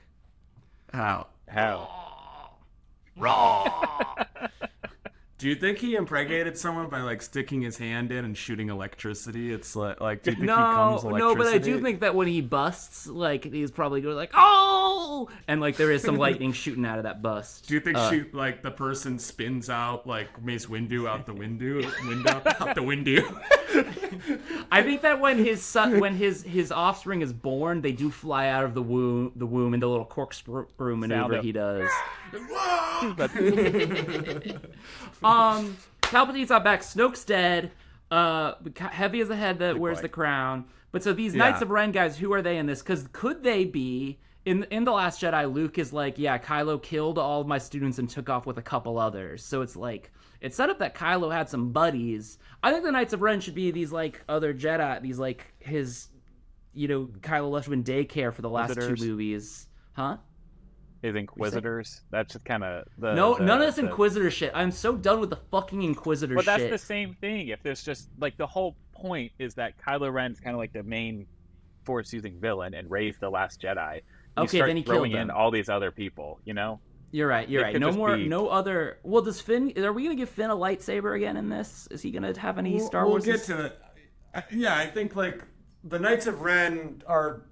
How? 0.93 1.27
How? 1.49 1.89
Do 5.39 5.47
you 5.47 5.55
think 5.55 5.77
he 5.77 5.95
impregnated 5.95 6.57
someone 6.57 6.89
by 6.89 6.99
like 6.99 7.21
sticking 7.21 7.61
his 7.61 7.77
hand 7.77 8.11
in 8.11 8.25
and 8.25 8.37
shooting 8.37 8.67
electricity? 8.69 9.53
It's 9.53 9.73
like, 9.73 10.01
like 10.01 10.21
do 10.21 10.31
you 10.31 10.35
think 10.35 10.47
No, 10.47 10.55
he 10.55 10.61
comes 11.01 11.03
no, 11.17 11.33
but 11.33 11.47
I 11.47 11.57
do 11.57 11.79
think 11.79 12.01
that 12.01 12.13
when 12.13 12.27
he 12.27 12.41
busts, 12.41 13.07
like 13.07 13.45
he's 13.45 13.71
probably 13.71 14.01
going 14.01 14.17
like 14.17 14.31
oh, 14.33 15.29
and 15.47 15.61
like 15.61 15.77
there 15.77 15.91
is 15.91 16.01
some 16.03 16.17
lightning 16.17 16.51
shooting 16.51 16.85
out 16.85 16.97
of 16.97 17.05
that 17.05 17.21
bust. 17.21 17.69
Do 17.69 17.73
you 17.73 17.79
think 17.79 17.95
Uh, 17.97 18.09
she 18.11 18.25
like 18.33 18.61
the 18.63 18.71
person 18.71 19.17
spins 19.17 19.69
out 19.69 20.05
like 20.05 20.43
Mace 20.43 20.65
Windu 20.65 21.07
out 21.07 21.25
the 21.25 21.33
window, 21.33 21.89
window 22.05 22.41
out 22.59 22.75
the 22.75 22.83
window? 22.83 23.21
I 24.71 24.81
think 24.83 25.03
that 25.03 25.21
when 25.21 25.37
his 25.37 25.63
son, 25.63 26.01
when 26.01 26.15
his 26.15 26.43
his 26.43 26.69
offspring 26.69 27.21
is 27.21 27.31
born, 27.31 27.79
they 27.81 27.93
do 27.93 28.11
fly 28.11 28.49
out 28.49 28.65
of 28.65 28.73
the 28.73 28.81
womb, 28.81 29.31
the 29.37 29.45
womb, 29.45 29.73
in 29.73 29.79
the 29.79 29.87
little 29.87 30.05
corkscrew 30.05 30.65
maneuver 30.97 31.35
of- 31.35 31.45
he 31.45 31.53
does. 31.53 31.89
um, 35.29 35.77
Palpatine's 36.01 36.49
not 36.49 36.63
back. 36.63 36.81
Snoke's 36.81 37.23
dead. 37.23 37.71
Uh, 38.11 38.53
heavy 38.79 39.19
is 39.19 39.27
the 39.27 39.35
head 39.35 39.59
that 39.59 39.77
wears 39.77 39.97
boy. 39.99 40.01
the 40.03 40.09
crown. 40.09 40.65
But 40.91 41.03
so 41.03 41.13
these 41.13 41.35
Yeah. 41.35 41.49
Knights 41.49 41.61
of 41.61 41.69
Ren 41.69 41.91
guys, 41.91 42.17
who 42.17 42.33
are 42.33 42.41
they 42.41 42.57
in 42.57 42.65
this? 42.65 42.81
Because 42.81 43.07
could 43.11 43.43
they 43.43 43.65
be 43.65 44.19
in 44.45 44.63
in 44.71 44.83
the 44.85 44.91
Last 44.91 45.21
Jedi? 45.21 45.51
Luke 45.53 45.77
is 45.77 45.93
like, 45.93 46.17
yeah, 46.17 46.37
Kylo 46.39 46.81
killed 46.81 47.19
all 47.19 47.41
of 47.41 47.47
my 47.47 47.59
students 47.59 47.99
and 47.99 48.09
took 48.09 48.29
off 48.29 48.45
with 48.47 48.57
a 48.57 48.61
couple 48.63 48.97
others. 48.97 49.43
So 49.43 49.61
it's 49.61 49.75
like 49.75 50.11
it's 50.41 50.55
set 50.55 50.69
up 50.71 50.79
that 50.79 50.95
Kylo 50.95 51.31
had 51.31 51.47
some 51.49 51.71
buddies. 51.71 52.39
I 52.63 52.71
think 52.71 52.83
the 52.83 52.91
Knights 52.91 53.13
of 53.13 53.21
Ren 53.21 53.39
should 53.41 53.53
be 53.55 53.69
these 53.71 53.91
like 53.91 54.23
other 54.27 54.53
Jedi, 54.53 54.99
these 55.01 55.19
like 55.19 55.53
his, 55.59 56.07
you 56.73 56.87
know, 56.87 57.05
Kylo 57.19 57.51
left 57.51 57.67
him 57.67 57.73
in 57.73 57.83
daycare 57.83 58.33
for 58.33 58.41
the 58.41 58.49
last 58.49 58.69
Visitors. 58.69 58.99
two 58.99 59.05
movies, 59.07 59.67
huh? 59.93 60.17
His 61.01 61.15
Inquisitors. 61.15 62.01
That's 62.11 62.33
just 62.33 62.43
kind 62.45 62.63
of 62.63 62.85
the. 62.97 63.13
No, 63.13 63.37
the- 63.37 63.43
none 63.45 63.61
of 63.61 63.67
this 63.67 63.75
the- 63.75 63.83
Inquisitor 63.85 64.29
shit. 64.29 64.51
I'm 64.53 64.71
so 64.71 64.95
done 64.97 65.19
with 65.21 65.29
the 65.29 65.39
fucking 65.51 65.81
Inquisitor 65.81 66.35
But 66.35 66.45
that's 66.45 66.61
shit. 66.63 66.71
the 66.71 66.77
same 66.77 67.15
thing. 67.21 67.47
If 67.49 67.63
there's 67.63 67.83
just 67.83 68.09
like 68.19 68.35
the 68.37 68.47
whole 68.47 68.75
point 68.93 69.31
is 69.39 69.53
that 69.55 69.73
Kylo 69.77 70.11
Ren's 70.11 70.39
kind 70.41 70.53
of 70.55 70.59
like 70.59 70.73
the 70.73 70.83
main 70.83 71.25
force 71.85 72.11
using 72.11 72.37
villain 72.39 72.73
and 72.73 72.89
Rey's 72.91 73.17
the 73.17 73.29
last 73.29 73.61
Jedi. 73.61 73.95
You 74.37 74.43
Okay, 74.43 74.57
start 74.57 74.69
then 74.69 74.77
he 74.77 74.83
killed 74.83 74.95
throwing 74.97 75.11
in 75.13 75.27
them. 75.27 75.37
all 75.37 75.51
these 75.51 75.69
other 75.69 75.91
people. 75.91 76.39
You 76.45 76.53
know. 76.53 76.79
You're 77.11 77.27
right. 77.27 77.49
You're 77.49 77.61
It 77.61 77.65
right. 77.65 77.79
No 77.79 77.91
more. 77.91 78.15
be- 78.17 78.27
No 78.27 78.49
other. 78.49 78.99
Well, 79.03 79.21
does 79.23 79.41
Finn? 79.41 79.73
Are 79.83 79.93
we 79.93 80.03
gonna 80.03 80.15
give 80.15 80.29
Finn 80.29 80.49
a 80.51 80.55
lightsaber 80.55 81.15
again 81.15 81.37
in 81.37 81.49
this? 81.49 81.87
Is 81.91 82.01
he 82.01 82.11
gonna 82.11 82.37
have 82.37 82.57
any 82.59 82.77
Star 82.79 83.07
Wars? 83.07 83.25
we'll 83.25 83.35
Wars? 83.35 83.47
get 83.47 83.55
to 83.57 83.65
it. 83.65 83.79
Yeah, 84.51 84.75
I 84.77 84.85
think 84.85 85.15
like 85.15 85.41
the 85.85 85.97
Knights 85.97 86.27
of 86.27 86.41
Ren 86.41 87.01
are 87.07 87.45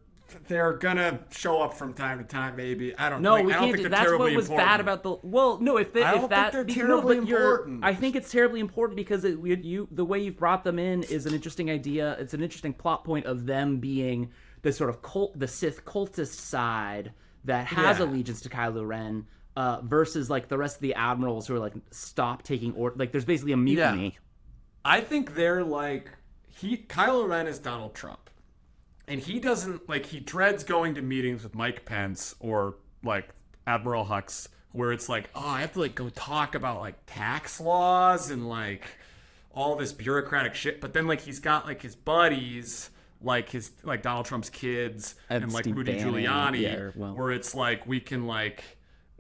they're 0.48 0.74
gonna 0.74 1.20
show 1.32 1.62
up 1.62 1.74
from 1.74 1.94
time 1.94 2.18
to 2.20 2.24
time. 2.24 2.56
Maybe 2.56 2.96
I 2.98 3.10
don't. 3.10 3.22
No, 3.22 3.34
like, 3.34 3.46
we 3.46 3.54
I 3.54 3.56
don't 3.56 3.64
can't. 3.66 3.76
think 3.78 3.90
they're 3.90 4.00
That's 4.00 4.12
what 4.12 4.34
was 4.36 4.46
important. 4.50 4.68
bad 4.70 4.80
about 4.80 5.04
the. 5.04 5.16
Well, 5.24 5.60
no, 5.60 5.78
if, 5.78 5.94
they, 5.94 6.04
I 6.04 6.12
don't 6.16 6.24
if 6.26 6.30
think 6.30 6.52
they're 6.52 6.64
because- 6.64 6.82
terribly 6.82 7.16
no, 7.16 7.22
important. 7.22 7.84
I 7.84 7.94
think 7.94 8.16
it's 8.16 8.32
terribly 8.32 8.60
important 8.60 8.98
because 8.98 9.24
it, 9.24 9.40
you, 9.44 9.56
you 9.62 9.88
the 9.92 10.06
way 10.06 10.20
you've 10.20 10.38
brought 10.38 10.64
them 10.64 10.80
in 10.80 11.04
is 11.04 11.26
an 11.26 11.34
interesting 11.34 11.70
idea. 11.70 12.16
It's 12.20 12.34
an 12.34 12.42
interesting 12.44 12.74
plot 12.74 13.04
point 13.04 13.26
of 13.26 13.46
them 13.46 13.78
being 13.80 14.32
the 14.64 14.72
sort 14.74 14.90
of 14.90 15.02
cult, 15.02 15.38
the 15.40 15.48
Sith 15.48 15.86
cultist 15.86 16.34
side 16.34 17.14
that 17.46 17.68
has 17.68 18.00
Yeah. 18.00 18.06
allegiance 18.06 18.42
to 18.42 18.50
Kylo 18.50 18.86
Ren. 18.88 19.26
Uh, 19.56 19.82
versus 19.82 20.30
like 20.30 20.50
the 20.50 20.58
rest 20.58 20.76
of 20.76 20.82
the 20.84 20.94
admirals 20.94 21.48
who 21.48 21.56
are 21.56 21.60
like 21.60 21.74
stop 21.90 22.44
taking 22.44 22.74
order 22.76 22.96
like 23.00 23.12
there's 23.12 23.26
basically 23.26 23.54
a 23.54 23.58
mutiny 23.58 24.16
I 24.86 25.02
think 25.02 25.34
they're 25.34 25.64
like 25.64 26.12
he 26.48 26.78
Kylo 26.78 27.28
Ren 27.28 27.48
is 27.48 27.58
Donald 27.58 27.96
Trump. 27.96 28.27
And 29.08 29.20
he 29.22 29.40
doesn't 29.40 29.88
like 29.88 30.06
he 30.06 30.20
dreads 30.20 30.64
going 30.64 30.96
to 30.96 31.02
meetings 31.02 31.44
with 31.44 31.56
Mike 31.56 31.86
Pence 31.86 32.36
or 32.40 32.76
like 33.04 33.30
Admiral 33.66 34.06
Hux 34.06 34.48
where 34.74 34.92
it's 34.92 35.08
like, 35.08 35.30
"Oh, 35.34 35.48
I 35.48 35.62
have 35.62 35.74
to 35.74 35.80
like 35.80 35.96
go 35.96 36.10
talk 36.10 36.56
about 36.56 36.80
like 36.82 36.96
tax 37.06 37.60
laws 37.62 38.30
and 38.30 38.50
like 38.50 38.86
all 39.54 39.76
this 39.76 39.94
bureaucratic 39.94 40.56
shit." 40.56 40.82
But 40.82 40.94
then 40.94 41.08
like 41.08 41.22
he's 41.22 41.40
got 41.40 41.66
like 41.66 41.82
his 41.82 41.96
buddies 41.96 42.90
like 43.22 43.50
his 43.50 43.72
like 43.84 44.02
Donald 44.04 44.26
Trump's 44.26 44.50
kids 44.50 45.16
And 45.30 45.44
and, 45.46 45.54
like 45.54 45.64
Steve 45.64 45.78
Rudy 45.78 45.94
Bannon, 45.94 46.14
Giuliani 46.14 46.62
yeah, 46.62 46.92
well- 46.96 47.16
where 47.16 47.32
it's 47.32 47.56
like 47.56 47.88
we 47.88 48.00
can 48.00 48.28
like 48.28 48.64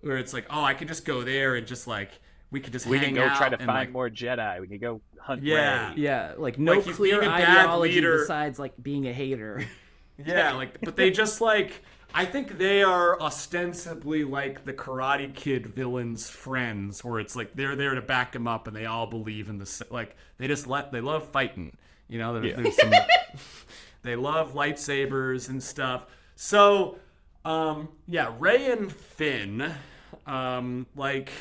where 0.01 0.17
it's 0.17 0.33
like, 0.33 0.45
"Oh, 0.49 0.63
I 0.63 0.73
can 0.73 0.87
just 0.87 1.05
go 1.05 1.23
there 1.23 1.55
and 1.55 1.65
just 1.65 1.87
like 1.87 2.11
we 2.51 2.59
could 2.59 2.73
just 2.73 2.85
We 2.85 2.97
hang 2.97 3.07
can 3.09 3.15
go 3.15 3.23
out 3.25 3.37
try 3.37 3.49
to 3.49 3.57
find 3.57 3.67
like, 3.69 3.91
more 3.91 4.09
Jedi. 4.09 4.61
We 4.61 4.67
can 4.67 4.77
go 4.79 5.01
hunt. 5.19 5.43
Yeah. 5.43 5.89
Rey. 5.89 5.93
yeah 5.97 6.33
like 6.37 6.57
no 6.57 6.73
Like, 6.73 6.85
clear 6.85 7.19
being 7.19 7.31
a 7.31 7.35
bad 7.35 7.49
ideology 7.59 7.95
leader. 7.95 8.19
besides 8.19 8.57
like 8.59 8.73
being 8.81 9.07
a 9.07 9.13
hater 9.13 9.65
Yeah, 10.25 10.53
like, 10.53 10.81
but 10.81 10.95
they 10.95 11.11
just 11.11 11.41
like. 11.41 11.83
I 12.13 12.25
think 12.25 12.57
they 12.57 12.81
are 12.81 13.19
ostensibly 13.21 14.23
like 14.23 14.63
the 14.65 14.73
Karate 14.73 15.35
Kid 15.35 15.67
villains' 15.67 16.29
friends, 16.29 17.03
where 17.03 17.19
it's 17.19 17.35
like 17.35 17.53
they're 17.53 17.75
there 17.75 17.93
to 17.93 18.01
back 18.01 18.35
him 18.35 18.47
up, 18.47 18.65
and 18.65 18.75
they 18.75 18.85
all 18.87 19.05
believe 19.05 19.49
in 19.49 19.59
the 19.59 19.85
like. 19.91 20.15
They 20.39 20.47
just 20.47 20.65
let 20.65 20.91
they 20.91 21.01
love 21.01 21.27
fighting, 21.29 21.77
you 22.07 22.17
know. 22.17 22.39
There, 22.39 22.55
There's 22.55 22.75
some, 22.77 22.91
they 24.01 24.15
love 24.15 24.53
lightsabers 24.53 25.49
and 25.49 25.61
stuff. 25.61 26.07
So, 26.35 26.97
um, 27.45 27.89
yeah, 28.07 28.33
Rey 28.39 28.71
and 28.71 28.91
Finn, 28.91 29.71
um, 30.25 30.87
like, 30.95 31.31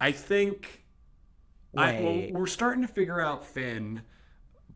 I 0.00 0.12
think 0.12 0.84
I, 1.76 2.00
well, 2.00 2.40
we're 2.40 2.46
starting 2.46 2.82
to 2.82 2.88
figure 2.88 3.20
out 3.20 3.44
Finn, 3.44 4.02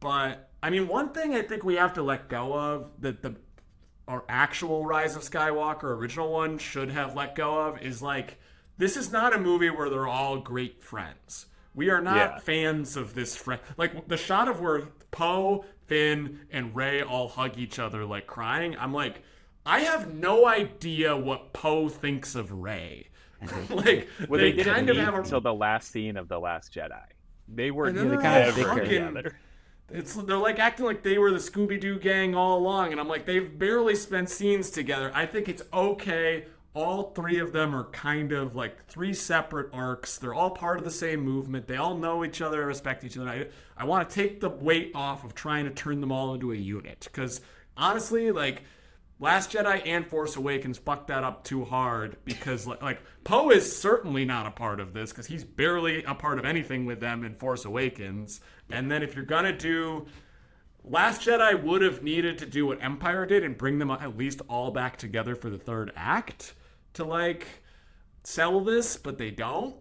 but 0.01 0.51
I 0.63 0.71
mean, 0.71 0.89
one 0.89 1.13
thing 1.13 1.35
I 1.35 1.43
think 1.43 1.65
we 1.65 1.77
have 1.77 1.95
to 1.95 2.03
let 2.03 2.29
go 2.29 2.53
of 2.55 2.91
that 3.01 3.23
the 3.23 3.37
our 4.09 4.25
actual 4.29 4.85
Rise 4.85 5.15
of 5.15 5.23
Skywalker 5.23 5.85
original 5.85 6.33
one 6.33 6.59
should 6.59 6.91
have 6.91 7.15
let 7.15 7.35
go 7.37 7.61
of 7.61 7.81
is 7.81 8.03
like 8.03 8.39
this 8.77 8.97
is 8.97 9.13
not 9.13 9.35
a 9.35 9.39
movie 9.39 9.71
where 9.71 9.89
they're 9.89 10.09
all 10.09 10.39
great 10.39 10.83
friends. 10.83 11.47
We 11.75 11.91
are 11.91 12.01
not 12.01 12.17
Yeah. 12.17 12.39
fans 12.41 12.97
of 12.97 13.15
this 13.15 13.37
friend. 13.37 13.61
Like 13.77 14.09
the 14.09 14.17
shot 14.17 14.49
of 14.49 14.61
where 14.61 14.89
Poe, 15.13 15.65
Finn, 15.87 16.41
and 16.51 16.75
Rey 16.75 17.03
all 17.03 17.29
hug 17.29 17.57
each 17.59 17.79
other 17.79 18.05
like 18.05 18.27
crying. 18.27 18.77
I'm 18.79 18.93
like, 18.93 19.23
I 19.65 19.81
have 19.81 20.13
no 20.13 20.47
idea 20.47 21.17
what 21.17 21.53
Poe 21.53 21.89
thinks 21.89 22.35
of 22.35 22.51
Rey. 22.51 23.10
like 23.71 24.09
Well, 24.29 24.41
they, 24.41 24.53
they, 24.53 24.65
kind 24.65 24.89
of 24.91 24.97
have 24.97 25.15
a 25.15 25.19
until 25.19 25.41
the 25.41 25.55
last 25.55 25.91
scene 25.91 26.17
of 26.17 26.29
the 26.29 26.39
Last 26.39 26.73
Jedi. 26.73 27.01
They 27.49 27.71
were 27.71 27.91
never 27.91 28.17
they're 28.17 28.47
all 28.47 28.55
bicker. 28.55 28.85
together. 28.85 29.37
It's 29.93 30.15
they're 30.15 30.37
like 30.37 30.59
acting 30.59 30.87
like 30.87 31.03
they 31.03 31.19
were 31.19 31.33
the 31.33 31.39
Scooby 31.39 31.81
Doo 31.81 31.99
gang 31.99 32.35
all 32.35 32.59
along, 32.59 32.93
and 32.93 33.01
I'm 33.01 33.09
like 33.09 33.27
they've 33.27 33.59
barely 33.59 33.97
spent 33.97 34.31
scenes 34.31 34.71
together. 34.71 35.11
I 35.15 35.27
think 35.27 35.49
it's 35.49 35.63
okay. 35.73 36.47
All 36.73 37.11
three 37.11 37.41
of 37.41 37.53
them 37.53 37.75
are 37.75 37.85
kind 37.85 38.31
of 38.31 38.55
like 38.55 38.87
three 38.87 39.13
separate 39.13 39.71
arcs. 39.73 40.19
They're 40.19 40.35
all 40.35 40.51
part 40.51 40.79
of 40.79 40.85
the 40.85 40.91
same 40.91 41.21
movement. 41.21 41.67
They 41.67 41.77
all 41.77 41.97
know 41.97 42.25
each 42.25 42.41
other, 42.41 42.65
respect 42.65 43.03
each 43.03 43.19
other. 43.19 43.29
I, 43.29 43.47
I 43.77 43.85
want 43.85 44.09
to 44.09 44.15
take 44.15 44.41
the 44.41 44.51
weight 44.51 44.93
off 44.95 45.25
of 45.25 45.35
trying 45.35 45.65
to 45.65 45.73
turn 45.73 46.01
them 46.01 46.13
all 46.13 46.35
into 46.35 46.53
a 46.53 46.57
unit 46.57 47.09
because 47.13 47.41
honestly, 47.77 48.31
like 48.31 48.63
Last 49.21 49.53
Jedi 49.53 49.83
and 49.85 50.07
Force 50.07 50.37
Awakens 50.37 50.79
fucked 50.79 51.09
that 51.09 51.23
up 51.23 51.45
too 51.45 51.65
hard 51.65 52.17
because 52.25 52.67
like, 52.67 52.83
like 52.83 53.01
Poe 53.23 53.51
is 53.51 53.77
certainly 53.77 54.25
not 54.25 54.47
a 54.47 54.51
part 54.51 54.81
of 54.81 54.95
this 54.95 55.11
because 55.11 55.27
he's 55.27 55.45
barely 55.45 56.03
a 56.05 56.15
part 56.15 56.39
of 56.39 56.47
anything 56.47 56.87
with 56.87 57.01
them 57.01 57.23
in 57.23 57.35
Force 57.35 57.67
Awakens. 57.67 58.41
And 58.71 58.91
then 58.91 59.03
if 59.03 59.15
you're 59.15 59.27
gonna 59.27 59.57
do 59.57 60.07
Last 60.85 61.23
Jedi 61.23 61.63
would 61.63 61.83
have 61.83 62.03
needed 62.03 62.39
to 62.39 62.47
do 62.47 62.67
what 62.67 62.83
Empire 62.83 63.27
did 63.27 63.45
and 63.45 63.57
bring 63.57 63.79
them 63.79 63.91
at 63.91 64.17
least 64.17 64.41
all 64.49 64.71
back 64.71 64.97
together 64.97 65.35
for 65.35 65.51
the 65.51 65.59
third 65.59 65.93
act 65.95 66.55
to 66.95 67.05
like 67.05 67.47
sell 68.25 68.61
this, 68.61 68.97
but 68.97 69.19
they 69.19 69.31
don't. 69.31 69.77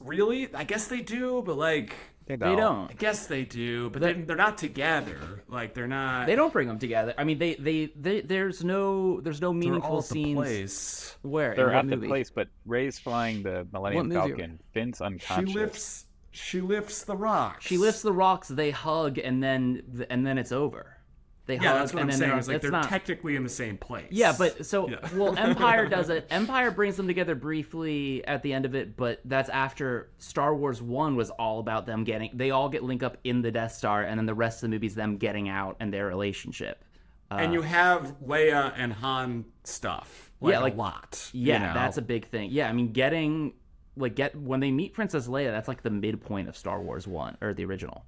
Really? 0.00 0.52
I 0.54 0.64
guess 0.64 0.88
they 0.88 1.00
do, 1.00 1.42
but 1.46 1.56
like 1.56 1.94
They 2.26 2.36
don't. 2.36 2.90
I 2.90 2.94
guess 2.94 3.26
they 3.26 3.44
do, 3.44 3.90
but 3.90 4.00
they, 4.02 4.12
they're 4.12 4.36
not 4.36 4.56
together. 4.58 5.42
Like 5.48 5.74
they're 5.74 5.86
not. 5.88 6.26
They 6.26 6.36
don't 6.36 6.52
bring 6.52 6.68
them 6.68 6.78
together. 6.78 7.14
I 7.18 7.24
mean, 7.24 7.38
they, 7.38 7.54
they, 7.54 7.86
they 7.96 8.20
there's 8.20 8.62
no 8.64 9.20
there's 9.20 9.40
no 9.40 9.50
They're 9.50 9.58
meaningful 9.60 9.90
all 9.90 9.96
the 9.98 10.02
scenes 10.06 10.36
place. 10.36 11.16
where 11.22 11.54
They're 11.54 11.70
in 11.70 11.76
at 11.76 11.86
the 11.88 11.96
movie? 11.96 12.08
place, 12.08 12.30
but 12.30 12.48
Rey's 12.64 12.98
flying 12.98 13.42
the 13.42 13.66
Millennium 13.72 14.08
What? 14.08 14.14
Falcon. 14.28 14.60
Finn's 14.72 15.00
unconscious. 15.00 15.50
She 15.52 15.58
lifts. 15.58 16.06
She 16.34 16.60
lifts 16.62 17.04
the 17.04 17.16
rocks. 17.16 17.66
She 17.66 17.76
lifts 17.76 18.00
the 18.02 18.12
rocks. 18.12 18.48
They 18.48 18.70
hug, 18.70 19.18
and 19.18 19.42
then 19.42 20.06
and 20.08 20.26
then 20.26 20.38
it's 20.38 20.52
over. 20.52 20.91
They 21.46 21.54
Yeah, 21.56 21.70
hug, 21.70 21.78
that's 21.80 21.92
what 21.94 22.02
I'm 22.04 22.10
saying. 22.12 22.20
they're- 22.30 22.38
I 22.38 22.40
like, 22.40 22.60
they're 22.62 22.70
not. 22.70 22.88
technically 22.88 23.34
in 23.34 23.42
the 23.42 23.48
same 23.48 23.76
place. 23.76 24.06
Yeah, 24.10 24.32
but 24.38 24.64
so 24.64 24.88
Yeah. 24.88 25.08
well, 25.16 25.36
Empire 25.36 25.88
does 25.88 26.08
it. 26.08 26.26
Empire 26.30 26.70
brings 26.70 26.96
them 26.96 27.08
together 27.08 27.34
briefly 27.34 28.24
at 28.26 28.42
the 28.42 28.52
end 28.52 28.64
of 28.64 28.74
it, 28.76 28.96
but 28.96 29.20
that's 29.24 29.48
after 29.48 30.10
Star 30.18 30.54
Wars 30.54 30.80
One 30.80 31.16
was 31.16 31.30
all 31.30 31.58
about 31.58 31.84
them 31.86 32.04
getting. 32.04 32.30
They 32.34 32.50
all 32.52 32.68
get 32.68 32.84
linked 32.84 33.02
up 33.02 33.16
in 33.24 33.42
the 33.42 33.50
Death 33.50 33.72
Star, 33.72 34.02
and 34.04 34.18
then 34.18 34.26
the 34.26 34.34
rest 34.34 34.58
of 34.62 34.70
the 34.70 34.76
movie's 34.76 34.94
them 34.94 35.16
getting 35.16 35.48
out 35.48 35.76
and 35.80 35.92
their 35.92 36.06
relationship. 36.06 36.84
and 37.30 37.52
you 37.52 37.60
uh, 37.60 37.64
have 37.64 38.14
Leia 38.24 38.72
and 38.76 38.92
Han 38.92 39.44
stuff. 39.64 40.30
Like, 40.40 40.52
Yeah, 40.52 40.58
like- 40.60 40.74
a 40.74 40.76
lot. 40.76 41.30
Yeah, 41.32 41.54
you 41.54 41.66
know? 41.68 41.74
that's 41.74 41.96
a 41.96 42.02
big 42.02 42.26
thing. 42.28 42.50
Yeah, 42.52 42.68
I 42.68 42.72
mean, 42.72 42.92
getting 42.92 43.54
like 43.96 44.14
get 44.14 44.36
when 44.36 44.60
they 44.60 44.70
meet 44.70 44.94
Princess 44.94 45.26
Leia, 45.28 45.50
that's 45.50 45.66
like 45.68 45.82
the 45.82 45.90
midpoint 45.90 46.48
of 46.48 46.56
Star 46.56 46.80
Wars 46.80 47.06
One 47.08 47.36
or 47.42 47.52
the 47.52 47.64
original. 47.64 48.04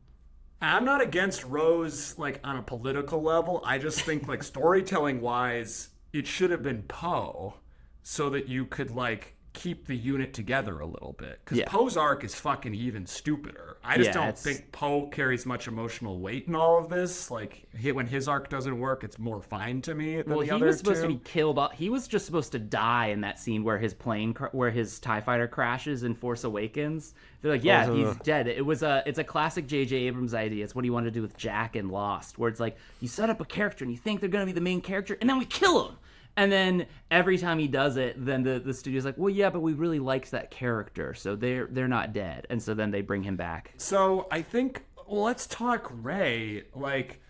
I'm 0.65 0.85
not 0.85 1.01
against 1.01 1.45
Rose 1.45 2.19
like 2.19 2.41
on 2.45 2.57
a 2.57 2.63
political 2.63 3.23
level. 3.23 3.63
I 3.65 3.79
just 3.79 4.01
think 4.03 4.29
like 4.29 4.43
storytelling 4.55 5.21
wise, 5.21 5.91
it 6.13 6.27
should 6.27 6.51
have 6.51 6.63
been 6.63 6.83
Poe, 6.83 7.55
so 8.03 8.31
that 8.31 8.49
you 8.49 8.67
could 8.67 8.91
like 8.91 9.35
keep 9.53 9.87
the 9.87 9.97
unit 9.97 10.35
together 10.35 10.81
a 10.81 10.87
little 10.87 11.15
bit. 11.19 11.41
Because 11.45 11.59
Yeah. 11.59 11.69
Poe's 11.69 11.97
arc 11.97 12.25
is 12.25 12.35
fucking 12.35 12.75
even 12.75 13.07
stupider. 13.07 13.74
I 13.87 13.97
just 13.97 14.09
Yeah, 14.09 14.13
don't 14.15 14.23
it's- 14.29 14.43
think 14.43 14.73
Poe 14.73 15.07
carries 15.09 15.45
much 15.45 15.69
emotional 15.69 16.19
weight 16.19 16.49
in 16.49 16.55
all 16.55 16.79
of 16.79 16.89
this. 16.89 17.31
Like 17.31 17.67
he, 17.79 17.93
when 17.93 18.07
his 18.07 18.29
arc 18.29 18.49
doesn't 18.49 18.79
work, 18.79 19.05
it's 19.05 19.19
more 19.19 19.43
fine 19.43 19.83
to 19.83 19.95
me 19.95 20.17
than 20.23 20.25
Well, 20.25 20.25
the 20.25 20.33
arc. 20.33 20.39
Well, 20.39 20.41
he 20.47 20.51
other 20.53 20.67
was 20.67 20.79
supposed 20.79 21.03
two. 21.03 21.09
to 21.09 21.15
be 21.15 21.21
killed. 21.23 21.59
off- 21.59 21.73
He 21.73 21.91
was 21.91 22.09
just 22.09 22.25
supposed 22.25 22.53
to 22.53 22.59
die 22.59 23.07
in 23.09 23.21
that 23.21 23.39
scene 23.39 23.63
where 23.63 23.77
his 23.79 23.93
plane, 23.93 24.33
cr- 24.33 24.47
where 24.53 24.71
his 24.71 24.99
Tie 25.01 25.21
Fighter 25.21 25.47
crashes 25.49 26.03
in 26.03 26.15
Force 26.15 26.45
Awakens. 26.45 27.15
They're 27.43 27.53
like, 27.53 27.65
yeah, 27.65 27.93
he's 27.93 28.17
dead. 28.23 28.49
It 28.49 28.65
was 28.65 28.83
a, 28.83 29.03
it's 29.05 29.19
a 29.19 29.25
classic 29.25 29.67
J.J. 29.67 29.95
Abrams 30.07 30.33
idea. 30.33 30.65
It's 30.65 30.75
what 30.75 30.85
he 30.85 30.91
wanted 30.91 31.07
to 31.13 31.19
do 31.19 31.21
with 31.23 31.37
Jack 31.37 31.77
and 31.77 31.91
Lost, 31.91 32.39
where 32.39 32.49
it's 32.49 32.61
like 32.61 32.79
you 33.01 33.09
set 33.09 33.29
up 33.29 33.43
a 33.43 33.45
character 33.45 33.85
and 33.85 33.93
you 33.93 33.99
think 33.99 34.21
they're 34.21 34.31
gonna 34.31 34.47
be 34.47 34.53
the 34.53 34.63
main 34.63 34.81
character, 34.81 35.19
and 35.21 35.29
then 35.29 35.39
we 35.39 35.45
kill 35.45 35.89
him. 35.89 35.97
And 36.37 36.51
then 36.51 36.87
every 37.11 37.39
time 37.39 37.59
he 37.59 37.69
does 37.69 37.97
it, 37.97 38.17
then 38.25 38.43
the, 38.43 38.59
the 38.59 38.75
studio's 38.75 39.05
like, 39.05 39.17
well, 39.17 39.31
yeah, 39.31 39.51
but 39.51 39.61
we 39.61 39.73
really 39.73 40.01
liked 40.01 40.33
that 40.33 40.51
character, 40.51 41.15
so 41.15 41.37
they're 41.37 41.69
they're 41.71 41.89
not 41.89 42.13
dead. 42.13 42.47
And 42.51 42.63
so 42.63 42.75
then 42.75 42.91
they 42.91 43.03
bring 43.03 43.23
him 43.23 43.37
back. 43.37 43.73
So 43.77 44.27
I 44.31 44.43
think 44.43 44.85
well, 45.07 45.23
let's 45.23 45.47
talk 45.47 45.91
Rey. 45.93 46.65
Like, 46.75 47.21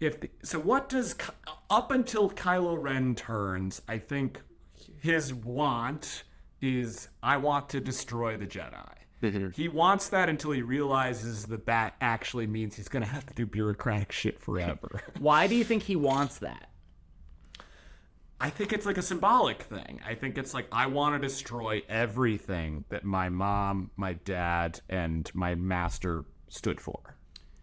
if 0.00 0.20
the, 0.20 0.30
so, 0.42 0.58
what 0.58 0.88
does 0.88 1.14
up 1.70 1.90
until 1.90 2.30
Kylo 2.30 2.80
Ren 2.80 3.14
turns? 3.14 3.82
I 3.88 3.98
think 3.98 4.40
his 4.98 5.32
want 5.32 6.24
is 6.60 7.08
I 7.22 7.36
want 7.36 7.68
to 7.70 7.80
destroy 7.80 8.36
the 8.36 8.46
Jedi. 8.46 8.88
Mm-hmm. 9.22 9.50
he 9.50 9.68
wants 9.68 10.08
that 10.08 10.28
until 10.28 10.50
he 10.50 10.62
realizes 10.62 11.44
that 11.44 11.66
that 11.66 11.94
actually 12.00 12.48
means 12.48 12.74
he's 12.74 12.88
gonna 12.88 13.06
have 13.06 13.24
to 13.26 13.34
do 13.34 13.46
bureaucratic 13.46 14.10
shit 14.10 14.40
forever. 14.40 15.00
Why 15.20 15.46
do 15.46 15.54
you 15.54 15.62
think 15.62 15.84
he 15.84 15.94
wants 15.94 16.38
that? 16.38 16.70
I 18.42 18.50
think 18.50 18.72
it's 18.72 18.86
like 18.86 18.98
a 18.98 19.02
symbolic 19.02 19.62
thing. 19.62 20.00
I 20.04 20.16
think 20.16 20.36
it's 20.36 20.52
like 20.52 20.66
I 20.72 20.86
want 20.86 21.14
to 21.14 21.24
destroy 21.24 21.80
everything 21.88 22.84
that 22.88 23.04
my 23.04 23.28
mom, 23.28 23.92
my 23.96 24.14
dad, 24.14 24.80
and 24.88 25.30
my 25.32 25.54
master 25.54 26.24
stood 26.48 26.80
for. 26.80 26.98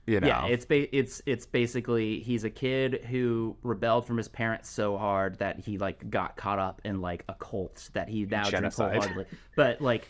You 0.06 0.22
know? 0.22 0.28
Yeah, 0.28 0.48
it's 0.48 0.64
ba- 0.64 0.96
it's 0.96 1.22
it's 1.26 1.46
basically 1.46 2.22
he's 2.22 2.46
a 2.46 2.50
kid 2.50 3.04
who 3.10 3.58
rebelled 3.62 4.08
from 4.08 4.16
his 4.16 4.30
parents 4.30 4.70
so 4.70 4.98
hard 4.98 5.38
that 5.40 5.60
he 5.60 5.78
like 5.78 6.10
got 6.10 6.38
caught 6.38 6.60
up 6.60 6.82
in 6.86 7.02
like 7.02 7.26
a 7.28 7.34
cult 7.34 7.90
that 7.92 8.08
he 8.08 8.24
now 8.24 8.44
drinks 8.44 8.52
Genocide. 8.52 8.94
wholeheartedly. 8.94 9.26
But 9.58 9.82
like 9.82 10.08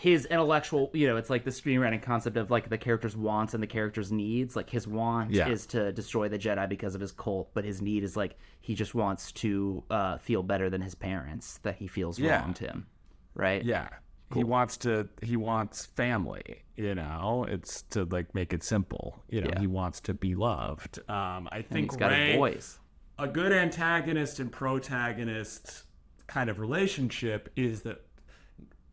his 0.00 0.24
intellectual, 0.26 0.90
you 0.94 1.06
know, 1.06 1.18
it's 1.18 1.28
like 1.28 1.44
the 1.44 1.50
screenwriting 1.50 2.00
concept 2.02 2.38
of 2.38 2.50
like 2.50 2.70
the 2.70 2.78
character's 2.78 3.14
wants 3.14 3.52
and 3.52 3.62
the 3.62 3.66
character's 3.66 4.10
needs. 4.10 4.56
Like 4.56 4.70
his 4.70 4.88
want 4.88 5.30
Yeah. 5.30 5.48
is 5.48 5.66
to 5.66 5.92
destroy 5.92 6.28
the 6.30 6.38
Jedi 6.38 6.66
because 6.70 6.94
of 6.94 7.02
his 7.02 7.12
cult, 7.12 7.50
but 7.52 7.64
his 7.66 7.82
need 7.82 8.02
is 8.02 8.16
like 8.16 8.38
he 8.62 8.74
just 8.74 8.94
wants 8.94 9.30
to 9.32 9.84
uh, 9.90 10.16
feel 10.16 10.42
better 10.42 10.70
than 10.70 10.80
his 10.80 10.94
parents 10.94 11.58
that 11.64 11.76
he 11.76 11.86
feels 11.86 12.18
Yeah. 12.18 12.40
wronged 12.40 12.56
him. 12.56 12.86
Right? 13.34 13.62
Yeah. 13.62 13.88
He 14.32 14.42
wants 14.42 14.78
to 14.78 15.06
he 15.22 15.36
wants 15.36 15.84
family, 15.86 16.62
you 16.76 16.94
know. 16.94 17.44
It's 17.48 17.82
to 17.90 18.04
like 18.06 18.34
make 18.34 18.54
it 18.54 18.62
simple. 18.62 19.22
You 19.28 19.42
know, 19.42 19.50
Yeah. 19.52 19.60
he 19.60 19.66
wants 19.66 20.00
to 20.02 20.14
be 20.14 20.34
loved. 20.34 20.98
Um 21.10 21.46
I 21.52 21.58
And 21.58 21.66
think 21.68 21.90
he's 21.90 21.98
got 21.98 22.12
a 22.12 22.36
voice. 22.38 22.78
a 23.18 23.28
good 23.28 23.52
antagonist 23.52 24.40
and 24.40 24.50
protagonist 24.50 25.84
kind 26.26 26.48
of 26.48 26.58
relationship 26.60 27.52
is 27.56 27.82
that 27.82 28.06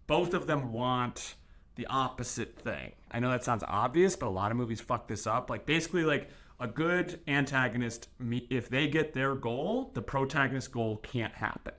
both 0.08 0.34
of 0.34 0.48
them 0.48 0.72
want 0.74 1.36
the 1.76 1.86
opposite 1.88 2.58
thing. 2.60 2.94
I 3.12 3.20
know 3.20 3.30
that 3.30 3.44
sounds 3.44 3.64
obvious, 3.68 4.16
but 4.16 4.28
a 4.28 4.30
lot 4.30 4.52
of 4.52 4.58
movies 4.58 4.82
fuck 4.82 5.08
this 5.08 5.28
up. 5.28 5.50
Like 5.50 5.66
basically 5.66 6.04
like 6.04 6.30
a 6.60 6.68
good 6.68 7.20
antagonist 7.28 8.10
if 8.50 8.70
they 8.70 8.88
get 8.88 9.14
their 9.14 9.36
goal, 9.36 9.92
the 9.94 10.02
protagonist 10.02 10.72
goal 10.72 10.98
can't 10.98 11.34
happen. 11.34 11.74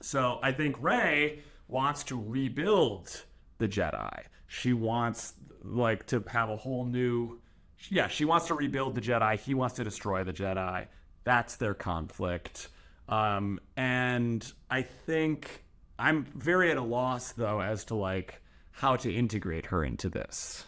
So 0.00 0.40
I 0.42 0.52
think 0.52 0.76
Rey 0.82 1.42
wants 1.68 2.02
to 2.04 2.20
rebuild 2.20 3.24
the 3.58 3.68
Jedi. 3.68 4.24
She 4.48 4.72
wants 4.72 5.34
like 5.62 6.06
to 6.06 6.24
have 6.28 6.50
a 6.50 6.56
whole 6.56 6.84
new 6.84 7.40
yeah, 7.88 8.08
she 8.08 8.24
wants 8.24 8.46
to 8.46 8.54
rebuild 8.54 8.94
the 8.94 9.00
Jedi. 9.00 9.38
He 9.40 9.54
wants 9.54 9.76
to 9.76 9.84
destroy 9.84 10.22
the 10.24 10.32
Jedi. 10.32 10.86
That's 11.24 11.56
their 11.56 11.74
conflict. 11.74 12.68
Um, 13.08 13.60
and 13.76 14.50
I 14.70 14.82
think 14.82 15.61
I'm 16.02 16.24
very 16.34 16.70
at 16.72 16.76
a 16.76 16.82
loss 16.82 17.32
though 17.32 17.60
as 17.60 17.84
to 17.86 17.94
like 17.94 18.42
how 18.72 18.96
to 18.96 19.12
integrate 19.12 19.66
her 19.66 19.84
into 19.84 20.08
this. 20.08 20.66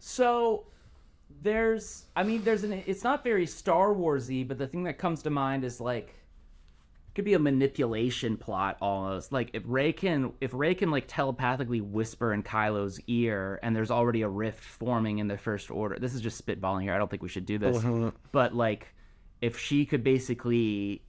So 0.00 0.66
there's 1.42 2.06
I 2.16 2.24
mean 2.24 2.42
there's 2.42 2.64
an 2.64 2.72
it's 2.86 3.04
not 3.04 3.22
very 3.22 3.46
Star 3.46 3.94
Warsy, 3.94 4.46
but 4.46 4.58
the 4.58 4.66
thing 4.66 4.82
that 4.84 4.98
comes 4.98 5.22
to 5.22 5.30
mind 5.30 5.64
is 5.64 5.80
like 5.80 6.08
it 6.08 7.14
could 7.14 7.24
be 7.24 7.34
a 7.34 7.38
manipulation 7.38 8.36
plot 8.36 8.78
almost. 8.80 9.30
Like 9.30 9.50
if 9.52 9.62
Rey 9.64 9.92
can 9.92 10.32
if 10.40 10.52
Rey 10.52 10.74
can 10.74 10.90
like 10.90 11.04
telepathically 11.06 11.80
whisper 11.80 12.32
in 12.32 12.42
Kylo's 12.42 12.98
ear 13.06 13.60
and 13.62 13.76
there's 13.76 13.92
already 13.92 14.22
a 14.22 14.28
rift 14.28 14.64
forming 14.64 15.18
in 15.18 15.28
the 15.28 15.38
first 15.38 15.70
order. 15.70 15.98
This 16.00 16.14
is 16.14 16.20
just 16.20 16.44
spitballing 16.44 16.82
here. 16.82 16.94
I 16.94 16.98
don't 16.98 17.08
think 17.08 17.22
we 17.22 17.28
should 17.28 17.46
do 17.46 17.58
this. 17.58 17.76
Oh, 17.84 18.12
but 18.32 18.56
like 18.56 18.88
if 19.40 19.56
she 19.56 19.86
could 19.86 20.02
basically 20.02 21.02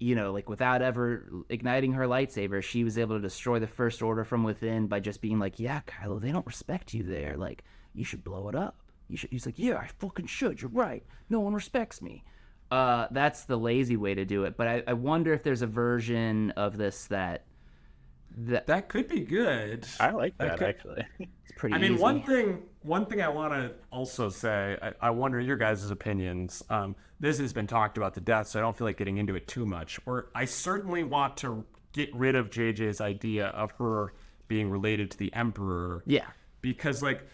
you 0.00 0.14
know, 0.14 0.32
like 0.32 0.48
without 0.48 0.82
ever 0.82 1.28
igniting 1.48 1.92
her 1.92 2.06
lightsaber, 2.06 2.62
she 2.62 2.84
was 2.84 2.98
able 2.98 3.16
to 3.16 3.22
destroy 3.22 3.58
the 3.58 3.66
First 3.66 4.02
Order 4.02 4.24
from 4.24 4.42
within 4.44 4.86
by 4.86 5.00
just 5.00 5.20
being 5.20 5.38
like, 5.38 5.58
"Yeah, 5.58 5.80
Kylo, 5.86 6.20
they 6.20 6.32
don't 6.32 6.46
respect 6.46 6.92
you 6.94 7.02
there. 7.02 7.36
Like, 7.36 7.64
you 7.94 8.04
should 8.04 8.24
blow 8.24 8.48
it 8.48 8.54
up." 8.54 8.76
You 9.08 9.16
should. 9.16 9.30
He's 9.30 9.46
like, 9.46 9.58
"Yeah, 9.58 9.76
I 9.76 9.86
fucking 9.98 10.26
should. 10.26 10.60
You're 10.60 10.70
right. 10.70 11.04
No 11.30 11.40
one 11.40 11.54
respects 11.54 12.02
me." 12.02 12.24
Uh, 12.70 13.06
that's 13.12 13.44
the 13.44 13.56
lazy 13.56 13.96
way 13.96 14.14
to 14.14 14.24
do 14.24 14.44
it. 14.44 14.56
But 14.56 14.66
I, 14.66 14.82
I 14.88 14.92
wonder 14.94 15.32
if 15.32 15.42
there's 15.42 15.62
a 15.62 15.66
version 15.66 16.50
of 16.52 16.76
this 16.76 17.04
that 17.06 17.44
that 18.36 18.66
That 18.66 18.88
could 18.88 19.06
be 19.06 19.20
good. 19.20 19.86
I 20.00 20.10
like 20.10 20.36
that 20.38 20.58
could- 20.58 20.68
actually. 20.68 21.04
it's 21.20 21.52
pretty. 21.56 21.76
I 21.76 21.78
mean, 21.78 21.92
easy. 21.94 22.02
one 22.02 22.22
thing, 22.24 22.62
one 22.84 23.06
thing 23.06 23.20
I 23.22 23.28
want 23.28 23.52
to 23.54 23.72
also 23.90 24.28
say, 24.28 24.76
I, 24.80 24.92
I 25.00 25.10
wonder 25.10 25.40
your 25.40 25.56
guys' 25.56 25.90
opinions. 25.90 26.62
Um, 26.68 26.94
this 27.18 27.38
has 27.38 27.52
been 27.52 27.66
talked 27.66 27.96
about 27.96 28.14
to 28.14 28.20
death, 28.20 28.48
so 28.48 28.58
I 28.60 28.62
don't 28.62 28.76
feel 28.76 28.86
like 28.86 28.98
getting 28.98 29.16
into 29.16 29.34
it 29.34 29.48
too 29.48 29.64
much. 29.64 29.98
Or 30.06 30.28
I 30.34 30.44
certainly 30.44 31.02
want 31.02 31.38
to 31.38 31.64
get 31.92 32.14
rid 32.14 32.36
of 32.36 32.50
JJ's 32.50 33.00
idea 33.00 33.46
of 33.46 33.72
her 33.78 34.12
being 34.48 34.70
related 34.70 35.10
to 35.12 35.18
the 35.18 35.32
Emperor. 35.32 36.02
Yeah. 36.06 36.26
because 36.60 37.02
like 37.02 37.26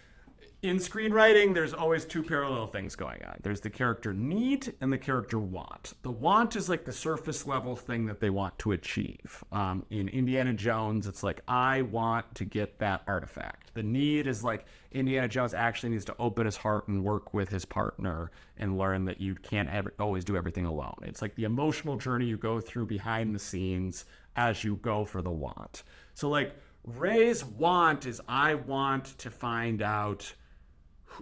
in 0.62 0.76
screenwriting, 0.76 1.54
there's 1.54 1.72
always 1.72 2.04
two 2.04 2.22
parallel 2.22 2.66
things 2.66 2.94
going 2.94 3.22
on. 3.24 3.38
There's 3.42 3.60
the 3.60 3.70
character 3.70 4.12
need 4.12 4.74
and 4.82 4.92
the 4.92 4.98
character 4.98 5.38
want. 5.38 5.94
The 6.02 6.10
want 6.10 6.54
is 6.54 6.68
like 6.68 6.84
the 6.84 6.92
surface 6.92 7.46
level 7.46 7.76
thing 7.76 8.04
that 8.06 8.20
they 8.20 8.28
want 8.28 8.58
to 8.60 8.72
achieve. 8.72 9.42
Um, 9.52 9.86
in 9.88 10.08
Indiana 10.08 10.52
Jones, 10.52 11.06
it's 11.06 11.22
like, 11.22 11.40
I 11.48 11.82
want 11.82 12.34
to 12.34 12.44
get 12.44 12.78
that 12.78 13.02
artifact. 13.06 13.72
The 13.72 13.82
need 13.82 14.26
is 14.26 14.44
like, 14.44 14.66
Indiana 14.92 15.28
Jones 15.28 15.54
actually 15.54 15.90
needs 15.90 16.04
to 16.06 16.16
open 16.18 16.44
his 16.44 16.56
heart 16.56 16.88
and 16.88 17.02
work 17.02 17.32
with 17.32 17.48
his 17.48 17.64
partner 17.64 18.30
and 18.58 18.76
learn 18.76 19.06
that 19.06 19.20
you 19.20 19.36
can't 19.36 19.70
ever, 19.70 19.94
always 19.98 20.24
do 20.24 20.36
everything 20.36 20.66
alone. 20.66 20.96
It's 21.02 21.22
like 21.22 21.34
the 21.36 21.44
emotional 21.44 21.96
journey 21.96 22.26
you 22.26 22.36
go 22.36 22.60
through 22.60 22.86
behind 22.86 23.34
the 23.34 23.38
scenes 23.38 24.04
as 24.36 24.62
you 24.62 24.76
go 24.76 25.06
for 25.06 25.22
the 25.22 25.30
want. 25.30 25.84
So, 26.14 26.28
like, 26.28 26.54
Rey's 26.84 27.44
want 27.44 28.04
is 28.06 28.20
I 28.28 28.54
want 28.54 29.18
to 29.18 29.30
find 29.30 29.82
out 29.82 30.32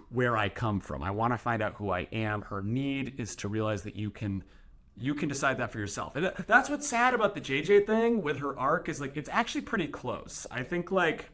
where 0.09 0.37
I 0.37 0.49
come 0.49 0.79
from. 0.79 1.03
I 1.03 1.11
want 1.11 1.33
to 1.33 1.37
find 1.37 1.61
out 1.61 1.75
who 1.75 1.91
I 1.91 2.01
am. 2.11 2.41
Her 2.43 2.61
need 2.61 3.19
is 3.19 3.35
to 3.37 3.47
realize 3.47 3.83
that 3.83 3.95
you 3.95 4.09
can 4.09 4.43
you 5.01 5.15
can 5.15 5.29
decide 5.29 5.57
that 5.59 5.71
for 5.71 5.79
yourself. 5.79 6.15
And 6.17 6.33
that's 6.45 6.69
what's 6.69 6.85
sad 6.87 7.13
about 7.13 7.33
the 7.33 7.39
JJ 7.41 7.87
thing 7.87 8.21
with 8.21 8.39
her 8.39 8.57
arc 8.59 8.89
is 8.89 8.99
like 8.99 9.15
it's 9.15 9.29
actually 9.31 9.61
pretty 9.61 9.87
close. 9.87 10.45
I 10.51 10.63
think 10.63 10.91
like 10.91 11.29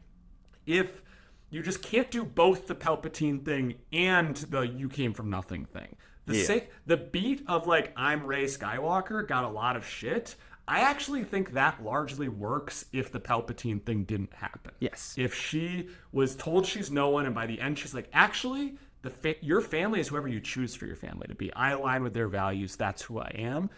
if 0.66 1.02
you 1.50 1.62
just 1.62 1.82
can't 1.82 2.10
do 2.10 2.24
both 2.24 2.66
the 2.66 2.74
Palpatine 2.74 3.44
thing 3.44 3.74
and 3.92 4.36
the 4.36 4.62
you 4.62 4.88
came 4.88 5.12
from 5.12 5.30
nothing 5.30 5.64
thing. 5.64 5.96
The 6.26 6.36
Yeah. 6.36 6.60
the 6.86 6.96
beat 6.96 7.42
of 7.48 7.66
like 7.66 7.92
I'm 7.96 8.24
Rey 8.26 8.44
Skywalker 8.44 9.26
got 9.26 9.44
a 9.44 9.48
lot 9.48 9.76
of 9.76 9.86
shit. 9.86 10.36
I 10.68 10.80
actually 10.80 11.22
think 11.22 11.52
that 11.52 11.82
largely 11.84 12.28
works 12.28 12.86
if 12.92 13.12
the 13.12 13.20
Palpatine 13.20 13.82
thing 13.82 14.04
didn't 14.04 14.32
happen. 14.32 14.72
Yes. 14.80 15.14
If 15.16 15.32
she 15.34 15.88
was 16.12 16.34
told 16.34 16.66
she's 16.66 16.90
no 16.90 17.10
one, 17.10 17.26
and 17.26 17.34
by 17.34 17.46
the 17.46 17.60
end 17.60 17.78
she's 17.78 17.94
like, 17.94 18.08
actually, 18.12 18.76
the 19.02 19.10
fa- 19.10 19.36
your 19.40 19.60
family 19.60 20.00
is 20.00 20.08
whoever 20.08 20.26
you 20.26 20.40
choose 20.40 20.74
for 20.74 20.86
your 20.86 20.96
family 20.96 21.28
to 21.28 21.34
be. 21.34 21.52
I 21.54 21.70
align 21.70 22.02
with 22.02 22.14
their 22.14 22.26
values. 22.26 22.74
That's 22.74 23.02
who 23.02 23.20
I 23.20 23.32
am. 23.36 23.70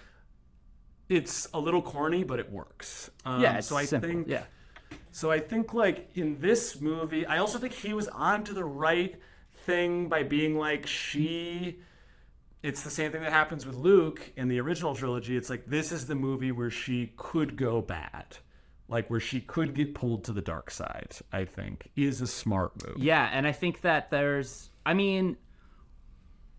It's 1.10 1.48
a 1.52 1.60
little 1.60 1.82
corny, 1.82 2.24
but 2.24 2.38
it 2.38 2.50
works. 2.50 3.10
Um, 3.24 3.42
yeah, 3.42 3.58
it's 3.58 3.66
so 3.66 3.76
I 3.76 3.84
simple. 3.84 4.08
think 4.08 4.28
yeah. 4.28 4.44
so 5.10 5.30
I 5.30 5.40
think 5.40 5.74
like 5.74 6.10
in 6.14 6.40
this 6.40 6.80
movie, 6.80 7.26
I 7.26 7.38
also 7.38 7.58
think 7.58 7.74
he 7.74 7.92
was 7.92 8.08
onto 8.08 8.54
the 8.54 8.64
right 8.64 9.14
thing 9.66 10.08
by 10.08 10.22
being 10.22 10.56
like 10.56 10.86
she 10.86 11.80
it's 12.62 12.82
the 12.82 12.90
same 12.90 13.12
thing 13.12 13.22
that 13.22 13.32
happens 13.32 13.64
with 13.64 13.76
Luke 13.76 14.32
in 14.36 14.48
the 14.48 14.60
original 14.60 14.94
trilogy. 14.94 15.36
It's 15.36 15.50
like 15.50 15.66
this 15.66 15.92
is 15.92 16.06
the 16.06 16.14
movie 16.14 16.52
where 16.52 16.70
she 16.70 17.12
could 17.16 17.56
go 17.56 17.80
bad. 17.80 18.38
Like 18.90 19.10
where 19.10 19.20
she 19.20 19.40
could 19.40 19.74
get 19.74 19.94
pulled 19.94 20.24
to 20.24 20.32
the 20.32 20.40
dark 20.40 20.70
side, 20.70 21.12
I 21.30 21.44
think, 21.44 21.90
is 21.94 22.22
a 22.22 22.26
smart 22.26 22.72
move. 22.86 22.96
Yeah, 22.96 23.28
and 23.30 23.46
I 23.46 23.52
think 23.52 23.82
that 23.82 24.10
there's, 24.10 24.70
I 24.86 24.94
mean, 24.94 25.36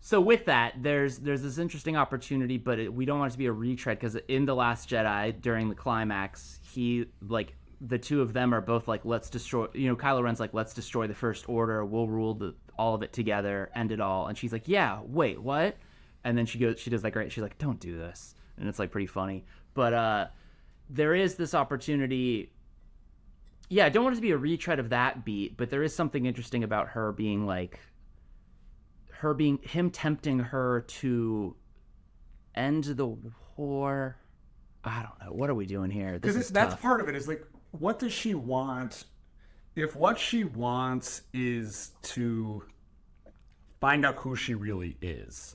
so 0.00 0.20
with 0.20 0.44
that, 0.44 0.74
there's 0.80 1.18
there's 1.18 1.42
this 1.42 1.58
interesting 1.58 1.96
opportunity, 1.96 2.56
but 2.56 2.78
it, 2.78 2.94
we 2.94 3.04
don't 3.04 3.18
want 3.18 3.32
it 3.32 3.34
to 3.34 3.38
be 3.38 3.46
a 3.46 3.52
retread 3.52 3.98
because 3.98 4.14
in 4.28 4.46
the 4.46 4.54
Last 4.54 4.88
Jedi, 4.88 5.40
during 5.40 5.68
the 5.68 5.74
climax, 5.74 6.60
he 6.72 7.06
like 7.26 7.56
the 7.80 7.98
two 7.98 8.22
of 8.22 8.32
them 8.32 8.54
are 8.54 8.60
both 8.60 8.86
like, 8.86 9.04
let's 9.04 9.28
destroy. 9.28 9.66
You 9.74 9.88
know, 9.88 9.96
Kylo 9.96 10.22
Ren's 10.22 10.40
like, 10.40 10.54
let's 10.54 10.72
destroy 10.72 11.06
the 11.06 11.14
First 11.14 11.48
Order. 11.48 11.84
We'll 11.84 12.08
rule 12.08 12.34
the 12.34 12.54
all 12.78 12.94
of 12.94 13.02
it 13.02 13.12
together, 13.12 13.70
end 13.74 13.92
it 13.92 14.00
all. 14.00 14.26
And 14.26 14.38
she's 14.38 14.52
like, 14.52 14.68
yeah, 14.68 15.00
wait, 15.04 15.42
what? 15.42 15.76
And 16.24 16.36
then 16.36 16.46
she 16.46 16.58
goes, 16.58 16.78
she 16.78 16.90
does 16.90 17.02
like, 17.02 17.14
great. 17.14 17.32
She's 17.32 17.42
like, 17.42 17.58
don't 17.58 17.80
do 17.80 17.96
this, 17.96 18.34
and 18.58 18.68
it's 18.68 18.78
like 18.78 18.90
pretty 18.90 19.06
funny. 19.06 19.44
But 19.74 19.94
uh, 19.94 20.26
there 20.88 21.14
is 21.14 21.36
this 21.36 21.54
opportunity 21.54 22.50
yeah, 23.70 23.86
I 23.86 23.88
don't 23.88 24.02
want 24.02 24.14
it 24.14 24.16
to 24.16 24.22
be 24.22 24.32
a 24.32 24.36
retread 24.36 24.80
of 24.80 24.88
that 24.90 25.24
beat, 25.24 25.56
but 25.56 25.70
there 25.70 25.84
is 25.84 25.94
something 25.94 26.26
interesting 26.26 26.64
about 26.64 26.88
her 26.88 27.12
being 27.12 27.46
like 27.46 27.78
her 29.12 29.32
being 29.32 29.58
him 29.62 29.90
tempting 29.90 30.40
her 30.40 30.84
to 30.88 31.54
end 32.54 32.84
the 32.84 33.16
war. 33.56 34.16
I 34.82 35.02
don't 35.02 35.24
know. 35.24 35.32
What 35.32 35.50
are 35.50 35.54
we 35.54 35.66
doing 35.66 35.90
here? 35.90 36.18
Because 36.18 36.50
that's 36.50 36.72
tough. 36.72 36.82
part 36.82 37.00
of 37.00 37.08
it. 37.08 37.14
Is 37.14 37.28
like, 37.28 37.46
what 37.70 38.00
does 38.00 38.12
she 38.12 38.34
want? 38.34 39.04
If 39.76 39.94
what 39.94 40.18
she 40.18 40.42
wants 40.42 41.22
is 41.32 41.92
to 42.02 42.64
find 43.80 44.04
out 44.04 44.16
who 44.16 44.34
she 44.34 44.54
really 44.54 44.96
is, 45.00 45.54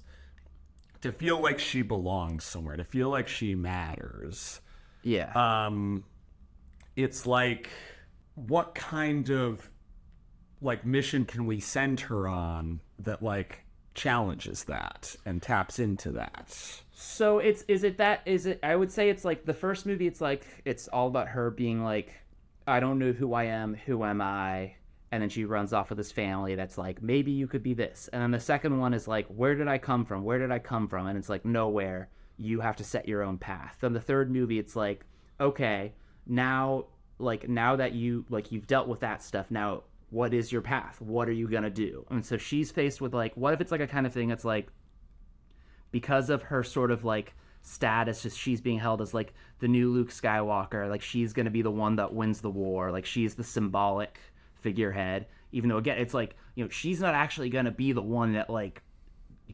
to 1.02 1.12
feel 1.12 1.42
like 1.42 1.60
she 1.60 1.82
belongs 1.82 2.44
somewhere, 2.44 2.78
to 2.78 2.84
feel 2.84 3.10
like 3.10 3.28
she 3.28 3.56
matters, 3.56 4.62
yeah. 5.04 5.32
um, 5.36 6.04
it's 6.96 7.26
like, 7.26 7.70
what 8.36 8.76
kind 8.76 9.30
of 9.30 9.70
like 10.62 10.86
mission 10.86 11.26
can 11.26 11.46
we 11.46 11.60
send 11.60 12.02
her 12.02 12.28
on 12.28 12.82
that 13.00 13.22
like 13.22 13.64
challenges 13.94 14.66
that 14.66 15.16
and 15.26 15.42
taps 15.42 15.80
into 15.80 16.12
that? 16.12 16.58
So 16.94 17.40
it's 17.40 17.64
is 17.68 17.84
it 17.84 17.98
that 17.98 18.22
is 18.26 18.46
it 18.46 18.60
I 18.64 18.76
would 18.76 18.92
say 18.92 19.10
it's 19.10 19.26
like 19.26 19.46
the 19.46 19.54
first 19.54 19.86
movie 19.86 20.08
it's 20.08 20.22
like 20.22 20.46
it's 20.66 20.88
all 20.88 21.08
about 21.08 21.30
her 21.30 21.50
being 21.52 21.84
like 21.84 22.14
I 22.68 22.80
don't 22.80 23.00
know 23.00 23.12
who 23.12 23.34
I 23.34 23.46
am, 23.46 23.76
who 23.76 24.04
am 24.04 24.22
I? 24.22 24.76
And 25.12 25.22
then 25.22 25.30
she 25.30 25.46
runs 25.46 25.72
off 25.72 25.90
with 25.90 25.98
this 25.98 26.12
family 26.12 26.56
that's 26.56 26.78
like 26.78 27.02
maybe 27.02 27.32
you 27.32 27.48
could 27.48 27.64
be 27.64 27.74
this. 27.74 28.10
And 28.12 28.22
then 28.22 28.32
the 28.32 28.40
second 28.40 28.80
one 28.80 28.94
is 28.94 29.08
like 29.08 29.28
where 29.28 29.56
did 29.56 29.68
I 29.68 29.78
come 29.78 30.06
from? 30.06 30.24
Where 30.24 30.40
did 30.40 30.52
I 30.52 30.60
come 30.60 30.88
from? 30.88 31.08
And 31.08 31.18
it's 31.18 31.30
like 31.30 31.46
nowhere. 31.46 32.10
You 32.38 32.60
have 32.60 32.76
to 32.78 32.84
set 32.84 33.08
your 33.08 33.24
own 33.24 33.38
path. 33.38 33.78
Then 33.80 33.94
the 33.94 34.02
third 34.02 34.32
movie 34.32 34.60
it's 34.60 34.76
like 34.76 35.06
okay, 35.40 35.94
now 36.26 36.86
like 37.20 37.48
now 37.48 37.76
that 37.76 37.94
you 37.94 38.26
like 38.30 38.52
you've 38.52 38.68
dealt 38.68 38.88
with 38.88 39.02
that 39.02 39.24
stuff, 39.24 39.52
now 39.52 39.84
what 40.10 40.34
is 40.34 40.52
your 40.52 40.62
path? 40.62 41.02
What 41.02 41.28
are 41.30 41.34
you 41.34 41.48
going 41.48 41.64
to 41.64 41.70
do? 41.70 42.06
And 42.10 42.26
so 42.26 42.38
she's 42.38 42.72
faced 42.72 43.02
with 43.02 43.14
like 43.14 43.36
what 43.36 43.54
if 43.54 43.62
it's 43.62 43.72
like 43.72 43.82
a 43.82 43.88
kind 43.88 44.06
of 44.06 44.14
thing 44.14 44.28
that's 44.28 44.46
like 44.46 44.68
because 45.92 46.30
of 46.30 46.42
her 46.44 46.64
sort 46.64 46.92
of 46.92 47.06
like 47.06 47.34
status 47.62 48.22
just 48.22 48.38
she's 48.38 48.62
being 48.62 48.78
held 48.78 49.02
as 49.02 49.14
like 49.14 49.34
the 49.60 49.68
new 49.68 49.92
Luke 49.92 50.12
Skywalker 50.12 50.90
like 50.90 51.02
she's 51.02 51.34
going 51.34 51.46
to 51.46 51.52
be 51.52 51.64
the 51.64 51.72
one 51.72 51.96
that 51.96 52.14
wins 52.14 52.42
the 52.42 52.50
war 52.50 52.92
like 52.92 53.06
she's 53.06 53.34
the 53.34 53.44
symbolic 53.44 54.20
figurehead 54.66 55.28
even 55.52 55.70
though 55.70 55.78
again 55.78 56.00
it's 56.00 56.14
like 56.14 56.36
you 56.56 56.64
know 56.64 56.70
she's 56.70 57.00
not 57.00 57.14
actually 57.14 57.50
going 57.50 57.66
to 57.66 57.72
be 57.72 57.92
the 57.92 58.02
one 58.02 58.34
that 58.34 58.50
like 58.50 58.82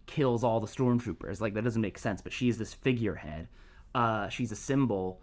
kills 0.06 0.42
all 0.44 0.60
the 0.62 0.68
stormtroopers. 0.68 1.42
Like 1.42 1.54
that 1.56 1.64
doesn't 1.64 1.82
make 1.82 1.98
sense 1.98 2.22
but 2.22 2.32
she's 2.32 2.58
this 2.58 2.74
figurehead. 2.74 3.50
Uh 3.94 4.30
she's 4.30 4.52
a 4.52 4.56
symbol. 4.56 5.22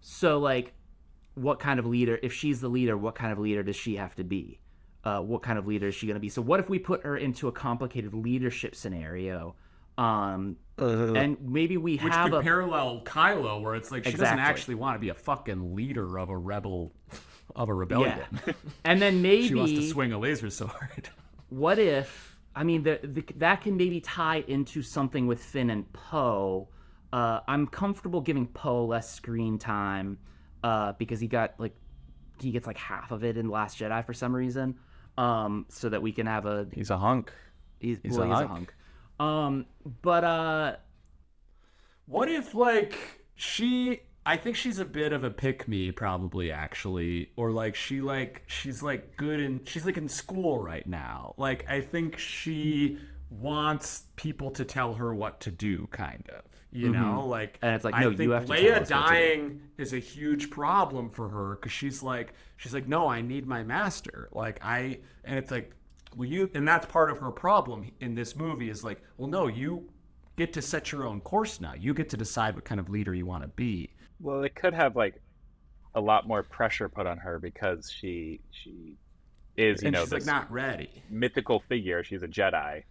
So 0.00 0.38
like 0.38 0.72
what 1.34 1.58
kind 1.58 1.80
of 1.80 1.86
leader 1.86 2.18
if 2.22 2.32
she's 2.32 2.60
the 2.60 2.68
leader 2.68 2.96
what 2.96 3.16
kind 3.16 3.32
of 3.32 3.38
leader 3.40 3.62
does 3.64 3.76
she 3.76 3.96
have 3.96 4.14
to 4.16 4.24
be? 4.24 4.60
Uh, 5.02 5.20
what 5.20 5.42
kind 5.42 5.58
of 5.58 5.66
leader 5.66 5.88
is 5.88 5.94
she 5.94 6.06
going 6.06 6.14
to 6.14 6.20
be? 6.20 6.30
So 6.30 6.40
what 6.40 6.60
if 6.60 6.70
we 6.70 6.78
put 6.78 7.02
her 7.02 7.18
into 7.18 7.46
a 7.48 7.52
complicated 7.52 8.14
leadership 8.14 8.74
scenario 8.74 9.56
um 9.98 10.56
and 10.78 11.36
maybe 11.40 11.76
we 11.76 11.98
Which 11.98 12.12
have 12.12 12.30
could 12.30 12.40
a 12.40 12.42
parallel 12.42 13.02
Kylo, 13.04 13.62
where 13.62 13.74
it's 13.74 13.92
like 13.92 14.04
she 14.04 14.12
doesn't 14.12 14.38
actually 14.38 14.74
want 14.74 14.96
to 14.96 14.98
be 14.98 15.10
a 15.10 15.14
fucking 15.14 15.74
leader 15.74 16.18
of 16.18 16.30
a 16.30 16.36
rebel, 16.36 16.92
of 17.54 17.68
a 17.68 17.74
rebellion. 17.74 18.18
yeah 18.46 18.52
and 18.84 19.00
then 19.00 19.22
maybe 19.22 19.48
she 19.48 19.54
wants 19.54 19.72
to 19.72 19.88
swing 19.88 20.12
a 20.12 20.18
laser 20.18 20.50
sword. 20.50 21.08
what 21.48 21.78
if 21.78 22.36
I 22.56 22.64
mean 22.64 22.82
the, 22.82 23.00
the, 23.02 23.24
that 23.36 23.62
can 23.62 23.76
maybe 23.76 24.00
tie 24.00 24.44
into 24.46 24.82
something 24.82 25.26
with 25.26 25.42
Finn 25.42 25.70
and 25.70 25.92
Poe. 25.92 26.68
Uh, 27.12 27.40
I'm 27.46 27.66
comfortable 27.66 28.20
giving 28.20 28.46
Poe 28.48 28.84
less 28.86 29.12
screen 29.12 29.58
time 29.58 30.18
uh, 30.62 30.92
because 30.92 31.20
he 31.20 31.26
got 31.28 31.54
like 31.58 31.74
he 32.40 32.50
gets 32.50 32.66
like 32.66 32.78
half 32.78 33.10
of 33.12 33.22
it 33.24 33.36
in 33.36 33.48
Last 33.48 33.78
Jedi 33.78 34.04
for 34.04 34.12
some 34.12 34.34
reason, 34.34 34.76
um, 35.16 35.66
so 35.68 35.88
that 35.88 36.02
we 36.02 36.10
can 36.12 36.26
have 36.26 36.46
a 36.46 36.66
He's 36.72 36.90
a 36.90 36.98
hunk. 36.98 37.32
he's, 37.78 37.98
He's 38.02 38.18
well, 38.18 38.22
a 38.22 38.26
he's 38.26 38.48
hunk. 38.48 38.74
a 39.20 39.22
hunk. 39.22 39.36
Um, 39.44 39.66
but 40.02 40.24
uh, 40.24 40.76
What 42.06 42.28
if 42.28 42.54
like 42.54 42.96
she? 43.36 44.00
I 44.26 44.36
think 44.36 44.56
she's 44.56 44.78
a 44.78 44.84
bit 44.84 45.12
of 45.12 45.22
a 45.22 45.30
pick 45.30 45.68
me, 45.68 45.92
probably 45.92 46.50
actually, 46.50 47.30
or 47.36 47.50
like 47.50 47.74
she 47.74 48.00
like 48.00 48.42
she's 48.46 48.82
like 48.82 49.16
good 49.16 49.38
in 49.38 49.64
she's 49.64 49.84
like 49.84 49.98
in 49.98 50.08
school 50.08 50.58
right 50.58 50.86
now. 50.86 51.34
Like 51.36 51.68
I 51.68 51.80
think 51.80 52.18
she 52.18 52.98
wants 53.28 54.04
people 54.16 54.50
to 54.52 54.64
tell 54.64 54.94
her 54.94 55.14
what 55.14 55.40
to 55.40 55.50
do, 55.50 55.88
kind 55.90 56.28
of. 56.34 56.42
You 56.72 56.90
mm-hmm. 56.90 57.02
know, 57.02 57.26
like 57.26 57.58
And 57.62 57.74
it's 57.74 57.84
like, 57.84 57.94
I 57.94 58.00
no, 58.00 58.08
think 58.10 58.20
you 58.20 58.30
have 58.32 58.46
to 58.46 58.52
Leia 58.52 58.86
dying 58.86 59.60
is 59.78 59.92
a 59.92 59.98
huge 59.98 60.50
problem 60.50 61.10
for 61.10 61.28
her 61.28 61.56
because 61.56 61.72
she's 61.72 62.02
like 62.02 62.32
she's 62.56 62.74
like 62.74 62.88
no, 62.88 63.08
I 63.08 63.20
need 63.20 63.46
my 63.46 63.62
master. 63.62 64.28
Like 64.32 64.58
I 64.64 65.00
and 65.24 65.38
it's 65.38 65.50
like 65.50 65.72
well 66.16 66.28
you 66.28 66.50
and 66.54 66.66
that's 66.66 66.86
part 66.86 67.10
of 67.10 67.18
her 67.18 67.30
problem 67.30 67.90
in 68.00 68.14
this 68.14 68.34
movie 68.36 68.70
is 68.70 68.82
like 68.82 69.02
well 69.18 69.28
no 69.28 69.48
you 69.48 69.88
get 70.36 70.52
to 70.54 70.62
set 70.62 70.90
your 70.90 71.06
own 71.06 71.20
course 71.20 71.60
now. 71.60 71.74
You 71.74 71.94
get 71.94 72.08
to 72.10 72.16
decide 72.16 72.54
what 72.54 72.64
kind 72.64 72.80
of 72.80 72.88
leader 72.88 73.14
you 73.14 73.26
want 73.26 73.42
to 73.42 73.48
be. 73.48 73.90
Well, 74.20 74.42
it 74.42 74.54
could 74.54 74.74
have 74.74 74.96
like 74.96 75.20
a 75.94 76.00
lot 76.00 76.26
more 76.26 76.42
pressure 76.42 76.88
put 76.88 77.06
on 77.06 77.18
her 77.18 77.38
because 77.38 77.90
she 77.90 78.40
she 78.50 78.96
is 79.56 79.82
you 79.82 79.88
and 79.88 79.94
know 79.94 80.02
she's 80.02 80.12
like 80.12 80.20
this 80.20 80.26
not 80.26 80.50
ready. 80.50 81.02
mythical 81.10 81.60
figure. 81.60 82.02
She's 82.02 82.22
a 82.22 82.28
Jedi, 82.28 82.82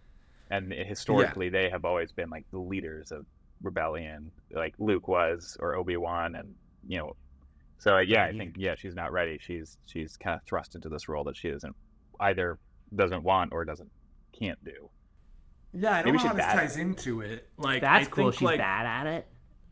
and 0.50 0.72
historically 0.72 1.48
they 1.48 1.68
have 1.70 1.84
always 1.84 2.12
been 2.12 2.30
like 2.30 2.44
the 2.50 2.58
leaders 2.58 3.12
of 3.12 3.26
rebellion, 3.62 4.30
like 4.50 4.74
Luke 4.78 5.08
was 5.08 5.56
or 5.60 5.74
Obi 5.74 5.96
Wan, 5.96 6.34
and 6.34 6.54
you 6.86 6.98
know. 6.98 7.16
So 7.78 7.96
uh, 7.96 8.00
yeah, 8.00 8.24
I 8.24 8.32
think 8.36 8.54
yeah, 8.56 8.74
she's 8.76 8.94
not 8.94 9.12
ready. 9.12 9.38
She's 9.40 9.76
she's 9.86 10.16
kind 10.16 10.36
of 10.36 10.42
thrust 10.46 10.74
into 10.74 10.88
this 10.88 11.08
role 11.08 11.24
that 11.24 11.36
she 11.36 11.48
isn't 11.48 11.74
either 12.20 12.58
doesn't 12.94 13.22
want 13.22 13.52
or 13.52 13.64
doesn't 13.64 13.90
can't 14.38 14.62
do. 14.64 14.88
Yeah, 15.72 15.90
I 15.90 16.02
don't 16.02 16.04
Maybe 16.06 16.18
know 16.18 16.22
she's 16.22 16.28
how 16.28 16.34
this 16.34 16.44
bad 16.46 16.56
at 16.56 16.60
ties 16.60 16.76
into 16.76 17.20
it. 17.20 17.48
Like 17.58 17.80
That's 17.82 18.06
I 18.06 18.10
cool. 18.10 18.24
think, 18.26 18.34
She's 18.34 18.42
like, 18.42 18.58
bad 18.58 18.86
at 18.86 19.06
it. 19.12 19.26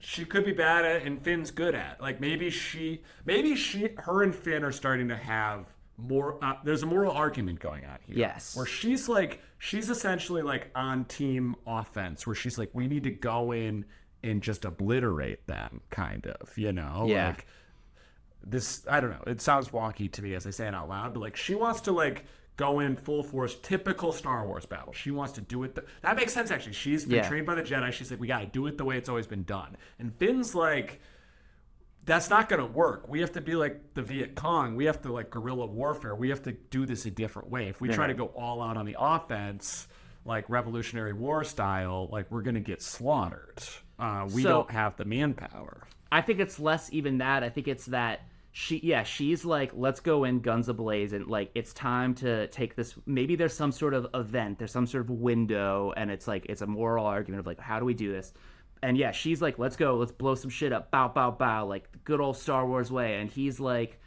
She 0.05 0.25
could 0.25 0.45
be 0.45 0.53
bad 0.53 0.85
at 0.85 1.03
and 1.03 1.23
Finn's 1.23 1.51
good 1.51 1.75
at. 1.75 2.01
Like 2.01 2.21
maybe 2.21 2.51
she 2.51 3.03
maybe 3.25 3.55
she 3.55 3.91
her 3.99 4.23
and 4.23 4.35
Finn 4.35 4.65
are 4.65 4.73
starting 4.73 5.09
to 5.09 5.17
have 5.17 5.67
more 5.97 6.43
uh, 6.43 6.55
there's 6.65 6.83
a 6.83 6.87
moral 6.87 7.13
argument 7.13 7.61
going 7.61 7.85
on 7.85 7.99
here. 8.07 8.17
Yes. 8.19 8.57
Where 8.57 8.67
she's 8.67 9.09
like 9.09 9.41
she's 9.59 9.91
essentially 9.91 10.43
like 10.43 10.71
on 10.75 11.05
team 11.05 11.55
offense 11.67 12.27
where 12.27 12.35
she's 12.35 12.59
like 12.59 12.71
we 12.73 12.89
need 12.89 13.05
to 13.05 13.11
go 13.11 13.53
in 13.53 13.85
and 14.25 14.43
just 14.43 14.65
obliterate 14.65 15.47
them 15.47 15.81
kind 15.91 16.27
of, 16.27 16.57
you 16.59 16.73
know? 16.73 17.07
Yeah. 17.09 17.29
Like 17.29 17.47
this 18.43 18.85
I 18.91 18.99
don't 18.99 19.11
know. 19.11 19.23
It 19.29 19.41
sounds 19.41 19.69
wonky 19.69 20.11
to 20.13 20.23
me 20.23 20.35
as 20.35 20.49
I 20.49 20.51
say 20.51 20.67
it 20.67 20.75
out 20.75 20.89
loud, 20.89 21.15
but 21.15 21.21
like 21.21 21.37
she 21.37 21.55
wants 21.55 21.83
to 21.83 21.93
like 21.93 22.25
go 22.57 22.81
in 22.81 22.97
full 22.97 23.23
force, 23.23 23.57
typical 23.63 24.13
Star 24.13 24.47
Wars 24.47 24.67
battle. 24.67 24.93
She 24.93 25.11
wants 25.11 25.33
to 25.35 25.41
do 25.41 25.63
it. 25.65 25.75
The, 25.75 25.85
that 26.03 26.17
makes 26.17 26.33
sense 26.33 26.51
actually. 26.51 26.75
She's 26.75 27.05
been 27.05 27.17
Yeah. 27.17 27.29
trained 27.29 27.47
by 27.47 27.55
the 27.55 27.63
Jedi. 27.63 27.93
She's 27.93 28.11
like, 28.11 28.21
we 28.21 28.27
got 28.29 28.41
to 28.41 28.47
do 28.47 28.67
it 28.67 28.77
the 28.79 28.85
way 28.85 28.97
it's 28.99 29.09
always 29.09 29.27
been 29.27 29.45
done. 29.45 29.77
And 29.99 30.15
Finn's 30.17 30.55
like, 30.55 31.01
that's 32.05 32.29
not 32.29 32.49
going 32.49 32.61
to 32.61 32.67
work. 32.67 33.09
We 33.09 33.21
have 33.21 33.33
to 33.33 33.41
be 33.41 33.55
like 33.55 33.95
the 33.95 34.03
Viet 34.03 34.35
Cong. 34.35 34.75
We 34.77 34.87
have 34.87 35.01
to 35.03 35.13
like 35.13 35.31
guerrilla 35.31 35.67
warfare. 35.67 36.15
We 36.15 36.31
have 36.31 36.43
to 36.43 36.53
do 36.53 36.85
this 36.85 37.07
a 37.07 37.11
different 37.11 37.49
way. 37.49 37.69
If 37.69 37.81
we 37.81 37.89
try 37.89 38.09
to 38.09 38.15
go 38.15 38.27
all 38.27 38.61
out 38.61 38.77
on 38.77 38.87
the 38.87 38.97
offense, 38.99 39.87
like 40.25 40.49
Revolutionary 40.51 41.13
War 41.13 41.45
style, 41.45 42.09
like 42.11 42.31
we're 42.31 42.43
going 42.43 42.55
to 42.57 42.61
get 42.61 42.83
slaughtered. 42.83 43.61
Uh, 43.99 44.29
we 44.33 44.43
So- 44.43 44.49
don't 44.49 44.71
have 44.73 44.97
the 44.97 45.05
manpower. 45.05 45.87
I 46.11 46.21
think 46.21 46.41
it's 46.41 46.59
less 46.61 46.93
even 46.93 47.19
that. 47.19 47.43
I 47.43 47.49
think 47.49 47.69
it's 47.69 47.87
that 47.87 48.21
she, 48.55 48.79
yeah, 48.83 49.03
she's 49.03 49.45
like, 49.47 49.73
let's 49.75 50.01
go 50.01 50.25
in 50.25 50.41
guns 50.41 50.69
ablaze, 50.69 51.15
and 51.15 51.27
like, 51.27 51.51
it's 51.55 51.73
time 51.73 52.15
to 52.17 52.47
take 52.49 52.77
this. 52.77 52.95
Maybe 53.07 53.35
there's 53.35 53.55
some 53.55 53.73
sort 53.73 53.95
of 53.95 54.07
event, 54.13 54.59
there's 54.59 54.73
some 54.73 54.87
sort 54.87 55.05
of 55.05 55.11
window, 55.11 55.93
and 55.97 56.11
it's 56.11 56.29
like, 56.29 56.45
it's 56.51 56.61
a 56.61 56.67
moral 56.67 57.07
argument 57.07 57.41
of 57.41 57.47
like, 57.47 57.59
how 57.59 57.79
do 57.79 57.87
we 57.87 57.95
do 57.95 58.13
this? 58.13 58.33
And 58.83 58.99
yeah, 58.99 59.13
she's 59.13 59.41
like, 59.41 59.59
let's 59.59 59.77
go, 59.77 59.97
let's 59.97 60.13
blow 60.13 60.35
some 60.35 60.51
shit 60.51 60.73
up, 60.73 60.91
bow, 60.91 61.09
bow, 61.09 61.31
bow, 61.31 61.67
like 61.67 61.91
the 61.93 61.99
good 61.99 62.21
old 62.21 62.37
Star 62.37 62.67
Wars 62.67 62.93
way. 62.93 63.21
And 63.21 63.31
he's 63.31 63.59
like, 63.59 63.99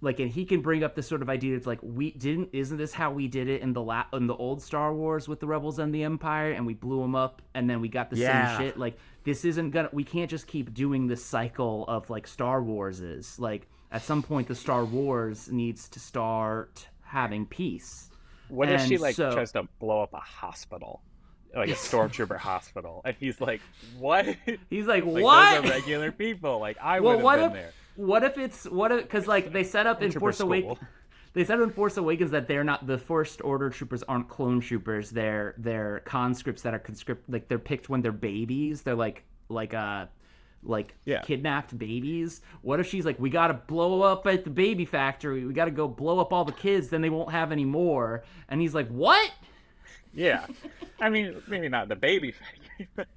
like, 0.00 0.20
and 0.20 0.30
he 0.30 0.44
can 0.44 0.60
bring 0.62 0.84
up 0.84 0.94
this 0.94 1.06
sort 1.08 1.22
of 1.22 1.30
idea. 1.30 1.56
It's 1.56 1.66
like 1.66 1.78
we 1.82 2.10
didn't. 2.10 2.50
Isn't 2.52 2.76
this 2.76 2.92
how 2.92 3.12
we 3.12 3.28
did 3.28 3.48
it 3.48 3.62
in 3.62 3.72
the 3.72 3.80
la- 3.82 4.06
in 4.12 4.26
the 4.26 4.34
old 4.34 4.60
Star 4.60 4.92
Wars 4.92 5.28
with 5.28 5.38
the 5.40 5.46
Rebels 5.46 5.78
and 5.78 5.94
the 5.94 6.02
Empire, 6.02 6.50
and 6.50 6.66
we 6.66 6.74
blew 6.74 7.00
them 7.00 7.14
up, 7.14 7.40
and 7.54 7.70
then 7.70 7.80
we 7.80 7.88
got 7.88 8.10
the 8.10 8.16
Yeah. 8.16 8.58
same 8.58 8.66
shit. 8.66 8.78
Like 8.78 8.98
this 9.24 9.44
isn't 9.44 9.70
gonna. 9.70 9.88
We 9.92 10.04
can't 10.04 10.30
just 10.30 10.46
keep 10.46 10.74
doing 10.74 11.06
this 11.06 11.24
cycle 11.24 11.84
of 11.88 12.10
like 12.10 12.26
Star 12.26 12.62
Wars 12.62 13.00
is. 13.00 13.38
Like 13.38 13.68
at 13.90 14.02
some 14.02 14.22
point, 14.22 14.48
the 14.48 14.54
Star 14.54 14.84
Wars 14.84 15.50
needs 15.50 15.88
to 15.90 16.00
start 16.00 16.88
having 17.02 17.46
peace. 17.46 18.10
What 18.48 18.68
if 18.68 18.82
she 18.86 18.98
like 18.98 19.14
so- 19.14 19.32
tries 19.32 19.52
to 19.52 19.68
blow 19.78 20.02
up 20.02 20.12
a 20.12 20.18
hospital, 20.18 21.02
like 21.54 21.68
a 21.68 21.72
stormtrooper 21.88 22.38
hospital, 22.38 23.02
and 23.04 23.16
he's 23.18 23.40
like, 23.40 23.60
"What? 23.98 24.26
He's 24.68 24.86
like, 24.86 25.04
Those 25.06 25.22
what? 25.22 25.64
regular 25.68 26.12
people. 26.12 26.58
Like 26.58 26.78
I 26.80 27.00
well, 27.00 27.20
would 27.20 27.38
have 27.38 27.52
been 27.52 27.58
if 27.58 27.64
there." 27.64 27.72
what 27.96 28.24
if 28.24 28.38
it's 28.38 28.64
what 28.64 28.92
if 28.92 29.02
because 29.02 29.26
like 29.26 29.52
they 29.52 29.64
set 29.64 29.86
up 29.86 30.02
in 30.02 30.10
Force. 30.12 30.40
Awakens. 30.40 30.78
They 31.34 31.44
said 31.44 31.60
in 31.60 31.70
Force 31.70 31.96
Awakens 31.96 32.30
that 32.32 32.46
they're 32.46 32.64
not 32.64 32.86
the 32.86 32.98
First 32.98 33.40
Order 33.42 33.70
troopers 33.70 34.02
aren't 34.02 34.28
clone 34.28 34.60
troopers. 34.60 35.10
They're 35.10 35.54
they're 35.58 36.00
conscripts 36.04 36.62
that 36.62 36.74
are 36.74 36.78
conscript 36.78 37.28
like 37.30 37.48
they're 37.48 37.58
picked 37.58 37.88
when 37.88 38.02
they're 38.02 38.12
babies. 38.12 38.82
They're 38.82 38.94
like 38.94 39.24
like 39.48 39.72
uh 39.74 40.06
like 40.62 40.94
Yeah. 41.04 41.22
kidnapped 41.22 41.76
babies. 41.78 42.40
What 42.60 42.80
if 42.80 42.86
she's 42.86 43.04
like, 43.06 43.18
we 43.18 43.30
gotta 43.30 43.54
blow 43.54 44.02
up 44.02 44.26
at 44.26 44.44
the 44.44 44.50
baby 44.50 44.84
factory. 44.84 45.44
We 45.46 45.54
gotta 45.54 45.70
go 45.70 45.88
blow 45.88 46.18
up 46.20 46.32
all 46.32 46.44
the 46.44 46.52
kids. 46.52 46.88
Then 46.90 47.00
they 47.00 47.10
won't 47.10 47.32
have 47.32 47.50
any 47.50 47.64
more. 47.64 48.24
And 48.48 48.60
he's 48.60 48.74
like, 48.74 48.88
what? 48.88 49.32
Yeah, 50.14 50.46
I 51.00 51.08
mean, 51.08 51.42
maybe 51.48 51.68
not 51.70 51.88
the 51.88 51.96
baby 51.96 52.32
factory, 52.32 52.88
but 52.94 53.08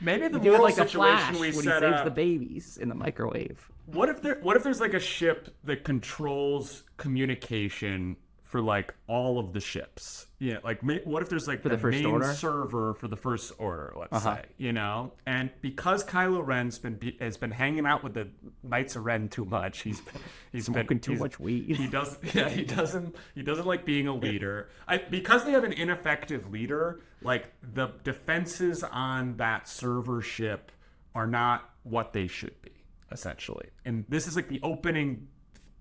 Maybe 0.00 0.28
the 0.28 0.36
it 0.38 0.44
moral 0.44 0.62
like 0.62 0.74
a 0.74 0.76
situation 0.88 1.00
flash 1.00 1.32
we 1.34 1.40
when 1.40 1.52
he 1.54 1.62
set 1.62 1.80
saves 1.80 1.94
up. 1.96 2.04
the 2.04 2.10
babies 2.12 2.76
in 2.80 2.88
the 2.90 2.94
microwave. 2.94 3.70
What 3.92 4.08
if 4.08 4.20
there? 4.22 4.38
What 4.42 4.56
if 4.56 4.62
there's 4.62 4.80
like 4.80 4.94
a 4.94 5.00
ship 5.00 5.54
that 5.64 5.82
controls 5.84 6.84
communication 6.98 8.16
for 8.42 8.60
like 8.62 8.94
all 9.06 9.38
of 9.38 9.52
the 9.54 9.60
ships? 9.60 10.26
Yeah, 10.38 10.58
like 10.62 10.82
ma- 10.82 10.96
what 11.04 11.22
if 11.22 11.28
there's 11.30 11.48
like 11.48 11.62
For 11.62 11.70
the 11.70 11.78
First 11.78 11.96
main 11.96 12.06
Order? 12.06 12.32
server 12.34 12.94
for 12.94 13.08
the 13.08 13.16
first 13.16 13.52
order? 13.58 13.92
Let's 13.96 14.12
Uh-huh. 14.12 14.36
say 14.36 14.44
you 14.58 14.72
know, 14.74 15.12
and 15.26 15.50
because 15.62 16.04
Kylo 16.04 16.46
Ren's 16.46 16.78
been 16.78 16.94
be, 16.96 17.16
has 17.18 17.36
been 17.38 17.50
hanging 17.50 17.86
out 17.86 18.04
with 18.04 18.12
the 18.14 18.28
Knights 18.62 18.94
of 18.94 19.04
Ren 19.06 19.28
too 19.28 19.44
much, 19.46 19.80
he's 19.80 20.02
he's 20.52 20.66
Smoking 20.66 20.86
been, 20.86 21.00
too 21.00 21.12
he's- 21.12 21.20
much 21.22 21.40
weed. 21.40 21.76
He 21.76 21.86
does, 21.86 22.18
yeah, 22.34 22.48
he 22.50 22.64
doesn't 22.64 23.16
he 23.34 23.42
doesn't 23.42 23.66
like 23.66 23.84
being 23.86 24.06
a 24.06 24.14
leader. 24.14 24.68
I, 24.86 24.98
because 24.98 25.44
they 25.46 25.52
have 25.52 25.64
an 25.64 25.72
ineffective 25.72 26.50
leader, 26.50 27.00
like 27.22 27.52
the 27.62 27.88
defenses 28.04 28.82
on 28.84 29.38
that 29.38 29.66
server 29.66 30.20
ship 30.20 30.72
are 31.14 31.26
not 31.26 31.70
what 31.84 32.12
they 32.12 32.26
should 32.26 32.60
be 32.62 32.70
essentially. 33.10 33.68
And 33.84 34.04
this 34.08 34.26
is 34.26 34.36
like 34.36 34.48
the 34.48 34.60
opening 34.62 35.28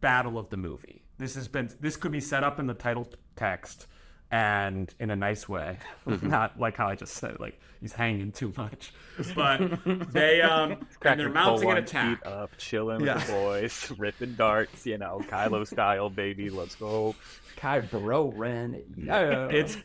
battle 0.01 0.37
of 0.37 0.49
the 0.49 0.57
movie. 0.57 1.03
This 1.17 1.35
has 1.35 1.47
been 1.47 1.69
this 1.79 1.95
could 1.97 2.11
be 2.11 2.19
set 2.19 2.43
up 2.43 2.59
in 2.59 2.67
the 2.67 2.73
title 2.73 3.07
text 3.35 3.87
and 4.29 4.93
in 4.99 5.09
a 5.09 5.15
nice 5.15 5.47
way, 5.47 5.77
not 6.05 6.59
like 6.59 6.75
how 6.77 6.87
I 6.87 6.95
just 6.95 7.13
said, 7.13 7.39
like 7.39 7.59
he's 7.79 7.93
hanging 7.93 8.31
too 8.33 8.53
much. 8.57 8.93
But 9.33 9.59
they 10.11 10.41
um 10.43 10.73
and 10.73 10.99
cracking 10.99 11.23
they're 11.23 11.33
mounting 11.33 11.71
an 11.71 11.77
attack. 11.77 12.21
up, 12.25 12.51
chilling 12.57 13.01
Yeah. 13.05 13.15
with 13.15 13.27
the 13.27 13.33
boys, 13.33 13.93
ripping 13.97 14.33
darts. 14.35 14.85
You 14.85 14.97
know, 14.97 15.21
Kylo 15.27 15.65
style, 15.65 16.09
baby. 16.09 16.49
Let's 16.49 16.75
go. 16.75 17.15
Kylo 17.57 18.31
Ren. 18.35 18.83
Yeah. 18.95 19.47
It's 19.47 19.77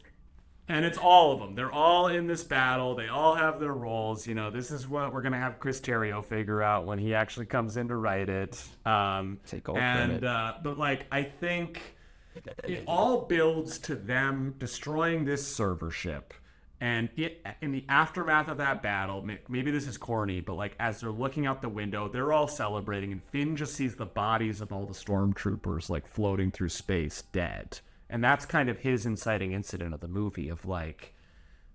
and 0.72 0.86
it's 0.86 0.96
all 0.96 1.32
of 1.32 1.38
them. 1.38 1.54
They're 1.54 1.70
all 1.70 2.06
in 2.06 2.26
this 2.26 2.42
battle. 2.42 2.94
They 2.94 3.08
all 3.08 3.34
have 3.34 3.60
their 3.60 3.74
roles. 3.74 4.26
You 4.26 4.34
know, 4.34 4.50
this 4.50 4.70
is 4.70 4.88
what 4.88 5.12
we're 5.12 5.20
gonna 5.20 5.38
have 5.38 5.60
Chris 5.60 5.80
Terrio 5.80 6.24
figure 6.24 6.62
out 6.62 6.86
when 6.86 6.98
he 6.98 7.14
actually 7.14 7.46
comes 7.46 7.76
in 7.76 7.88
to 7.88 7.96
write 7.96 8.30
it. 8.30 8.62
Um, 8.86 9.38
Take 9.46 9.68
all 9.68 9.76
and 9.76 10.12
credit. 10.12 10.24
uh, 10.26 10.54
but 10.62 10.78
like 10.78 11.06
I 11.12 11.24
think 11.24 11.96
it 12.64 12.84
all 12.86 13.26
builds 13.26 13.78
to 13.80 13.94
them 13.94 14.54
destroying 14.58 15.26
this 15.26 15.46
server 15.46 15.90
ship. 15.90 16.32
And 16.80 17.10
it, 17.16 17.46
in 17.60 17.70
the 17.70 17.84
aftermath 17.88 18.48
of 18.48 18.56
that 18.56 18.82
battle, 18.82 19.24
maybe 19.48 19.70
this 19.70 19.86
is 19.86 19.96
corny, 19.98 20.40
but 20.40 20.54
like 20.54 20.74
as 20.80 21.00
they're 21.00 21.12
looking 21.12 21.46
out 21.46 21.62
the 21.62 21.68
window, 21.68 22.08
they're 22.08 22.32
all 22.32 22.48
celebrating, 22.48 23.12
and 23.12 23.22
Finn 23.22 23.54
just 23.56 23.74
sees 23.74 23.94
the 23.94 24.06
bodies 24.06 24.60
of 24.60 24.72
all 24.72 24.86
the 24.86 24.94
stormtroopers 24.94 25.90
like 25.90 26.08
floating 26.08 26.50
through 26.50 26.70
space, 26.70 27.22
dead. 27.30 27.78
And 28.12 28.22
that's 28.22 28.44
kind 28.46 28.68
of 28.68 28.78
his 28.78 29.06
inciting 29.06 29.52
incident 29.52 29.92
of 29.94 30.00
the 30.00 30.06
movie 30.08 30.48
of 30.50 30.64
like 30.66 31.14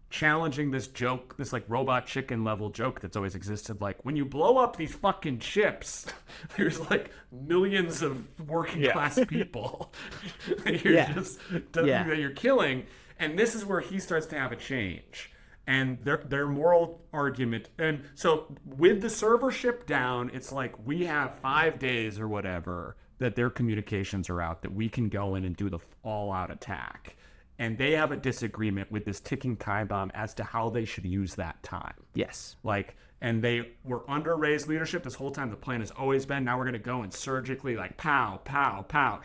challenging 0.09 0.71
this 0.71 0.87
joke, 0.87 1.35
this 1.37 1.51
like 1.51 1.65
robot 1.67 2.05
chicken 2.05 2.43
level 2.45 2.69
joke 2.69 3.01
that's 3.01 3.17
always 3.17 3.35
existed. 3.35 3.81
Like 3.81 3.97
when 4.03 4.15
you 4.15 4.23
blow 4.23 4.57
up 4.57 4.77
these 4.77 4.95
fucking 4.95 5.39
ships, 5.39 6.05
there's 6.55 6.79
like 6.89 7.11
millions 7.31 8.01
of 8.01 8.25
working 8.47 8.83
Yeah. 8.83 8.93
class 8.93 9.19
people 9.27 9.91
that 10.63 10.83
you're 10.83 10.93
Yeah. 10.93 11.11
just 11.13 11.39
Yeah. 11.51 12.07
that 12.07 12.17
you're 12.17 12.29
killing. 12.31 12.85
And 13.19 13.37
this 13.37 13.55
is 13.55 13.65
where 13.65 13.81
he 13.81 13.99
starts 13.99 14.27
to 14.27 14.39
have 14.39 14.51
a 14.51 14.55
change. 14.55 15.31
And 15.65 15.97
their 16.05 16.17
their 16.17 16.47
moral 16.47 17.01
argument, 17.11 17.67
and 17.77 18.03
so 18.15 18.55
with 18.63 19.01
the 19.01 19.09
server 19.09 19.51
ship 19.51 19.85
down, 19.85 20.31
it's 20.33 20.49
like 20.53 20.73
we 20.87 21.03
have 21.07 21.39
five 21.39 21.77
days 21.77 22.19
or 22.21 22.27
whatever 22.29 22.95
that 23.19 23.35
their 23.35 23.49
communications 23.49 24.29
are 24.29 24.41
out 24.41 24.61
that 24.61 24.73
we 24.73 24.89
can 24.89 25.09
go 25.09 25.35
in 25.35 25.43
and 25.43 25.55
do 25.55 25.69
the 25.69 25.79
all 26.03 26.31
out 26.31 26.51
attack 26.51 27.15
and 27.59 27.77
they 27.77 27.91
have 27.93 28.11
a 28.11 28.17
disagreement 28.17 28.91
with 28.91 29.05
this 29.05 29.19
ticking 29.19 29.57
time 29.57 29.87
bomb 29.87 30.11
as 30.13 30.33
to 30.35 30.43
how 30.43 30.69
they 30.69 30.85
should 30.85 31.05
use 31.05 31.35
that 31.35 31.61
time. 31.63 31.95
yes. 32.13 32.55
Like, 32.63 32.95
and 33.19 33.43
they 33.43 33.71
were 33.83 34.03
under 34.07 34.35
Rey's 34.35 34.67
leadership 34.67 35.03
this 35.03 35.15
whole 35.15 35.31
time. 35.31 35.49
The 35.49 35.55
plan 35.55 35.79
has 35.79 35.89
always 35.89 36.27
been 36.27 36.43
now 36.43 36.57
we're 36.57 36.65
going 36.65 36.73
to 36.73 36.79
go 36.79 37.01
and 37.01 37.11
surgically, 37.11 37.75
like, 37.75 37.97
pow, 37.97 38.41
pow, 38.43 38.85
pow, 38.87 39.21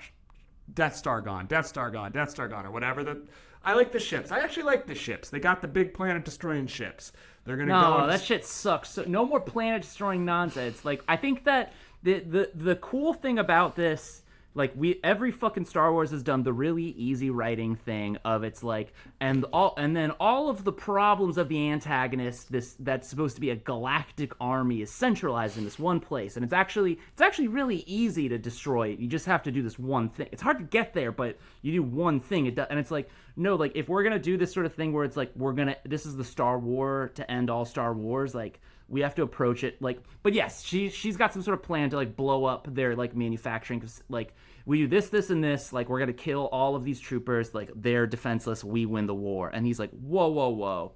Death 0.73 0.97
Star 0.97 1.21
gone, 1.21 1.45
Death 1.45 1.67
Star 1.67 1.91
gone, 1.91 2.11
Death 2.11 2.31
Star 2.31 2.49
gone, 2.49 2.65
or 2.65 2.71
whatever. 2.71 3.05
The, 3.05 3.21
I 3.63 3.75
like 3.75 3.93
the 3.93 4.01
ships. 4.01 4.33
I 4.33 4.39
actually 4.39 4.63
like 4.63 4.87
the 4.87 4.95
ships. 4.95 5.29
They 5.29 5.41
got 5.41 5.61
the 5.61 5.69
big 5.69 5.93
planet 5.93 6.25
destroying 6.25 6.67
ships. 6.67 7.13
They're 7.45 7.57
going 7.57 7.69
to 7.69 7.75
go. 7.75 7.99
No, 7.99 8.07
that 8.07 8.23
shit 8.23 8.47
sucks. 8.47 8.89
So, 8.89 9.05
no 9.07 9.27
more 9.27 9.41
planet 9.41 9.83
destroying 9.83 10.25
nonsense. 10.25 10.85
Like 10.85 11.03
I 11.07 11.17
think 11.17 11.45
that 11.45 11.75
the 12.03 12.21
the 12.21 12.51
the 12.55 12.77
cool 12.77 13.15
thing 13.15 13.39
about 13.39 13.77
this 13.77 14.23
like 14.55 14.73
we 14.77 15.01
every 15.03 15.31
fucking 15.31 15.65
Star 15.65 15.93
Wars 15.93 16.11
has 16.11 16.23
done 16.23 16.43
the 16.43 16.53
really 16.53 16.85
easy 16.85 17.31
writing 17.31 17.75
thing 17.75 18.19
of 18.25 18.45
it's 18.45 18.63
like 18.63 18.93
and 19.21 19.45
all 19.53 19.75
and 19.79 19.97
then 19.97 20.11
all 20.13 20.51
of 20.51 20.65
the 20.65 20.73
problems 20.73 21.39
of 21.39 21.49
the 21.49 21.71
antagonist 21.71 22.53
this 22.53 22.77
that's 22.79 23.09
supposed 23.09 23.35
to 23.37 23.41
be 23.41 23.51
a 23.51 23.57
galactic 23.57 24.33
army 24.41 24.83
is 24.83 24.91
centralized 24.91 25.57
in 25.57 25.65
this 25.65 25.79
one 25.79 26.01
place 26.01 26.37
and 26.37 26.45
it's 26.45 26.53
actually 26.53 26.99
it's 27.13 27.23
actually 27.23 27.49
really 27.49 27.85
easy 27.87 28.29
to 28.29 28.39
destroy 28.39 28.89
it. 28.89 28.99
You 28.99 29.09
just 29.09 29.27
have 29.27 29.43
to 29.45 29.51
do 29.51 29.63
this 29.63 29.79
one 29.79 30.11
thing. 30.11 30.29
It's 30.33 30.43
hard 30.43 30.59
to 30.59 30.65
get 30.65 30.93
there, 30.93 31.13
but 31.13 31.39
you 31.63 31.73
do 31.73 31.83
one 31.83 32.21
thing 32.21 32.47
it 32.47 32.55
does, 32.55 32.67
and 32.69 32.79
it's 32.79 32.91
like 32.91 33.09
no 33.37 33.57
like 33.57 33.73
if 33.75 33.89
we're 33.89 34.03
to 34.03 34.19
do 34.19 34.37
this 34.37 34.53
sort 34.53 34.67
of 34.67 34.75
thing 34.75 34.93
where 34.93 35.05
it's 35.05 35.17
like 35.17 35.33
we're 35.35 35.55
to 35.55 35.77
this 35.85 36.05
is 36.05 36.17
the 36.17 36.25
Star 36.25 36.59
War 36.59 37.11
to 37.15 37.31
end 37.31 37.49
all 37.49 37.65
Star 37.65 37.95
Wars 37.95 38.35
like 38.35 38.61
we 38.93 39.01
have 39.01 39.15
to 39.17 39.23
approach 39.23 39.65
it 39.65 39.81
like 39.83 39.99
but 40.23 40.33
yes 40.35 40.63
she 40.63 40.89
she's 40.91 41.17
got 41.17 41.33
some 41.33 41.43
sort 41.43 41.59
of 41.59 41.63
plan 41.65 41.91
to 41.91 41.97
like 41.97 42.15
blow 42.15 42.45
up 42.45 42.69
their 42.73 42.95
like 42.95 43.17
manufacturing 43.17 43.81
'cause, 43.81 44.03
like 44.09 44.35
we 44.65 44.79
do 44.79 44.87
this, 44.87 45.09
this, 45.09 45.29
and 45.31 45.43
this. 45.43 45.73
Like, 45.73 45.89
we're 45.89 45.99
gonna 45.99 46.13
kill 46.13 46.47
all 46.53 46.77
of 46.77 46.85
these 46.85 47.01
troopers. 47.01 47.53
Like, 47.53 47.73
they're 47.75 48.07
defenseless. 48.07 48.63
We 48.63 48.87
win 48.87 49.07
the 49.07 49.15
war. 49.15 49.49
And 49.53 49.67
he's 49.67 49.81
like, 49.81 49.91
whoa, 49.91 50.29
whoa, 50.29 50.51
whoa. 50.51 50.93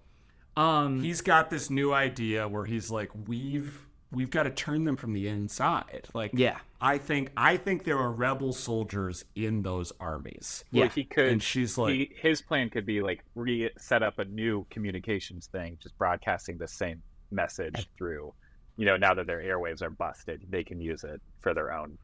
Um, 0.56 1.02
He's 1.02 1.20
got 1.20 1.50
this 1.50 1.68
new 1.68 1.92
idea 1.92 2.46
where 2.46 2.64
he's 2.64 2.92
like, 2.92 3.10
we've 3.26 3.84
we've 4.12 4.30
got 4.30 4.44
to 4.44 4.50
turn 4.50 4.84
them 4.84 4.94
from 4.94 5.12
the 5.14 5.26
inside. 5.26 6.06
Like, 6.14 6.30
Yeah. 6.32 6.58
I 6.80 6.98
think 6.98 7.32
I 7.36 7.56
think 7.56 7.82
there 7.82 7.98
are 7.98 8.12
rebel 8.12 8.52
soldiers 8.52 9.24
in 9.34 9.62
those 9.62 9.92
armies. 9.98 10.64
Well, 10.72 10.84
Yeah. 10.84 10.90
he 10.90 11.02
could. 11.02 11.26
And 11.32 11.42
she's 11.42 11.76
like- 11.76 11.92
he, 11.92 12.10
his 12.16 12.40
plan 12.40 12.70
could 12.70 12.86
be 12.86 13.02
like 13.02 13.24
re 13.34 13.68
set 13.78 14.04
up 14.04 14.20
a 14.20 14.24
new 14.26 14.64
communications 14.70 15.48
thing, 15.48 15.76
just 15.82 15.98
broadcasting 15.98 16.56
the 16.58 16.68
same 16.68 17.02
message 17.30 17.88
through. 17.96 18.32
You 18.76 18.84
know, 18.86 18.96
now 18.96 19.14
that 19.14 19.26
their 19.26 19.40
airwaves 19.40 19.82
are 19.82 19.90
busted, 19.90 20.42
they 20.50 20.62
can 20.64 20.80
use 20.80 21.02
it 21.04 21.20
for 21.40 21.54
their 21.54 21.72
own 21.72 21.96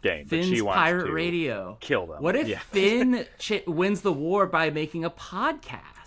but 0.00 0.28
Finn's 0.28 0.46
she 0.46 0.62
wants 0.62 0.76
pirate 0.76 1.06
to 1.06 1.12
radio. 1.12 1.76
kill 1.80 2.06
them. 2.06 2.22
What 2.22 2.36
if 2.36 2.46
Yeah. 2.46 2.58
Finn 2.70 3.26
ch- 3.38 3.64
wins 3.66 4.02
the 4.02 4.12
war 4.12 4.46
by 4.46 4.70
making 4.70 5.04
a 5.04 5.10
podcast? 5.10 5.97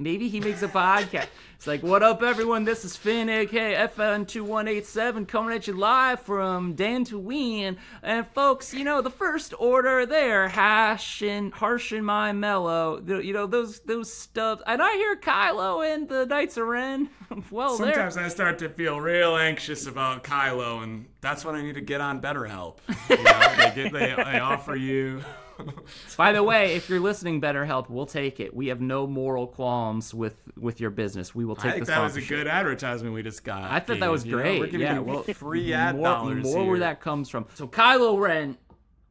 Maybe 0.00 0.30
he 0.30 0.40
makes 0.40 0.62
a 0.62 0.68
podcast. 0.68 1.26
It's 1.56 1.66
like, 1.66 1.82
what 1.82 2.02
up, 2.02 2.22
everyone? 2.22 2.64
This 2.64 2.86
is 2.86 2.96
Finn, 2.96 3.28
aka 3.28 3.86
FN2187, 3.86 5.28
coming 5.28 5.54
at 5.54 5.66
you 5.66 5.74
live 5.74 6.20
from 6.20 6.72
Dan 6.72 7.04
to 7.04 7.20
Dantooine. 7.20 7.76
And 8.02 8.26
folks, 8.28 8.72
you 8.72 8.82
know, 8.82 9.02
the 9.02 9.10
first 9.10 9.52
order 9.58 10.06
there, 10.06 10.48
hash 10.48 11.20
and 11.20 11.52
harsh 11.52 11.92
and 11.92 12.06
my 12.06 12.32
mellow. 12.32 13.02
You 13.06 13.34
know, 13.34 13.46
those 13.46 13.80
those 13.80 14.10
stubs. 14.10 14.62
And 14.66 14.80
I 14.82 14.94
hear 14.94 15.16
Kylo 15.16 15.86
and 15.86 16.08
the 16.08 16.24
Knights 16.24 16.56
of 16.56 16.66
Ren. 16.66 17.10
well, 17.50 17.76
there. 17.76 17.92
Sometimes 17.92 18.16
I 18.16 18.28
start 18.28 18.58
to 18.60 18.70
feel 18.70 19.02
real 19.02 19.36
anxious 19.36 19.86
about 19.86 20.24
Kylo, 20.24 20.82
and 20.82 21.04
that's 21.20 21.44
when 21.44 21.56
I 21.56 21.60
need 21.60 21.74
to 21.74 21.82
get 21.82 22.00
on 22.00 22.22
BetterHelp. 22.22 22.78
You 23.10 23.22
know, 23.22 23.54
they, 23.58 23.82
get, 23.82 23.92
they, 23.92 24.14
they 24.14 24.38
offer 24.38 24.76
you. 24.76 25.20
By 26.16 26.32
the 26.32 26.42
way, 26.42 26.74
if 26.74 26.88
you're 26.88 27.00
listening, 27.00 27.40
BetterHelp, 27.40 27.88
we'll 27.88 28.06
take 28.06 28.40
it. 28.40 28.54
We 28.54 28.68
have 28.68 28.80
no 28.80 29.06
moral 29.06 29.46
qualms 29.46 30.14
with 30.14 30.42
with 30.56 30.80
your 30.80 30.90
business. 30.90 31.34
We 31.34 31.44
will 31.44 31.56
take 31.56 31.66
I 31.66 31.70
think 31.72 31.86
the 31.86 31.92
that 31.92 32.02
was 32.02 32.16
a 32.16 32.22
good 32.22 32.46
advertisement 32.46 33.14
we 33.14 33.22
just 33.22 33.44
got. 33.44 33.70
I 33.70 33.80
thought 33.80 34.00
that 34.00 34.10
was 34.10 34.24
Gabe, 34.24 34.30
you 34.30 34.36
know? 34.36 34.42
great. 34.42 34.60
We're 34.60 34.66
giving 34.66 34.80
yeah, 34.80 34.94
you 34.94 35.02
well, 35.02 35.22
free 35.22 35.72
ad 35.72 35.96
more, 35.96 36.04
dollars 36.04 36.44
more 36.44 36.58
here. 36.60 36.70
where 36.70 36.78
that 36.80 37.00
comes 37.00 37.28
from. 37.28 37.46
So 37.54 37.66
Kylo 37.66 38.18
Ren, 38.20 38.56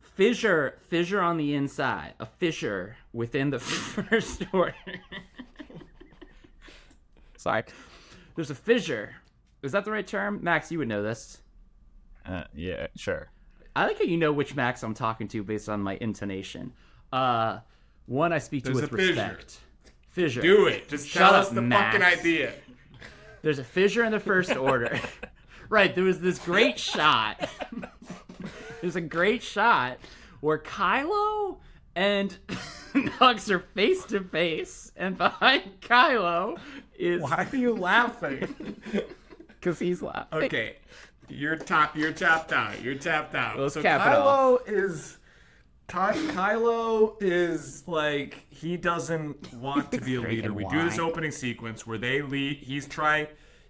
fissure, 0.02 0.78
fissure 0.82 1.22
on 1.22 1.38
the 1.38 1.54
inside, 1.56 2.14
a 2.20 2.26
fissure 2.26 2.98
within 3.14 3.50
the 3.50 3.60
first 3.60 4.44
order. 4.54 4.76
Sorry, 7.38 7.64
there's 8.36 8.50
a 8.52 8.56
fissure. 8.56 9.16
Is 9.62 9.72
that 9.74 9.86
the 9.86 9.92
right 9.92 10.08
term, 10.08 10.40
Max? 10.42 10.72
You 10.72 10.80
would 10.80 10.88
know 10.88 11.04
this. 11.04 11.42
Uh, 12.26 12.44
yeah, 12.54 12.88
sure. 12.96 13.30
I 13.80 13.86
like 13.86 13.98
how 13.98 14.04
you 14.04 14.18
know 14.18 14.34
which 14.34 14.56
Max 14.56 14.84
I'm 14.84 14.94
talking 14.94 15.30
to 15.30 15.42
based 15.42 15.70
on 15.70 15.82
my 15.82 15.98
intonation. 16.02 16.74
Uh, 17.14 17.60
one 18.08 18.34
I 18.34 18.40
speak 18.40 18.66
to 18.66 18.74
with 18.74 18.92
a 18.92 18.94
respect. 18.94 19.58
Fissure. 20.10 20.42
Do 20.42 20.68
it. 20.68 20.90
Just 20.90 21.08
Shut 21.08 21.22
tell 21.22 21.34
up, 21.34 21.46
us 21.46 21.50
the 21.50 21.62
Max. 21.62 21.96
fucking 21.96 22.20
idea. 22.20 22.52
There's 23.42 23.58
a 23.58 23.64
fissure 23.64 24.04
in 24.04 24.12
the 24.12 24.20
first 24.20 24.54
order. 24.54 25.00
right, 25.70 25.96
there 25.96 26.04
was 26.04 26.20
this 26.20 26.40
great 26.40 26.78
shot. 26.78 27.50
There's 28.82 28.98
a 28.98 29.02
great 29.02 29.42
shot 29.42 29.98
where 30.42 30.58
Kylo 30.58 31.60
and 31.96 32.38
Hux 32.94 33.50
are 33.50 33.60
face 33.60 34.04
to 34.06 34.20
face, 34.26 34.92
and 34.98 35.18
behind 35.18 35.80
Kylo 35.80 36.60
is 36.98 37.22
Why 37.22 37.48
are 37.50 37.56
you 37.56 37.76
laughing? 37.76 38.76
because 39.48 39.80
he's 39.80 40.02
laughing. 40.02 40.44
Okay, 40.44 40.76
you're 41.30 41.56
top. 41.56 41.96
You're 41.96 42.12
tapped 42.12 42.52
out. 42.52 42.82
You're 42.82 42.96
tapped 42.96 43.36
out. 43.36 43.58
Let's 43.60 43.74
so 43.74 43.82
cap 43.82 44.02
it 44.02 44.10
Kylo 44.10 44.60
is. 44.68 45.18
Ty- 45.88 46.14
Kylo 46.14 47.16
is 47.20 47.84
like 47.88 48.46
he 48.50 48.78
doesn't 48.78 49.54
want 49.54 49.92
to 49.92 50.02
be 50.06 50.16
a 50.16 50.22
leader. 50.22 50.54
We 50.54 50.66
do 50.66 50.84
this 50.84 51.00
opening 51.00 51.32
sequence 51.32 51.88
where 51.88 51.98
they 51.98 52.22
lead. 52.22 52.58
He's 52.58 52.88
trying. 52.88 53.28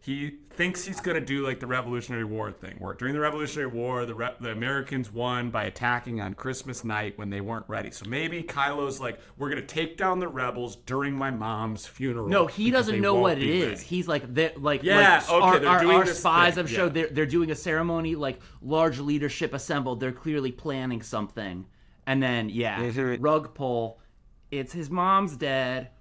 He 0.10 0.40
thinks 0.50 0.84
he's 0.86 1.00
gonna 1.02 1.22
do 1.22 1.46
like 1.46 1.60
the 1.60 1.68
Revolutionary 1.68 2.24
War 2.24 2.52
thing, 2.52 2.78
where 2.80 2.96
during 2.96 3.14
the 3.14 3.20
Revolutionary 3.20 3.70
War, 3.70 4.08
the 4.08 4.16
Re- 4.16 4.34
the 4.42 4.50
Americans 4.50 5.14
won 5.14 5.52
by 5.52 5.66
attacking 5.66 6.20
on 6.20 6.34
Christmas 6.34 6.84
night 6.84 7.16
when 7.20 7.30
they 7.30 7.42
weren't 7.42 7.66
ready. 7.68 7.92
So 7.92 8.08
maybe 8.10 8.42
Kylo's 8.42 9.00
like, 9.00 9.20
we're 9.38 9.50
gonna 9.50 9.62
take 9.62 9.98
down 9.98 10.18
the 10.18 10.28
rebels 10.28 10.78
during 10.78 11.14
my 11.14 11.30
mom's 11.30 11.86
funeral. 11.86 12.28
No, 12.28 12.48
he 12.48 12.72
doesn't 12.72 13.00
know 13.00 13.14
what 13.14 13.38
it 13.38 13.44
is. 13.44 13.68
ready." 13.68 13.84
He's 13.84 14.08
like 14.08 14.34
they're 14.34 14.54
like 14.58 14.82
Yeah, 14.82 15.18
like, 15.18 15.30
okay, 15.30 15.42
our, 15.44 15.60
they're 15.60 15.70
our, 15.70 15.82
doing 15.82 15.98
our 15.98 16.06
this 16.06 16.18
spies 16.18 16.56
thing, 16.56 16.64
have 16.64 16.72
showed 16.72 16.96
yeah. 16.96 17.04
they're 17.04 17.14
they're 17.14 17.26
doing 17.28 17.52
a 17.52 17.56
ceremony 17.56 18.16
like 18.16 18.40
large 18.64 18.98
leadership 18.98 19.54
assembled. 19.54 20.00
They're 20.00 20.12
clearly 20.12 20.52
planning 20.52 21.04
something, 21.04 21.68
and 22.08 22.24
then 22.24 22.50
yeah, 22.50 22.82
rug 23.20 23.54
pull. 23.54 24.00
It's 24.50 24.74
his 24.74 24.90
mom's 24.90 25.38
dead. 25.38 25.92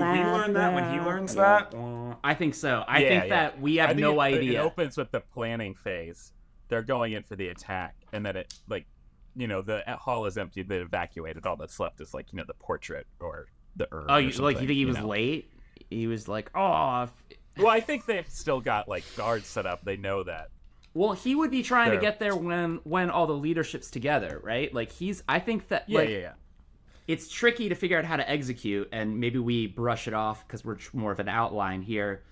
Do 0.00 0.12
we 0.12 0.18
learn 0.18 0.52
that 0.54 0.74
when 0.74 0.92
he 0.92 1.00
learns 1.00 1.34
that? 1.34 1.74
I 2.22 2.34
think 2.34 2.54
so. 2.54 2.84
I 2.86 3.00
Yeah, 3.00 3.08
think 3.08 3.24
yeah. 3.24 3.28
that 3.30 3.60
we 3.60 3.76
have 3.76 3.90
I 3.90 3.94
think 3.94 4.00
no 4.00 4.20
it, 4.20 4.42
It 4.42 4.56
opens 4.56 4.96
with 4.96 5.10
the 5.10 5.20
planning 5.20 5.74
phase. 5.74 6.32
They're 6.68 6.82
going 6.82 7.12
in 7.12 7.22
for 7.22 7.36
the 7.36 7.48
attack, 7.48 7.94
and 8.12 8.26
then 8.26 8.36
it 8.36 8.52
like, 8.68 8.86
you 9.36 9.46
know, 9.46 9.62
the 9.62 9.88
uh, 9.88 9.96
hall 9.96 10.26
is 10.26 10.36
empty. 10.36 10.62
They 10.62 10.78
evacuated. 10.78 11.46
All 11.46 11.56
that's 11.56 11.78
left 11.78 12.00
is 12.00 12.12
like, 12.12 12.32
you 12.32 12.38
know, 12.38 12.44
the 12.46 12.54
portrait 12.54 13.06
or 13.20 13.46
the 13.76 13.88
urn. 13.92 14.06
oh, 14.08 14.14
or 14.14 14.20
you, 14.20 14.30
like 14.42 14.60
you 14.60 14.66
think 14.66 14.76
he 14.76 14.84
was 14.84 14.98
know? 14.98 15.06
late? 15.06 15.50
He 15.90 16.06
was 16.06 16.28
like, 16.28 16.50
oh. 16.54 17.08
Well, 17.56 17.68
I 17.68 17.80
think 17.80 18.04
they've 18.04 18.28
still 18.28 18.60
got 18.60 18.88
like 18.88 19.04
guards 19.16 19.46
set 19.46 19.66
up. 19.66 19.84
They 19.84 19.96
know 19.96 20.24
that. 20.24 20.48
Well, 20.94 21.12
he 21.12 21.34
would 21.34 21.50
be 21.50 21.62
trying 21.62 21.90
to 21.90 21.98
get 21.98 22.18
there 22.18 22.34
when 22.34 22.80
when 22.84 23.10
all 23.10 23.26
the 23.26 23.34
leadership's 23.34 23.90
together, 23.90 24.40
right? 24.42 24.72
Like 24.74 24.90
he's. 24.90 25.22
I 25.28 25.38
think 25.38 25.68
that 25.68 25.84
Yeah, 25.86 25.98
like, 25.98 26.08
yeah, 26.08 26.18
yeah. 26.18 26.32
It's 27.06 27.28
tricky 27.28 27.68
to 27.68 27.74
figure 27.74 27.98
out 27.98 28.04
how 28.04 28.16
to 28.16 28.28
execute, 28.28 28.88
and 28.92 29.18
maybe 29.18 29.38
we 29.38 29.66
brush 29.66 30.08
it 30.08 30.14
off 30.14 30.46
because 30.46 30.64
we're 30.64 30.78
more 30.92 31.12
of 31.12 31.20
an 31.20 31.28
outline 31.28 31.82
here. 31.82 32.22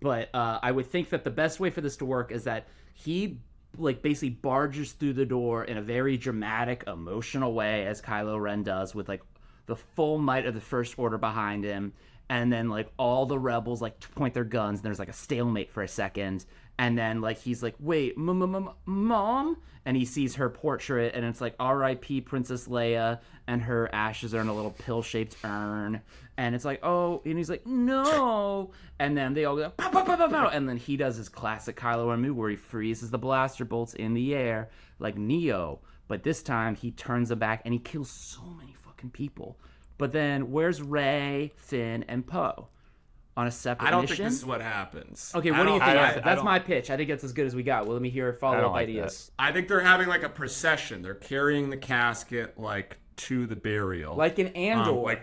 But 0.00 0.34
uh, 0.34 0.58
I 0.62 0.70
would 0.70 0.86
think 0.86 1.10
that 1.10 1.24
the 1.24 1.30
best 1.30 1.60
way 1.60 1.70
for 1.70 1.80
this 1.80 1.96
to 1.98 2.04
work 2.04 2.32
is 2.32 2.44
that 2.44 2.68
he 2.94 3.38
like 3.78 4.02
basically 4.02 4.30
barges 4.30 4.92
through 4.92 5.12
the 5.12 5.26
door 5.26 5.64
in 5.64 5.76
a 5.76 5.82
very 5.82 6.16
dramatic, 6.16 6.84
emotional 6.86 7.54
way, 7.54 7.86
as 7.86 8.00
Kylo 8.00 8.40
Ren 8.40 8.62
does, 8.62 8.94
with 8.94 9.08
like 9.08 9.22
the 9.66 9.76
full 9.76 10.18
might 10.18 10.46
of 10.46 10.54
the 10.54 10.60
First 10.60 10.98
Order 10.98 11.18
behind 11.18 11.64
him, 11.64 11.92
and 12.28 12.52
then 12.52 12.68
like 12.68 12.90
all 12.96 13.26
the 13.26 13.38
rebels 13.38 13.82
like 13.82 13.98
point 14.14 14.34
their 14.34 14.44
guns. 14.44 14.78
And 14.78 14.84
there's 14.84 14.98
like 14.98 15.08
a 15.08 15.12
stalemate 15.12 15.70
for 15.70 15.82
a 15.82 15.88
second, 15.88 16.46
and 16.80 16.96
then 16.96 17.20
like 17.20 17.38
he's 17.38 17.62
like, 17.62 17.74
"Wait, 17.78 18.16
mom," 18.16 19.56
and 19.84 19.96
he 19.96 20.06
sees 20.06 20.36
her 20.36 20.48
portrait, 20.48 21.14
and 21.14 21.26
it's 21.26 21.40
like 21.40 21.54
R.I.P. 21.60 22.22
Princess 22.22 22.68
Leia, 22.68 23.20
and 23.46 23.60
her 23.60 23.94
ashes 23.94 24.34
are 24.34 24.40
in 24.40 24.48
a 24.48 24.54
little 24.54 24.70
pill-shaped 24.70 25.36
urn, 25.44 26.00
and 26.38 26.54
it's 26.54 26.64
like, 26.64 26.82
"Oh," 26.82 27.20
and 27.26 27.36
he's 27.36 27.50
like, 27.50 27.66
"No," 27.66 28.70
and 28.98 29.14
then 29.14 29.34
they 29.34 29.44
all 29.44 29.56
go, 29.56 29.68
pow, 29.68 29.90
pow, 29.90 30.04
pow, 30.04 30.16
pow, 30.16 30.28
pow, 30.28 30.48
and 30.48 30.66
then 30.66 30.78
he 30.78 30.96
does 30.96 31.16
his 31.16 31.28
classic 31.28 31.76
Kylo 31.76 32.08
Ren 32.08 32.22
move 32.22 32.38
where 32.38 32.48
he 32.48 32.56
freezes 32.56 33.10
the 33.10 33.18
blaster 33.18 33.66
bolts 33.66 33.92
in 33.92 34.14
the 34.14 34.34
air 34.34 34.70
like 34.98 35.18
Neo, 35.18 35.80
but 36.08 36.22
this 36.22 36.42
time 36.42 36.74
he 36.74 36.92
turns 36.92 37.28
them 37.28 37.40
back 37.40 37.60
and 37.66 37.74
he 37.74 37.78
kills 37.78 38.10
so 38.10 38.42
many 38.58 38.72
fucking 38.72 39.10
people. 39.10 39.58
But 39.98 40.12
then 40.12 40.50
where's 40.50 40.80
Rey, 40.80 41.52
Finn, 41.56 42.06
and 42.08 42.26
Poe 42.26 42.68
on 43.36 43.46
a 43.46 43.50
separate 43.50 43.86
I 43.86 43.90
don't 43.90 44.02
mission? 44.02 44.16
think 44.16 44.28
this 44.30 44.38
is 44.38 44.44
what 44.46 44.60
happens. 44.60 45.32
Okay, 45.34 45.50
what 45.50 45.64
do 45.64 45.72
you 45.72 45.78
think? 45.78 45.82
I 45.82 45.94
That's, 45.94 46.16
I 46.16 46.20
that's 46.20 46.36
don't- 46.36 46.44
my 46.44 46.58
pitch. 46.58 46.90
I 46.90 46.96
think 46.96 47.08
that's 47.08 47.24
as 47.24 47.32
good 47.32 47.46
as 47.46 47.54
we 47.54 47.62
got. 47.62 47.84
Well, 47.84 47.92
let 47.94 48.02
me 48.02 48.10
hear 48.10 48.32
I 48.36 48.38
follow-up 48.38 48.72
like 48.72 48.82
ideas. 48.88 49.30
I 49.38 49.52
think 49.52 49.68
they're 49.68 49.80
having 49.80 50.08
like 50.08 50.22
a 50.24 50.28
procession. 50.28 51.02
They're 51.02 51.14
carrying 51.14 51.70
the 51.70 51.76
casket 51.76 52.58
like 52.58 52.98
to 53.16 53.46
the 53.46 53.56
burial. 53.56 54.16
Like 54.16 54.38
an 54.38 54.48
Andor. 54.48 54.90
Um, 54.90 54.96
like 55.02 55.22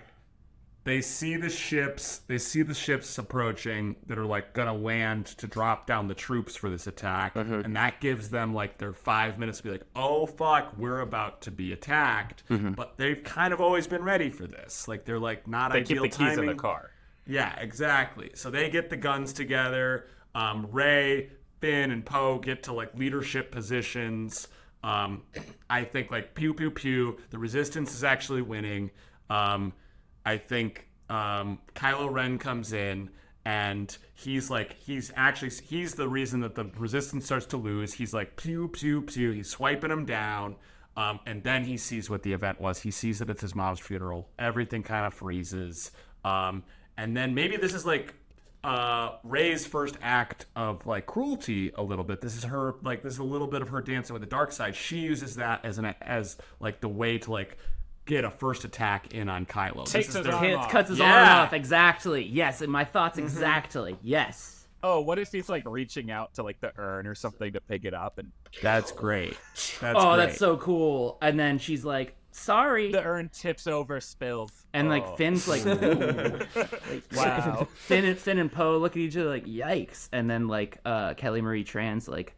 they 0.84 1.02
see 1.02 1.36
the 1.36 1.50
ships, 1.50 2.20
they 2.28 2.38
see 2.38 2.62
the 2.62 2.74
ships 2.74 3.18
approaching 3.18 3.98
that 4.06 4.18
are 4.18 4.26
like 4.26 4.54
gonna 4.54 4.74
land 4.74 5.26
to 5.26 5.46
drop 5.46 5.86
down 5.86 6.08
the 6.08 6.16
troops 6.16 6.56
for 6.56 6.70
this 6.70 6.88
attack, 6.88 7.34
Mm-hmm. 7.36 7.54
and 7.66 7.76
that 7.76 8.00
gives 8.00 8.30
them 8.30 8.54
like 8.54 8.78
their 8.78 8.94
five 8.94 9.38
minutes 9.38 9.58
to 9.58 9.66
be 9.66 9.72
like, 9.72 9.84
"Oh 9.98 10.26
fuck, 10.26 10.78
we're 10.78 11.02
about 11.02 11.42
to 11.42 11.52
be 11.52 11.74
attacked." 11.74 12.44
Mm-hmm. 12.50 12.72
But 12.72 12.98
they've 12.98 13.22
kind 13.22 13.54
of 13.54 13.60
always 13.60 13.86
been 13.86 14.02
ready 14.04 14.30
for 14.30 14.48
this. 14.48 14.88
Like 14.88 15.04
they're 15.04 15.20
like 15.20 15.46
not 15.46 15.74
They 15.74 15.82
keep 15.82 15.98
ideal 15.98 16.04
the 16.04 16.08
keys 16.10 16.18
timing. 16.18 16.40
in 16.40 16.46
the 16.46 16.56
car. 16.56 16.92
Yeah, 17.28 17.56
exactly. 17.60 18.32
So 18.36 18.50
they 18.50 18.70
get 18.70 18.90
the 18.90 18.98
guns 18.98 19.34
together. 19.34 20.08
Um, 20.34 20.68
Rey, 20.72 21.30
Finn, 21.60 21.92
and 21.92 22.06
Poe 22.06 22.40
get 22.40 22.64
to 22.64 22.74
like 22.74 22.96
leadership 22.96 23.52
positions. 23.52 24.48
Um, 24.84 25.24
I 25.70 25.84
think 25.84 26.12
like 26.12 26.36
pew 26.36 26.54
pew 26.54 26.72
pew. 26.72 27.18
The 27.30 27.38
Resistance 27.38 27.94
is 27.94 28.04
actually 28.04 28.42
winning. 28.42 28.92
Um, 29.30 29.74
I 30.26 30.38
think 30.38 30.88
um, 31.10 31.60
Kylo 31.76 32.12
Ren 32.12 32.38
comes 32.38 32.74
in 32.74 33.10
and 33.46 33.98
he's 34.14 34.50
like 34.50 34.74
he's 34.74 35.12
actually 35.16 35.52
he's 35.68 35.96
the 35.96 36.08
reason 36.08 36.42
that 36.42 36.56
the 36.56 36.66
Resistance 36.78 37.26
starts 37.26 37.46
to 37.48 37.58
lose. 37.58 37.94
He's 37.94 38.14
like 38.14 38.36
pew 38.38 38.68
pew 38.68 39.02
pew. 39.02 39.32
He's 39.32 39.50
swiping 39.50 39.90
them 39.90 40.06
down. 40.06 40.56
Um, 40.96 41.20
and 41.28 41.44
then 41.44 41.64
he 41.64 41.78
sees 41.78 42.10
what 42.10 42.24
the 42.24 42.34
event 42.34 42.60
was. 42.60 42.80
He 42.80 42.90
sees 42.90 43.20
that 43.20 43.30
it's 43.30 43.42
his 43.42 43.54
mom's 43.54 43.80
funeral. 43.80 44.30
Everything 44.40 44.82
kind 44.82 45.06
of 45.06 45.14
freezes. 45.14 45.92
Um, 46.26 46.64
and 46.98 47.16
then 47.16 47.34
maybe 47.34 47.58
this 47.58 47.74
is 47.74 47.86
like 47.86 48.14
uh, 48.64 49.12
Rey's 49.24 49.66
first 49.66 49.96
act 50.02 50.46
of 50.56 50.86
like 50.86 51.06
cruelty 51.06 51.72
a 51.76 51.84
little 51.84 52.04
bit. 52.04 52.22
This 52.22 52.36
is 52.36 52.44
her 52.44 52.76
like 52.84 53.04
this 53.04 53.14
is 53.14 53.20
a 53.20 53.24
little 53.24 53.48
bit 53.48 53.62
of 53.62 53.70
her 53.70 53.82
dancing 53.82 54.14
with 54.14 54.22
the 54.22 54.28
dark 54.30 54.52
side. 54.52 54.76
She 54.76 54.98
uses 55.00 55.36
that 55.36 55.64
as 55.64 55.78
an 55.78 55.94
as 56.02 56.38
like 56.60 56.82
the 56.82 56.90
way 56.90 57.18
to 57.20 57.32
like 57.32 57.58
get 58.06 58.24
a 58.24 58.32
first 58.32 58.64
attack 58.64 59.14
in 59.14 59.30
on 59.30 59.46
Kylo. 59.46 59.84
This 59.86 59.92
Takes 59.94 60.10
is 60.10 60.16
his 60.16 60.28
arm 60.28 60.44
Hits, 60.44 60.58
off. 60.58 60.72
cuts 60.72 60.90
his 60.90 61.00
Yeah. 61.00 61.14
arm 61.36 61.46
off. 61.46 61.54
Exactly. 61.54 62.24
Yes, 62.26 62.62
and 62.62 62.72
my 62.72 62.84
thoughts 62.86 63.18
Mm-hmm. 63.18 63.28
exactly. 63.28 63.98
Yes. 64.02 64.54
Oh, 64.84 65.02
what 65.02 65.18
if 65.20 65.32
he's 65.32 65.50
like 65.50 65.64
reaching 65.66 66.12
out 66.12 66.34
to 66.36 66.44
like 66.44 66.60
the 66.62 66.72
urn 66.78 67.08
or 67.08 67.16
something 67.16 67.54
to 67.54 67.62
pick 67.62 67.84
it 67.86 67.94
up, 67.94 68.18
and 68.20 68.32
That's 68.62 68.92
great. 68.92 69.38
That's 69.82 69.98
oh, 70.00 70.16
great. 70.16 70.26
that's 70.26 70.38
so 70.38 70.58
cool. 70.58 71.18
And 71.22 71.40
then 71.40 71.58
she's 71.58 71.84
like, 71.86 72.16
"Sorry," 72.38 72.92
the 72.92 73.04
urn 73.04 73.30
tips 73.30 73.68
over, 73.68 74.00
spills, 74.00 74.52
and 74.74 74.90
like 74.90 75.04
Oh. 75.06 75.16
Finn's 75.16 75.48
like, 75.48 75.66
"Ooh." 75.66 76.40
wow. 77.16 77.68
Finn 77.76 78.06
and 78.06 78.18
Finn 78.18 78.38
and 78.40 78.52
Poe 78.52 78.78
look 78.78 78.94
at 78.94 78.98
each 78.98 79.18
other 79.18 79.30
like, 79.30 79.46
"Yikes!" 79.46 80.10
And 80.12 80.30
then 80.30 80.48
like 80.48 80.78
uh, 80.86 81.14
Kelly 81.16 81.42
Marie 81.42 81.64
Tran's 81.64 82.08
like, 82.08 82.36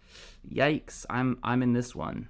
"Yikes! 0.52 1.06
I'm 1.10 1.38
I'm 1.44 1.62
in 1.64 1.74
this 1.74 1.96
one." 1.96 2.28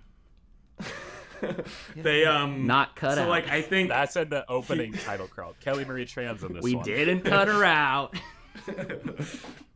They 1.96 2.26
um 2.26 2.68
Not 2.68 2.98
cut 2.98 3.12
out. 3.12 3.16
so 3.16 3.22
out. 3.24 3.30
like 3.30 3.48
I 3.48 3.62
think 3.62 3.88
That's 3.90 4.16
in 4.18 4.28
the 4.30 4.44
opening 4.52 4.92
title 4.92 5.28
crawl. 5.28 5.56
Kelly 5.62 5.86
Marie 5.86 6.06
Tran's 6.06 6.44
in 6.44 6.52
this 6.54 6.62
one. 6.62 6.72
we 6.72 6.76
one. 6.76 6.84
didn't 6.86 7.22
cut 7.22 7.48
her 7.48 7.64
out. 7.64 8.16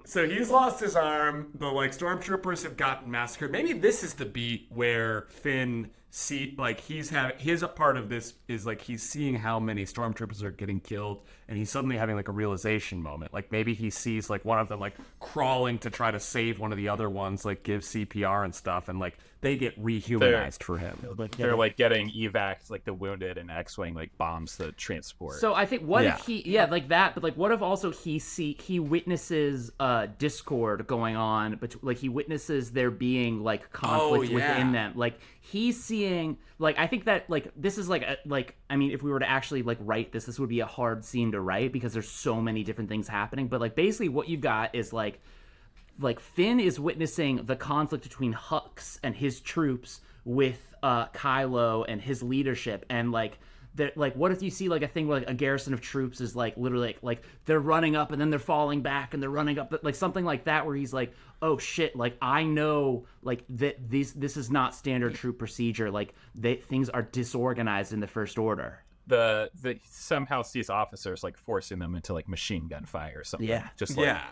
So 0.05 0.27
he's 0.27 0.49
lost 0.49 0.81
his 0.81 0.97
arm. 0.97 1.51
The 1.55 1.67
like 1.67 1.91
stormtroopers 1.91 2.63
have 2.63 2.75
gotten 2.75 3.09
massacred. 3.09 3.53
Maybe 3.53 3.71
this 3.71 4.03
is 4.03 4.15
the 4.15 4.25
beat 4.25 4.67
where 4.69 5.27
Finn 5.29 5.91
see 6.15 6.53
like 6.59 6.79
he's 6.79 7.09
having 7.09 7.35
his 7.39 7.63
a 7.63 7.67
part 7.67 7.97
of 7.97 8.07
this 8.07 8.35
is 8.47 8.67
like 8.67 8.79
he's 8.79 9.01
seeing 9.01 9.33
how 9.33 9.59
many 9.59 9.83
stormtroopers 9.83 10.43
are 10.43 10.51
getting 10.51 10.79
killed, 10.79 11.23
and 11.47 11.57
he's 11.57 11.69
suddenly 11.69 11.97
having 11.97 12.15
like 12.15 12.27
a 12.27 12.31
realization 12.31 13.01
moment. 13.01 13.33
Like 13.33 13.51
maybe 13.51 13.73
he 13.73 13.89
sees 13.89 14.29
like 14.29 14.45
one 14.45 14.59
of 14.59 14.67
them 14.67 14.79
like 14.79 14.93
crawling 15.19 15.79
to 15.79 15.89
try 15.89 16.11
to 16.11 16.19
save 16.19 16.59
one 16.59 16.71
of 16.71 16.77
the 16.77 16.89
other 16.89 17.09
ones, 17.09 17.45
like 17.45 17.63
give 17.63 17.81
CPR 17.81 18.43
and 18.45 18.53
stuff, 18.53 18.89
and 18.89 18.99
like 18.99 19.17
they 19.41 19.57
get 19.57 19.77
rehumanized 19.83 20.63
for 20.63 20.77
him. 20.77 20.97
They're 21.37 21.57
like 21.57 21.75
getting 21.75 22.09
evacs, 22.11 22.69
like 22.69 22.85
the 22.85 22.93
wounded 22.93 23.37
and 23.37 23.51
X-wing 23.51 23.93
like 23.93 24.17
bombs 24.17 24.55
the 24.55 24.71
transport. 24.71 25.35
So 25.35 25.53
I 25.53 25.65
think 25.65 25.81
what 25.83 26.03
Yeah. 26.05 26.15
if 26.15 26.25
he 26.25 26.43
yeah 26.45 26.65
like 26.65 26.87
that, 26.89 27.13
but 27.13 27.23
like 27.23 27.35
what 27.35 27.51
if 27.51 27.61
also 27.61 27.91
he 27.91 28.19
see 28.19 28.57
he 28.61 28.79
witnesses 28.79 29.71
uh 29.81 30.07
discord 30.17 30.87
going 30.87 31.17
on, 31.17 31.57
but 31.57 31.75
like 31.83 31.97
he 31.97 32.07
witnesses 32.09 32.71
there 32.71 32.89
being 32.91 33.43
like 33.43 33.71
conflict 33.73 34.31
Oh, 34.31 34.37
yeah. 34.37 34.49
within 34.55 34.71
them. 34.71 34.93
Like 34.95 35.19
he's 35.41 35.83
seeing 35.83 36.37
like 36.63 36.79
I 36.79 36.87
think 36.87 37.03
that 37.05 37.29
like 37.29 37.51
this 37.57 37.77
is 37.77 37.89
like 37.89 38.03
a, 38.03 38.17
like 38.25 38.55
I 38.69 38.77
mean 38.77 38.91
if 38.91 39.03
we 39.03 39.11
were 39.11 39.19
to 39.19 39.29
actually 39.29 39.63
like 39.63 39.77
write 39.81 40.13
this, 40.13 40.23
this 40.23 40.39
would 40.39 40.47
be 40.47 40.61
a 40.61 40.65
hard 40.65 41.03
scene 41.03 41.33
to 41.33 41.41
write 41.41 41.73
because 41.73 41.91
there's 41.91 42.07
so 42.07 42.39
many 42.39 42.63
different 42.63 42.89
things 42.89 43.05
happening. 43.05 43.49
But 43.49 43.59
like 43.59 43.75
basically 43.75 44.07
what 44.07 44.29
you've 44.29 44.39
got 44.39 44.73
is 44.73 44.93
like 44.93 45.19
like 45.99 46.21
Finn 46.21 46.61
is 46.61 46.79
witnessing 46.79 47.45
the 47.45 47.57
conflict 47.57 48.05
between 48.05 48.33
Hux 48.33 48.97
and 49.03 49.13
his 49.13 49.41
troops 49.41 49.99
with 50.23 50.73
uh 50.81 51.07
Kylo 51.07 51.83
and 51.85 52.01
his 52.01 52.23
leadership 52.23 52.85
and 52.89 53.11
like 53.11 53.39
that 53.75 53.97
like 53.97 54.15
what 54.15 54.31
if 54.31 54.41
you 54.41 54.49
see 54.49 54.69
like 54.69 54.81
a 54.81 54.87
thing 54.87 55.07
where 55.07 55.19
like 55.19 55.29
a 55.29 55.33
garrison 55.33 55.73
of 55.73 55.81
troops 55.81 56.21
is 56.21 56.35
like 56.35 56.55
literally 56.57 56.87
like, 56.87 56.99
like 57.01 57.23
they're 57.45 57.59
running 57.59 57.95
up 57.95 58.11
and 58.11 58.21
then 58.21 58.29
they're 58.29 58.39
falling 58.39 58.81
back 58.81 59.13
and 59.13 59.21
they're 59.21 59.29
running 59.29 59.57
up 59.57 59.73
like 59.83 59.95
something 59.95 60.25
like 60.25 60.45
that 60.45 60.65
where 60.65 60.75
he's 60.75 60.93
like 60.93 61.13
oh 61.41 61.57
shit 61.57 61.95
like 61.95 62.17
I 62.21 62.43
know 62.43 63.05
like 63.21 63.43
that 63.49 63.89
this 63.89 64.11
this 64.11 64.37
is 64.37 64.51
not 64.51 64.75
standard 64.75 65.15
troop 65.15 65.39
procedure 65.39 65.89
like 65.89 66.13
they 66.35 66.55
things 66.55 66.89
are 66.89 67.01
disorganized 67.01 67.93
in 67.93 67.99
the 67.99 68.07
first 68.07 68.37
order 68.37 68.83
the 69.07 69.49
the 69.61 69.79
somehow 69.89 70.41
sees 70.41 70.69
officers 70.69 71.23
like 71.23 71.37
forcing 71.37 71.79
them 71.79 71.95
into 71.95 72.13
like 72.13 72.27
machine 72.27 72.67
gun 72.67 72.85
fire 72.85 73.19
or 73.19 73.23
something. 73.23 73.49
Yeah. 73.49 73.67
Just 73.77 73.97
like 73.97 74.05
yeah. 74.05 74.23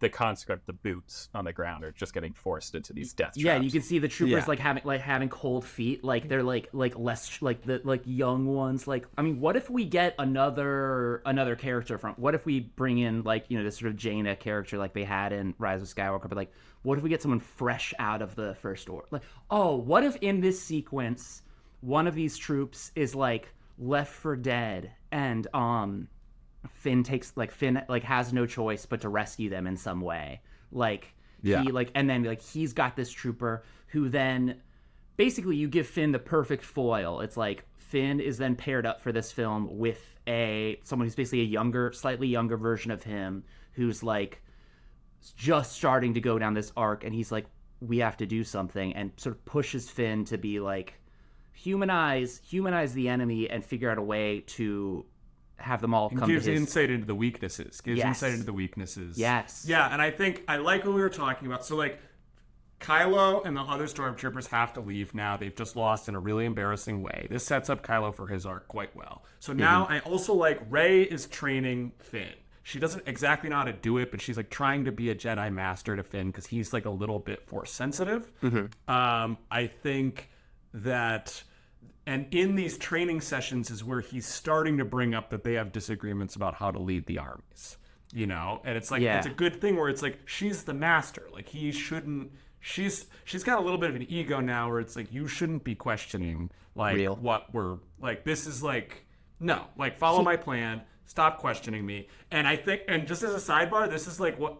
The 0.00 0.08
conscript, 0.08 0.66
the 0.66 0.72
boots 0.72 1.28
on 1.34 1.44
the 1.44 1.52
ground 1.52 1.84
are 1.84 1.92
just 1.92 2.12
getting 2.14 2.32
forced 2.32 2.74
into 2.74 2.92
these 2.92 3.12
death 3.12 3.34
traps. 3.34 3.38
Yeah, 3.38 3.56
you 3.60 3.70
can 3.70 3.82
see 3.82 3.98
the 3.98 4.08
troopers 4.08 4.42
Yeah. 4.42 4.44
like 4.48 4.58
having 4.58 4.82
like 4.84 5.00
having 5.00 5.28
cold 5.28 5.64
feet, 5.64 6.02
like 6.02 6.28
they're 6.28 6.42
like 6.42 6.68
like 6.72 6.98
less 6.98 7.40
like 7.42 7.62
the 7.62 7.80
like 7.84 8.02
young 8.06 8.46
ones. 8.46 8.86
Like, 8.88 9.06
I 9.18 9.22
mean, 9.22 9.40
what 9.40 9.56
if 9.56 9.68
we 9.70 9.84
get 9.84 10.14
another 10.18 11.22
another 11.26 11.54
character 11.54 11.98
from? 11.98 12.14
What 12.14 12.34
if 12.34 12.46
we 12.46 12.60
bring 12.60 12.98
in 12.98 13.22
like 13.22 13.44
you 13.48 13.58
know 13.58 13.64
this 13.64 13.78
sort 13.78 13.90
of 13.90 13.96
Jannah 13.96 14.36
character 14.36 14.78
like 14.78 14.94
they 14.94 15.04
had 15.04 15.32
in 15.32 15.54
Rise 15.58 15.82
of 15.82 15.88
Skywalker? 15.88 16.28
But 16.28 16.36
like, 16.36 16.52
what 16.82 16.96
if 16.98 17.04
we 17.04 17.10
get 17.10 17.22
someone 17.22 17.40
fresh 17.40 17.92
out 17.98 18.22
of 18.22 18.34
the 18.34 18.54
first 18.56 18.88
order? 18.88 19.06
Like, 19.10 19.22
oh, 19.50 19.76
what 19.76 20.02
if 20.04 20.16
in 20.16 20.40
this 20.40 20.60
sequence 20.62 21.42
one 21.82 22.06
of 22.06 22.14
these 22.14 22.36
troops 22.36 22.90
is 22.94 23.14
like 23.14 23.52
left 23.78 24.12
for 24.12 24.36
dead 24.36 24.92
and 25.12 25.46
um 25.54 26.08
Finn 26.68 27.02
takes 27.02 27.32
like 27.36 27.50
Finn 27.50 27.82
like 27.88 28.02
has 28.04 28.32
no 28.32 28.46
choice 28.46 28.86
but 28.86 29.00
to 29.02 29.08
rescue 29.08 29.48
them 29.50 29.66
in 29.66 29.76
some 29.76 30.00
way. 30.00 30.40
Like 30.72 31.14
Yeah. 31.42 31.62
he 31.62 31.72
like 31.72 31.90
and 31.94 32.08
then 32.08 32.24
like 32.24 32.42
he's 32.42 32.72
got 32.72 32.96
this 32.96 33.10
trooper 33.10 33.64
who 33.88 34.08
then 34.08 34.60
basically 35.16 35.56
you 35.56 35.68
give 35.68 35.86
Finn 35.86 36.12
the 36.12 36.18
perfect 36.18 36.64
foil. 36.64 37.20
It's 37.20 37.36
like 37.36 37.64
Finn 37.76 38.20
is 38.20 38.38
then 38.38 38.56
paired 38.56 38.86
up 38.86 39.00
for 39.00 39.12
this 39.12 39.32
film 39.32 39.78
with 39.78 40.18
a 40.26 40.78
someone 40.84 41.06
who's 41.06 41.14
basically 41.14 41.40
a 41.40 41.44
younger, 41.44 41.92
slightly 41.92 42.28
younger 42.28 42.56
version 42.56 42.90
of 42.90 43.02
him 43.02 43.42
who's 43.72 44.02
like 44.02 44.42
just 45.36 45.72
starting 45.72 46.14
to 46.14 46.20
go 46.20 46.38
down 46.38 46.54
this 46.54 46.72
arc 46.76 47.04
and 47.04 47.14
he's 47.14 47.30
like 47.32 47.46
we 47.80 47.98
have 47.98 48.16
to 48.18 48.26
do 48.26 48.44
something 48.44 48.94
and 48.94 49.10
sort 49.16 49.34
of 49.34 49.44
pushes 49.44 49.90
Finn 49.90 50.24
to 50.26 50.38
be 50.38 50.60
like 50.60 50.94
humanize 51.52 52.40
humanize 52.46 52.92
the 52.94 53.08
enemy 53.08 53.48
and 53.50 53.64
figure 53.64 53.90
out 53.90 53.98
a 53.98 54.02
way 54.02 54.40
to 54.46 55.04
have 55.60 55.80
them 55.80 55.94
all 55.94 56.08
And 56.08 56.18
come 56.18 56.28
gives 56.28 56.46
his 56.46 56.58
insight 56.60 56.90
into 56.90 57.06
the 57.06 57.14
weaknesses. 57.14 57.80
Gives 57.80 57.98
Yes. 57.98 58.06
insight 58.08 58.32
into 58.32 58.46
the 58.46 58.52
weaknesses. 58.52 59.18
Yes. 59.18 59.64
Yeah, 59.68 59.92
and 59.92 60.00
I 60.00 60.10
think 60.10 60.42
I 60.48 60.56
like 60.56 60.84
what 60.84 60.94
we 60.94 61.00
were 61.00 61.08
talking 61.10 61.46
about. 61.46 61.64
So 61.64 61.76
like 61.76 62.00
Kylo 62.80 63.44
and 63.44 63.56
the 63.56 63.60
other 63.60 63.84
stormtroopers 63.84 64.46
have 64.48 64.72
to 64.74 64.80
leave 64.80 65.14
now. 65.14 65.36
They've 65.36 65.54
just 65.54 65.76
lost 65.76 66.08
in 66.08 66.14
a 66.14 66.20
really 66.20 66.46
embarrassing 66.46 67.02
way. 67.02 67.26
This 67.30 67.44
sets 67.44 67.68
up 67.68 67.82
Kylo 67.86 68.14
for 68.14 68.26
his 68.26 68.46
arc 68.46 68.68
quite 68.68 68.94
well. 68.96 69.24
So 69.38 69.52
now 69.52 69.86
I 69.90 69.98
also 70.00 70.32
like 70.34 70.60
Rey 70.70 71.02
is 71.02 71.26
training 71.26 71.92
Finn. 71.98 72.32
She 72.62 72.78
doesn't 72.78 73.06
exactly 73.06 73.50
know 73.50 73.56
how 73.56 73.64
to 73.64 73.72
do 73.72 73.98
it, 73.98 74.10
but 74.10 74.20
she's 74.20 74.36
like 74.36 74.48
trying 74.48 74.84
to 74.84 74.92
be 74.92 75.10
a 75.10 75.14
Jedi 75.14 75.52
master 75.52 75.96
to 75.96 76.02
Finn 76.02 76.28
because 76.28 76.46
he's 76.46 76.72
like 76.72 76.84
a 76.86 76.90
little 76.90 77.18
bit 77.18 77.46
force 77.46 77.70
sensitive. 77.72 78.30
Hmm. 78.40 78.66
Um, 78.88 79.38
I 79.50 79.66
think 79.66 80.30
that 80.72 81.42
and 82.06 82.26
in 82.34 82.54
these 82.54 82.78
training 82.78 83.20
sessions 83.20 83.70
is 83.70 83.84
where 83.84 84.00
he's 84.00 84.26
starting 84.26 84.78
to 84.78 84.84
bring 84.84 85.14
up 85.14 85.30
that 85.30 85.44
they 85.44 85.54
have 85.54 85.72
disagreements 85.72 86.34
about 86.36 86.54
how 86.54 86.70
to 86.70 86.78
lead 86.78 87.06
the 87.06 87.18
armies 87.18 87.76
you 88.12 88.26
know 88.26 88.60
and 88.64 88.76
it's 88.76 88.90
like 88.90 89.02
Yeah. 89.02 89.18
it's 89.18 89.26
a 89.26 89.30
good 89.30 89.60
thing 89.60 89.76
where 89.76 89.88
it's 89.88 90.02
like 90.02 90.18
she's 90.26 90.64
the 90.64 90.74
master 90.74 91.28
like 91.32 91.48
he 91.48 91.70
shouldn't 91.72 92.32
she's 92.58 93.06
she's 93.24 93.44
got 93.44 93.58
a 93.58 93.62
little 93.62 93.78
bit 93.78 93.90
of 93.90 93.96
an 93.96 94.06
ego 94.08 94.40
now 94.40 94.68
where 94.68 94.80
it's 94.80 94.96
like 94.96 95.12
you 95.12 95.26
shouldn't 95.28 95.62
be 95.64 95.74
questioning 95.74 96.50
like 96.74 96.96
Real. 96.96 97.16
what 97.16 97.52
we're 97.54 97.78
like 98.00 98.24
this 98.24 98.46
is 98.46 98.62
like 98.62 99.04
no 99.38 99.64
like 99.76 99.98
follow 99.98 100.22
my 100.22 100.36
plan 100.36 100.82
stop 101.06 101.38
questioning 101.38 101.84
me 101.86 102.08
and 102.30 102.46
i 102.46 102.56
think 102.56 102.82
and 102.88 103.06
just 103.06 103.22
as 103.22 103.32
a 103.34 103.52
sidebar 103.52 103.88
this 103.90 104.06
is 104.06 104.18
like 104.20 104.38
what 104.38 104.56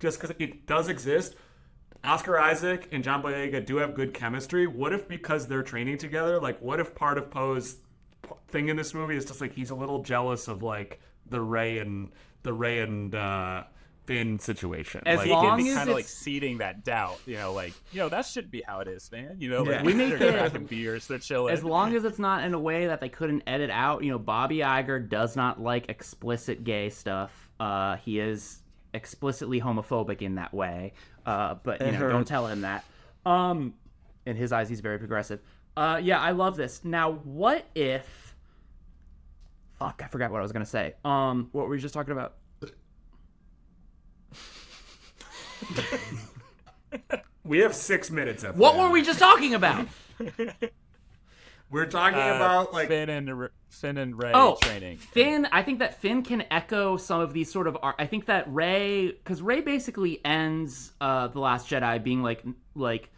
just 0.00 0.20
because 0.20 0.34
it 0.38 0.66
does 0.66 0.88
exist 0.88 1.34
Oscar 2.04 2.38
Isaac 2.38 2.88
and 2.92 3.02
John 3.02 3.22
Boyega 3.22 3.64
do 3.64 3.76
have 3.78 3.94
good 3.94 4.12
chemistry. 4.14 4.66
What 4.66 4.92
if 4.92 5.08
because 5.08 5.46
they're 5.46 5.62
training 5.62 5.98
together, 5.98 6.40
like 6.40 6.60
what 6.60 6.80
if 6.80 6.94
part 6.94 7.18
of 7.18 7.30
Poe's 7.30 7.76
thing 8.48 8.68
in 8.68 8.76
this 8.76 8.94
movie 8.94 9.16
is 9.16 9.24
just 9.24 9.40
like 9.40 9.52
he's 9.52 9.70
a 9.70 9.74
little 9.74 10.02
jealous 10.02 10.48
of 10.48 10.62
like 10.62 11.00
the 11.28 11.40
Rey 11.40 11.78
and 11.78 12.10
the 12.42 12.52
Rey 12.52 12.80
and 12.80 13.14
uh, 13.14 13.64
Finn 14.06 14.38
situation. 14.38 15.02
As 15.06 15.18
like, 15.18 15.26
he 15.28 15.32
long 15.32 15.56
can 15.56 15.64
be 15.64 15.70
as 15.70 15.76
kind 15.76 15.88
of 15.88 15.96
like 15.96 16.04
seeding 16.06 16.58
that 16.58 16.84
doubt, 16.84 17.18
you 17.26 17.36
know, 17.36 17.52
like 17.54 17.72
you 17.92 18.00
know 18.00 18.08
that 18.10 18.26
should 18.26 18.50
be 18.50 18.62
how 18.66 18.80
it 18.80 18.88
is, 18.88 19.10
man. 19.10 19.36
You 19.38 19.48
know, 19.50 19.62
like 19.62 19.76
Yeah. 19.76 19.82
We 19.82 19.94
make 19.94 20.18
they're 20.18 20.28
it- 20.28 20.34
cracking 20.34 20.66
beers, 20.66 21.06
they're 21.06 21.18
chilling. 21.18 21.52
as 21.54 21.64
long 21.64 21.94
as 21.96 22.04
it's 22.04 22.18
not 22.18 22.44
in 22.44 22.52
a 22.54 22.60
way 22.60 22.86
that 22.86 23.00
they 23.00 23.08
couldn't 23.08 23.42
edit 23.46 23.70
out. 23.70 24.04
You 24.04 24.10
know, 24.12 24.18
Bobby 24.18 24.58
Iger 24.58 25.08
does 25.08 25.36
not 25.36 25.60
like 25.60 25.88
explicit 25.88 26.64
gay 26.64 26.90
stuff. 26.90 27.50
Uh, 27.58 27.96
he 27.96 28.20
is 28.20 28.60
explicitly 28.94 29.60
homophobic 29.60 30.22
in 30.22 30.36
that 30.36 30.54
way. 30.54 30.94
Uh, 31.26 31.56
but 31.62 31.84
you 31.84 31.92
know, 31.92 32.08
don't 32.08 32.26
tell 32.26 32.46
him 32.46 32.62
that. 32.62 32.84
Um, 33.26 33.74
in 34.24 34.36
his 34.36 34.52
eyes, 34.52 34.68
he's 34.68 34.80
very 34.80 34.98
progressive. 34.98 35.40
Uh, 35.76 36.00
yeah, 36.02 36.20
I 36.20 36.30
love 36.30 36.56
this. 36.56 36.84
Now, 36.84 37.12
what 37.12 37.66
if? 37.74 38.34
Fuck, 39.78 40.02
I 40.04 40.08
forgot 40.08 40.30
what 40.30 40.38
I 40.38 40.42
was 40.42 40.52
gonna 40.52 40.64
say. 40.64 40.94
Um, 41.04 41.48
what 41.52 41.64
were 41.64 41.70
we 41.70 41.80
just 41.80 41.94
talking 41.94 42.12
about? 42.12 42.36
we 47.44 47.58
have 47.58 47.74
six 47.74 48.10
minutes. 48.10 48.44
Of 48.44 48.56
What 48.56 48.78
were 48.78 48.90
we 48.90 49.02
just 49.02 49.18
talking 49.18 49.54
about? 49.54 49.88
We're 51.74 51.86
talking 51.86 52.20
Uh, 52.20 52.36
about 52.36 52.72
like 52.72 52.86
Finn 52.86 53.08
and 53.10 53.28
R- 53.28 53.50
Finn 53.68 53.98
and 53.98 54.16
Rey 54.16 54.30
oh, 54.32 54.56
training. 54.62 54.98
Finn, 54.98 55.48
I 55.50 55.62
think 55.64 55.80
that 55.80 56.00
Finn 56.00 56.22
can 56.22 56.44
echo 56.48 56.96
some 56.96 57.20
of 57.20 57.32
these 57.32 57.50
sort 57.50 57.66
of. 57.66 57.76
ar- 57.82 57.96
I 57.98 58.06
think 58.06 58.26
that 58.26 58.44
Rey, 58.46 59.08
because 59.08 59.42
Rey 59.42 59.60
basically 59.60 60.24
ends 60.24 60.92
uh, 61.00 61.26
the 61.26 61.40
Last 61.40 61.68
Jedi 61.68 62.00
being 62.00 62.22
like, 62.22 62.44
like 62.76 63.10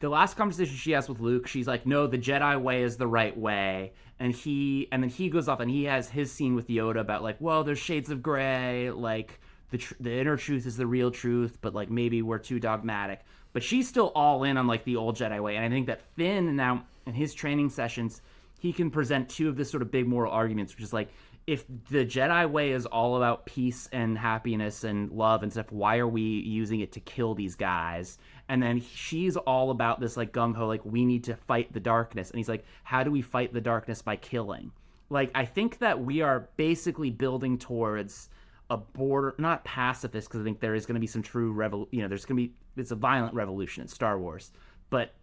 the 0.00 0.08
last 0.08 0.38
conversation 0.38 0.74
she 0.74 0.92
has 0.92 1.06
with 1.06 1.20
Luke. 1.20 1.46
She's 1.46 1.68
like, 1.68 1.84
"No, 1.84 2.06
the 2.06 2.16
Jedi 2.16 2.58
way 2.58 2.82
is 2.82 2.96
the 2.96 3.06
right 3.06 3.36
way," 3.36 3.92
and 4.18 4.32
he, 4.32 4.88
and 4.90 5.02
then 5.02 5.10
he 5.10 5.28
goes 5.28 5.46
off 5.46 5.60
and 5.60 5.70
he 5.70 5.84
has 5.84 6.08
his 6.08 6.32
scene 6.32 6.54
with 6.54 6.68
Yoda 6.68 7.00
about 7.00 7.22
like, 7.22 7.36
"Well, 7.40 7.62
there's 7.62 7.78
shades 7.78 8.08
of 8.10 8.22
gray, 8.22 8.90
like." 8.90 9.38
the 9.70 9.76
tr- 9.76 9.92
the 10.00 10.10
inner 10.18 10.34
truth 10.38 10.64
is 10.64 10.78
the 10.78 10.86
real 10.86 11.10
truth, 11.10 11.58
but 11.60 11.74
like 11.74 11.90
maybe 11.90 12.22
we're 12.22 12.38
too 12.38 12.58
dogmatic. 12.58 13.20
But 13.52 13.62
she's 13.62 13.86
still 13.86 14.10
all 14.14 14.42
in 14.44 14.56
on 14.56 14.66
like 14.66 14.84
the 14.84 14.96
old 14.96 15.16
Jedi 15.18 15.42
way, 15.42 15.56
and 15.56 15.64
I 15.66 15.68
think 15.68 15.88
that 15.88 16.00
Finn 16.16 16.56
now 16.56 16.86
in 17.08 17.14
his 17.14 17.34
training 17.34 17.70
sessions 17.70 18.22
he 18.58 18.72
can 18.72 18.90
present 18.90 19.28
two 19.28 19.48
of 19.48 19.56
the 19.56 19.64
sort 19.64 19.82
of 19.82 19.90
big 19.90 20.06
moral 20.06 20.32
arguments, 20.32 20.74
which 20.74 20.82
is 20.82 20.92
like 20.92 21.08
if 21.46 21.64
the 21.88 22.04
Jedi 22.04 22.50
way 22.50 22.72
is 22.72 22.84
all 22.84 23.16
about 23.16 23.46
peace 23.46 23.88
and 23.92 24.18
happiness 24.18 24.84
and 24.84 25.10
love 25.10 25.42
and 25.42 25.50
stuff, 25.50 25.72
why 25.72 25.96
are 25.98 26.08
we 26.08 26.20
using 26.22 26.80
it 26.80 26.92
to 26.92 27.00
kill 27.00 27.34
these 27.34 27.54
guys? 27.54 28.18
And 28.50 28.62
then 28.62 28.80
she's 28.80 29.36
all 29.36 29.70
about 29.70 30.00
this 30.00 30.16
like 30.16 30.32
gung 30.32 30.54
ho, 30.54 30.66
like 30.66 30.84
we 30.84 31.06
need 31.06 31.24
to 31.24 31.36
fight 31.36 31.72
the 31.72 31.80
darkness. 31.80 32.30
And 32.30 32.38
he's 32.38 32.48
like, 32.48 32.64
how 32.82 33.02
do 33.02 33.10
we 33.10 33.22
fight 33.22 33.54
the 33.54 33.60
darkness 33.60 34.02
by 34.02 34.16
killing? 34.16 34.72
Like 35.08 35.30
I 35.34 35.46
think 35.46 35.78
that 35.78 36.04
we 36.04 36.20
are 36.20 36.48
basically 36.56 37.10
building 37.10 37.58
towards 37.58 38.28
a 38.68 38.76
border, 38.76 39.34
not 39.38 39.64
pacifist, 39.64 40.28
because 40.28 40.42
I 40.42 40.44
think 40.44 40.60
there 40.60 40.74
is 40.74 40.84
going 40.84 40.96
to 40.96 41.00
be 41.00 41.06
some 41.06 41.22
true 41.22 41.54
revol, 41.54 41.88
you 41.92 42.02
know, 42.02 42.08
there's 42.08 42.26
going 42.26 42.36
to 42.36 42.48
be 42.48 42.54
it's 42.76 42.90
a 42.90 42.96
violent 42.96 43.34
revolution 43.34 43.82
in 43.82 43.88
Star 43.88 44.18
Wars, 44.18 44.52
but 44.90 45.14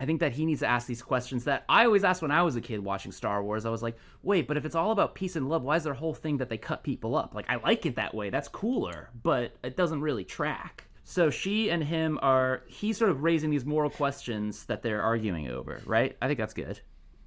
I 0.00 0.06
think 0.06 0.20
that 0.20 0.32
he 0.32 0.44
needs 0.44 0.60
to 0.60 0.66
ask 0.66 0.86
these 0.88 1.02
questions 1.02 1.44
that 1.44 1.64
I 1.68 1.84
always 1.84 2.02
asked 2.02 2.20
when 2.20 2.32
I 2.32 2.42
was 2.42 2.56
a 2.56 2.60
kid 2.60 2.80
watching 2.80 3.12
Star 3.12 3.42
Wars. 3.44 3.64
I 3.64 3.70
was 3.70 3.82
like, 3.82 3.96
wait, 4.22 4.48
but 4.48 4.56
if 4.56 4.64
it's 4.64 4.74
all 4.74 4.90
about 4.90 5.14
peace 5.14 5.36
and 5.36 5.48
love, 5.48 5.62
why 5.62 5.76
is 5.76 5.84
there 5.84 5.92
a 5.92 5.96
whole 5.96 6.14
thing 6.14 6.38
that 6.38 6.48
they 6.48 6.58
cut 6.58 6.82
people 6.82 7.14
up? 7.14 7.34
Like, 7.34 7.46
I 7.48 7.56
like 7.56 7.86
it 7.86 7.94
that 7.96 8.12
way. 8.14 8.28
That's 8.30 8.48
cooler, 8.48 9.10
but 9.22 9.54
it 9.62 9.76
doesn't 9.76 10.00
really 10.00 10.24
track. 10.24 10.84
So 11.04 11.30
she 11.30 11.70
and 11.70 11.84
him 11.84 12.18
are, 12.22 12.62
he's 12.66 12.96
sort 12.98 13.10
of 13.10 13.22
raising 13.22 13.50
these 13.50 13.64
moral 13.64 13.90
questions 13.90 14.64
that 14.66 14.82
they're 14.82 15.02
arguing 15.02 15.48
over, 15.48 15.80
right? 15.86 16.16
I 16.20 16.26
think 16.26 16.38
that's 16.38 16.54
good. 16.54 16.80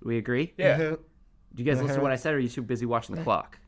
We 0.03 0.17
agree? 0.17 0.53
Yeah. 0.57 0.77
Mhm. 0.77 0.99
Do 1.55 1.63
you 1.63 1.71
guys 1.71 1.81
listen 1.81 1.95
to 1.97 2.01
what 2.03 2.11
I 2.11 2.15
said, 2.17 2.33
or 2.33 2.37
are 2.37 2.39
you 2.39 2.49
too 2.49 2.61
busy 2.63 2.85
watching 2.85 3.15
the 3.15 3.23
clock? 3.23 3.59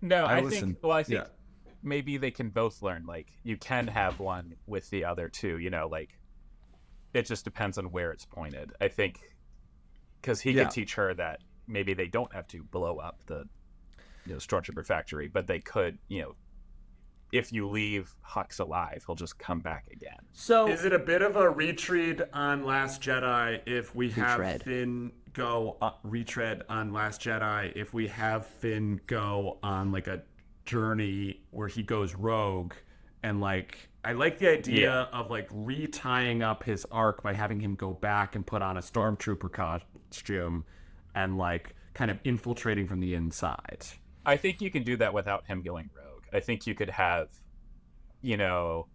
No, 0.00 0.24
I 0.24 0.38
I, 0.38 0.40
listen. 0.40 0.74
think. 0.74 0.78
Well, 0.82 0.92
I 0.92 1.02
think 1.02 1.20
Yeah. 1.20 1.26
maybe 1.82 2.16
they 2.18 2.30
can 2.30 2.50
both 2.50 2.80
learn. 2.82 3.06
Like 3.06 3.32
you 3.42 3.56
can 3.56 3.86
have 3.88 4.20
one 4.20 4.54
with 4.66 4.88
the 4.90 5.04
other 5.04 5.28
too. 5.28 5.58
You 5.58 5.70
know, 5.70 5.88
like 5.88 6.18
it 7.14 7.26
just 7.26 7.44
depends 7.44 7.78
on 7.78 7.86
where 7.86 8.10
it's 8.10 8.26
pointed. 8.26 8.72
I 8.80 8.88
think 8.88 9.20
because 10.20 10.40
he 10.40 10.50
Yeah. 10.52 10.64
could 10.64 10.72
teach 10.72 10.94
her 10.96 11.14
that 11.14 11.40
maybe 11.66 11.94
they 11.94 12.08
don't 12.08 12.32
have 12.34 12.46
to 12.48 12.62
blow 12.64 12.98
up 12.98 13.24
the 13.26 13.48
you 14.26 14.32
know 14.32 14.38
stormtrooper 14.38 14.84
factory, 14.84 15.28
but 15.28 15.46
they 15.46 15.60
could. 15.60 15.98
You 16.08 16.22
know, 16.22 16.34
if 17.32 17.52
you 17.52 17.68
leave 17.68 18.14
Hux 18.26 18.60
alive, 18.60 19.04
he'll 19.06 19.16
just 19.16 19.38
come 19.38 19.60
back 19.60 19.86
again. 19.92 20.18
So, 20.32 20.68
Is 20.68 20.84
it 20.84 20.92
a 20.92 20.98
bit 20.98 21.20
of 21.22 21.36
a 21.36 21.48
retread 21.50 22.28
on 22.32 22.64
Last 22.64 23.02
Jedi 23.02 23.60
if 23.66 23.94
we 23.94 24.10
have 24.10 24.38
Retread. 24.40 24.62
Finn 24.62 25.12
go 25.32 25.76
uh, 25.82 25.90
retread 26.04 26.62
on 26.68 26.92
Last 26.92 27.20
Jedi 27.20 27.72
if 27.76 27.92
we 27.92 28.06
have 28.08 28.46
Finn 28.46 29.00
go 29.06 29.58
on 29.62 29.90
like 29.92 30.06
a 30.06 30.22
journey 30.64 31.42
where 31.50 31.68
he 31.68 31.82
goes 31.82 32.14
rogue 32.14 32.72
and 33.22 33.40
like 33.40 33.90
I 34.04 34.12
like 34.12 34.38
the 34.38 34.50
idea 34.50 34.90
Yeah. 35.12 35.18
of 35.18 35.30
like 35.30 35.48
retying 35.50 36.42
up 36.42 36.62
his 36.64 36.86
arc 36.90 37.22
by 37.22 37.32
having 37.32 37.60
him 37.60 37.74
go 37.74 37.92
back 37.92 38.34
and 38.36 38.46
put 38.46 38.62
on 38.62 38.76
a 38.76 38.80
stormtrooper 38.80 39.50
costume 39.52 40.64
and 41.14 41.38
like 41.38 41.74
kind 41.94 42.10
of 42.10 42.18
infiltrating 42.24 42.86
from 42.86 43.00
the 43.00 43.14
inside. 43.14 43.86
I 44.26 44.36
think 44.36 44.60
you 44.60 44.70
can 44.70 44.82
do 44.82 44.96
that 44.98 45.14
without 45.14 45.46
him 45.46 45.62
going 45.62 45.90
rogue. 45.96 46.24
I 46.32 46.40
think 46.40 46.66
you 46.66 46.74
could 46.74 46.90
have, 46.90 47.28
you 48.20 48.36
know, 48.36 48.88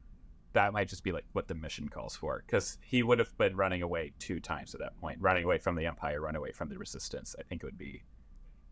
that 0.53 0.73
might 0.73 0.89
just 0.89 1.03
be 1.03 1.11
like 1.11 1.25
what 1.33 1.47
the 1.47 1.53
mission 1.55 1.87
calls 1.89 2.15
for 2.15 2.43
because 2.45 2.77
he 2.81 3.03
would 3.03 3.19
have 3.19 3.35
been 3.37 3.55
running 3.55 3.81
away 3.83 4.13
two 4.19 4.39
times 4.39 4.73
at 4.73 4.81
that 4.81 4.97
point, 4.97 5.17
running 5.21 5.43
away 5.43 5.57
from 5.59 5.75
the 5.75 5.85
Empire, 5.85 6.21
run 6.21 6.35
away 6.35 6.51
from 6.51 6.69
the 6.69 6.77
Resistance. 6.77 7.35
I 7.39 7.43
think 7.43 7.61
it 7.63 7.65
would 7.67 7.77
be 7.77 8.01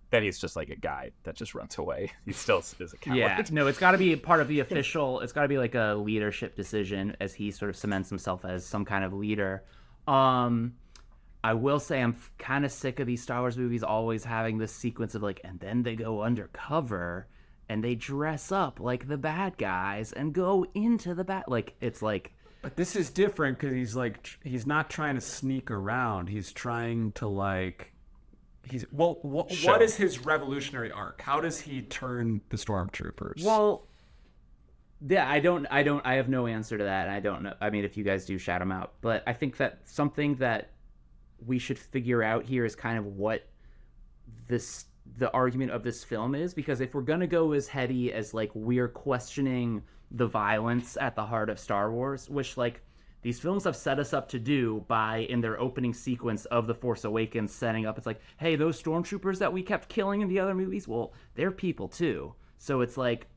that 0.10 0.24
he's 0.24 0.40
just 0.40 0.56
like 0.56 0.70
a 0.70 0.76
guy 0.76 1.12
that 1.24 1.36
just 1.36 1.54
runs 1.54 1.78
away. 1.78 2.12
He 2.26 2.32
still 2.34 2.60
is 2.60 2.94
a 2.94 2.98
coward. 2.98 3.18
Yeah, 3.18 3.42
no, 3.52 3.68
it's 3.68 3.80
got 3.80 3.92
to 3.92 3.98
be 3.98 4.16
part 4.16 4.42
of 4.42 4.48
the 4.48 4.60
official. 4.62 5.20
It's 5.22 5.34
got 5.34 5.44
to 5.44 5.48
be 5.48 5.58
like 5.58 5.76
a 5.76 5.96
leadership 5.96 6.56
decision 6.56 7.16
as 7.20 7.34
he 7.34 7.52
sort 7.52 7.70
of 7.70 7.76
cements 7.76 8.10
himself 8.10 8.46
as 8.46 8.66
some 8.66 8.86
kind 8.86 9.04
of 9.04 9.14
leader. 9.14 9.64
Um, 10.08 10.76
I 11.44 11.54
will 11.54 11.80
say 11.80 12.02
I'm 12.02 12.16
kind 12.38 12.66
of 12.66 12.72
sick 12.72 13.00
of 13.00 13.08
these 13.08 13.22
Star 13.22 13.42
Wars 13.42 13.58
movies 13.58 13.84
always 13.84 14.24
having 14.24 14.58
this 14.58 14.72
sequence 14.72 15.16
of 15.16 15.24
like, 15.24 15.42
and 15.44 15.60
then 15.60 15.84
they 15.84 15.96
go 15.96 16.22
undercover 16.24 17.28
and 17.70 17.84
they 17.84 17.96
dress 17.96 18.52
up 18.52 18.80
like 18.80 19.08
the 19.08 19.18
bad 19.18 19.58
guys 19.58 20.14
and 20.14 20.34
go 20.34 20.66
into 20.74 21.14
the 21.14 21.24
bad. 21.24 21.46
Like 21.48 21.76
it's 21.82 22.02
like 22.02 22.34
But 22.62 22.76
this 22.76 22.96
is 22.96 23.10
different 23.10 23.60
because 23.60 23.74
he's 23.74 23.96
like 23.96 24.38
he's 24.44 24.66
not 24.66 24.90
trying 24.90 25.16
to 25.16 25.22
sneak 25.22 25.70
around. 25.70 26.28
He's 26.30 26.52
trying 26.52 27.12
to 27.14 27.28
like 27.28 27.94
he's 28.70 28.86
well. 28.92 29.20
Wh- 29.24 29.52
Show. 29.54 29.72
What 29.72 29.82
is 29.82 29.96
his 29.96 30.26
revolutionary 30.26 30.92
arc? 30.92 31.22
How 31.22 31.40
does 31.42 31.62
he 31.62 31.82
turn 31.82 32.42
the 32.50 32.58
stormtroopers? 32.58 33.44
Well, 33.44 33.88
yeah, 35.08 35.30
I 35.30 35.40
don't, 35.40 35.68
I 35.70 35.84
don't, 35.84 36.06
I 36.06 36.16
have 36.16 36.28
no 36.30 36.48
answer 36.48 36.78
to 36.78 36.84
that. 36.84 37.10
I 37.10 37.20
don't 37.20 37.44
know. 37.44 37.54
I 37.62 37.70
mean, 37.70 37.86
if 37.86 37.98
you 37.98 38.04
guys 38.04 38.26
do, 38.26 38.38
shout 38.38 38.60
them 38.60 38.72
out. 38.72 38.94
But 39.02 39.24
I 39.28 39.34
think 39.34 39.58
that 39.58 39.80
something 39.86 40.36
that 40.36 40.72
we 41.46 41.60
should 41.60 41.78
figure 41.78 42.24
out 42.24 42.46
here 42.46 42.66
is 42.66 42.76
kind 42.76 42.98
of 42.98 43.06
what 43.06 43.48
this 44.48 44.86
the 45.18 45.32
argument 45.32 45.72
of 45.72 45.84
this 45.84 46.04
film 46.04 46.36
is 46.36 46.54
because 46.54 46.82
if 46.82 46.94
we're 46.94 47.02
gonna 47.02 47.28
go 47.28 47.54
as 47.54 47.68
heady 47.68 48.12
as 48.12 48.34
like 48.34 48.52
we're 48.54 48.90
questioning 48.90 49.82
the 50.12 50.28
violence 50.28 50.98
at 51.00 51.16
the 51.16 51.26
heart 51.26 51.50
of 51.50 51.60
Star 51.60 51.92
Wars, 51.92 52.30
which 52.30 52.58
like 52.58 52.82
these 53.22 53.40
films 53.40 53.64
have 53.64 53.76
set 53.76 54.00
us 54.00 54.14
up 54.14 54.30
to 54.30 54.40
do 54.40 54.86
by 54.88 55.20
in 55.30 55.42
their 55.42 55.60
opening 55.60 55.94
sequence 55.94 56.46
of 56.46 56.68
The 56.68 56.76
Force 56.76 57.04
Awakens 57.04 57.52
setting 57.54 57.86
up 57.86 57.98
it's 57.98 58.08
like, 58.08 58.22
hey, 58.38 58.56
those 58.56 58.82
stormtroopers 58.82 59.40
that 59.40 59.52
we 59.52 59.64
kept 59.64 59.90
killing 59.90 60.22
in 60.22 60.28
the 60.28 60.40
other 60.40 60.54
movies, 60.54 60.88
well, 60.88 61.14
they're 61.36 61.52
people 61.52 61.88
too. 61.88 62.34
So 62.58 62.82
it's 62.82 62.98
like 62.98 63.28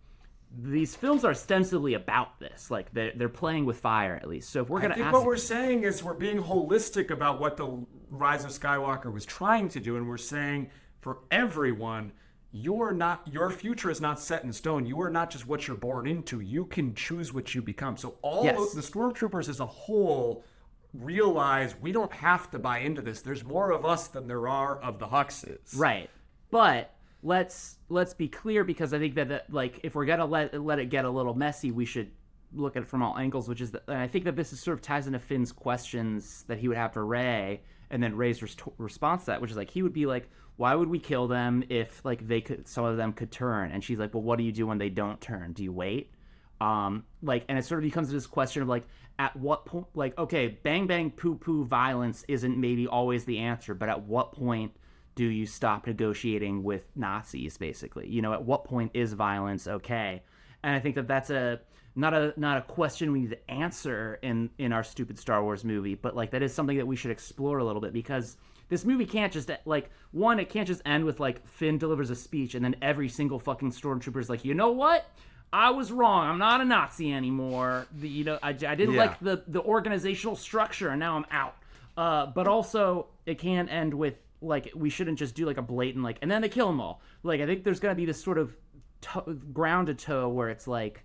these 0.56 0.96
films 0.96 1.24
are 1.24 1.30
ostensibly 1.30 1.94
about 1.94 2.40
this. 2.40 2.70
Like 2.70 2.92
they're 2.92 3.12
they're 3.14 3.28
playing 3.28 3.66
with 3.66 3.78
fire 3.78 4.18
at 4.20 4.28
least. 4.28 4.50
So 4.50 4.62
if 4.62 4.68
we're 4.68 4.80
gonna. 4.80 4.94
I 4.94 4.96
think 4.96 5.06
ask 5.06 5.14
what 5.14 5.24
we're 5.24 5.36
saying 5.36 5.84
is 5.84 6.02
we're 6.02 6.14
being 6.14 6.42
holistic 6.42 7.10
about 7.10 7.40
what 7.40 7.56
the 7.56 7.84
Rise 8.10 8.44
of 8.44 8.50
Skywalker 8.50 9.12
was 9.12 9.24
trying 9.24 9.68
to 9.70 9.80
do, 9.80 9.96
and 9.96 10.08
we're 10.08 10.16
saying 10.16 10.70
for 11.00 11.18
everyone, 11.30 12.12
you're 12.52 12.92
not 12.92 13.26
your 13.30 13.50
future 13.50 13.90
is 13.90 14.00
not 14.00 14.18
set 14.18 14.42
in 14.44 14.52
stone. 14.52 14.84
You 14.86 15.00
are 15.02 15.10
not 15.10 15.30
just 15.30 15.46
what 15.46 15.68
you're 15.68 15.76
born 15.76 16.06
into. 16.06 16.40
You 16.40 16.64
can 16.64 16.94
choose 16.94 17.32
what 17.32 17.54
you 17.54 17.62
become. 17.62 17.96
So 17.96 18.16
all 18.22 18.44
Yes. 18.44 18.58
of 18.58 18.74
the 18.74 18.80
stormtroopers 18.82 19.48
as 19.48 19.60
a 19.60 19.66
whole 19.66 20.44
realize 20.92 21.76
we 21.80 21.92
don't 21.92 22.12
have 22.12 22.50
to 22.50 22.58
buy 22.58 22.78
into 22.78 23.00
this. 23.02 23.20
There's 23.22 23.44
more 23.44 23.70
of 23.70 23.84
us 23.84 24.08
than 24.08 24.26
there 24.26 24.48
are 24.48 24.78
of 24.80 24.98
the 24.98 25.06
Huxes. 25.06 25.74
Right. 25.76 26.10
But 26.50 26.92
let's 27.22 27.76
let's 27.88 28.14
be 28.14 28.28
clear 28.28 28.64
because 28.64 28.92
I 28.92 28.98
think 28.98 29.14
that, 29.14 29.28
that 29.28 29.52
like 29.52 29.80
if 29.84 29.94
we're 29.94 30.06
gonna 30.06 30.26
let 30.26 30.60
let 30.60 30.78
it 30.78 30.86
get 30.86 31.04
a 31.04 31.10
little 31.10 31.34
messy, 31.34 31.70
we 31.70 31.84
should 31.84 32.10
look 32.52 32.76
at 32.76 32.82
it 32.82 32.88
from 32.88 33.02
all 33.02 33.16
angles. 33.16 33.48
Which 33.48 33.60
is, 33.60 33.70
that, 33.70 33.84
and 33.86 33.98
I 33.98 34.08
think 34.08 34.24
that 34.24 34.34
this 34.34 34.52
is 34.52 34.58
sort 34.60 34.76
of 34.76 34.82
ties 34.82 35.06
into 35.06 35.20
Finn's 35.20 35.52
questions 35.52 36.44
that 36.48 36.58
he 36.58 36.66
would 36.66 36.76
have 36.76 36.92
for 36.92 37.06
Rey, 37.06 37.60
and 37.90 38.02
then 38.02 38.16
Rey's 38.16 38.42
res- 38.42 38.56
response 38.78 39.22
to 39.22 39.26
that, 39.26 39.40
which 39.40 39.52
is 39.52 39.56
like 39.56 39.70
he 39.70 39.82
would 39.82 39.92
be 39.92 40.06
like, 40.06 40.28
"Why 40.60 40.74
would 40.74 40.88
we 40.88 40.98
kill 40.98 41.26
them 41.26 41.64
if 41.70 42.04
like 42.04 42.28
they 42.28 42.42
could, 42.42 42.68
some 42.68 42.84
of 42.84 42.96
them 42.96 43.12
could 43.12 43.32
turn?" 43.32 43.70
And 43.72 43.82
she's 43.82 43.98
like, 43.98 44.12
"Well, 44.14 44.22
what 44.22 44.36
do 44.38 44.44
you 44.44 44.52
do 44.52 44.66
when 44.66 44.78
they 44.78 44.90
don't 44.90 45.20
turn? 45.20 45.52
Do 45.54 45.64
you 45.64 45.72
wait?" 45.72 46.12
um 46.60 47.04
like 47.22 47.44
and 47.48 47.58
it 47.58 47.64
sort 47.64 47.78
of 47.78 47.84
becomes 47.84 48.10
this 48.10 48.26
question 48.26 48.62
of 48.62 48.68
like 48.68 48.84
at 49.18 49.34
what 49.36 49.64
point 49.64 49.86
like 49.94 50.16
okay 50.18 50.48
bang 50.62 50.86
bang 50.86 51.10
poo 51.10 51.34
poo 51.34 51.64
violence 51.64 52.24
isn't 52.28 52.58
maybe 52.58 52.86
always 52.86 53.24
the 53.24 53.38
answer 53.38 53.74
but 53.74 53.88
at 53.88 54.02
what 54.02 54.32
point 54.32 54.72
do 55.14 55.24
you 55.24 55.46
stop 55.46 55.86
negotiating 55.86 56.62
with 56.62 56.84
nazis 56.94 57.56
basically 57.56 58.06
you 58.08 58.20
know 58.20 58.32
at 58.32 58.44
what 58.44 58.64
point 58.64 58.90
is 58.94 59.14
violence 59.14 59.66
okay 59.66 60.22
and 60.62 60.74
i 60.74 60.78
think 60.78 60.94
that 60.94 61.08
that's 61.08 61.30
a 61.30 61.58
not 61.96 62.12
a 62.14 62.32
not 62.36 62.58
a 62.58 62.62
question 62.62 63.10
we 63.10 63.20
need 63.20 63.30
to 63.30 63.50
answer 63.50 64.18
in 64.22 64.50
in 64.58 64.72
our 64.72 64.84
stupid 64.84 65.18
star 65.18 65.42
wars 65.42 65.64
movie 65.64 65.94
but 65.94 66.14
like 66.14 66.30
that 66.30 66.42
is 66.42 66.52
something 66.52 66.76
that 66.76 66.86
we 66.86 66.94
should 66.94 67.10
explore 67.10 67.58
a 67.58 67.64
little 67.64 67.80
bit 67.80 67.92
because 67.92 68.36
this 68.70 68.84
movie 68.86 69.04
can't 69.04 69.32
just 69.32 69.50
like 69.66 69.90
one 70.12 70.40
it 70.40 70.48
can't 70.48 70.66
just 70.66 70.80
end 70.86 71.04
with 71.04 71.20
like 71.20 71.46
finn 71.46 71.76
delivers 71.76 72.08
a 72.08 72.16
speech 72.16 72.54
and 72.54 72.64
then 72.64 72.74
every 72.80 73.08
single 73.08 73.38
fucking 73.38 73.70
stormtrooper 73.72 74.18
is 74.18 74.30
like 74.30 74.44
you 74.44 74.54
know 74.54 74.70
what 74.70 75.10
I 75.52 75.70
was 75.72 75.90
wrong. 75.90 76.28
I'm 76.28 76.38
not 76.38 76.60
a 76.60 76.64
Nazi 76.64 77.12
anymore. 77.12 77.88
The, 77.98 78.08
you 78.08 78.22
know, 78.22 78.38
I, 78.40 78.50
I 78.50 78.52
didn't 78.52 78.94
Yeah. 78.94 79.00
like 79.06 79.18
the 79.18 79.42
the 79.48 79.60
organizational 79.60 80.36
structure, 80.36 80.90
and 80.90 81.00
now 81.00 81.16
I'm 81.16 81.26
out. 81.32 81.56
Uh, 81.96 82.26
but 82.26 82.46
also, 82.46 83.08
it 83.26 83.38
can't 83.40 83.68
end 83.68 83.92
with 83.92 84.14
like 84.40 84.70
we 84.76 84.90
shouldn't 84.90 85.18
just 85.18 85.34
do 85.34 85.44
like 85.46 85.56
a 85.56 85.62
blatant 85.62 86.04
like, 86.04 86.18
and 86.22 86.30
then 86.30 86.40
they 86.40 86.48
kill 86.48 86.68
them 86.68 86.80
all. 86.80 87.02
Like 87.24 87.40
I 87.40 87.46
think 87.46 87.64
there's 87.64 87.80
gonna 87.80 87.96
be 87.96 88.04
this 88.06 88.22
sort 88.22 88.38
of 88.38 88.56
to- 89.00 89.40
ground 89.52 89.88
to 89.88 89.94
toe 89.94 90.28
where 90.28 90.50
it's 90.50 90.68
like 90.68 91.02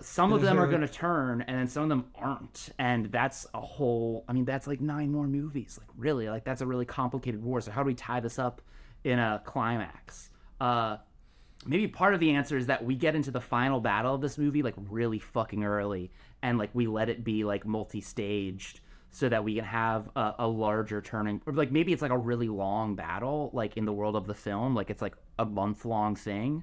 some 0.00 0.32
of 0.32 0.42
them 0.42 0.58
are 0.58 0.66
going 0.66 0.80
to 0.80 0.88
turn 0.88 1.42
and 1.42 1.58
then 1.58 1.68
some 1.68 1.84
of 1.84 1.88
them 1.88 2.06
aren't. 2.14 2.70
And 2.78 3.06
that's 3.06 3.46
a 3.54 3.60
whole 3.60 4.24
i 4.28 4.32
mean 4.32 4.44
that's 4.44 4.66
like 4.66 4.80
nine 4.80 5.12
more 5.12 5.26
movies. 5.26 5.78
Like 5.80 5.90
really? 5.96 6.28
Like 6.28 6.44
that's 6.44 6.60
a 6.60 6.66
really 6.66 6.86
complicated 6.86 7.42
war. 7.42 7.60
So 7.60 7.70
how 7.70 7.82
do 7.82 7.86
we 7.86 7.94
tie 7.94 8.20
this 8.20 8.38
up 8.38 8.62
in 9.04 9.18
a 9.18 9.42
climax? 9.44 10.30
Uh 10.60 10.98
maybe 11.66 11.86
part 11.86 12.14
of 12.14 12.20
the 12.20 12.30
answer 12.30 12.56
is 12.56 12.66
that 12.66 12.84
we 12.84 12.94
get 12.94 13.14
into 13.14 13.30
the 13.30 13.40
final 13.40 13.80
battle 13.80 14.14
of 14.14 14.20
this 14.20 14.38
movie 14.38 14.62
like 14.62 14.74
really 14.88 15.18
fucking 15.18 15.62
early 15.62 16.10
and 16.42 16.56
like 16.56 16.70
we 16.72 16.86
let 16.86 17.10
it 17.10 17.22
be 17.22 17.44
like 17.44 17.66
multi-staged 17.66 18.80
so 19.10 19.28
that 19.28 19.44
we 19.44 19.56
can 19.56 19.64
have 19.64 20.08
a, 20.16 20.34
a 20.40 20.46
larger 20.48 21.02
turning 21.02 21.40
or 21.46 21.52
like 21.52 21.70
maybe 21.70 21.92
it's 21.92 22.02
like 22.02 22.12
a 22.12 22.18
really 22.18 22.48
long 22.48 22.94
battle 22.94 23.50
like 23.52 23.76
in 23.76 23.84
the 23.84 23.92
world 23.92 24.16
of 24.16 24.26
the 24.26 24.34
film. 24.34 24.74
Like 24.74 24.90
it's 24.90 25.02
like 25.02 25.16
a 25.38 25.44
month 25.44 25.84
long 25.84 26.16
thing. 26.16 26.62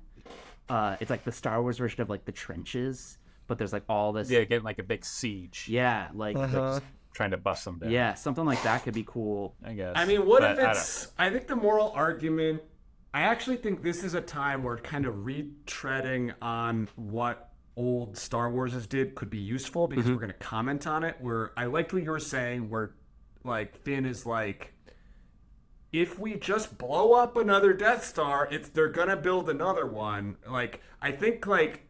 Uh, 0.70 0.98
it's 1.00 1.10
like 1.10 1.24
the 1.24 1.32
Star 1.32 1.62
Wars 1.62 1.78
version 1.78 2.02
of 2.02 2.10
like 2.10 2.26
the 2.26 2.32
trenches, 2.32 3.18
but 3.48 3.58
there's 3.58 3.74
like 3.74 3.84
all 3.90 4.14
this. 4.14 4.30
Yeah, 4.30 4.44
getting 4.44 4.64
like 4.66 4.80
a 4.80 4.84
big 4.84 5.04
siege, 5.06 5.68
Yeah, 5.70 6.10
like 6.14 6.36
Uh-huh. 6.36 6.80
trying 7.14 7.32
to 7.32 7.38
bust 7.38 7.66
them 7.66 7.80
down. 7.80 7.90
yeah, 7.92 8.14
something 8.14 8.46
like 8.46 8.62
that 8.64 8.84
could 8.84 8.94
be 8.94 9.06
cool. 9.08 9.56
I 9.66 9.74
guess. 9.74 9.94
I 9.96 10.06
mean, 10.06 10.26
what 10.26 10.42
But 10.42 10.60
if 10.60 10.66
I 10.66 10.72
it's? 10.72 11.12
I, 11.18 11.30
think 11.30 11.48
the 11.48 11.56
moral 11.56 11.92
argument. 11.96 12.62
I 13.14 13.22
actually 13.22 13.58
think 13.58 13.82
this 13.82 14.04
is 14.04 14.14
a 14.14 14.22
time 14.22 14.64
where 14.64 14.78
kind 14.78 15.06
of 15.08 15.16
retreading 15.16 16.34
on 16.42 16.88
what 16.96 17.50
old 17.76 18.18
Star 18.18 18.52
Wars 18.52 18.86
did 18.88 19.16
could 19.16 19.30
be 19.30 19.38
useful 19.40 19.88
because 19.88 20.06
we're 20.08 20.16
going 20.18 20.28
to 20.28 20.34
comment 20.34 20.86
on 20.86 21.04
it. 21.04 21.16
Where 21.20 21.52
I 21.58 21.66
liked 21.66 21.94
what 21.94 22.04
you 22.04 22.12
were 22.12 22.20
saying, 22.20 22.70
where 22.70 22.92
like 23.44 23.78
Finn 23.84 24.06
is 24.06 24.26
like, 24.26 24.74
if 25.92 26.20
we 26.20 26.36
just 26.36 26.78
blow 26.78 27.14
up 27.14 27.38
another 27.38 27.74
Death 27.74 28.04
Star, 28.04 28.48
it's 28.52 28.70
they're 28.70 28.90
gonna 28.90 29.16
build 29.18 29.50
another 29.50 29.86
one. 29.86 30.36
Like 30.48 30.82
I 31.02 31.12
think 31.12 31.48
like 31.48 31.87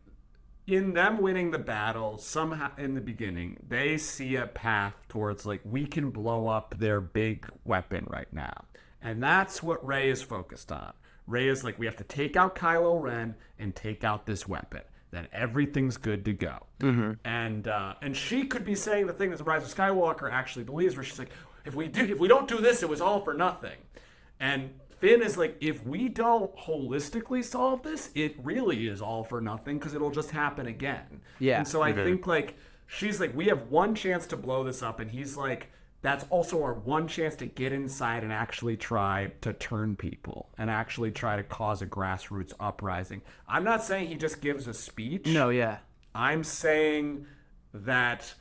in 0.67 0.93
them 0.93 1.21
winning 1.21 1.51
the 1.51 1.59
battle 1.59 2.17
somehow 2.17 2.69
in 2.77 2.93
the 2.93 3.01
beginning 3.01 3.57
they 3.67 3.97
see 3.97 4.35
a 4.35 4.45
path 4.45 4.93
towards 5.07 5.45
like 5.45 5.61
we 5.63 5.85
can 5.85 6.11
blow 6.11 6.47
up 6.47 6.75
their 6.77 7.01
big 7.01 7.47
weapon 7.65 8.05
right 8.09 8.31
now. 8.31 8.65
And 9.01 9.23
that's 9.23 9.63
what 9.63 9.85
rey 9.85 10.09
is 10.09 10.21
focused 10.21 10.71
on. 10.71 10.93
Rey 11.25 11.47
is 11.47 11.63
like 11.63 11.79
we 11.79 11.85
have 11.85 11.95
to 11.97 12.03
take 12.03 12.35
out 12.35 12.55
kylo 12.55 13.01
ren 13.01 13.35
and 13.57 13.75
take 13.75 14.03
out 14.03 14.25
this 14.25 14.47
weapon 14.47 14.81
then 15.11 15.27
everything's 15.31 15.97
good 15.97 16.25
to 16.25 16.33
go. 16.33 16.65
And 17.23 17.67
uh, 17.67 17.93
and 18.01 18.15
she 18.15 18.45
could 18.45 18.65
be 18.65 18.75
saying 18.75 19.07
the 19.07 19.13
thing 19.13 19.29
that 19.31 19.37
the 19.37 19.43
rise 19.43 19.63
of 19.63 19.75
skywalker 19.75 20.31
actually 20.31 20.65
believes 20.65 20.95
where 20.95 21.03
she's 21.03 21.19
like 21.19 21.31
if 21.65 21.75
we 21.75 21.87
do 21.87 22.01
if 22.03 22.19
we 22.19 22.27
don't 22.27 22.47
do 22.47 22.59
this 22.59 22.83
it 22.83 22.89
was 22.89 23.01
all 23.01 23.21
for 23.21 23.33
nothing. 23.33 23.77
And 24.39 24.71
Finn 24.99 25.21
is 25.21 25.37
like, 25.37 25.57
if 25.61 25.85
we 25.85 26.09
don't 26.09 26.55
holistically 26.57 27.43
solve 27.43 27.83
this, 27.83 28.09
it 28.15 28.35
really 28.43 28.87
is 28.87 29.01
all 29.01 29.23
for 29.23 29.39
nothing 29.39 29.77
because 29.77 29.93
it'll 29.93 30.11
just 30.11 30.31
happen 30.31 30.65
again. 30.65 31.21
Yeah. 31.39 31.59
And 31.59 31.67
so 31.67 31.81
I 31.81 31.93
think 31.93 32.25
like 32.25 32.57
she's 32.87 33.19
like, 33.19 33.35
we 33.35 33.45
have 33.45 33.69
one 33.69 33.93
chance 33.93 34.25
to 34.27 34.37
blow 34.37 34.63
this 34.63 34.81
up, 34.81 34.99
and 34.99 35.11
he's 35.11 35.37
like, 35.37 35.69
that's 36.01 36.25
also 36.29 36.63
our 36.63 36.73
one 36.73 37.07
chance 37.07 37.35
to 37.37 37.45
get 37.45 37.73
inside 37.73 38.23
and 38.23 38.31
actually 38.31 38.77
try 38.77 39.31
to 39.41 39.53
turn 39.53 39.95
people 39.95 40.49
and 40.57 40.69
actually 40.69 41.11
try 41.11 41.35
to 41.35 41.43
cause 41.43 41.81
a 41.81 41.85
grassroots 41.85 42.53
uprising. 42.59 43.21
I'm 43.47 43.63
not 43.63 43.83
saying 43.83 44.07
he 44.07 44.15
just 44.15 44.41
gives 44.41 44.67
a 44.67 44.73
speech. 44.73 45.25
No, 45.27 45.49
yeah, 45.49 45.79
I'm 46.15 46.43
saying 46.43 47.25
that 47.73 48.33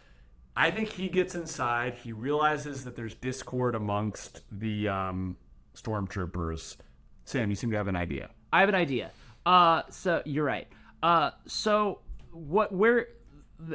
I 0.56 0.70
think 0.70 0.90
he 0.90 1.08
gets 1.08 1.34
inside. 1.34 1.94
He 1.94 2.12
realizes 2.12 2.84
that 2.84 2.96
there's 2.96 3.14
discord 3.14 3.74
amongst 3.74 4.42
the 4.50 4.88
um, 4.88 5.36
stormtroopers. 5.76 6.76
Sam, 7.24 7.50
you 7.50 7.56
seem 7.56 7.70
to 7.70 7.76
have 7.76 7.88
an 7.88 7.96
idea. 7.96 8.30
I 8.52 8.60
have 8.60 8.68
an 8.68 8.74
idea. 8.74 9.10
Uh, 9.44 9.82
so 9.90 10.22
you're 10.24 10.44
right. 10.44 10.68
Uh, 11.02 11.30
so 11.46 12.00
what 12.32 12.72
we're 12.72 13.08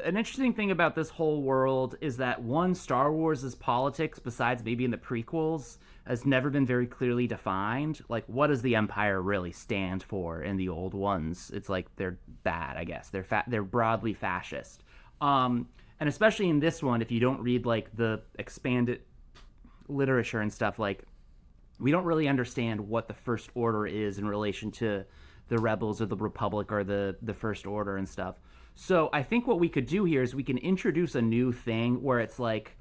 an 0.03 0.15
interesting 0.15 0.53
thing 0.53 0.71
about 0.71 0.95
this 0.95 1.09
whole 1.09 1.41
world 1.41 1.95
is 2.01 2.17
that 2.17 2.41
one 2.41 2.75
Star 2.75 3.11
Wars' 3.11 3.55
politics, 3.55 4.19
besides 4.19 4.63
maybe 4.63 4.85
in 4.85 4.91
the 4.91 4.97
prequels, 4.97 5.77
has 6.05 6.25
never 6.25 6.49
been 6.49 6.65
very 6.65 6.85
clearly 6.85 7.27
defined. 7.27 8.01
Like, 8.07 8.25
what 8.27 8.47
does 8.47 8.61
the 8.61 8.75
Empire 8.75 9.21
really 9.21 9.51
stand 9.51 10.03
for 10.03 10.41
in 10.41 10.57
the 10.57 10.69
old 10.69 10.93
ones? 10.93 11.51
It's 11.53 11.69
like 11.69 11.87
they're 11.95 12.19
bad, 12.43 12.77
I 12.77 12.83
guess. 12.83 13.09
They're 13.09 13.23
fa- 13.23 13.45
they're 13.47 13.63
broadly 13.63 14.13
fascist. 14.13 14.83
Um, 15.19 15.67
and 15.99 16.07
especially 16.09 16.49
in 16.49 16.59
this 16.59 16.81
one, 16.83 17.01
if 17.01 17.11
you 17.11 17.19
don't 17.19 17.41
read 17.41 17.65
like 17.65 17.95
the 17.95 18.21
expanded 18.37 19.01
literature 19.87 20.41
and 20.41 20.51
stuff, 20.51 20.79
like 20.79 21.03
we 21.81 21.91
don't 21.91 22.05
really 22.05 22.27
understand 22.27 22.79
what 22.79 23.07
the 23.07 23.13
first 23.13 23.49
order 23.55 23.87
is 23.87 24.19
in 24.19 24.27
relation 24.27 24.71
to 24.71 25.03
the 25.49 25.57
rebels 25.57 26.01
or 26.01 26.05
the 26.05 26.15
republic 26.15 26.71
or 26.71 26.83
the 26.83 27.15
the 27.21 27.33
first 27.33 27.65
order 27.65 27.97
and 27.97 28.07
stuff. 28.07 28.35
So 28.75 29.09
i 29.11 29.23
think 29.23 29.47
what 29.47 29.59
we 29.59 29.67
could 29.67 29.85
do 29.85 30.05
here 30.05 30.21
is 30.21 30.33
we 30.33 30.43
can 30.43 30.57
introduce 30.57 31.15
a 31.15 31.21
new 31.21 31.51
thing 31.51 32.01
where 32.01 32.19
it's 32.19 32.39
like 32.39 32.77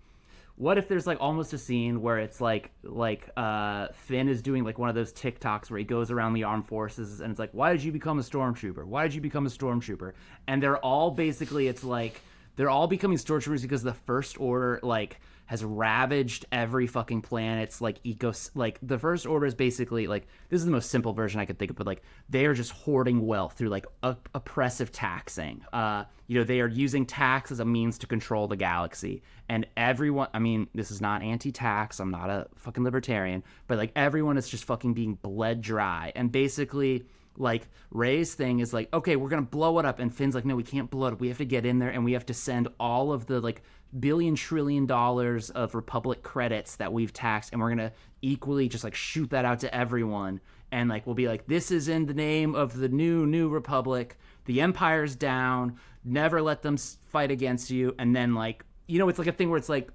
what 0.61 0.77
if 0.77 0.89
there's 0.89 1.07
like 1.07 1.19
almost 1.21 1.55
a 1.55 1.59
scene 1.59 2.03
where 2.03 2.19
it's 2.19 2.41
like 2.41 2.71
like 2.83 3.31
uh 3.37 3.89
finn 3.95 4.29
is 4.29 4.43
doing 4.43 4.63
like 4.63 4.79
one 4.79 4.91
of 4.91 4.95
those 4.95 5.13
tiktoks 5.13 5.71
where 5.71 5.79
he 5.79 5.85
goes 5.85 6.11
around 6.11 6.35
the 6.35 6.45
armed 6.45 6.67
forces 6.67 7.21
and 7.23 7.31
it's 7.31 7.41
like 7.41 7.51
why 7.53 7.73
did 7.73 7.83
you 7.83 7.91
become 7.93 8.19
a 8.19 8.23
stormtrooper? 8.23 8.85
Why 8.85 9.05
did 9.05 9.15
you 9.15 9.21
become 9.23 9.47
a 9.47 9.51
stormtrooper? 9.51 10.13
And 10.47 10.63
they're 10.63 10.79
all 10.79 11.11
basically 11.11 11.67
it's 11.67 11.83
like 11.83 12.21
they're 12.57 12.71
all 12.71 12.87
becoming 12.87 13.17
stormtroopers 13.17 13.63
because 13.63 13.83
the 13.83 13.95
first 13.95 14.39
order 14.39 14.79
like 14.83 15.19
has 15.51 15.65
ravaged 15.65 16.47
every 16.53 16.87
fucking 16.87 17.21
planet's 17.21 17.81
like 17.81 18.01
ecos 18.05 18.53
like 18.55 18.79
the 18.83 18.97
first 18.97 19.27
order 19.27 19.45
is 19.45 19.55
basically 19.57 20.07
like 20.07 20.29
this 20.49 20.61
is 20.61 20.65
the 20.65 20.71
most 20.71 20.89
simple 20.89 21.13
version 21.13 21.41
i 21.41 21.45
could 21.45 21.59
think 21.59 21.73
of 21.73 21.77
but 21.77 21.89
like 21.89 22.05
they 22.29 22.47
are 22.47 22.55
just 22.55 22.71
hoarding 22.71 23.27
wealth 23.27 23.55
through 23.55 23.69
like 23.69 23.85
op- 24.05 24.29
oppressive 24.33 24.93
taxing. 24.93 25.61
Uh 25.73 26.05
you 26.29 26.39
know 26.39 26.45
they 26.45 26.61
are 26.61 26.69
using 26.69 27.05
tax 27.05 27.51
as 27.51 27.59
a 27.59 27.65
means 27.65 27.99
to 27.99 28.07
control 28.07 28.47
the 28.47 28.55
galaxy. 28.55 29.25
And 29.49 29.67
everyone 29.77 30.29
i 30.33 30.39
mean 30.39 30.69
this 30.73 30.93
is 30.93 31.01
not 31.01 31.21
anti-tax 31.21 31.99
i'm 31.99 32.13
not 32.13 32.31
a 32.31 32.47
fucking 32.55 32.85
libertarian 32.85 33.43
but 33.67 33.77
like 33.77 33.91
everyone 33.97 34.39
is 34.39 34.49
just 34.49 34.63
fucking 34.67 34.95
being 34.95 35.15
bled 35.15 35.63
dry. 35.63 36.13
And 36.15 36.31
basically 36.31 37.07
like 37.37 37.67
Rey's 37.91 38.35
thing 38.35 38.61
is 38.61 38.73
like, 38.73 38.93
okay, 38.93 39.17
we're 39.17 39.29
gonna 39.29 39.43
blow 39.43 39.79
it 39.79 39.85
up, 39.87 39.99
and 39.99 40.15
Finn's 40.15 40.35
like, 40.35 40.45
no, 40.45 40.55
we 40.55 40.63
can't 40.63 40.91
blow 40.91 41.09
it 41.09 41.13
up. 41.15 41.21
We 41.21 41.29
have 41.29 41.39
to 41.39 41.45
get 41.45 41.65
in 41.65 41.79
there, 41.79 41.89
and 41.89 42.05
we 42.05 42.13
have 42.13 42.27
to 42.27 42.35
send 42.35 42.69
all 42.79 43.13
of 43.13 43.27
the 43.27 43.41
like 43.41 43.63
billion 43.99 44.35
trillion 44.35 44.87
dollars 44.87 45.51
of 45.51 45.75
Republic 45.75 46.23
credits 46.23 46.77
that 46.77 46.93
we've 46.93 47.13
taxed, 47.13 47.53
and 47.53 47.61
we're 47.61 47.71
gonna 47.71 47.93
equally 48.23 48.69
just 48.69 48.85
like 48.85 48.95
shoot 48.95 49.31
that 49.31 49.45
out 49.45 49.61
to 49.61 49.75
everyone, 49.75 50.41
and 50.71 50.89
like 50.89 51.07
we'll 51.07 51.15
be 51.15 51.29
like, 51.29 51.47
this 51.47 51.71
is 51.71 51.89
in 51.89 52.07
the 52.07 52.15
name 52.15 52.55
of 52.55 52.77
the 52.77 52.89
new 52.89 53.27
new 53.27 53.49
Republic. 53.49 54.19
The 54.45 54.61
Empire's 54.61 55.17
down. 55.17 55.77
Never 56.05 56.41
let 56.41 56.63
them 56.63 56.77
fight 56.77 57.31
against 57.31 57.71
you, 57.71 57.95
and 57.99 58.15
then 58.15 58.35
like 58.35 58.65
you 58.87 58.99
know, 58.99 59.09
it's 59.09 59.19
like 59.19 59.29
a 59.29 59.33
thing 59.33 59.51
where 59.51 59.59
it's 59.59 59.69
like. 59.69 59.91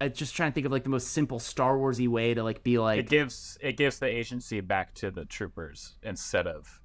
I'm 0.00 0.12
just 0.12 0.36
trying 0.36 0.52
to 0.52 0.54
think 0.54 0.64
of 0.64 0.70
like 0.70 0.84
the 0.84 0.90
most 0.90 1.08
simple 1.08 1.40
Star 1.40 1.76
Warsy 1.76 2.06
way 2.06 2.32
to 2.32 2.44
like 2.44 2.62
be 2.62 2.78
like 2.78 3.00
it 3.00 3.08
gives 3.08 3.58
it 3.60 3.76
gives 3.76 3.98
the 3.98 4.06
agency 4.06 4.60
back 4.60 4.94
to 4.94 5.10
the 5.10 5.24
troopers 5.24 5.96
instead 6.04 6.46
of 6.46 6.80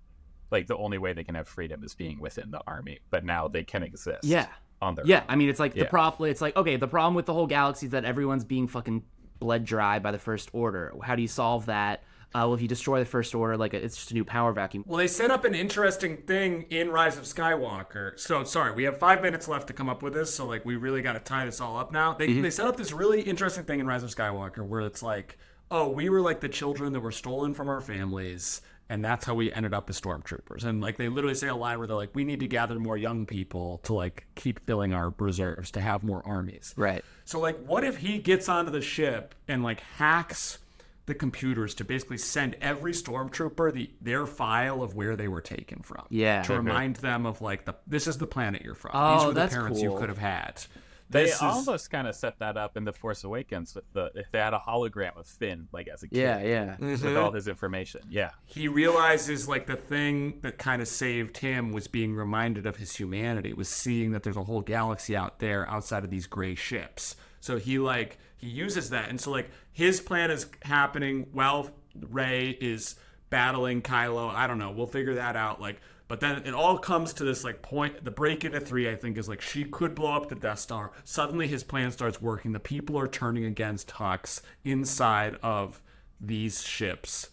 like 0.53 0.67
the 0.67 0.77
only 0.77 0.97
way 0.97 1.13
they 1.13 1.23
can 1.23 1.35
have 1.35 1.47
freedom 1.47 1.83
is 1.83 1.93
being 1.93 2.19
within 2.19 2.51
the 2.51 2.61
army. 2.65 2.99
But 3.09 3.25
now 3.25 3.47
they 3.47 3.63
can 3.63 3.83
exist. 3.83 4.23
Yeah. 4.23 4.47
On 4.83 4.95
their 4.95 5.05
Yeah. 5.05 5.23
I 5.27 5.35
mean, 5.35 5.49
it's 5.49 5.59
like 5.59 5.73
the 5.73 5.85
problem. 5.85 6.29
It's 6.29 6.41
like 6.41 6.55
okay, 6.55 6.75
the 6.75 6.87
problem 6.87 7.15
with 7.15 7.25
the 7.25 7.33
whole 7.33 7.47
galaxy 7.47 7.87
is 7.87 7.91
that 7.91 8.05
everyone's 8.05 8.43
being 8.43 8.67
fucking 8.67 9.03
bled 9.39 9.65
dry 9.65 9.99
by 9.99 10.11
the 10.11 10.19
First 10.19 10.49
Order. 10.53 10.93
How 11.03 11.15
do 11.15 11.21
you 11.21 11.27
solve 11.27 11.65
that? 11.67 12.03
Uh, 12.35 12.49
well, 12.49 12.55
if 12.55 12.61
you 12.61 12.67
destroy 12.67 12.97
the 12.97 13.05
First 13.05 13.35
Order, 13.35 13.57
like 13.57 13.75
it's 13.75 13.95
just 13.95 14.09
a 14.09 14.13
new 14.15 14.25
power 14.25 14.51
vacuum. 14.53 14.83
Well, 14.87 14.97
they 14.97 15.07
set 15.07 15.29
up 15.29 15.45
an 15.45 15.53
interesting 15.53 16.17
thing 16.17 16.65
in 16.71 16.89
Rise 16.89 17.15
of 17.15 17.25
Skywalker. 17.25 18.17
So 18.19 18.43
sorry, 18.43 18.73
we 18.73 18.83
have 18.85 18.97
five 18.97 19.21
minutes 19.21 19.47
left 19.47 19.67
to 19.67 19.73
come 19.73 19.87
up 19.87 20.01
with 20.01 20.13
this. 20.13 20.33
So 20.33 20.47
like, 20.47 20.65
we 20.65 20.75
really 20.75 21.03
got 21.03 21.13
to 21.13 21.19
tie 21.19 21.45
this 21.45 21.61
all 21.61 21.77
up 21.77 21.91
now. 21.91 22.13
They 22.13 22.41
they 22.41 22.49
set 22.49 22.65
up 22.65 22.75
this 22.75 22.91
really 22.91 23.21
interesting 23.21 23.65
thing 23.65 23.79
in 23.79 23.85
Rise 23.85 24.01
of 24.03 24.09
Skywalker 24.09 24.65
where 24.65 24.81
it's 24.81 25.03
like, 25.03 25.37
oh, 25.69 25.89
we 25.89 26.09
were 26.09 26.21
like 26.21 26.39
the 26.39 26.49
children 26.49 26.91
that 26.93 27.01
were 27.01 27.11
stolen 27.11 27.53
from 27.53 27.69
our 27.69 27.81
families. 27.81 28.61
And 28.89 29.03
that's 29.03 29.25
how 29.25 29.33
we 29.33 29.51
ended 29.51 29.73
up 29.73 29.89
as 29.89 29.99
stormtroopers. 29.99 30.65
And 30.65 30.81
like 30.81 30.97
they 30.97 31.09
literally 31.09 31.35
say 31.35 31.47
a 31.47 31.55
line 31.55 31.79
where 31.79 31.87
they're 31.87 31.95
like, 31.95 32.13
"We 32.13 32.23
need 32.23 32.41
to 32.41 32.47
gather 32.47 32.77
more 32.77 32.97
young 32.97 33.25
people 33.25 33.79
to 33.83 33.93
like 33.93 34.25
keep 34.35 34.65
filling 34.65 34.93
our 34.93 35.13
reserves 35.17 35.71
to 35.71 35.81
have 35.81 36.03
more 36.03 36.21
armies." 36.25 36.73
Right. 36.77 37.03
So 37.25 37.39
like 37.39 37.57
what 37.65 37.83
if 37.83 37.97
he 37.97 38.19
gets 38.19 38.49
onto 38.49 38.71
the 38.71 38.81
ship 38.81 39.35
and 39.47 39.63
like 39.63 39.79
hacks 39.79 40.59
the 41.05 41.13
computers 41.13 41.75
to 41.75 41.83
basically 41.83 42.17
send 42.17 42.55
every 42.61 42.93
stormtrooper 42.93 43.73
the 43.73 43.89
their 44.01 44.25
file 44.25 44.81
of 44.81 44.95
where 44.95 45.15
they 45.15 45.27
were 45.27 45.41
taken 45.41 45.81
from. 45.81 46.05
Yeah. 46.09 46.43
To 46.43 46.55
remind 46.55 46.97
them 46.97 47.25
of 47.25 47.41
like 47.41 47.65
the 47.65 47.75
this 47.87 48.07
is 48.07 48.17
the 48.17 48.27
planet 48.27 48.61
you're 48.61 48.75
from. 48.75 48.91
Oh, 48.93 49.15
These 49.15 49.25
were 49.25 49.33
the 49.33 49.39
that's 49.41 49.53
parents 49.53 49.81
you 49.81 49.97
could 49.97 50.09
have 50.09 50.17
had. 50.17 50.63
They 51.09 51.25
This 51.25 51.35
is- 51.35 51.41
almost 51.41 51.91
kind 51.91 52.07
of 52.07 52.15
set 52.15 52.39
that 52.39 52.57
up 52.57 52.75
in 52.77 52.85
the 52.85 52.93
Force 52.93 53.23
Awakens 53.23 53.75
with 53.75 53.83
the 53.93 54.11
if 54.15 54.31
they 54.31 54.39
had 54.39 54.53
a 54.53 54.59
hologram 54.59 55.15
of 55.17 55.27
Finn 55.27 55.67
like 55.71 55.87
as 55.87 56.01
a 56.03 56.07
kid 56.07 56.17
Yeah, 56.17 56.41
yeah. 56.41 56.75
with 56.79 57.01
mm-hmm. 57.03 57.17
all 57.17 57.31
his 57.31 57.47
information. 57.47 58.01
Yeah. 58.09 58.31
he 58.45 58.67
realizes 58.67 59.47
like 59.47 59.67
the 59.67 59.75
thing 59.75 60.39
that 60.41 60.57
kind 60.57 60.81
of 60.81 60.87
saved 60.87 61.37
him 61.37 61.71
was 61.71 61.87
being 61.87 62.15
reminded 62.15 62.65
of 62.65 62.77
his 62.77 62.95
humanity 62.95 63.53
was 63.53 63.69
seeing 63.69 64.11
that 64.11 64.23
there's 64.23 64.37
a 64.37 64.43
whole 64.43 64.61
galaxy 64.61 65.15
out 65.15 65.39
there 65.39 65.69
outside 65.69 66.03
of 66.03 66.09
these 66.09 66.25
gray 66.27 66.55
ships 66.55 67.15
so 67.39 67.57
he 67.57 67.77
like 67.79 68.17
he 68.37 68.47
uses 68.47 68.89
that 68.89 69.09
and 69.09 69.19
so 69.19 69.29
like 69.31 69.49
his 69.71 69.99
plan 70.01 70.31
is 70.31 70.47
happening 70.63 71.27
while 71.33 71.69
rey 72.09 72.49
is 72.61 72.95
battling 73.29 73.81
kylo 73.81 74.29
i 74.33 74.47
don't 74.47 74.57
know 74.59 74.71
we'll 74.71 74.87
figure 74.87 75.15
that 75.15 75.35
out 75.35 75.59
like 75.61 75.79
but 76.13 76.19
then 76.19 76.43
it 76.45 76.53
all 76.53 76.77
comes 76.77 77.11
to 77.11 77.23
this 77.23 77.43
like 77.43 77.63
point 77.63 78.05
the 78.05 78.11
break 78.11 78.45
into 78.45 78.59
three 78.59 78.87
i 78.87 78.95
think 78.95 79.17
is 79.17 79.27
like 79.27 79.41
she 79.41 79.63
could 79.63 79.95
blow 79.95 80.13
up 80.13 80.29
the 80.29 80.35
death 80.35 80.59
star. 80.59 80.91
Suddenly 81.05 81.47
his 81.47 81.63
plan 81.63 81.89
starts 81.89 82.21
working. 82.21 82.51
The 82.51 82.59
people 82.59 82.99
are 82.99 83.07
turning 83.07 83.45
against 83.45 83.87
hux 83.87 84.41
inside 84.63 85.37
of 85.41 85.81
these 86.21 86.61
ships. 86.61 87.31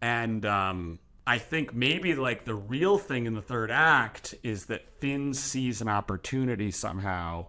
And 0.00 0.46
um, 0.46 0.98
I 1.26 1.36
think 1.36 1.74
maybe 1.74 2.14
like 2.14 2.46
the 2.46 2.54
real 2.54 2.96
thing 2.96 3.26
in 3.26 3.34
the 3.34 3.42
third 3.42 3.70
act 3.70 4.34
is 4.42 4.64
that 4.64 4.98
Finn 4.98 5.34
sees 5.34 5.82
an 5.82 5.88
opportunity 5.88 6.70
somehow 6.70 7.48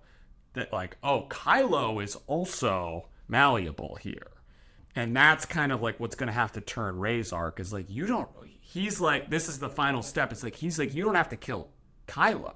that 0.51 0.73
like, 0.73 0.97
oh, 1.01 1.27
Kylo 1.29 2.03
is 2.03 2.17
also 2.27 3.07
malleable 3.29 3.97
here. 4.01 4.31
And 4.97 5.15
that's 5.15 5.45
kind 5.45 5.71
of 5.71 5.81
like 5.81 5.97
what's 6.01 6.17
going 6.17 6.27
to 6.27 6.33
have 6.33 6.51
to 6.51 6.61
turn 6.61 6.99
Rey's 6.99 7.31
arc 7.31 7.61
is 7.61 7.71
like 7.71 7.89
you 7.89 8.05
don't 8.05 8.27
he's 8.73 8.99
like 8.99 9.29
this 9.29 9.47
is 9.47 9.59
the 9.59 9.69
final 9.69 10.01
step. 10.01 10.31
It's 10.31 10.43
like 10.43 10.55
he's 10.55 10.79
like 10.79 10.93
you 10.93 11.03
don't 11.03 11.15
have 11.15 11.29
to 11.29 11.37
kill 11.37 11.69
Kylo. 12.07 12.55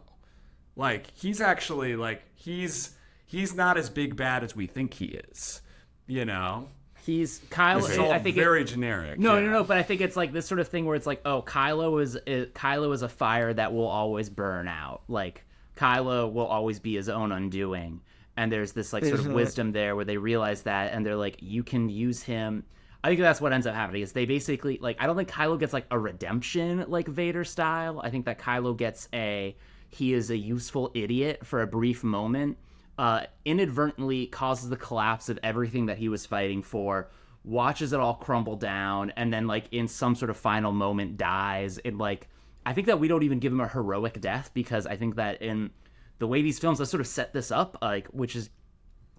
Like 0.76 1.08
he's 1.14 1.42
actually 1.42 1.96
like 1.96 2.24
he's 2.36 2.96
he's 3.26 3.54
not 3.54 3.78
as 3.78 3.90
big 3.90 4.16
bad 4.16 4.44
as 4.44 4.56
we 4.56 4.68
think 4.68 4.94
he 4.94 5.06
is. 5.06 5.62
You 6.08 6.26
know? 6.26 6.70
He's 7.06 7.40
Kylo. 7.50 7.88
It's 7.88 7.98
all 7.98 8.12
I 8.12 8.20
think 8.20 8.36
it- 8.38 8.42
very 8.42 8.64
generic. 8.64 9.20
No, 9.20 9.36
yeah. 9.36 9.46
no, 9.46 9.52
no. 9.52 9.64
But 9.64 9.78
I 9.78 9.84
think 9.84 10.02
it's 10.02 10.16
like 10.16 10.34
this 10.34 10.46
sort 10.46 10.60
of 10.60 10.68
thing 10.68 10.86
where 10.86 10.96
it's 10.96 11.08
like, 11.08 11.22
oh, 11.26 11.42
Kylo 11.42 12.02
is, 12.02 12.18
is 12.26 12.48
Kylo 12.50 12.94
is 12.94 13.02
a 13.02 13.10
fire 13.10 13.54
that 13.54 13.74
will 13.74 13.88
always 13.88 14.30
burn 14.30 14.68
out. 14.68 15.04
Like 15.08 15.46
Kylo 15.78 16.32
will 16.32 16.48
always 16.48 16.80
be 16.80 16.96
his 16.96 17.08
own 17.10 17.32
undoing. 17.32 18.02
And 18.36 18.52
there's 18.52 18.74
this 18.74 18.94
like 18.94 19.04
sort 19.06 19.20
of 19.20 19.28
wisdom 19.28 19.72
there 19.72 19.96
where 19.96 20.06
they 20.06 20.18
realize 20.18 20.62
that, 20.64 20.94
and 20.94 21.06
they're 21.06 21.16
like, 21.16 21.38
you 21.40 21.64
can 21.64 21.90
use 21.90 22.22
him. 22.22 22.64
I 23.08 23.12
think 23.12 23.22
that's 23.22 23.40
what 23.40 23.54
ends 23.54 23.66
up 23.66 23.74
happening 23.74 24.02
is 24.02 24.12
they 24.12 24.26
basically 24.26 24.80
like 24.82 24.98
I 25.00 25.08
don't 25.08 25.16
think 25.16 25.30
Kylo 25.30 25.58
gets 25.58 25.72
like 25.72 25.86
a 25.92 25.98
redemption 25.98 26.84
like 26.90 27.08
Vader 27.08 27.46
style. 27.46 28.02
I 28.04 28.10
think 28.10 28.26
that 28.26 28.38
Kylo 28.38 28.76
gets 28.76 29.08
a 29.14 29.56
he 29.88 30.14
is 30.14 30.30
a 30.30 30.36
useful 30.36 30.92
idiot 30.94 31.46
for 31.46 31.62
a 31.62 31.68
brief 31.68 32.04
moment 32.04 32.58
uh, 32.98 33.22
inadvertently 33.46 34.26
causes 34.26 34.70
the 34.70 34.76
collapse 34.76 35.30
of 35.30 35.40
everything 35.42 35.86
that 35.86 35.98
he 35.98 36.10
was 36.10 36.26
fighting 36.26 36.62
for, 36.62 37.10
watches 37.46 37.94
it 37.94 38.00
all 38.02 38.16
crumble 38.16 38.58
down, 38.58 39.14
and 39.16 39.32
then 39.32 39.48
like 39.48 39.70
in 39.72 39.88
some 39.88 40.14
sort 40.14 40.30
of 40.30 40.36
final 40.36 40.74
moment 40.74 41.16
dies. 41.16 41.78
And 41.78 41.98
like 41.98 42.28
I 42.66 42.74
think 42.74 42.88
that 42.88 43.00
we 43.00 43.08
don't 43.08 43.24
even 43.24 43.40
give 43.40 43.54
him 43.54 43.62
a 43.62 43.70
heroic 43.70 44.20
death 44.20 44.52
because 44.54 44.86
I 44.86 44.98
think 44.98 45.16
that 45.16 45.42
in 45.42 45.70
the 46.20 46.28
way 46.28 46.42
these 46.42 46.60
films 46.60 46.80
have 46.80 46.90
sort 46.90 47.00
of 47.00 47.08
set 47.08 47.32
this 47.32 47.52
up, 47.52 47.78
like 47.82 48.08
which 48.08 48.36
is 48.36 48.50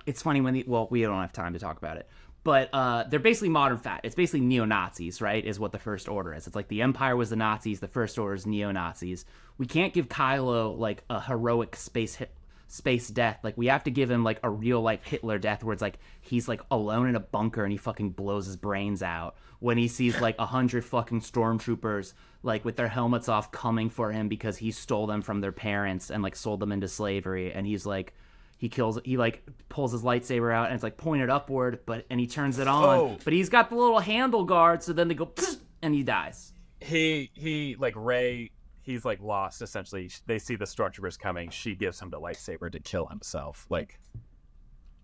it's 0.04 0.20
funny 0.20 0.42
when 0.42 0.52
the 0.52 0.64
well 0.66 0.88
we 0.90 1.00
don't 1.00 1.20
have 1.20 1.32
time 1.32 1.54
to 1.54 1.58
talk 1.58 1.78
about 1.78 1.96
it 1.96 2.06
but 2.48 2.70
uh, 2.72 3.04
they're 3.04 3.20
basically 3.20 3.50
modern 3.50 3.76
fat. 3.76 4.00
It's 4.04 4.14
basically 4.14 4.40
neo-nazis 4.40 5.20
right 5.20 5.44
is 5.44 5.60
what 5.60 5.70
the 5.70 5.78
first 5.78 6.08
order 6.08 6.32
is. 6.32 6.46
It's 6.46 6.56
like 6.56 6.68
the 6.68 6.80
empire 6.80 7.14
was 7.14 7.28
the 7.28 7.36
nazis 7.36 7.78
the 7.78 7.88
first 7.88 8.18
order 8.18 8.34
is 8.34 8.46
neo-nazis. 8.46 9.26
We 9.58 9.66
can't 9.66 9.92
give 9.92 10.08
kylo 10.08 10.74
like 10.78 11.04
a 11.10 11.20
heroic 11.20 11.76
space 11.76 12.14
hit 12.14 12.32
space 12.66 13.08
death. 13.08 13.40
Like 13.42 13.58
we 13.58 13.66
have 13.66 13.84
to 13.84 13.90
give 13.90 14.10
him 14.10 14.24
like 14.24 14.40
a 14.42 14.48
real 14.48 14.80
life 14.80 15.04
hitler 15.04 15.36
death 15.36 15.62
where 15.62 15.74
it's 15.74 15.82
like 15.82 15.98
he's 16.22 16.48
like 16.48 16.62
alone 16.70 17.06
in 17.10 17.16
a 17.16 17.20
bunker 17.20 17.64
and 17.64 17.70
he 17.70 17.76
fucking 17.76 18.12
blows 18.12 18.46
his 18.46 18.56
brains 18.56 19.02
out 19.02 19.36
when 19.58 19.76
he 19.76 19.86
sees 19.86 20.18
like 20.18 20.36
a 20.38 20.46
hundred 20.46 20.86
fucking 20.86 21.20
stormtroopers 21.20 22.14
like 22.42 22.64
with 22.64 22.76
their 22.76 22.88
helmets 22.88 23.28
off 23.28 23.52
coming 23.52 23.90
for 23.90 24.10
him 24.10 24.26
because 24.26 24.56
he 24.56 24.70
stole 24.70 25.06
them 25.06 25.20
from 25.20 25.42
their 25.42 25.52
parents 25.52 26.10
and 26.10 26.22
like 26.22 26.34
sold 26.34 26.60
them 26.60 26.72
into 26.72 26.88
slavery. 26.88 27.52
And 27.52 27.66
he's 27.66 27.84
like 27.84 28.14
he 28.58 28.68
kills 28.68 28.98
he 29.04 29.16
like 29.16 29.42
pulls 29.70 29.92
his 29.92 30.02
lightsaber 30.02 30.52
out 30.52 30.66
and 30.66 30.74
it's 30.74 30.82
like 30.82 30.96
pointed 30.98 31.30
upward 31.30 31.78
but 31.86 32.04
and 32.10 32.18
he 32.20 32.26
turns 32.26 32.58
it 32.58 32.68
on 32.68 32.84
Oh. 32.84 33.16
but 33.24 33.32
he's 33.32 33.48
got 33.48 33.70
the 33.70 33.76
little 33.76 34.00
handle 34.00 34.44
guard 34.44 34.82
so 34.82 34.92
then 34.92 35.08
they 35.08 35.14
go 35.14 35.32
and 35.82 35.94
he 35.94 36.02
dies 36.02 36.52
he 36.80 37.30
he 37.34 37.74
like 37.78 37.94
Rey. 37.96 38.50
He's 38.82 39.04
like 39.04 39.20
lost 39.20 39.60
essentially. 39.62 40.10
They 40.26 40.38
see 40.38 40.56
the 40.56 40.64
stormtroopers 40.64 41.18
coming. 41.18 41.50
She 41.50 41.74
gives 41.74 42.00
him 42.00 42.08
the 42.08 42.18
lightsaber 42.20 42.70
to 42.72 42.78
kill 42.80 43.06
himself. 43.06 43.66
Like 43.68 43.98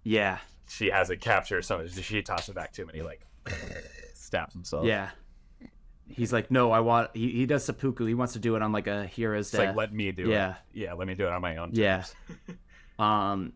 yeah 0.05 0.39
she 0.69 0.89
has 0.91 1.11
it 1.11 1.21
captured, 1.21 1.63
so 1.65 1.87
she 1.87 2.23
tosses 2.23 2.49
it 2.51 2.55
back 2.55 2.73
to 2.73 2.83
him, 2.83 2.89
and 2.89 2.97
he 2.97 3.03
like 3.03 3.27
stabs 4.15 4.55
himself. 4.55 4.87
yeah 4.87 5.11
he's 6.07 6.33
like 6.35 6.51
no 6.51 6.71
i 6.71 6.81
want 6.81 7.09
he, 7.15 7.31
he 7.31 7.47
does 7.47 7.65
seppuku 7.65 8.05
he 8.05 8.13
wants 8.13 8.35
to 8.35 8.39
do 8.39 8.57
it 8.57 8.61
on 8.63 8.73
like 8.73 8.87
a 8.87 9.07
hero's 9.07 9.47
it's 9.47 9.53
death 9.53 9.69
like 9.69 9.77
let 9.77 9.93
me 9.93 10.13
do 10.13 10.25
Yeah. 10.29 10.51
it. 10.51 10.57
Yeah, 10.75 10.85
yeah, 10.89 10.93
let 10.93 11.09
me 11.09 11.15
do 11.15 11.27
it 11.27 11.33
on 11.33 11.41
my 11.41 11.57
own. 11.57 11.71
yeah 11.73 12.03
terms. 12.03 12.15
um 12.99 13.53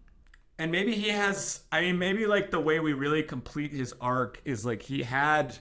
And 0.59 0.73
maybe 0.73 0.95
he 0.95 1.09
has. 1.11 1.63
I 1.71 1.81
mean, 1.83 1.99
maybe 1.99 2.27
like 2.27 2.51
the 2.51 2.61
way 2.61 2.81
we 2.81 2.93
really 2.93 3.23
complete 3.23 3.73
his 3.73 3.95
arc 4.01 4.41
is 4.45 4.67
like 4.67 4.83
he 4.83 5.03
had 5.03 5.57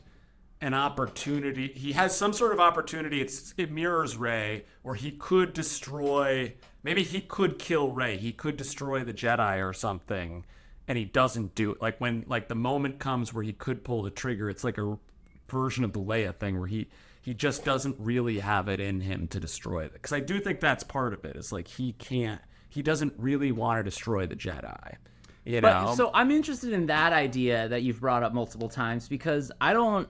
an 0.59 0.73
opportunity. 0.73 1.67
He 1.67 1.93
has 1.93 2.17
some 2.17 2.33
sort 2.33 2.51
of 2.51 2.59
opportunity. 2.59 3.21
It's 3.21 3.53
it 3.57 3.71
mirrors 3.71 4.17
Rey, 4.17 4.65
where 4.81 4.95
he 4.95 5.11
could 5.11 5.53
destroy. 5.53 6.53
Maybe 6.83 7.03
he 7.03 7.21
could 7.21 7.59
kill 7.59 7.91
Rey. 7.91 8.17
He 8.17 8.31
could 8.31 8.57
destroy 8.57 9.03
the 9.03 9.13
Jedi 9.13 9.67
or 9.67 9.73
something, 9.73 10.45
and 10.87 10.97
he 10.97 11.05
doesn't 11.05 11.53
do 11.53 11.71
it. 11.73 11.81
Like 11.81 11.99
when 12.01 12.25
like 12.27 12.47
the 12.47 12.55
moment 12.55 12.99
comes 12.99 13.33
where 13.33 13.43
he 13.43 13.53
could 13.53 13.83
pull 13.83 14.01
the 14.01 14.09
trigger. 14.09 14.49
It's 14.49 14.63
like 14.63 14.77
a 14.79 14.97
version 15.49 15.83
of 15.83 15.93
the 15.93 15.99
Leia 15.99 16.35
thing 16.35 16.57
where 16.59 16.67
he 16.67 16.87
he 17.21 17.33
just 17.33 17.63
doesn't 17.65 17.95
really 17.99 18.39
have 18.39 18.67
it 18.69 18.79
in 18.79 19.01
him 19.01 19.27
to 19.27 19.39
destroy 19.39 19.83
it. 19.85 19.93
Because 19.93 20.13
I 20.13 20.21
do 20.21 20.39
think 20.39 20.59
that's 20.59 20.83
part 20.83 21.13
of 21.13 21.25
it. 21.25 21.35
It's 21.35 21.51
like 21.51 21.67
he 21.67 21.93
can't. 21.93 22.41
He 22.69 22.81
doesn't 22.81 23.14
really 23.18 23.52
want 23.52 23.80
to 23.80 23.84
destroy 23.84 24.26
the 24.27 24.35
Jedi. 24.35 24.95
You 25.45 25.61
But 25.61 25.81
know. 25.84 25.95
so 25.95 26.11
I'm 26.14 26.30
interested 26.31 26.73
in 26.73 26.88
that 26.88 27.14
idea 27.14 27.69
that 27.69 27.81
you've 27.84 28.02
brought 28.02 28.22
up 28.23 28.34
multiple 28.34 28.68
times 28.69 29.07
because 29.07 29.52
I 29.61 29.73
don't. 29.73 30.07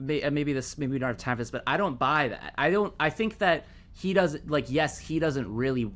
uh, 0.00 0.30
Maybe 0.30 0.52
this, 0.52 0.76
maybe 0.78 0.92
we 0.92 0.98
don't 0.98 1.08
have 1.08 1.16
time 1.18 1.36
for 1.36 1.42
this, 1.42 1.50
but 1.50 1.62
I 1.66 1.76
don't 1.76 1.98
buy 1.98 2.28
that. 2.28 2.54
I 2.58 2.70
don't. 2.70 2.92
I 3.00 3.10
think 3.10 3.38
that 3.38 3.64
he 3.92 4.12
doesn't 4.12 4.50
like. 4.50 4.66
Yes, 4.70 4.98
he 4.98 5.18
doesn't 5.18 5.52
really 5.52 5.90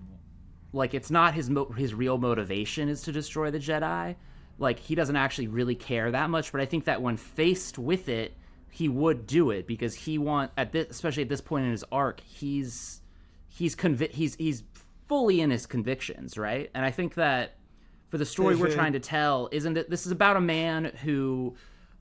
like. 0.73 0.95
It's 0.95 1.11
not 1.11 1.35
his 1.35 1.51
mo- 1.51 1.71
his 1.77 1.95
real 1.95 2.17
motivation 2.19 2.89
is 2.89 3.03
to 3.03 3.13
destroy 3.13 3.51
the 3.51 3.59
Jedi. 3.59 4.17
Like 4.59 4.79
he 4.79 4.95
doesn't 4.95 5.17
actually 5.17 5.49
really 5.49 5.75
care 5.75 6.11
that 6.11 6.31
much. 6.31 6.51
But 6.53 6.61
I 6.63 6.67
think 6.67 6.85
that 6.87 7.03
when 7.03 7.17
faced 7.19 7.79
with 7.79 8.09
it, 8.09 8.35
he 8.71 8.89
would 8.89 9.27
do 9.27 9.51
it 9.51 9.67
because 9.67 9.95
he 9.95 10.17
want 10.17 10.51
at 10.57 10.73
this, 10.73 10.89
especially 10.91 11.25
at 11.25 11.29
this 11.29 11.41
point 11.43 11.67
in 11.67 11.73
his 11.73 11.85
arc, 11.93 12.21
he's 12.21 13.01
he's 13.49 13.77
convi- 13.77 14.11
he's 14.13 14.35
he's 14.37 14.63
fully 15.09 15.41
in 15.41 15.51
his 15.51 15.67
convictions, 15.67 16.39
right? 16.39 16.71
And 16.75 16.85
I 16.85 16.91
think 16.91 17.15
that 17.15 17.57
for 18.09 18.19
the 18.19 18.27
story 18.27 18.55
we're 18.55 18.73
trying 18.73 18.93
to 18.93 19.01
tell, 19.01 19.49
isn't 19.51 19.77
it? 19.77 19.91
This 19.91 20.07
is 20.07 20.13
about 20.13 20.37
a 20.37 20.41
man 20.41 20.93
who 21.03 21.57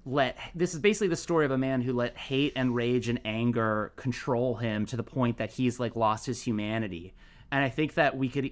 let 0.05 0.37
this 0.53 0.73
is 0.73 0.79
basically 0.79 1.07
the 1.07 1.15
story 1.15 1.45
of 1.45 1.51
a 1.51 1.57
man 1.57 1.81
who 1.81 1.93
let 1.93 2.17
hate 2.17 2.53
and 2.55 2.75
rage 2.75 3.07
and 3.07 3.19
anger 3.23 3.93
control 3.95 4.55
him 4.55 4.85
to 4.85 4.97
the 4.97 5.03
point 5.03 5.37
that 5.37 5.49
he's 5.51 5.79
like 5.79 5.95
lost 5.95 6.25
his 6.25 6.41
humanity. 6.41 7.13
And 7.51 7.63
I 7.63 7.69
think 7.69 7.93
that 7.95 8.17
we 8.17 8.29
could 8.29 8.51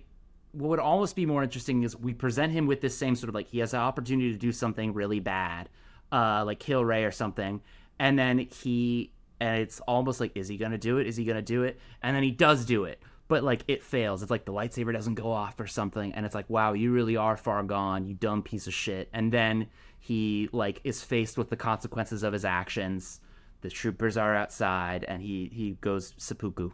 what 0.53 0.69
would 0.69 0.79
almost 0.79 1.15
be 1.15 1.25
more 1.25 1.43
interesting 1.43 1.83
is 1.83 1.95
we 1.95 2.13
present 2.13 2.51
him 2.51 2.67
with 2.67 2.81
this 2.81 2.97
same 2.97 3.15
sort 3.15 3.29
of 3.29 3.35
like 3.35 3.47
he 3.47 3.59
has 3.59 3.73
an 3.73 3.79
opportunity 3.79 4.31
to 4.31 4.37
do 4.37 4.51
something 4.51 4.93
really 4.93 5.19
bad, 5.19 5.69
uh, 6.11 6.43
like 6.45 6.59
kill 6.59 6.83
Rey 6.83 7.03
or 7.03 7.11
something, 7.11 7.61
and 7.99 8.17
then 8.17 8.39
he 8.39 9.11
and 9.39 9.59
it's 9.59 9.79
almost 9.81 10.19
like 10.19 10.31
is 10.35 10.47
he 10.47 10.57
gonna 10.57 10.77
do 10.77 10.97
it? 10.97 11.07
Is 11.07 11.15
he 11.15 11.25
gonna 11.25 11.41
do 11.41 11.63
it? 11.63 11.79
And 12.01 12.15
then 12.15 12.23
he 12.23 12.31
does 12.31 12.65
do 12.65 12.85
it, 12.85 13.01
but 13.31 13.45
like 13.45 13.63
it 13.69 13.81
fails. 13.81 14.21
It's 14.21 14.29
like 14.29 14.43
the 14.43 14.51
lightsaber 14.51 14.91
doesn't 14.91 15.15
go 15.15 15.31
off 15.31 15.57
or 15.57 15.65
something, 15.65 16.11
and 16.11 16.25
it's 16.25 16.35
like 16.35 16.49
wow, 16.49 16.73
you 16.73 16.91
really 16.91 17.15
are 17.15 17.37
far 17.37 17.63
gone, 17.63 18.05
you 18.05 18.13
dumb 18.13 18.43
piece 18.43 18.67
of 18.67 18.73
shit. 18.73 19.07
And 19.13 19.31
then 19.31 19.67
he 19.99 20.49
like 20.51 20.81
is 20.83 21.01
faced 21.01 21.37
with 21.37 21.49
the 21.49 21.55
consequences 21.55 22.23
of 22.23 22.33
his 22.33 22.43
actions. 22.43 23.21
The 23.61 23.69
troopers 23.69 24.17
are 24.17 24.35
outside, 24.35 25.05
and 25.05 25.21
he 25.21 25.49
he 25.53 25.77
goes 25.79 26.13
seppuku. 26.17 26.71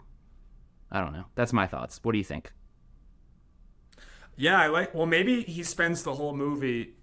I 0.92 1.00
don't 1.00 1.14
know. 1.14 1.26
That's 1.36 1.54
my 1.54 1.68
thoughts. 1.68 2.00
What 2.02 2.14
do 2.14 2.18
you 2.18 2.24
think? 2.24 2.52
Yeah, 4.36 4.60
I 4.60 4.66
like. 4.66 4.96
Well, 4.96 5.06
maybe 5.06 5.44
he 5.44 5.62
spends 5.62 6.02
the 6.02 6.16
whole 6.16 6.36
movie. 6.36 6.96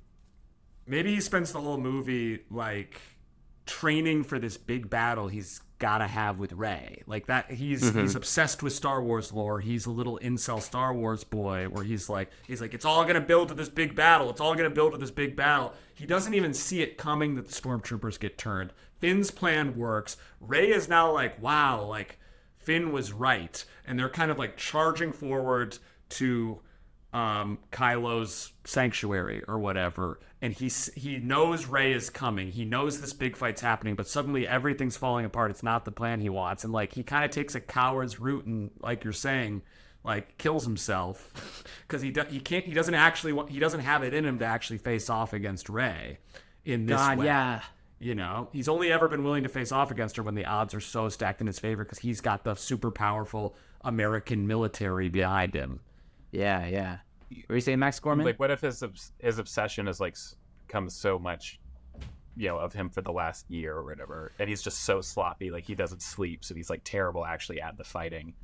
Maybe 0.84 1.14
he 1.14 1.20
spends 1.20 1.52
the 1.52 1.60
whole 1.60 1.78
movie 1.78 2.40
like 2.50 3.00
training 3.66 4.24
for 4.24 4.38
this 4.38 4.56
big 4.56 4.90
battle 4.90 5.28
he's 5.28 5.62
got 5.78 5.98
to 5.98 6.06
have 6.06 6.38
with 6.38 6.52
Rey. 6.52 7.02
Like 7.06 7.26
that, 7.26 7.50
he's 7.50 7.94
he's 7.94 8.14
obsessed 8.14 8.62
with 8.62 8.72
Star 8.72 9.02
Wars 9.02 9.32
lore. 9.32 9.60
He's 9.60 9.86
a 9.86 9.90
little 9.90 10.18
incel 10.22 10.60
Star 10.60 10.94
Wars 10.94 11.24
boy, 11.24 11.66
where 11.68 11.84
he's 11.84 12.08
like, 12.08 12.30
he's 12.46 12.60
like, 12.60 12.74
it's 12.74 12.84
all 12.84 13.04
gonna 13.04 13.20
build 13.20 13.48
to 13.48 13.54
this 13.54 13.68
big 13.68 13.94
battle. 13.94 14.30
It's 14.30 14.40
all 14.40 14.54
gonna 14.54 14.70
build 14.70 14.92
to 14.92 14.98
this 14.98 15.10
big 15.10 15.36
battle. 15.36 15.72
He 15.94 16.06
doesn't 16.06 16.34
even 16.34 16.54
see 16.54 16.82
it 16.82 16.96
coming 16.98 17.34
that 17.36 17.48
the 17.48 17.52
stormtroopers 17.52 18.18
get 18.18 18.38
turned. 18.38 18.72
Finn's 18.98 19.30
plan 19.30 19.76
works. 19.76 20.16
Rey 20.40 20.70
is 20.70 20.88
now 20.88 21.12
like, 21.12 21.40
wow, 21.42 21.84
like 21.84 22.18
Finn 22.56 22.92
was 22.92 23.12
right, 23.12 23.64
and 23.86 23.98
they're 23.98 24.08
kind 24.08 24.30
of 24.30 24.38
like 24.38 24.56
charging 24.56 25.12
forward 25.12 25.78
to 26.10 26.60
um, 27.12 27.58
Kylo's 27.70 28.52
sanctuary 28.64 29.42
or 29.46 29.58
whatever, 29.58 30.18
and 30.44 30.52
he 30.52 30.68
he 30.94 31.16
knows 31.16 31.64
Rey 31.64 31.94
is 31.94 32.10
coming. 32.10 32.50
He 32.52 32.66
knows 32.66 33.00
this 33.00 33.14
big 33.14 33.34
fight's 33.34 33.62
happening, 33.62 33.94
but 33.94 34.06
suddenly 34.06 34.46
everything's 34.46 34.94
falling 34.94 35.24
apart. 35.24 35.50
It's 35.50 35.62
not 35.62 35.86
the 35.86 35.90
plan 35.90 36.20
he 36.20 36.28
wants, 36.28 36.64
and 36.64 36.72
like 36.72 36.92
he 36.92 37.02
kind 37.02 37.24
of 37.24 37.30
takes 37.30 37.54
a 37.54 37.60
coward's 37.60 38.20
route 38.20 38.44
and, 38.44 38.70
like 38.82 39.04
you're 39.04 39.14
saying, 39.14 39.62
like 40.04 40.36
kills 40.36 40.62
himself 40.64 41.64
because 41.88 42.02
he 42.02 42.10
do- 42.10 42.26
he 42.28 42.40
can't 42.40 42.66
he 42.66 42.74
doesn't 42.74 42.92
actually 42.92 43.32
want 43.32 43.48
he 43.48 43.58
doesn't 43.58 43.80
have 43.80 44.02
it 44.02 44.12
in 44.12 44.26
him 44.26 44.38
to 44.40 44.44
actually 44.44 44.76
face 44.76 45.08
off 45.08 45.32
against 45.32 45.70
Rey 45.70 46.18
in 46.66 46.84
this 46.84 46.98
God, 46.98 47.18
way. 47.18 47.24
yeah. 47.24 47.62
You 47.98 48.14
know, 48.14 48.48
he's 48.52 48.68
only 48.68 48.92
ever 48.92 49.08
been 49.08 49.24
willing 49.24 49.44
to 49.44 49.48
face 49.48 49.72
off 49.72 49.90
against 49.90 50.18
her 50.18 50.22
when 50.22 50.34
the 50.34 50.44
odds 50.44 50.74
are 50.74 50.80
so 50.80 51.08
stacked 51.08 51.40
in 51.40 51.46
his 51.46 51.58
favor 51.58 51.84
because 51.84 52.00
he's 52.00 52.20
got 52.20 52.44
the 52.44 52.54
super 52.54 52.90
powerful 52.90 53.56
American 53.80 54.46
military 54.46 55.08
behind 55.08 55.54
him. 55.54 55.80
Yeah, 56.32 56.66
yeah. 56.66 56.98
What 57.28 57.50
are 57.50 57.54
you 57.54 57.60
saying, 57.60 57.78
Max 57.78 57.98
Gorman? 58.00 58.24
Like, 58.24 58.38
what 58.38 58.50
if 58.50 58.60
his 58.60 58.84
his 59.18 59.38
obsession 59.38 59.88
is 59.88 60.00
like 60.00 60.16
comes 60.68 60.94
so 60.94 61.18
much, 61.18 61.60
you 62.36 62.48
know, 62.48 62.58
of 62.58 62.72
him 62.72 62.88
for 62.88 63.00
the 63.00 63.12
last 63.12 63.50
year 63.50 63.74
or 63.74 63.84
whatever, 63.84 64.32
and 64.38 64.48
he's 64.48 64.62
just 64.62 64.84
so 64.84 65.00
sloppy, 65.00 65.50
like 65.50 65.64
he 65.64 65.74
doesn't 65.74 66.02
sleep, 66.02 66.44
so 66.44 66.54
he's 66.54 66.70
like 66.70 66.82
terrible 66.84 67.24
actually 67.24 67.60
at 67.60 67.76
the 67.76 67.84
fighting, 67.84 68.34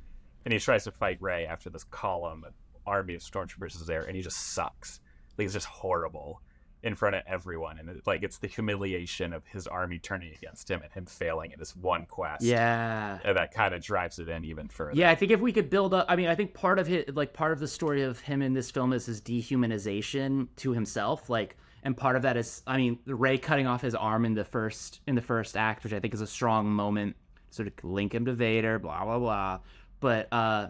and 0.45 0.53
he 0.53 0.59
tries 0.59 0.83
to 0.85 0.91
fight 0.91 1.17
Rey 1.21 1.45
after 1.45 1.69
this 1.69 1.83
column 1.85 2.45
army 2.85 3.15
of 3.15 3.21
stormtroopers 3.21 3.75
is 3.75 3.85
there, 3.85 4.03
and 4.03 4.15
he 4.15 4.21
just 4.21 4.53
sucks. 4.53 4.99
Like 5.37 5.45
he's 5.45 5.53
just 5.53 5.67
horrible, 5.67 6.41
in 6.83 6.95
front 6.95 7.15
of 7.15 7.23
everyone, 7.27 7.77
and 7.77 7.89
it, 7.89 8.07
like 8.07 8.23
it's 8.23 8.39
the 8.39 8.47
humiliation 8.47 9.33
of 9.33 9.45
his 9.45 9.67
army 9.67 9.99
turning 9.99 10.33
against 10.33 10.69
him 10.69 10.81
and 10.81 10.91
him 10.91 11.05
failing 11.05 11.51
in 11.51 11.59
this 11.59 11.75
one 11.75 12.05
quest. 12.05 12.43
Yeah. 12.43 13.19
and 13.23 13.37
that 13.37 13.53
kind 13.53 13.73
of 13.75 13.83
drives 13.83 14.17
it 14.17 14.29
in 14.29 14.45
even 14.45 14.67
further. 14.67 14.93
Yeah, 14.95 15.11
I 15.11 15.15
think 15.15 15.31
if 15.31 15.39
we 15.39 15.51
could 15.51 15.69
build 15.69 15.93
up, 15.93 16.05
I 16.09 16.15
mean, 16.15 16.27
I 16.27 16.35
think 16.35 16.53
part 16.53 16.79
of 16.79 16.91
it, 16.91 17.15
like 17.15 17.33
part 17.33 17.51
of 17.51 17.59
the 17.59 17.67
story 17.67 18.01
of 18.01 18.19
him 18.19 18.41
in 18.41 18.53
this 18.53 18.71
film 18.71 18.93
is 18.93 19.05
his 19.05 19.21
dehumanization 19.21 20.47
to 20.57 20.71
himself, 20.71 21.29
like, 21.29 21.55
and 21.83 21.95
part 21.95 22.15
of 22.15 22.23
that 22.23 22.37
is, 22.37 22.61
I 22.65 22.77
mean, 22.77 22.99
Rey 23.05 23.37
cutting 23.37 23.67
off 23.67 23.81
his 23.81 23.95
arm 23.95 24.25
in 24.25 24.33
the 24.33 24.45
first 24.45 25.01
in 25.07 25.15
the 25.15 25.21
first 25.21 25.57
act, 25.57 25.83
which 25.83 25.93
I 25.93 25.99
think 25.99 26.13
is 26.13 26.21
a 26.21 26.27
strong 26.27 26.67
moment, 26.67 27.15
sort 27.51 27.67
of 27.67 27.73
link 27.83 28.13
him 28.13 28.25
to 28.25 28.33
Vader, 28.33 28.79
blah 28.79 29.03
blah 29.03 29.19
blah. 29.19 29.59
But 29.99 30.27
uh, 30.31 30.69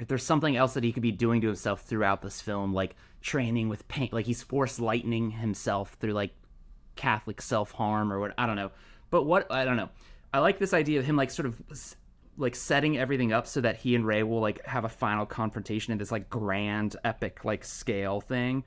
if 0.00 0.08
there's 0.08 0.24
something 0.24 0.56
else 0.56 0.74
that 0.74 0.84
he 0.84 0.92
could 0.92 1.02
be 1.02 1.12
doing 1.12 1.40
to 1.42 1.46
himself 1.46 1.82
throughout 1.82 2.22
this 2.22 2.40
film, 2.40 2.72
like 2.72 2.96
training 3.22 3.68
with 3.68 3.86
pain, 3.88 4.08
like 4.12 4.26
he's 4.26 4.42
force 4.42 4.78
lightning 4.78 5.30
himself 5.30 5.96
through 6.00 6.12
like 6.12 6.34
Catholic 6.96 7.40
self 7.40 7.72
harm 7.72 8.12
or 8.12 8.20
what 8.20 8.34
I 8.36 8.46
don't 8.46 8.56
know. 8.56 8.70
But 9.10 9.24
what 9.24 9.50
I 9.50 9.64
don't 9.64 9.76
know. 9.76 9.90
I 10.34 10.38
like 10.38 10.58
this 10.58 10.74
idea 10.74 10.98
of 10.98 11.04
him 11.04 11.16
like 11.16 11.30
sort 11.30 11.46
of 11.46 11.60
like 12.36 12.56
setting 12.56 12.96
everything 12.96 13.32
up 13.32 13.46
so 13.46 13.60
that 13.60 13.76
he 13.76 13.94
and 13.94 14.06
Rey 14.06 14.22
will 14.22 14.40
like 14.40 14.64
have 14.66 14.84
a 14.84 14.88
final 14.88 15.26
confrontation 15.26 15.92
in 15.92 15.98
this 15.98 16.10
like 16.10 16.30
grand 16.30 16.96
epic 17.04 17.44
like 17.44 17.64
scale 17.64 18.20
thing. 18.20 18.64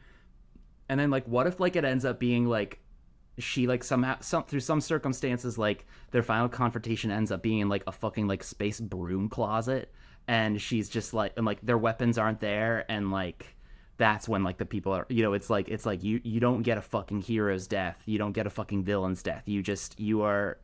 And 0.89 0.99
then 0.99 1.09
like 1.09 1.25
what 1.25 1.47
if 1.47 1.59
like 1.59 1.75
it 1.75 1.85
ends 1.85 2.05
up 2.05 2.19
being 2.19 2.45
like 2.45 2.79
she 3.37 3.67
like 3.67 3.83
somehow 3.83 4.17
some 4.21 4.43
through 4.43 4.59
some 4.61 4.79
circumstances 4.79 5.57
like 5.57 5.85
their 6.11 6.23
final 6.23 6.47
confrontation 6.47 7.11
ends 7.11 7.31
up 7.31 7.41
being 7.41 7.59
in 7.59 7.69
like 7.69 7.83
a 7.87 7.91
fucking 7.91 8.27
like 8.27 8.43
space 8.43 8.79
broom 8.79 9.27
closet 9.27 9.91
and 10.27 10.61
she's 10.61 10.89
just 10.89 11.13
like 11.13 11.33
and 11.35 11.45
like 11.45 11.59
their 11.61 11.77
weapons 11.77 12.17
aren't 12.17 12.39
there 12.39 12.85
and 12.89 13.11
like 13.11 13.54
that's 13.97 14.27
when 14.27 14.43
like 14.43 14.57
the 14.57 14.65
people 14.65 14.91
are 14.91 15.05
you 15.09 15.23
know 15.23 15.33
it's 15.33 15.49
like 15.49 15.69
it's 15.69 15.85
like 15.85 16.03
you 16.03 16.19
you 16.23 16.39
don't 16.39 16.63
get 16.63 16.77
a 16.77 16.81
fucking 16.81 17.21
hero's 17.21 17.67
death. 17.67 18.01
You 18.05 18.17
don't 18.17 18.33
get 18.33 18.47
a 18.47 18.49
fucking 18.49 18.83
villain's 18.83 19.23
death. 19.23 19.43
You 19.45 19.61
just 19.61 19.99
you 19.99 20.21
are 20.23 20.57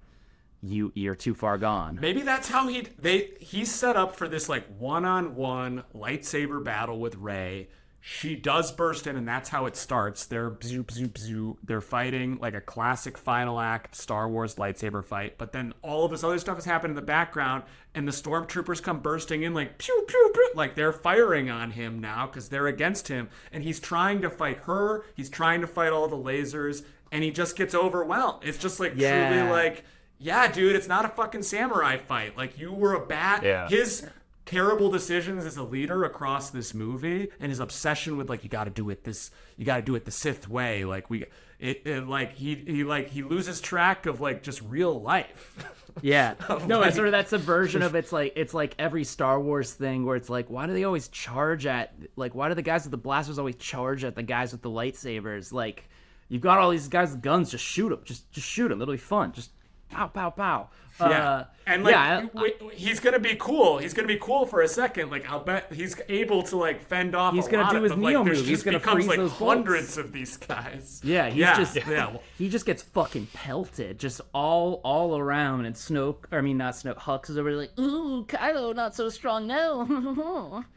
you 0.61 0.91
you're 0.95 1.15
too 1.15 1.33
far 1.33 1.57
gone. 1.57 1.97
Maybe 1.99 2.21
that's 2.21 2.47
how 2.49 2.67
he 2.67 2.87
they 2.99 3.31
he's 3.39 3.73
set 3.73 3.95
up 3.95 4.15
for 4.15 4.27
this 4.27 4.49
like 4.49 4.65
one-on-one 4.77 5.83
lightsaber 5.95 6.63
battle 6.63 6.99
with 6.99 7.15
Rey. 7.15 7.69
She 8.03 8.35
does 8.35 8.71
burst 8.71 9.05
in, 9.05 9.15
and 9.15 9.27
that's 9.27 9.49
how 9.49 9.67
it 9.67 9.75
starts. 9.75 10.25
They're 10.25 10.49
bzoo, 10.49 10.83
bzoo, 10.83 11.09
bzoo. 11.09 11.57
They're 11.63 11.81
fighting 11.81 12.39
like 12.41 12.55
a 12.55 12.61
classic 12.61 13.15
final 13.15 13.59
act 13.59 13.95
Star 13.95 14.27
Wars 14.27 14.55
lightsaber 14.55 15.05
fight. 15.05 15.37
But 15.37 15.51
then 15.51 15.73
all 15.83 16.03
of 16.05 16.11
this 16.11 16.23
other 16.23 16.39
stuff 16.39 16.55
has 16.55 16.65
happened 16.65 16.91
in 16.91 16.95
the 16.95 17.01
background, 17.03 17.63
and 17.93 18.07
the 18.07 18.11
stormtroopers 18.11 18.81
come 18.81 19.01
bursting 19.01 19.43
in 19.43 19.53
like 19.53 19.77
pew 19.77 20.03
pew 20.07 20.31
pew, 20.33 20.49
like 20.55 20.73
they're 20.73 20.91
firing 20.91 21.51
on 21.51 21.69
him 21.71 21.99
now 21.99 22.25
because 22.25 22.49
they're 22.49 22.67
against 22.67 23.07
him, 23.07 23.29
and 23.51 23.63
he's 23.63 23.79
trying 23.79 24.21
to 24.23 24.29
fight 24.31 24.57
her. 24.65 25.03
He's 25.15 25.29
trying 25.29 25.61
to 25.61 25.67
fight 25.67 25.93
all 25.93 26.07
the 26.07 26.17
lasers, 26.17 26.83
and 27.11 27.23
he 27.23 27.29
just 27.29 27.55
gets 27.55 27.75
overwhelmed. 27.75 28.43
It's 28.43 28.57
just 28.57 28.79
like 28.79 28.93
Yeah. 28.95 29.29
truly 29.29 29.51
like 29.51 29.83
yeah, 30.17 30.51
dude, 30.51 30.75
it's 30.75 30.87
not 30.87 31.03
a 31.03 31.09
fucking 31.09 31.41
samurai 31.43 31.97
fight. 31.97 32.37
Like 32.37 32.57
you 32.59 32.71
were 32.71 32.93
a 32.93 33.05
bat. 33.05 33.43
Yeah. 33.43 33.67
His 33.67 34.07
terrible 34.51 34.89
decisions 34.91 35.45
as 35.45 35.55
a 35.57 35.63
leader 35.63 36.03
across 36.03 36.49
this 36.49 36.73
movie 36.73 37.29
and 37.39 37.49
his 37.49 37.59
obsession 37.59 38.17
with 38.17 38.29
like 38.29 38.43
you 38.43 38.49
got 38.49 38.65
to 38.65 38.69
do 38.69 38.89
it 38.89 39.03
this 39.03 39.31
you 39.57 39.65
got 39.65 39.77
to 39.77 39.81
do 39.81 39.95
it 39.95 40.03
the 40.05 40.11
Sith 40.11 40.49
way. 40.49 40.83
Like 40.85 41.09
we 41.09 41.25
it, 41.59 41.81
it 41.85 42.07
like 42.07 42.33
he 42.33 42.55
he 42.55 42.83
like 42.83 43.09
he 43.09 43.23
loses 43.23 43.61
track 43.61 44.05
of 44.07 44.19
like 44.19 44.43
just 44.43 44.61
real 44.63 44.99
life. 45.01 45.65
Yeah. 46.01 46.35
No, 46.67 46.79
like- 46.79 46.87
it's 46.87 46.95
sort 46.95 47.09
of 47.09 47.11
that 47.11 47.27
subversion 47.27 47.81
of 47.81 47.95
it's 48.01 48.13
like 48.13 48.31
it's 48.37 48.53
like 48.53 48.75
every 48.79 49.03
Star 49.03 49.41
Wars 49.41 49.73
thing 49.73 50.05
where 50.05 50.15
it's 50.15 50.29
like, 50.29 50.49
why 50.49 50.65
do 50.65 50.71
they 50.73 50.85
always 50.85 51.09
charge 51.09 51.65
at 51.65 51.93
like 52.15 52.33
why 52.33 52.47
do 52.47 52.55
the 52.55 52.61
guys 52.61 52.83
with 52.85 52.91
the 52.91 52.97
blasters 52.97 53.37
always 53.37 53.55
charge 53.57 54.05
at 54.05 54.15
the 54.15 54.23
guys 54.23 54.53
with 54.53 54.61
the 54.61 54.69
lightsabers? 54.69 55.51
Like 55.51 55.89
you've 56.29 56.41
got 56.41 56.59
all 56.59 56.69
these 56.71 56.87
guys 56.87 57.11
with 57.11 57.21
guns, 57.21 57.51
just 57.51 57.65
shoot 57.65 57.89
them, 57.89 57.99
just 58.05 58.31
just 58.31 58.47
shoot 58.47 58.69
them. 58.69 58.81
It'll 58.81 58.93
be 58.93 58.97
fun. 58.97 59.33
Just 59.33 59.51
pow 59.89 60.07
pow 60.07 60.29
pow. 60.29 60.69
Yeah. 61.09 61.29
Uh, 61.29 61.45
and 61.67 61.83
like 61.83 61.93
yeah, 61.93 62.17
I- 62.17 62.25
w- 62.33 62.69
he's 62.73 62.99
gonna 62.99 63.19
be 63.19 63.35
cool. 63.39 63.77
He's 63.77 63.93
gonna 63.93 64.07
be 64.07 64.17
cool 64.17 64.45
for 64.45 64.61
a 64.61 64.67
second. 64.67 65.09
Like 65.09 65.29
I'll 65.29 65.43
bet 65.43 65.71
he's 65.71 65.95
able 66.09 66.43
to 66.43 66.57
like 66.57 66.85
fend 66.87 67.15
off. 67.15 67.33
He's 67.33 67.47
gonna 67.47 67.69
do 67.69 67.77
of, 67.77 67.83
his 67.83 67.91
like, 67.91 67.99
Neo 67.99 68.23
there's 68.23 68.39
move. 68.39 68.47
He's 68.47 68.63
gonna 68.63 68.79
becomes 68.79 69.05
freeze 69.05 69.07
like 69.07 69.17
those 69.17 69.33
bolts. 69.33 69.55
hundreds 69.55 69.97
of 69.97 70.11
these 70.11 70.37
guys. 70.37 71.01
Yeah, 71.03 71.27
he's 71.29 71.37
yeah, 71.37 71.57
just 71.57 71.75
yeah. 71.75 72.17
he 72.37 72.49
just 72.49 72.65
gets 72.65 72.81
fucking 72.81 73.27
pelted, 73.33 73.99
just 73.99 74.21
all 74.33 74.81
all 74.83 75.17
around. 75.17 75.65
And 75.65 75.75
Snoke, 75.75 76.25
I 76.31 76.41
mean 76.41 76.57
not 76.57 76.73
Snoke, 76.73 76.97
Hux 76.97 77.29
is 77.29 77.37
over 77.37 77.49
there 77.51 77.59
like, 77.59 77.79
ooh, 77.79 78.25
Kylo 78.25 78.75
not 78.75 78.95
so 78.95 79.09
strong 79.09 79.47
now. 79.47 80.65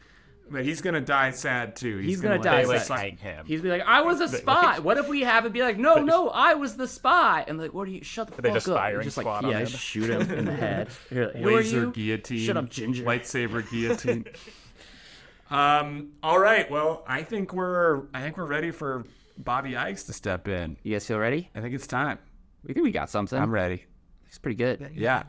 But 0.51 0.65
he's 0.65 0.83
gonna 0.83 1.01
die 1.01 1.31
sad 1.31 1.75
too. 1.75 1.97
He's, 1.99 2.07
He's 2.07 2.21
gonna 2.21 2.35
like, 2.35 2.43
die 2.43 2.63
They 2.63 2.67
like 2.69 2.81
sad. 2.83 2.99
hang 3.01 3.17
him. 3.17 3.47
He's 3.47 3.63
be 3.63 3.71
like, 3.71 3.83
I 3.87 4.03
was 4.03 4.21
a 4.21 4.29
spy. 4.29 4.79
What 4.79 4.99
if 4.99 5.09
we 5.09 5.23
have 5.23 5.47
it 5.47 5.53
be 5.55 5.63
like, 5.63 5.79
no, 5.79 5.97
no, 5.97 6.29
I 6.29 6.53
was 6.55 6.77
the 6.77 6.87
spy? 6.87 7.45
And 7.49 7.59
like, 7.59 7.73
what 7.73 7.89
are 7.89 7.91
you? 7.91 8.05
Shut 8.05 8.29
the 8.35 8.43
They 8.43 8.51
fuck 8.51 8.57
just 8.57 8.69
up. 8.69 8.77
firing 8.77 9.05
just 9.05 9.17
like, 9.17 9.25
squad 9.25 9.45
on 9.47 9.51
yeah, 9.51 9.59
him. 9.61 9.67
shoot 9.67 10.11
him 10.11 10.21
in 10.31 10.45
the 10.45 10.53
head. 10.57 10.89
You're 11.11 11.27
like, 11.33 11.37
laser 11.45 11.81
you? 11.85 11.93
guillotine. 11.93 12.39
Shut 12.39 12.57
up, 12.59 12.69
Ginger. 12.69 13.05
Lightsaber 13.05 13.69
guillotine. 13.71 14.27
um. 15.51 16.11
All 16.23 16.39
right. 16.39 16.71
Well, 16.71 17.05
I 17.09 17.23
think 17.23 17.53
we're 17.53 18.03
I 18.13 18.21
think 18.23 18.37
we're 18.37 18.45
ready 18.45 18.71
for 18.71 19.05
Bobby 19.39 19.77
Ikes 19.77 20.05
to 20.05 20.13
step 20.13 20.47
in. 20.49 20.77
You 20.83 20.93
guys 20.93 21.07
feel 21.07 21.19
ready? 21.19 21.51
I 21.55 21.61
think 21.63 21.75
it's 21.75 21.87
time. 21.87 22.19
We 22.65 22.75
think 22.75 22.85
we 22.85 22.93
got 22.93 23.11
something. 23.11 23.39
I'm 23.39 23.51
ready. 23.51 23.85
He's 24.27 24.39
pretty 24.39 24.57
good. 24.57 24.91
Yeah. 24.95 25.25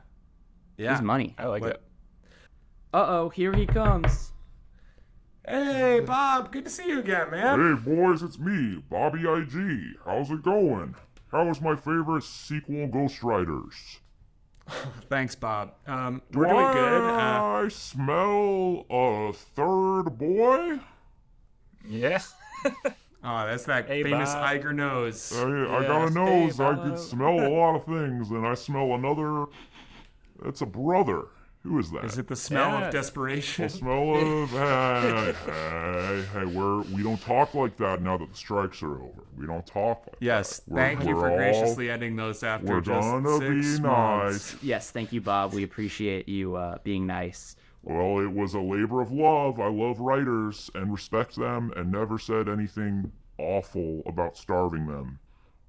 Yeah. 0.77 0.91
He's 0.93 1.01
money. 1.01 1.35
I 1.37 1.47
like 1.47 1.61
What- 1.61 1.71
it. 1.71 1.81
Uh 2.93 3.05
oh, 3.07 3.29
here 3.29 3.53
he 3.53 3.65
comes. 3.65 4.31
Hey, 5.47 5.99
Bob. 5.99 6.51
Good 6.51 6.65
to 6.65 6.71
see 6.71 6.87
you 6.87 6.99
again, 6.99 7.29
man. 7.29 7.77
Hey 7.77 7.95
boys, 7.95 8.23
it's 8.23 8.39
me, 8.39 8.83
Bobby 8.89 9.19
IG. 9.29 9.97
How's 10.03 10.31
it 10.31 10.41
going? 10.43 10.95
How 11.31 11.45
was 11.45 11.61
my 11.61 11.75
favorite 11.75 12.23
sequel, 12.23 12.87
Ghost 12.87 13.21
Riders? 13.21 13.99
Thanks, 15.09 15.35
Bob. 15.35 15.73
Um, 15.85 16.23
we're 16.33 16.45
doing 16.45 16.71
good. 16.73 17.01
Uh, 17.03 17.13
I 17.63 17.67
smell 17.69 18.85
a 18.89 19.33
third 19.33 20.03
boy. 20.17 20.79
Yeah. 21.87 22.19
oh, 22.65 23.45
that's 23.45 23.65
that 23.65 23.85
Hey, 23.85 24.01
famous 24.01 24.33
Bob. 24.33 24.49
Iger 24.61 24.73
nose. 24.73 25.31
I, 25.35 25.43
I 25.43 25.81
Yes, 25.81 25.87
got 25.87 26.07
a 26.07 26.09
nose. 26.09 26.57
hey, 26.57 26.63
I 26.63 26.73
Bob. 26.73 26.83
can 26.83 26.97
smell 26.97 27.39
a 27.39 27.49
lot 27.49 27.75
of 27.75 27.85
things, 27.85 28.31
and 28.31 28.47
I 28.47 28.55
smell 28.55 28.95
another. 28.95 29.45
That's 30.43 30.61
a 30.61 30.65
brother. 30.65 31.25
Who 31.65 31.79
is 31.79 31.89
that? 31.91 32.05
Is 32.05 32.17
it 32.19 32.27
the 32.27 32.35
smell 32.35 32.79
Yeah. 32.79 32.85
of 32.87 32.93
desperation? 32.93 33.63
The 33.65 33.69
smell 33.69 34.15
of 34.43 34.49
hey, 34.51 35.33
hey, 35.45 36.23
hey, 36.33 36.45
we're 36.45 36.81
we 36.83 37.01
don't 37.03 37.19
talk 37.21 37.53
like 37.55 37.75
that 37.77 38.01
now 38.03 38.17
that 38.17 38.29
the 38.31 38.37
strikes 38.37 38.83
are 38.83 38.95
over. 39.01 39.23
We 39.35 39.47
don't 39.47 39.65
talk 39.65 40.05
like 40.05 40.15
Yes. 40.19 40.59
that. 40.59 40.69
We're- 40.69 40.95
Thank 40.95 41.07
you 41.09 41.15
we're 41.15 41.21
for 41.21 41.29
all- 41.31 41.37
graciously 41.37 41.89
ending 41.89 42.15
those 42.15 42.43
after 42.43 42.67
We're 42.67 42.81
just 42.81 43.01
gonna 43.01 43.37
six 43.39 43.77
be 43.77 43.81
months. 43.83 44.53
nice. 44.53 44.63
Yes, 44.63 44.91
thank 44.91 45.11
you, 45.11 45.21
Bob. 45.21 45.53
We 45.53 45.63
appreciate 45.63 46.29
you 46.29 46.55
uh, 46.55 46.77
being 46.83 47.07
nice. 47.07 47.55
Well, 47.81 48.19
it 48.19 48.31
was 48.31 48.53
a 48.53 48.59
labor 48.59 49.01
of 49.01 49.11
love. 49.11 49.59
I 49.59 49.67
love 49.67 49.99
writers 49.99 50.69
and 50.75 50.91
respect 50.91 51.35
them, 51.35 51.71
and 51.75 51.91
never 51.91 52.17
said 52.17 52.47
anything 52.49 53.11
awful 53.37 54.01
about 54.07 54.37
starving 54.37 54.87
them. 54.87 55.19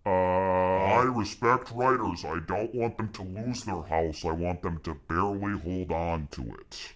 Uh, 0.06 0.08
I 0.10 1.02
respect 1.12 1.72
writers. 1.74 2.24
I 2.24 2.38
don't 2.46 2.72
want 2.74 2.96
them 2.96 3.08
to 3.14 3.22
lose 3.22 3.64
their 3.64 3.82
house. 3.82 4.24
I 4.24 4.30
want 4.30 4.62
them 4.62 4.78
to 4.84 4.94
barely 5.08 5.58
hold 5.60 5.90
on 5.90 6.28
to 6.32 6.42
it. 6.60 6.92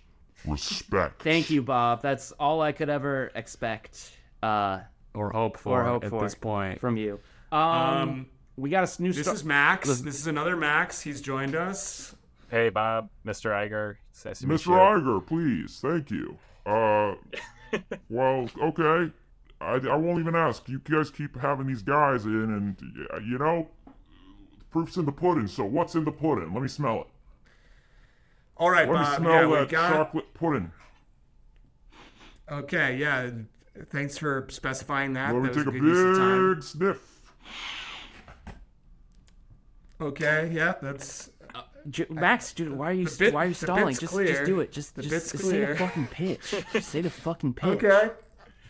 Respect. 0.47 1.21
Thank 1.23 1.51
you, 1.51 1.61
Bob. 1.61 2.03
That's 2.03 2.31
all 2.33 2.63
I 2.63 2.71
could 2.73 2.89
ever 2.89 3.33
expect 3.35 4.13
uh, 4.45 4.79
Or 5.15 5.31
hope 5.31 5.59
for 5.59 5.83
or 5.83 5.85
hope 5.85 6.05
at 6.05 6.11
for 6.11 6.23
this 6.23 6.35
point. 6.37 6.81
from 6.81 6.97
you. 6.97 7.19
Um, 7.53 7.61
Um, 7.61 8.27
we 8.57 8.71
got 8.71 8.99
a 8.99 9.03
new 9.03 9.13
This 9.13 9.23
star- 9.23 9.35
is 9.35 9.45
Max. 9.45 9.89
This 10.01 10.15
is 10.21 10.27
another 10.29 10.55
Max. 10.57 11.01
He's 11.01 11.21
joined 11.21 11.57
us. 11.57 12.15
Hey, 12.49 12.69
Bob, 12.69 13.11
Mr. 13.27 13.51
Iger. 13.51 13.97
It's 14.11 14.25
nice 14.25 14.39
to 14.41 14.47
meet 14.47 14.61
Mr. 14.61 14.67
you. 14.67 14.73
Iger, 14.73 15.27
please. 15.27 15.81
Thank 15.83 16.11
you. 16.11 16.37
Uh, 16.65 17.15
well, 18.09 18.49
okay. 18.63 19.13
I, 19.61 19.75
I 19.75 19.97
won't 19.97 20.19
even 20.21 20.35
ask. 20.35 20.69
You 20.69 20.79
guys 20.81 21.11
keep 21.11 21.37
having 21.39 21.67
these 21.67 21.83
guys 21.83 22.25
in, 22.25 22.33
and, 22.33 22.77
uh, 23.13 23.19
you 23.19 23.39
know, 23.39 23.69
proof's 24.71 24.97
in 24.97 25.05
the 25.05 25.13
pudding, 25.13 25.47
so 25.47 25.65
what's 25.65 25.95
in 25.95 26.05
the 26.05 26.13
pudding? 26.13 26.53
Let 26.53 26.63
me 26.63 26.69
smell 26.69 27.03
it. 27.03 27.07
All 28.57 28.71
right, 28.71 28.89
Let 28.89 29.01
me 29.01 29.17
smell 29.17 29.51
yeah, 29.51 29.61
that 29.61 29.69
got. 29.69 29.93
chocolate 29.93 30.35
pudding. 30.35 30.71
Okay, 32.51 32.97
yeah. 32.97 33.31
Thanks 33.91 34.19
for 34.19 34.47
specifying 34.51 35.13
that. 35.15 35.33
Let 35.35 35.43
me 35.43 35.49
that 35.49 35.57
was 35.57 35.65
take 35.65 35.75
a 35.75 35.79
good 35.79 35.83
use 35.89 35.99
of 35.99 36.17
time. 36.19 36.55
big 36.55 36.63
sniff. 36.63 37.33
Okay, 40.01 40.51
yeah, 40.53 40.75
that's. 40.81 41.31
J- 41.89 42.07
Max, 42.11 42.53
dude, 42.53 42.73
why 42.77 42.91
are 42.91 42.93
you 42.93 43.09
bit- 43.19 43.33
why 43.33 43.45
are 43.45 43.49
you 43.49 43.55
stalling? 43.55 43.95
Just 43.95 44.13
clear. 44.13 44.27
just 44.27 44.45
do 44.45 44.61
it. 44.61 44.73
Just 44.73 44.95
The 44.97 45.03
just, 45.03 45.15
bit's 45.15 45.33
just 45.33 45.45
say 45.51 45.65
the 45.65 45.77
fucking 45.77 46.07
pitch. 46.09 46.55
Just 46.73 46.89
say 46.91 47.01
the 47.01 47.11
fucking 47.11 47.55
pitch. 47.55 47.85
Okay. 47.85 48.11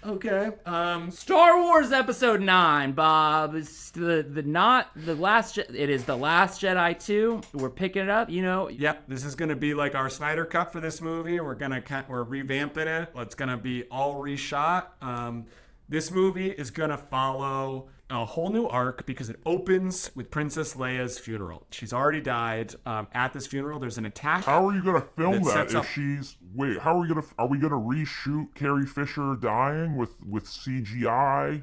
Okay. 0.05 0.51
Um. 0.65 1.11
Star 1.11 1.61
Wars 1.63 1.93
Episode 1.93 2.41
Nine, 2.41 2.93
Bob. 2.93 3.55
It's 3.55 3.91
the 3.91 4.27
the 4.29 4.43
not 4.43 4.89
the 4.97 5.15
last. 5.15 5.57
Je- 5.57 5.65
it 5.75 5.91
is 5.91 6.05
the 6.05 6.17
last 6.17 6.63
Jedi 6.63 6.99
two. 7.05 7.43
We're 7.53 7.69
picking 7.69 8.03
it 8.03 8.09
up. 8.09 8.31
You 8.31 8.43
know. 8.43 8.69
Yep, 8.69 9.05
this 9.09 9.25
is 9.25 9.35
gonna 9.35 9.57
be 9.57 9.75
like 9.75 9.95
our 9.95 10.09
Snyder 10.09 10.47
cut 10.47 10.73
for 10.73 10.81
this 10.81 11.03
movie. 11.03 11.39
We're 11.39 11.55
gonna 11.55 11.83
we're 12.09 12.25
revamping 12.25 12.87
it. 13.03 13.11
It's 13.15 13.35
gonna 13.35 13.59
be 13.59 13.85
all 13.91 14.15
reshot. 14.23 14.87
Um, 15.03 15.47
this 15.89 16.11
movie 16.11 16.51
is 16.51 16.71
gonna 16.71 16.97
follow 16.97 17.89
a 18.11 18.25
whole 18.25 18.51
new 18.51 18.67
arc 18.67 19.07
because 19.07 19.31
it 19.31 19.41
opens 19.47 20.11
with 20.15 20.31
Princess 20.31 20.75
Leia's 20.75 21.19
funeral. 21.19 21.67
She's 21.71 21.93
already 21.93 22.21
died. 22.21 22.75
Um, 22.85 23.07
at 23.13 23.33
this 23.33 23.47
funeral, 23.47 23.79
there's 23.79 23.99
an 23.99 24.07
attack. 24.07 24.45
How 24.45 24.67
are 24.69 24.75
you 24.75 24.83
gonna 24.83 25.01
film 25.17 25.43
That 25.45 25.55
that, 25.55 25.69
if 25.71 25.77
up- 25.77 25.85
she's 25.87 26.37
wait? 26.55 26.79
How 26.81 26.97
are 26.97 27.01
we 27.01 27.09
gonna 27.09 27.23
are 27.39 27.47
we 27.47 27.59
gonna 27.59 27.77
reshoot 27.77 28.55
Carrie 28.55 28.87
Fisher 28.87 29.37
dying 29.41 29.97
with 29.97 30.11
with 30.27 30.45
CGI? 30.45 31.63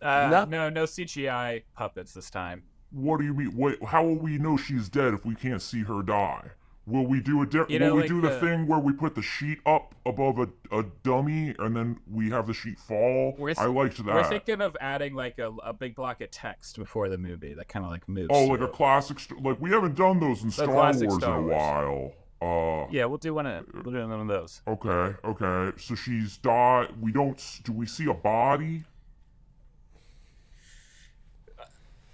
Uh, 0.00 0.28
No. 0.30 0.44
no, 0.44 0.68
no 0.70 0.84
CGI 0.84 1.62
puppets 1.74 2.12
this 2.12 2.30
time. 2.30 2.62
What 2.90 3.18
do 3.18 3.24
you 3.24 3.34
mean? 3.34 3.56
Wait, 3.56 3.82
how 3.84 4.04
will 4.04 4.18
we 4.18 4.38
know 4.38 4.56
she's 4.56 4.88
dead 4.88 5.14
if 5.14 5.24
we 5.24 5.34
can't 5.34 5.62
see 5.62 5.82
her 5.82 6.02
die? 6.02 6.50
Will 6.86 7.06
we 7.06 7.20
do 7.20 7.40
a 7.42 7.46
di- 7.46 7.64
You 7.68 7.78
know, 7.78 7.90
Will 7.90 7.96
we 7.96 8.00
like 8.02 8.08
do 8.10 8.20
the, 8.20 8.28
the- 8.28 8.40
thing 8.40 8.66
where 8.66 8.78
we 8.78 8.92
put 8.92 9.14
the 9.14 9.22
sheet 9.22 9.58
up 9.64 9.94
above 10.04 10.38
a, 10.38 10.48
a 10.70 10.84
dummy 11.02 11.54
and 11.58 11.74
then 11.74 11.98
we 12.10 12.28
have 12.30 12.46
the 12.46 12.52
sheet 12.52 12.78
fall? 12.78 13.34
We're 13.38 13.54
I 13.56 13.66
liked 13.66 13.96
that. 14.04 14.06
We're 14.06 14.24
thinking 14.28 14.60
of 14.60 14.76
adding 14.80 15.14
like 15.14 15.38
a, 15.38 15.50
a 15.64 15.72
big 15.72 15.94
block 15.94 16.20
of 16.20 16.30
text 16.30 16.76
before 16.76 17.08
the 17.08 17.16
movie 17.18 17.54
that 17.54 17.68
kind 17.68 17.84
of 17.86 17.90
like 17.90 18.06
moves. 18.08 18.28
oh, 18.30 18.44
like 18.46 18.60
a 18.60 18.64
through. 18.64 18.72
classic. 18.72 19.18
St- 19.20 19.42
like 19.42 19.60
we 19.60 19.70
haven't 19.70 19.94
done 19.94 20.20
those 20.20 20.42
in 20.42 20.50
Star 20.50 20.66
Wars 20.68 20.98
classic 20.98 21.10
in 21.22 21.30
a 21.30 21.40
while. 21.42 22.12
Uh, 22.42 22.86
Yeah, 22.90 23.06
we'll 23.06 23.16
do 23.16 23.32
one 23.32 23.46
of 23.46 23.64
we'll 23.72 23.94
do 23.94 24.06
one 24.06 24.20
of 24.20 24.28
those. 24.28 24.60
Okay, 24.68 25.14
okay. 25.24 25.72
So 25.78 25.94
she's 25.94 26.36
died. 26.36 26.88
We 27.00 27.12
don't. 27.12 27.40
Do 27.64 27.72
we 27.72 27.86
see 27.86 28.04
a 28.10 28.12
body? 28.14 28.84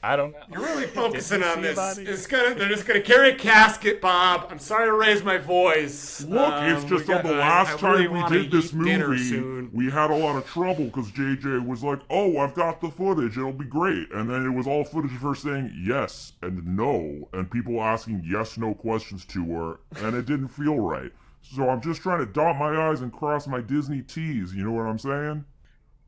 I 0.03 0.17
don't 0.17 0.33
know. 0.33 0.39
You're 0.51 0.63
really 0.63 0.87
focusing 1.03 1.43
on 1.43 1.61
this. 1.61 1.77
body? 1.77 2.05
It's 2.05 2.27
gonna. 2.27 2.55
They're 2.55 2.69
just 2.71 2.87
gonna 2.87 3.03
carry 3.03 3.31
a 3.33 3.35
casket, 3.35 4.01
Bob. 4.01 4.47
I'm 4.51 4.59
sorry 4.59 4.87
to 4.87 4.95
raise 4.95 5.23
my 5.23 5.37
voice. 5.37 6.23
Look, 6.25 6.55
it's 6.63 6.85
Um, 6.85 6.89
just 6.89 7.09
on 7.11 7.17
got- 7.17 7.25
the 7.25 7.33
last 7.35 7.83
I 7.85 7.91
really 7.93 8.07
time 8.09 8.31
we 8.33 8.39
did 8.39 8.51
this 8.51 8.73
movie, 8.73 9.69
we 9.75 9.91
had 9.91 10.11
a 10.11 10.15
lot 10.17 10.37
of 10.37 10.47
trouble 10.47 10.87
because 10.87 11.11
JJ 11.11 11.67
was 11.67 11.83
like, 11.83 12.01
"Oh, 12.09 12.39
I've 12.39 12.55
got 12.55 12.81
the 12.81 12.91
footage. 12.91 13.37
It'll 13.37 13.53
be 13.53 13.67
great," 13.67 14.11
and 14.13 14.29
then 14.31 14.47
it 14.47 14.51
was 14.51 14.67
all 14.67 14.85
footage 14.85 15.13
of 15.13 15.21
her 15.21 15.35
saying 15.35 15.71
yes 15.87 16.33
and 16.41 16.65
no, 16.77 17.29
and 17.35 17.51
people 17.51 17.83
asking 17.83 18.23
yes 18.27 18.57
no 18.57 18.73
questions 18.73 19.27
to 19.27 19.45
her, 19.53 19.81
and 20.07 20.17
it 20.17 20.25
didn't 20.25 20.49
feel 20.49 20.79
right. 20.79 21.13
So 21.43 21.69
I'm 21.69 21.81
just 21.83 22.01
trying 22.01 22.21
to 22.21 22.27
dot 22.27 22.57
my 22.57 22.91
i's 22.91 23.03
and 23.03 23.13
cross 23.13 23.47
my 23.47 23.61
Disney 23.61 24.01
T's. 24.03 24.55
You 24.55 24.65
know 24.65 24.73
what 24.73 24.87
I'm 24.87 24.99
saying? 24.99 25.45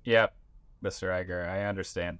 Yep, 0.04 0.34
Mr. 0.82 1.08
Iger, 1.08 1.46
I 1.48 1.64
understand. 1.66 2.18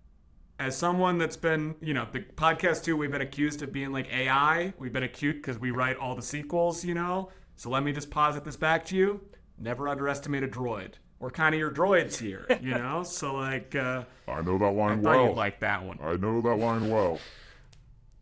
As 0.62 0.76
someone 0.76 1.18
that's 1.18 1.36
been, 1.36 1.74
you 1.80 1.92
know, 1.92 2.06
the 2.12 2.20
podcast 2.20 2.84
too, 2.84 2.96
we've 2.96 3.10
been 3.10 3.20
accused 3.20 3.62
of 3.62 3.72
being 3.72 3.90
like 3.90 4.12
AI. 4.12 4.72
We've 4.78 4.92
been 4.92 5.02
accused 5.02 5.38
because 5.38 5.58
we 5.58 5.72
write 5.72 5.96
all 5.96 6.14
the 6.14 6.22
sequels, 6.22 6.84
you 6.84 6.94
know. 6.94 7.30
So 7.56 7.68
let 7.68 7.82
me 7.82 7.92
just 7.92 8.10
posit 8.10 8.44
this 8.44 8.56
back 8.56 8.84
to 8.86 8.96
you: 8.96 9.20
never 9.58 9.88
underestimate 9.88 10.44
a 10.44 10.48
droid. 10.48 10.92
We're 11.18 11.30
kind 11.30 11.52
of 11.54 11.58
your 11.58 11.72
droids 11.72 12.16
here, 12.16 12.46
you 12.60 12.70
know. 12.78 13.02
so 13.02 13.34
like, 13.34 13.74
uh, 13.74 14.04
I 14.28 14.40
know 14.42 14.56
that 14.58 14.70
line 14.70 15.02
thought 15.02 15.16
well. 15.16 15.26
you'd 15.26 15.36
like 15.36 15.58
that 15.60 15.82
one. 15.82 15.98
I 16.00 16.14
know 16.14 16.40
that 16.40 16.54
line 16.56 16.88
well. 16.88 17.18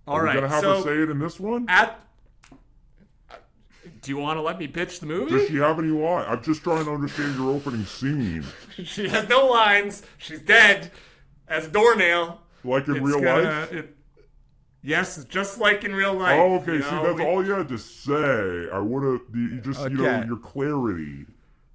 All 0.07 0.17
Are 0.17 0.25
right, 0.25 0.35
we 0.37 0.41
gonna 0.41 0.53
have 0.53 0.63
so 0.63 0.77
her 0.77 0.83
say 0.83 1.03
it 1.03 1.11
in 1.11 1.19
this 1.19 1.39
one? 1.39 1.67
at. 1.69 2.01
Do 4.03 4.11
you 4.11 4.17
want 4.17 4.39
to 4.39 4.43
let 4.43 4.59
me 4.59 4.67
pitch 4.67 5.01
the 5.01 5.07
movie? 5.07 5.31
Does 5.33 5.49
she 5.49 5.57
have 5.57 5.79
any 5.79 5.89
line? 5.89 6.25
I'm 6.27 6.43
just 6.43 6.63
trying 6.63 6.85
to 6.87 6.91
understand 6.91 7.37
your 7.37 7.51
opening 7.55 7.85
scene. 7.85 8.45
She 8.85 9.09
has 9.09 9.29
no 9.29 9.47
lines. 9.47 10.03
She's 10.17 10.41
dead 10.41 10.91
as 11.51 11.67
a 11.67 11.71
doornail. 11.71 12.41
Like 12.65 12.89
in 12.89 12.97
It's 12.97 13.05
real 13.05 13.21
gonna- 13.21 13.43
life? 13.43 13.73
it- 13.73 13.97
yes, 14.83 15.25
just 15.25 15.59
like 15.59 15.85
in 15.85 15.95
real 15.95 16.15
life. 16.15 16.39
Oh, 16.41 16.55
okay. 16.57 16.75
you 16.75 16.83
See, 16.83 16.91
know, 16.91 17.03
that's 17.05 17.19
we- 17.19 17.25
all 17.27 17.45
you 17.45 17.53
had 17.53 17.69
to 17.69 17.79
say. 17.79 18.69
I 18.73 18.79
would 18.79 19.03
have, 19.03 19.21
you 19.35 19.61
just, 19.61 19.83
you 19.91 19.97
know, 19.99 20.23
your 20.25 20.37
clarity. 20.37 21.27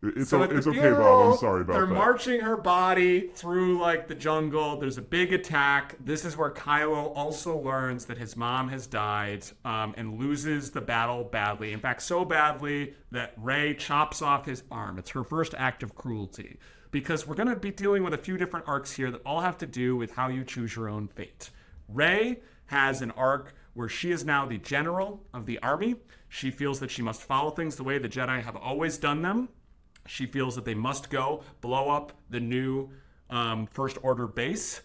It's, 0.03 0.29
So 0.29 0.39
o- 0.39 0.43
at 0.43 0.49
the 0.51 0.57
it's 0.57 0.67
okay, 0.67 0.79
funeral, 0.81 1.23
Bob. 1.23 1.31
I'm 1.33 1.37
sorry 1.39 1.61
about 1.61 1.73
they're 1.73 1.87
that. 1.87 1.93
marching 1.93 2.39
her 2.41 2.57
body 2.57 3.29
through 3.33 3.79
like 3.79 4.07
the 4.07 4.13
jungle. 4.13 4.77
There's 4.77 4.99
a 4.99 5.01
big 5.01 5.33
attack. 5.33 5.95
This 5.99 6.23
is 6.25 6.37
where 6.37 6.51
Kylo 6.51 7.11
also 7.15 7.57
learns 7.57 8.05
that 8.05 8.19
his 8.19 8.37
mom 8.37 8.69
has 8.69 8.85
died 8.85 9.45
um, 9.63 9.95
and 9.97 10.19
loses 10.19 10.69
the 10.69 10.81
battle 10.81 11.23
badly. 11.23 11.73
In 11.73 11.79
fact, 11.79 12.03
so 12.03 12.23
badly 12.23 12.93
that 13.09 13.33
Rey 13.37 13.73
chops 13.73 14.21
off 14.21 14.45
his 14.45 14.61
arm. 14.69 14.99
It's 14.99 15.09
her 15.09 15.23
first 15.23 15.55
act 15.57 15.81
of 15.81 15.95
cruelty. 15.95 16.59
Because 16.95 17.27
we're 17.27 17.35
going 17.35 17.49
to 17.49 17.57
be 17.57 17.71
dealing 17.71 18.05
with 18.05 18.13
a 18.13 18.17
few 18.17 18.37
different 18.37 18.69
arcs 18.69 18.93
here 18.93 19.11
that 19.11 19.19
all 19.25 19.41
have 19.41 19.57
to 19.57 19.65
do 19.65 19.97
with 19.97 20.11
how 20.11 20.29
you 20.29 20.45
choose 20.45 20.77
your 20.77 20.87
own 20.87 21.09
fate. 21.09 21.49
Rey 21.89 22.39
has 22.67 23.01
an 23.01 23.11
arc 23.11 23.53
where 23.73 23.89
she 23.89 24.11
is 24.11 24.23
now 24.23 24.45
the 24.45 24.59
general 24.59 25.21
of 25.33 25.45
the 25.45 25.59
army. 25.59 25.95
She 26.29 26.51
feels 26.51 26.79
that 26.79 26.89
she 26.89 27.01
must 27.01 27.21
follow 27.21 27.49
things 27.49 27.75
the 27.75 27.83
way 27.83 27.97
the 27.97 28.07
Jedi 28.07 28.41
have 28.41 28.55
always 28.55 28.97
done 28.97 29.21
them. 29.21 29.49
She 30.07 30.25
feels 30.25 30.55
that 30.55 30.63
they 30.63 30.73
must 30.73 31.09
go 31.09 31.43
blow 31.59 31.89
up 31.89 32.13
the 32.29 32.39
new 32.39 32.89
um, 33.29 33.67
First 33.67 33.97
Order 34.01 34.27
base, 34.27 34.79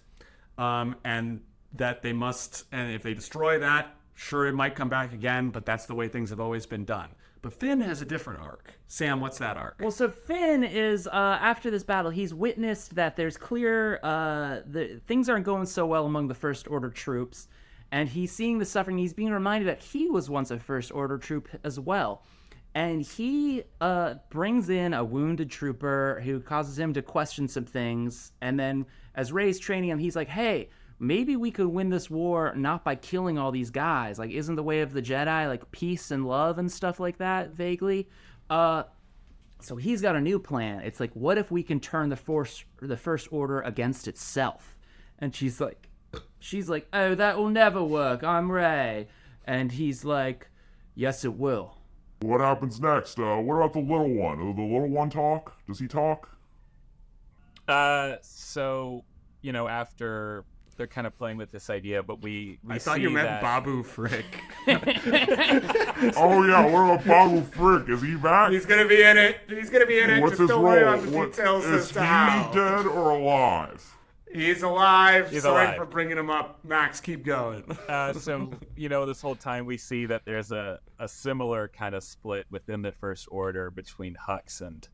um, 0.58 0.96
and 1.04 1.42
that 1.74 2.02
they 2.02 2.12
must, 2.12 2.64
and 2.72 2.90
if 2.90 3.04
they 3.04 3.14
destroy 3.14 3.60
that, 3.60 3.94
sure, 4.14 4.48
it 4.48 4.54
might 4.54 4.74
come 4.74 4.88
back 4.88 5.12
again, 5.12 5.50
but 5.50 5.64
that's 5.64 5.86
the 5.86 5.94
way 5.94 6.08
things 6.08 6.30
have 6.30 6.40
always 6.40 6.66
been 6.66 6.84
done. 6.84 7.10
But 7.42 7.54
Finn 7.54 7.80
has 7.80 8.02
a 8.02 8.04
different 8.04 8.40
arc. 8.40 8.74
Sam, 8.86 9.20
what's 9.20 9.38
that 9.38 9.56
arc? 9.56 9.76
Well, 9.80 9.90
so 9.90 10.10
Finn 10.10 10.62
is 10.62 11.06
uh, 11.06 11.38
after 11.40 11.70
this 11.70 11.82
battle. 11.82 12.10
He's 12.10 12.34
witnessed 12.34 12.94
that 12.96 13.16
there's 13.16 13.36
clear 13.38 13.98
uh, 14.02 14.60
the 14.66 15.00
things 15.06 15.28
aren't 15.28 15.46
going 15.46 15.66
so 15.66 15.86
well 15.86 16.04
among 16.04 16.28
the 16.28 16.34
First 16.34 16.68
Order 16.68 16.90
troops, 16.90 17.48
and 17.92 18.08
he's 18.08 18.30
seeing 18.30 18.58
the 18.58 18.66
suffering. 18.66 18.98
He's 18.98 19.14
being 19.14 19.30
reminded 19.30 19.68
that 19.68 19.80
he 19.80 20.10
was 20.10 20.28
once 20.28 20.50
a 20.50 20.58
First 20.58 20.92
Order 20.92 21.16
troop 21.16 21.48
as 21.64 21.80
well, 21.80 22.24
and 22.74 23.00
he 23.00 23.62
uh, 23.80 24.14
brings 24.28 24.68
in 24.68 24.92
a 24.92 25.02
wounded 25.02 25.50
trooper 25.50 26.20
who 26.22 26.40
causes 26.40 26.78
him 26.78 26.92
to 26.92 27.00
question 27.00 27.48
some 27.48 27.64
things. 27.64 28.32
And 28.42 28.60
then, 28.60 28.84
as 29.14 29.32
Rey's 29.32 29.58
training 29.58 29.88
him, 29.88 29.98
he's 29.98 30.16
like, 30.16 30.28
"Hey." 30.28 30.68
Maybe 31.02 31.34
we 31.34 31.50
could 31.50 31.68
win 31.68 31.88
this 31.88 32.10
war 32.10 32.52
not 32.54 32.84
by 32.84 32.94
killing 32.94 33.38
all 33.38 33.50
these 33.50 33.70
guys. 33.70 34.18
Like, 34.18 34.30
isn't 34.30 34.54
the 34.54 34.62
way 34.62 34.82
of 34.82 34.92
the 34.92 35.00
Jedi 35.00 35.48
like 35.48 35.70
peace 35.72 36.10
and 36.10 36.26
love 36.26 36.58
and 36.58 36.70
stuff 36.70 37.00
like 37.00 37.16
that? 37.18 37.54
Vaguely, 37.54 38.06
uh, 38.50 38.82
so 39.60 39.76
he's 39.76 40.02
got 40.02 40.14
a 40.14 40.20
new 40.20 40.38
plan. 40.38 40.80
It's 40.80 41.00
like, 41.00 41.12
what 41.14 41.38
if 41.38 41.50
we 41.50 41.62
can 41.62 41.80
turn 41.80 42.10
the 42.10 42.16
force, 42.16 42.64
the 42.80 42.96
first 42.96 43.28
order 43.30 43.62
against 43.62 44.08
itself? 44.08 44.76
And 45.18 45.34
she's 45.34 45.58
like, 45.58 45.88
she's 46.38 46.68
like, 46.68 46.86
oh, 46.92 47.14
that 47.14 47.38
will 47.38 47.48
never 47.48 47.82
work. 47.82 48.22
I'm 48.22 48.52
Rey, 48.52 49.08
and 49.46 49.72
he's 49.72 50.04
like, 50.04 50.48
yes, 50.94 51.24
it 51.24 51.34
will. 51.34 51.78
What 52.20 52.42
happens 52.42 52.78
next? 52.78 53.18
Uh, 53.18 53.36
what 53.36 53.56
about 53.56 53.72
the 53.72 53.80
little 53.80 54.12
one? 54.12 54.44
Will 54.44 54.54
the 54.54 54.62
little 54.62 54.90
one 54.90 55.08
talk? 55.08 55.56
Does 55.66 55.78
he 55.78 55.88
talk? 55.88 56.28
Uh, 57.66 58.16
so 58.20 59.04
you 59.42 59.52
know, 59.52 59.68
after 59.68 60.44
they're 60.76 60.86
kind 60.86 61.06
of 61.06 61.16
playing 61.16 61.36
with 61.36 61.50
this 61.50 61.70
idea, 61.70 62.02
but 62.02 62.22
we 62.22 62.58
we 62.64 62.74
I 62.74 62.78
thought 62.78 63.00
you 63.00 63.10
meant 63.10 63.28
that... 63.28 63.42
Babu 63.42 63.82
Frick. 63.82 64.24
oh 66.16 66.44
yeah. 66.46 66.64
What 66.66 67.00
about 67.00 67.04
Babu 67.04 67.42
Frick? 67.42 67.88
Is 67.88 68.02
he 68.02 68.14
back? 68.16 68.52
He's 68.52 68.66
gonna 68.66 68.86
be 68.88 69.02
in 69.02 69.16
it. 69.16 69.38
He's 69.48 69.70
gonna 69.70 69.86
be 69.86 69.98
in 70.00 70.10
it. 70.10 70.20
What's 70.20 70.32
Just 70.32 70.40
his 70.42 70.50
don't 70.50 70.62
role? 70.62 70.72
worry 70.72 70.82
about 70.82 71.02
the 71.02 71.10
What- 71.16 71.32
details 71.32 71.64
is 71.66 71.82
as 71.82 71.88
he 71.88 71.94
to 71.94 72.02
how. 72.02 72.50
dead 72.52 72.86
or 72.86 73.10
alive? 73.10 73.96
He's 74.32 74.62
alive. 74.62 75.28
He's 75.30 75.42
Sorry 75.42 75.64
alive. 75.64 75.76
for 75.76 75.86
bringing 75.86 76.16
him 76.16 76.30
up. 76.30 76.60
Max, 76.64 77.00
keep 77.00 77.24
going. 77.24 77.64
Uh, 77.88 78.12
so 78.12 78.50
you 78.76 78.88
know, 78.88 79.04
this 79.04 79.20
whole 79.20 79.34
time 79.34 79.66
we 79.66 79.76
see 79.76 80.06
that 80.06 80.22
there's 80.24 80.52
a, 80.52 80.78
a 81.00 81.08
similar 81.08 81.66
kind 81.68 81.94
of 81.94 82.04
split 82.04 82.46
within 82.50 82.82
the 82.82 82.92
First 82.92 83.26
Order 83.30 83.70
between 83.70 84.14
Hux 84.28 84.60
and 84.60 84.88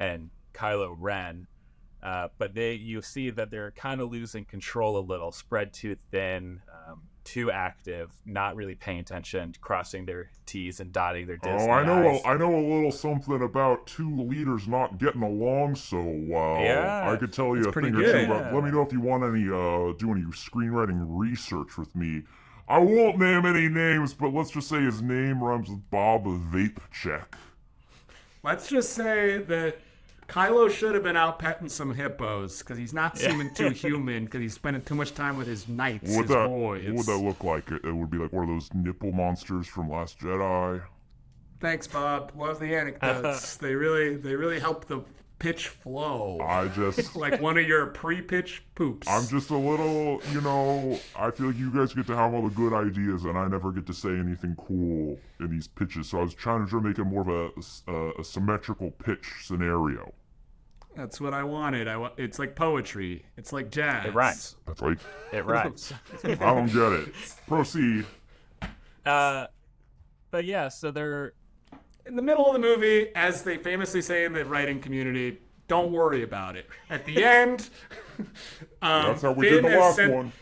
and 0.00 0.30
Kylo 0.54 0.94
Ren. 0.98 1.46
Uh, 2.02 2.28
but 2.38 2.54
they, 2.54 2.74
you 2.74 3.02
see 3.02 3.30
that 3.30 3.50
they're 3.50 3.72
kind 3.72 4.00
of 4.00 4.10
losing 4.10 4.44
control 4.44 4.98
a 4.98 5.00
little, 5.00 5.32
spread 5.32 5.72
too 5.72 5.96
thin, 6.10 6.60
um, 6.88 7.02
too 7.24 7.50
active, 7.50 8.10
not 8.24 8.56
really 8.56 8.74
paying 8.74 9.00
attention, 9.00 9.52
crossing 9.60 10.06
their 10.06 10.30
T's 10.46 10.80
and 10.80 10.92
dotting 10.92 11.26
their 11.26 11.36
Disney 11.36 11.68
Oh, 11.68 11.70
I 11.70 11.84
know. 11.84 12.08
I's. 12.08 12.22
A, 12.22 12.28
I 12.28 12.36
know 12.36 12.54
a 12.54 12.64
little 12.64 12.92
something 12.92 13.42
about 13.42 13.86
two 13.86 14.16
leaders 14.22 14.66
not 14.66 14.98
getting 14.98 15.22
along 15.22 15.74
so 15.74 16.00
well. 16.00 16.62
Yeah, 16.62 17.10
I 17.10 17.16
could 17.16 17.32
tell 17.32 17.56
you 17.56 17.64
a 17.64 17.72
pretty 17.72 17.90
thing 17.90 18.00
or 18.00 18.12
two. 18.12 18.32
About, 18.32 18.54
let 18.54 18.64
me 18.64 18.70
know 18.70 18.82
if 18.82 18.92
you 18.92 19.00
want 19.00 19.24
any 19.24 19.44
uh, 19.44 19.92
do 19.98 20.12
any 20.12 20.22
screenwriting 20.30 21.04
research 21.06 21.76
with 21.76 21.94
me. 21.94 22.22
I 22.68 22.78
won't 22.78 23.18
name 23.18 23.44
any 23.44 23.68
names, 23.68 24.14
but 24.14 24.32
let's 24.32 24.50
just 24.50 24.68
say 24.68 24.80
his 24.82 25.02
name 25.02 25.42
rhymes 25.42 25.68
with 25.68 25.90
Bob 25.90 26.24
Vape 26.24 26.78
Check. 26.92 27.36
Let's 28.42 28.68
just 28.68 28.92
say 28.92 29.38
that 29.38 29.78
Kylo 30.28 30.70
should 30.70 30.94
have 30.94 31.02
been 31.02 31.16
out 31.16 31.38
petting 31.38 31.70
some 31.70 31.94
hippos 31.94 32.58
because 32.58 32.76
he's 32.76 32.92
not 32.92 33.16
seeming 33.16 33.52
too 33.54 33.70
human 33.74 34.26
because 34.26 34.40
he's 34.40 34.54
spending 34.54 34.82
too 34.82 34.94
much 34.94 35.14
time 35.14 35.38
with 35.38 35.46
his 35.46 35.66
knights, 35.68 36.10
What 36.10 36.16
would 36.18 36.26
his 36.26 36.36
that? 36.36 36.48
boys. 36.48 36.86
What 36.86 36.96
would 36.96 37.06
that 37.06 37.18
look 37.18 37.44
like? 37.44 37.70
It, 37.70 37.84
it 37.84 37.92
would 37.94 38.10
be 38.10 38.18
like 38.18 38.32
one 38.32 38.44
of 38.44 38.50
those 38.50 38.68
nipple 38.74 39.10
monsters 39.10 39.66
from 39.66 39.90
Last 39.90 40.18
Jedi. 40.20 40.82
Thanks, 41.60 41.86
Bob. 41.86 42.32
Love 42.36 42.60
the 42.60 42.74
anecdotes. 42.74 43.56
they 43.58 43.74
really, 43.74 44.16
they 44.16 44.36
really 44.36 44.60
help 44.60 44.84
the 44.86 45.02
pitch 45.38 45.68
flow. 45.68 46.40
I 46.40 46.68
just. 46.68 47.16
like 47.16 47.40
one 47.40 47.56
of 47.56 47.66
your 47.66 47.86
pre-pitch 47.86 48.64
poops. 48.74 49.08
I'm 49.08 49.26
just 49.28 49.50
a 49.50 49.56
little, 49.56 50.20
you 50.32 50.40
know, 50.42 51.00
I 51.16 51.30
feel 51.30 51.46
like 51.46 51.56
you 51.58 51.72
guys 51.72 51.94
get 51.94 52.06
to 52.08 52.16
have 52.16 52.34
all 52.34 52.42
the 52.42 52.54
good 52.54 52.72
ideas 52.74 53.24
and 53.24 53.38
I 53.38 53.48
never 53.48 53.72
get 53.72 53.86
to 53.86 53.94
say 53.94 54.10
anything 54.10 54.56
cool 54.56 55.18
in 55.40 55.50
these 55.50 55.68
pitches. 55.68 56.10
So 56.10 56.18
I 56.18 56.22
was 56.22 56.34
trying 56.34 56.68
to 56.68 56.80
make 56.80 56.98
it 56.98 57.04
more 57.04 57.22
of 57.22 57.28
a, 57.28 57.90
a, 57.92 58.20
a 58.20 58.24
symmetrical 58.24 58.90
pitch 58.90 59.26
scenario. 59.42 60.12
That's 60.98 61.20
what 61.20 61.32
I 61.32 61.44
wanted. 61.44 61.86
I 61.86 61.96
wa- 61.96 62.10
it's 62.16 62.40
like 62.40 62.56
poetry. 62.56 63.24
It's 63.36 63.52
like 63.52 63.70
jazz. 63.70 64.06
It 64.06 64.14
rhymes. 64.14 64.56
That's 64.66 64.82
like 64.82 64.98
It 65.32 65.44
rhymes. 65.44 65.92
I 66.24 66.34
don't 66.34 66.66
get 66.66 66.92
it. 66.92 67.14
Proceed. 67.46 68.04
uh, 69.06 69.46
but 70.32 70.44
yeah, 70.44 70.66
so 70.68 70.90
they're 70.90 71.34
In 72.04 72.16
the 72.16 72.22
middle 72.22 72.46
of 72.46 72.52
the 72.52 72.58
movie, 72.58 73.14
as 73.14 73.42
they 73.44 73.58
famously 73.58 74.02
say 74.02 74.24
in 74.24 74.32
the 74.32 74.44
writing 74.44 74.80
community, 74.80 75.38
don't 75.68 75.92
worry 75.92 76.24
about 76.24 76.56
it. 76.56 76.66
At 76.90 77.04
the 77.04 77.22
end, 77.24 77.70
um, 78.82 79.02
That's 79.06 79.22
how 79.22 79.32
we 79.32 79.48
Finn 79.48 79.62
did 79.62 79.64
the 79.66 79.70
has 79.70 79.80
last 79.80 79.96
sent- 79.96 80.12
one. 80.14 80.32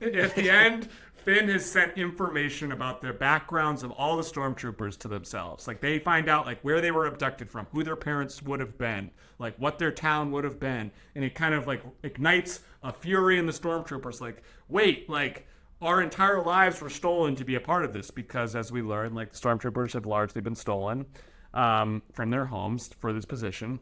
At 0.00 0.34
the 0.36 0.48
end, 0.50 0.88
Finn 1.24 1.48
has 1.48 1.70
sent 1.70 1.98
information 1.98 2.72
about 2.72 3.02
their 3.02 3.12
backgrounds 3.12 3.82
of 3.82 3.90
all 3.92 4.16
the 4.16 4.22
stormtroopers 4.22 4.96
to 4.98 5.08
themselves. 5.08 5.66
Like 5.66 5.80
they 5.80 5.98
find 5.98 6.28
out 6.28 6.46
like 6.46 6.60
where 6.62 6.80
they 6.80 6.90
were 6.90 7.06
abducted 7.06 7.50
from, 7.50 7.66
who 7.72 7.82
their 7.82 7.96
parents 7.96 8.42
would 8.42 8.60
have 8.60 8.78
been, 8.78 9.10
like 9.38 9.56
what 9.58 9.78
their 9.78 9.92
town 9.92 10.30
would 10.32 10.44
have 10.44 10.58
been, 10.58 10.90
and 11.14 11.24
it 11.24 11.34
kind 11.34 11.54
of 11.54 11.66
like 11.66 11.82
ignites 12.02 12.60
a 12.82 12.92
fury 12.92 13.38
in 13.38 13.46
the 13.46 13.52
stormtroopers. 13.52 14.20
Like, 14.20 14.42
wait, 14.68 15.08
like 15.10 15.46
our 15.82 16.00
entire 16.00 16.42
lives 16.42 16.80
were 16.80 16.90
stolen 16.90 17.36
to 17.36 17.44
be 17.44 17.54
a 17.54 17.60
part 17.60 17.84
of 17.84 17.92
this 17.92 18.10
because, 18.10 18.56
as 18.56 18.72
we 18.72 18.82
learn, 18.82 19.14
like 19.14 19.32
stormtroopers 19.32 19.92
have 19.92 20.06
largely 20.06 20.40
been 20.40 20.54
stolen 20.54 21.06
um, 21.52 22.02
from 22.12 22.30
their 22.30 22.46
homes 22.46 22.90
for 22.98 23.12
this 23.12 23.26
position 23.26 23.80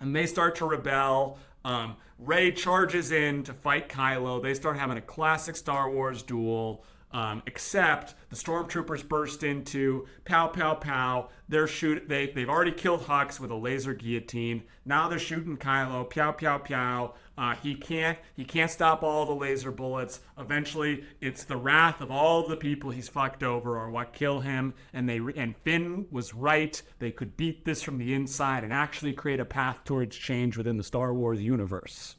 and 0.00 0.14
they 0.14 0.26
start 0.26 0.56
to 0.56 0.66
rebel. 0.66 1.38
Um, 1.64 1.96
Rey 2.18 2.52
charges 2.52 3.10
in 3.10 3.42
to 3.44 3.52
fight 3.52 3.88
Kylo. 3.88 4.42
They 4.42 4.54
start 4.54 4.78
having 4.78 4.96
a 4.96 5.02
classic 5.02 5.56
Star 5.56 5.90
Wars 5.90 6.22
duel. 6.22 6.84
Um, 7.12 7.44
except 7.46 8.16
the 8.28 8.34
stormtroopers 8.34 9.06
burst 9.08 9.44
into 9.44 10.08
pow 10.24 10.48
pow 10.48 10.74
pow. 10.74 11.28
They're 11.48 11.68
shoot. 11.68 12.08
They 12.08 12.26
they've 12.26 12.48
already 12.48 12.72
killed 12.72 13.02
Hux 13.02 13.38
with 13.38 13.52
a 13.52 13.54
laser 13.54 13.94
guillotine. 13.94 14.64
Now 14.84 15.08
they're 15.08 15.20
shooting 15.20 15.56
Kylo. 15.56 16.10
Pow 16.10 16.32
pow 16.32 16.58
pow. 16.58 17.14
Uh, 17.36 17.54
he 17.56 17.74
can't 17.74 18.16
he 18.36 18.44
can't 18.44 18.70
stop 18.70 19.02
all 19.02 19.26
the 19.26 19.34
laser 19.34 19.72
bullets. 19.72 20.20
Eventually, 20.38 21.04
it's 21.20 21.42
the 21.44 21.56
wrath 21.56 22.00
of 22.00 22.10
all 22.10 22.46
the 22.46 22.56
people 22.56 22.90
he's 22.90 23.08
fucked 23.08 23.42
over 23.42 23.76
or 23.76 23.90
what 23.90 24.12
kill 24.12 24.40
him. 24.40 24.72
And 24.92 25.08
they 25.08 25.18
re- 25.18 25.34
and 25.36 25.56
Finn 25.56 26.06
was 26.12 26.32
right. 26.32 26.80
They 27.00 27.10
could 27.10 27.36
beat 27.36 27.64
this 27.64 27.82
from 27.82 27.98
the 27.98 28.14
inside 28.14 28.62
and 28.62 28.72
actually 28.72 29.14
create 29.14 29.40
a 29.40 29.44
path 29.44 29.80
towards 29.84 30.16
change 30.16 30.56
within 30.56 30.76
the 30.76 30.84
Star 30.84 31.12
Wars 31.12 31.42
universe. 31.42 32.14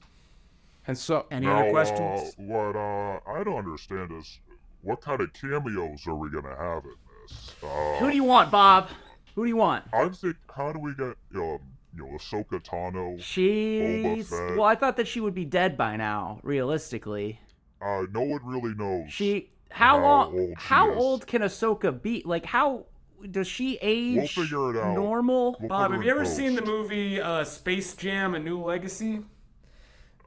And 0.87 0.97
so, 0.97 1.25
Any 1.31 1.47
Now, 1.47 1.59
other 1.59 1.69
uh, 1.69 1.71
questions? 1.71 2.33
what 2.37 2.75
uh, 2.75 3.19
I 3.25 3.43
don't 3.43 3.57
understand 3.57 4.11
is 4.11 4.39
what 4.81 5.01
kind 5.01 5.21
of 5.21 5.31
cameos 5.33 6.05
are 6.07 6.15
we 6.15 6.29
gonna 6.29 6.55
have 6.55 6.83
in 6.83 6.93
this? 7.27 7.55
Uh, 7.63 7.95
Who 7.99 8.09
do 8.11 8.15
you 8.15 8.23
want, 8.25 8.51
Bob? 8.51 8.89
Who 9.35 9.43
do 9.43 9.47
you 9.49 9.55
want? 9.55 9.85
I'm 9.93 10.13
think, 10.13 10.35
how 10.55 10.71
do 10.73 10.79
we 10.79 10.93
get 10.93 11.15
um, 11.35 11.59
you 11.95 12.03
know, 12.03 12.17
Ahsoka 12.17 12.59
Tano? 12.63 13.19
She's 13.21 14.29
Fett. 14.29 14.55
well. 14.57 14.63
I 14.65 14.75
thought 14.75 14.97
that 14.97 15.07
she 15.07 15.19
would 15.19 15.33
be 15.33 15.45
dead 15.45 15.77
by 15.77 15.95
now. 15.95 16.39
Realistically, 16.43 17.39
Uh, 17.81 18.03
no 18.11 18.21
one 18.21 18.41
really 18.45 18.73
knows. 18.75 19.11
she. 19.11 19.51
How 19.71 19.97
How 19.97 20.01
long? 20.03 20.33
old 20.39 20.49
she 20.49 20.55
how 20.65 20.91
is. 20.91 20.97
old 20.97 21.27
can 21.27 21.41
Ahsoka 21.41 22.01
be? 22.01 22.21
Like, 22.25 22.45
how 22.45 22.85
does 23.29 23.47
she 23.47 23.77
age? 23.81 24.17
We'll 24.17 24.27
figure 24.27 24.75
it 24.75 24.77
out. 24.81 24.93
Normal. 24.95 25.57
We'll 25.59 25.69
Bob, 25.69 25.91
have 25.91 26.03
you 26.03 26.11
ever 26.11 26.23
post. 26.23 26.35
seen 26.37 26.55
the 26.55 26.61
movie 26.61 27.19
uh, 27.19 27.43
Space 27.43 27.93
Jam: 27.95 28.35
A 28.35 28.39
New 28.39 28.61
Legacy? 28.63 29.21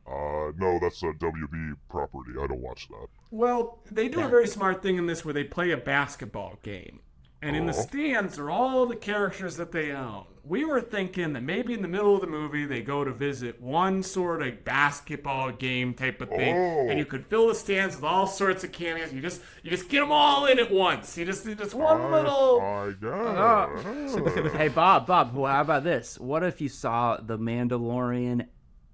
Uh, 0.07 0.53
no, 0.57 0.79
that's 0.81 1.03
a 1.03 1.13
WB 1.13 1.75
property. 1.91 2.33
I 2.43 2.47
don't 2.47 2.61
watch 2.61 2.89
that. 2.89 3.09
Well, 3.31 3.81
they 3.91 4.09
do 4.09 4.21
a 4.21 4.29
very 4.29 4.47
smart 4.47 4.83
thing 4.83 4.97
in 4.97 5.07
this 5.07 5.23
where 5.25 5.35
they 5.35 5.45
play 5.45 5.71
a 5.71 5.77
basketball 5.77 6.59
game. 6.63 7.01
And 7.41 7.55
in 7.55 7.67
the 7.67 7.73
Oh. 7.73 7.81
stands 7.83 8.37
are 8.39 8.51
all 8.51 8.87
the 8.87 8.97
characters 8.97 9.57
that 9.57 9.71
they 9.71 9.93
own. 9.93 10.25
We 10.45 10.65
were 10.65 10.81
thinking 10.81 11.35
that 11.35 11.43
maybe 11.43 11.73
in 11.75 11.83
the 11.83 11.89
middle 11.89 12.15
of 12.15 12.21
the 12.23 12.27
movie 12.27 12.65
they 12.65 12.81
go 12.81 13.05
to 13.05 13.13
visit 13.13 13.61
one 13.61 14.03
sort 14.03 14.43
of 14.43 14.65
basketball 14.65 15.53
game 15.53 15.93
type 15.95 16.21
of 16.23 16.31
thing, 16.31 16.57
Oh. 16.57 16.89
and 16.89 16.99
you 16.99 17.05
oh. 17.05 17.09
could 17.11 17.27
fill 17.27 17.49
the 17.49 17.55
stands 17.55 17.95
with 17.97 18.05
all 18.05 18.27
sorts 18.27 18.65
of 18.65 18.73
cameos. 18.73 19.13
You 19.13 19.21
just 19.21 19.41
you 19.63 19.71
just 19.71 19.89
get 19.89 20.01
them 20.01 20.11
all 20.11 20.47
in 20.47 20.59
at 20.59 20.71
once. 20.73 21.17
You 21.19 21.27
just 21.27 21.45
just 21.47 21.75
one 21.75 22.01
I, 22.01 22.11
little. 22.11 22.61
I 22.61 22.93
guess. 23.01 24.17
Uh, 24.17 24.49
hey, 24.57 24.69
Bob. 24.69 25.07
Bob. 25.07 25.35
Well, 25.37 25.53
how 25.53 25.61
about 25.61 25.85
this? 25.85 26.19
What 26.19 26.43
if 26.43 26.61
you 26.61 26.69
saw 26.71 27.19
the 27.19 27.39
Mandalorian 27.39 28.47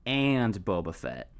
and 0.04 0.54
Boba 0.64 0.94
Fett? 0.94 1.30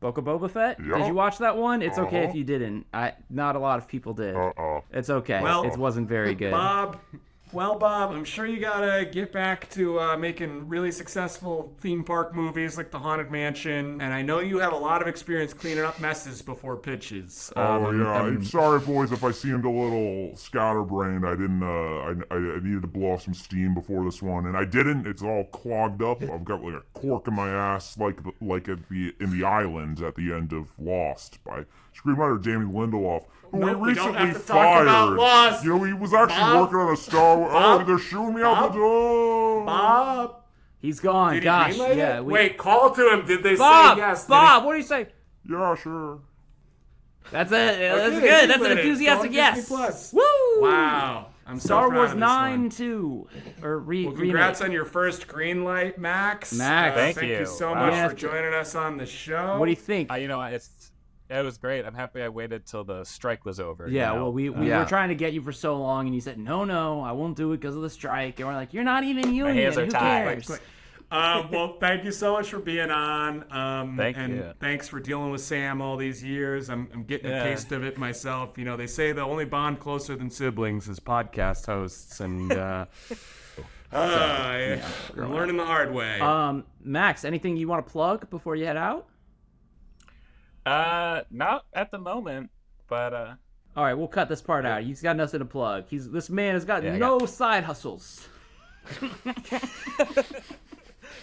Boca 0.00 0.22
Boba 0.22 0.50
Fett? 0.50 0.78
Did 0.82 1.06
you 1.06 1.14
watch 1.14 1.38
that 1.38 1.56
one? 1.56 1.82
It's 1.82 1.98
okay 1.98 2.20
Uh-huh. 2.22 2.28
if 2.30 2.34
you 2.34 2.42
didn't. 2.44 2.86
I 2.92 3.12
not 3.28 3.54
a 3.54 3.58
lot 3.58 3.78
of 3.78 3.86
people 3.86 4.14
did. 4.14 4.34
Uh-uh. 4.34 4.80
It's 4.92 5.10
okay. 5.10 5.40
Well, 5.42 5.62
it 5.64 5.76
wasn't 5.76 6.08
very 6.08 6.34
good. 6.34 6.50
Bob, 6.52 6.98
well, 7.52 7.76
Bob, 7.78 8.12
I'm 8.12 8.24
sure 8.24 8.46
you 8.46 8.60
gotta 8.60 9.04
get 9.04 9.32
back 9.32 9.68
to 9.70 9.98
uh, 9.98 10.16
making 10.16 10.68
really 10.68 10.92
successful 10.92 11.74
theme 11.80 12.04
park 12.04 12.34
movies 12.34 12.76
like 12.76 12.90
The 12.92 12.98
Haunted 13.00 13.30
Mansion, 13.30 14.00
and 14.00 14.14
I 14.14 14.22
know 14.22 14.38
you 14.38 14.58
have 14.60 14.72
a 14.72 14.76
lot 14.76 15.02
of 15.02 15.08
experience 15.08 15.52
cleaning 15.52 15.82
up 15.82 15.98
messes 16.00 16.42
before 16.42 16.76
pitches. 16.76 17.52
Oh 17.56 17.86
Um, 17.86 18.00
yeah, 18.00 18.06
I'm- 18.12 18.26
I'm 18.36 18.44
sorry, 18.44 18.78
boys, 18.80 19.10
if 19.10 19.24
I 19.24 19.32
seemed 19.32 19.64
a 19.64 19.70
little 19.70 20.36
scatterbrained. 20.36 21.26
I 21.26 21.32
didn't. 21.34 21.62
Uh, 21.62 21.66
I, 22.30 22.36
I 22.36 22.60
needed 22.60 22.82
to 22.82 22.88
blow 22.88 23.12
off 23.12 23.22
some 23.22 23.34
steam 23.34 23.74
before 23.74 24.04
this 24.04 24.22
one, 24.22 24.46
and 24.46 24.56
I 24.56 24.64
didn't. 24.64 25.06
It's 25.06 25.22
all 25.22 25.44
clogged 25.44 26.02
up. 26.02 26.22
I've 26.22 26.44
got 26.44 26.62
like 26.62 26.74
a 26.74 26.82
cork 26.98 27.26
in 27.26 27.34
my 27.34 27.48
ass, 27.50 27.98
like 27.98 28.18
like 28.40 28.68
at 28.68 28.88
the 28.88 29.12
in 29.18 29.36
the 29.36 29.44
island 29.44 30.00
at 30.02 30.14
the 30.14 30.32
end 30.32 30.52
of 30.52 30.68
Lost 30.78 31.42
by 31.42 31.64
screenwriter 31.96 32.40
Damon 32.42 32.72
Lindelof, 32.72 33.24
who 33.50 33.58
No, 33.58 33.66
we 33.66 33.74
we 33.90 33.94
don't 33.94 34.06
recently 34.14 34.18
have 34.28 34.32
to 34.42 34.46
talk 34.46 34.56
fired. 34.56 34.82
about 34.82 35.12
Lost. 35.16 35.64
You 35.64 35.78
know, 35.78 35.84
he 35.84 35.92
was 35.92 36.12
actually 36.14 36.36
Bob. 36.40 36.60
working 36.60 36.78
on 36.78 36.92
a 36.94 36.96
Star 36.96 37.36
Wars. 37.38 37.52
Bob. 37.52 37.80
Oh, 37.80 37.84
they're 37.84 37.98
shooting 37.98 38.34
me 38.34 38.42
out 38.42 38.54
Bob. 38.56 38.72
the 38.72 38.78
door. 38.78 39.64
Bob, 39.66 40.36
He's 40.78 41.00
gone. 41.00 41.34
did 41.34 41.44
Gosh, 41.44 41.74
greenlight 41.76 41.96
yeah. 41.96 42.20
We... 42.20 42.32
Wait, 42.32 42.56
call 42.58 42.90
to 42.92 43.12
him. 43.12 43.26
Did 43.26 43.42
they 43.42 43.56
Bob. 43.56 43.96
say 43.96 44.02
yes? 44.02 44.22
Did 44.24 44.28
Bob, 44.30 44.64
what 44.64 44.72
do 44.72 44.78
you 44.78 44.84
say? 44.84 45.08
Yeah, 45.48 45.74
sure. 45.74 46.20
That's 47.30 47.50
it. 47.52 47.54
That's 47.54 48.16
Okay, 48.16 48.20
good. 48.20 48.50
That's 48.50 48.64
an 48.64 48.72
enthusiastic 48.78 49.32
yes. 49.32 49.68
Plus. 49.68 50.12
Woo! 50.12 50.22
Wow, 50.62 51.26
I'm 51.46 51.60
so 51.60 51.66
Star 51.66 51.88
proud 51.88 51.96
Wars 51.96 52.14
Nine 52.14 52.60
one. 52.62 52.70
two 52.70 53.28
or 53.62 53.78
re- 53.78 54.04
Well, 54.06 54.14
remake. 54.14 54.30
congrats 54.32 54.60
on 54.62 54.72
your 54.72 54.84
first 54.84 55.28
green 55.28 55.62
light, 55.64 55.98
Max. 55.98 56.52
Max. 56.54 56.92
Uh, 56.92 56.98
Thank 56.98 57.16
thank 57.18 57.30
you 57.30 57.38
you. 57.40 57.46
so 57.46 57.72
Wow. 57.72 57.86
much 57.86 57.92
Yeah. 57.94 58.08
for 58.08 58.14
joining 58.16 58.54
us 58.54 58.74
on 58.74 58.96
the 58.96 59.06
show. 59.06 59.58
What 59.58 59.66
do 59.66 59.70
you 59.70 59.76
think? 59.76 60.10
Uh, 60.10 60.14
you 60.16 60.28
know, 60.28 60.40
it's 60.42 60.70
it 61.30 61.44
was 61.44 61.58
great. 61.58 61.84
I'm 61.86 61.94
happy 61.94 62.20
I 62.22 62.28
waited 62.28 62.66
till 62.66 62.84
the 62.84 63.04
strike 63.04 63.44
was 63.44 63.60
over. 63.60 63.86
you 63.88 63.96
yeah, 63.96 64.08
know? 64.08 64.14
well, 64.24 64.32
we, 64.32 64.50
we 64.50 64.68
Yeah. 64.68 64.80
were 64.80 64.84
trying 64.88 65.10
to 65.10 65.14
get 65.14 65.32
you 65.32 65.40
for 65.42 65.52
so 65.52 65.76
long, 65.78 66.06
and 66.06 66.14
you 66.14 66.20
said 66.20 66.38
no, 66.38 66.64
no, 66.64 67.00
I 67.02 67.12
won't 67.12 67.36
do 67.36 67.52
it 67.52 67.58
because 67.60 67.76
of 67.76 67.82
the 67.82 67.90
strike. 67.90 68.38
And 68.40 68.48
we're 68.48 68.54
like, 68.54 68.74
you're 68.74 68.84
not 68.84 69.04
even 69.04 69.32
union. 69.34 69.56
hands 69.56 69.78
are 69.78 69.84
Who 69.84 69.90
tied. 69.90 70.44
cares? 70.44 70.60
um, 71.12 71.50
well, 71.52 71.76
thank 71.80 72.04
you 72.04 72.12
so 72.12 72.32
much 72.32 72.50
for 72.50 72.58
being 72.58 72.90
on. 72.90 73.44
Um, 73.52 73.96
Thank 73.96 74.16
and 74.16 74.34
you. 74.36 74.52
thanks 74.60 74.88
for 74.88 75.00
dealing 75.00 75.30
with 75.30 75.40
Sam 75.40 75.80
all 75.80 75.96
these 75.96 76.22
years. 76.22 76.68
I'm, 76.70 76.88
I'm 76.94 77.04
getting 77.04 77.30
Yeah. 77.30 77.42
a 77.42 77.44
taste 77.44 77.72
of 77.72 77.84
it 77.84 77.96
myself. 77.98 78.56
You 78.58 78.64
know, 78.64 78.76
they 78.76 78.86
say 78.86 79.12
the 79.12 79.22
only 79.22 79.44
bond 79.44 79.80
closer 79.80 80.14
than 80.16 80.30
siblings 80.30 80.88
is 80.88 81.00
podcast 81.00 81.66
hosts, 81.66 82.20
and 82.20 82.52
uh, 82.52 82.86
uh, 83.92 83.96
I, 83.96 84.80
am 85.16 85.32
learning 85.34 85.56
the 85.56 85.64
hard 85.66 85.92
way. 85.92 86.20
Um, 86.20 86.64
Max, 86.82 87.24
anything 87.24 87.56
you 87.56 87.66
want 87.68 87.84
to 87.84 87.90
plug 87.92 88.30
before 88.30 88.54
you 88.56 88.66
head 88.66 88.76
out? 88.76 89.06
Uh, 90.66 91.22
not 91.30 91.64
at 91.72 91.90
the 91.90 91.98
moment, 91.98 92.50
but 92.88 93.14
uh, 93.14 93.34
All 93.76 93.84
right, 93.84 93.94
we'll 93.94 94.08
cut 94.08 94.28
this 94.28 94.42
part 94.42 94.66
out. 94.66 94.82
He's 94.82 95.00
got 95.02 95.16
nothing 95.16 95.40
to 95.40 95.46
plug. 95.46 95.84
He's 95.88 96.10
this 96.10 96.28
man 96.30 96.54
has 96.54 96.64
got 96.64 96.82
Yeah, 96.82 96.94
I 96.94 96.98
no 96.98 97.26
side 97.26 97.64
hustles. 97.64 98.28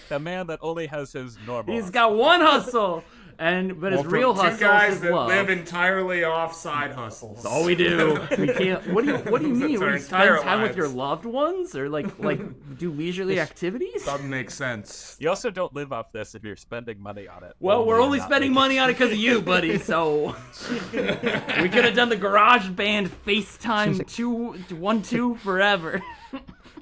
the 0.10 0.20
man 0.20 0.48
that 0.48 0.60
only 0.62 0.88
has 0.88 1.14
his 1.14 1.38
normal. 1.46 1.76
He's 1.76 1.90
got 1.90 2.16
one 2.16 2.42
hustle, 2.42 3.04
and 3.40 3.80
but 3.80 3.92
his 3.92 4.02
Well, 4.02 4.10
real 4.12 4.36
from 4.36 4.52
two 4.54 4.60
guys 4.60 4.94
is 4.94 5.02
that 5.02 5.12
love. 5.14 5.28
live 5.28 5.50
entirely 5.50 6.24
off 6.24 6.56
side 6.56 6.92
hustles. 6.92 7.38
That's 7.44 7.46
all 7.48 7.64
we 7.66 7.76
do. 7.76 8.20
We 8.38 8.48
can't. 8.54 8.86
What 8.94 9.06
do 9.06 9.12
you 9.12 9.18
What 9.18 9.42
do 9.42 9.48
you 9.48 9.54
mean? 9.54 9.80
That's 9.80 9.82
What, 9.82 9.88
our 9.90 9.94
do 9.94 9.98
you 9.98 10.00
spend 10.00 10.24
entire 10.24 10.40
time 10.44 10.62
with 10.64 10.76
your 10.76 10.88
loved 10.88 11.26
ones, 11.26 11.76
or 11.76 11.90
like 11.90 12.20
like 12.20 12.40
do 12.78 12.92
leisurely 12.92 13.40
activities? 13.40 14.06
Doesn't 14.06 14.30
make 14.30 14.50
sense. 14.52 15.16
You 15.20 15.30
also 15.30 15.50
don't 15.52 15.74
live 15.74 15.94
off 15.94 16.12
this 16.12 16.36
if 16.36 16.44
you're 16.44 16.56
spending 16.56 17.00
money 17.02 17.28
on 17.28 17.44
it. 17.44 17.54
Well, 17.60 17.86
we're 17.86 18.02
only 18.02 18.20
spending 18.20 18.54
money 18.54 18.80
on 18.80 18.90
it 18.90 18.94
because 18.94 19.12
of 19.12 19.18
you, 19.18 19.42
buddy. 19.54 19.78
So 19.78 20.36
we 20.62 21.70
could 21.70 21.86
have 21.86 21.96
done 21.96 22.10
the 22.10 22.18
Garage 22.18 22.70
Band 22.70 23.10
FaceTime 23.26 24.06
two 24.08 24.54
one 24.76 25.02
two 25.02 25.36
forever. 25.36 26.02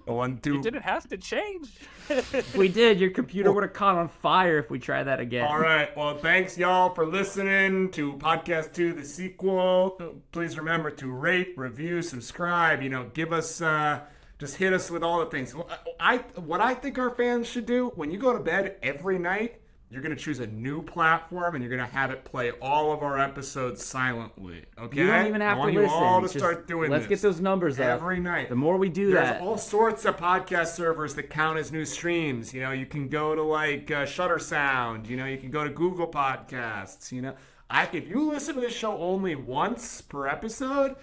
One, 0.06 0.38
two. 0.38 0.56
You 0.56 0.62
didn't 0.62 0.84
have 0.84 1.08
to 1.10 1.18
change. 1.18 1.70
If 2.10 2.56
we 2.56 2.68
did, 2.68 3.00
your 3.00 3.10
computer 3.10 3.52
would 3.52 3.64
have 3.64 3.74
caught 3.74 3.96
on 3.96 4.08
fire 4.08 4.60
if 4.60 4.70
we 4.70 4.78
tried 4.78 5.04
that 5.04 5.20
again. 5.20 5.46
All 5.46 5.60
right. 5.60 5.96
Well, 5.98 6.18
thanks 6.18 6.58
y'all 6.58 6.94
for 6.94 7.08
listening 7.08 7.90
to 7.92 8.14
podcast 8.14 8.74
two, 8.74 8.94
the 8.94 9.04
sequel. 9.04 10.22
Please 10.32 10.58
remember 10.58 10.92
to 10.92 11.12
rate, 11.12 11.54
review, 11.58 12.04
subscribe. 12.04 12.84
You 12.84 12.90
know, 12.90 13.10
give 13.14 13.34
us, 13.34 13.62
uh, 13.62 14.02
just 14.38 14.58
hit 14.58 14.74
us 14.74 14.92
with 14.92 15.02
all 15.02 15.20
the 15.20 15.26
things. 15.26 15.56
Well, 15.56 15.70
I 16.00 16.18
what 16.36 16.62
I 16.62 16.76
think 16.76 17.00
our 17.00 17.10
fans 17.10 17.48
should 17.48 17.66
do 17.66 17.92
when 17.96 18.12
you 18.12 18.20
go 18.20 18.34
to 18.34 18.40
bed 18.40 18.76
every 18.84 19.18
night. 19.18 19.62
You're 19.96 20.04
going 20.04 20.16
to 20.16 20.22
choose 20.22 20.42
a 20.42 20.48
new 20.48 20.82
platform 20.82 21.56
and 21.56 21.64
you're 21.64 21.76
going 21.76 21.90
to 21.90 21.96
have 21.96 22.12
it 22.12 22.26
play 22.26 22.52
all 22.62 22.92
of 22.92 23.02
our 23.02 23.18
episodes 23.18 23.82
silently. 23.82 24.66
Okay? 24.78 24.98
You 25.00 25.08
don't 25.08 25.28
even 25.28 25.40
have 25.40 25.56
I 25.56 25.60
want 25.60 25.74
to 25.74 25.80
listen. 25.80 25.98
you 25.98 26.06
all 26.06 26.20
to 26.20 26.26
Just 26.28 26.38
start 26.38 26.68
doing 26.68 26.92
let's 26.92 27.08
this 27.08 27.22
get 27.22 27.28
those 27.28 27.40
numbers 27.40 27.80
up. 27.80 27.86
every 27.86 28.20
night. 28.20 28.50
The 28.50 28.56
more 28.58 28.76
we 28.76 28.90
do 28.90 29.12
that, 29.12 29.14
There's 29.14 29.30
that, 29.30 29.42
all 29.42 29.58
sorts 29.58 30.04
of 30.04 30.18
podcast 30.18 30.76
servers 30.76 31.16
that 31.16 31.30
count 31.30 31.58
as 31.58 31.72
new 31.72 31.86
streams. 31.86 32.54
You 32.54 32.60
know, 32.60 32.72
you 32.72 32.86
can 32.86 33.08
go 33.08 33.36
to 33.36 33.42
like 33.42 33.90
uh, 33.90 34.06
Shutter 34.06 34.38
Sound. 34.38 35.08
You 35.08 35.16
know, 35.16 35.26
you 35.26 35.38
can 35.38 35.50
go 35.50 35.64
to 35.64 35.70
Google 35.70 36.08
Podcasts. 36.08 37.14
You 37.14 37.22
know, 37.22 37.36
I 37.70 37.88
if 37.94 38.10
you 38.10 38.30
listen 38.30 38.56
to 38.56 38.62
this 38.62 38.74
show 38.76 38.98
only 38.98 39.36
once 39.36 40.02
per 40.02 40.28
episode, 40.28 40.98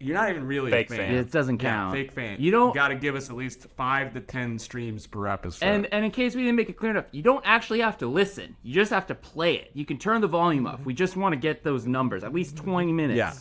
you're 0.00 0.16
not 0.16 0.30
even 0.30 0.44
really 0.46 0.70
Fake 0.70 0.86
a 0.90 0.96
fan. 0.96 0.98
fan. 0.98 1.14
it 1.14 1.30
doesn't 1.30 1.62
Yeah, 1.62 1.70
count. 1.70 1.92
fake 1.94 2.12
fan. 2.12 2.36
You 2.40 2.50
don't. 2.50 2.74
got 2.74 2.88
to 2.88 2.94
give 2.96 3.14
us 3.14 3.30
at 3.30 3.36
least 3.36 3.66
five 3.76 4.12
to 4.14 4.20
ten 4.20 4.58
streams 4.58 5.06
per 5.06 5.26
episode. 5.28 5.64
and 5.66 5.86
and 5.92 6.04
in 6.04 6.10
case 6.10 6.34
we 6.34 6.42
didn't 6.42 6.56
make 6.56 6.68
it 6.70 6.76
clear 6.76 6.90
enough, 6.92 7.04
you 7.12 7.22
don't 7.22 7.44
actually 7.46 7.80
have 7.80 7.98
to 7.98 8.06
listen. 8.06 8.56
You 8.62 8.74
just 8.74 8.90
have 8.90 9.06
to 9.08 9.14
play 9.14 9.56
it. 9.56 9.70
You 9.74 9.84
can 9.84 9.98
turn 9.98 10.20
the 10.20 10.26
volume 10.28 10.66
up. 10.66 10.84
We 10.84 10.94
just 10.94 11.16
want 11.16 11.34
to 11.34 11.36
get 11.38 11.62
those 11.62 11.86
numbers, 11.86 12.24
at 12.24 12.32
least 12.32 12.56
twenty 12.56 12.92
minutes. 12.92 13.16
Yeah. 13.18 13.34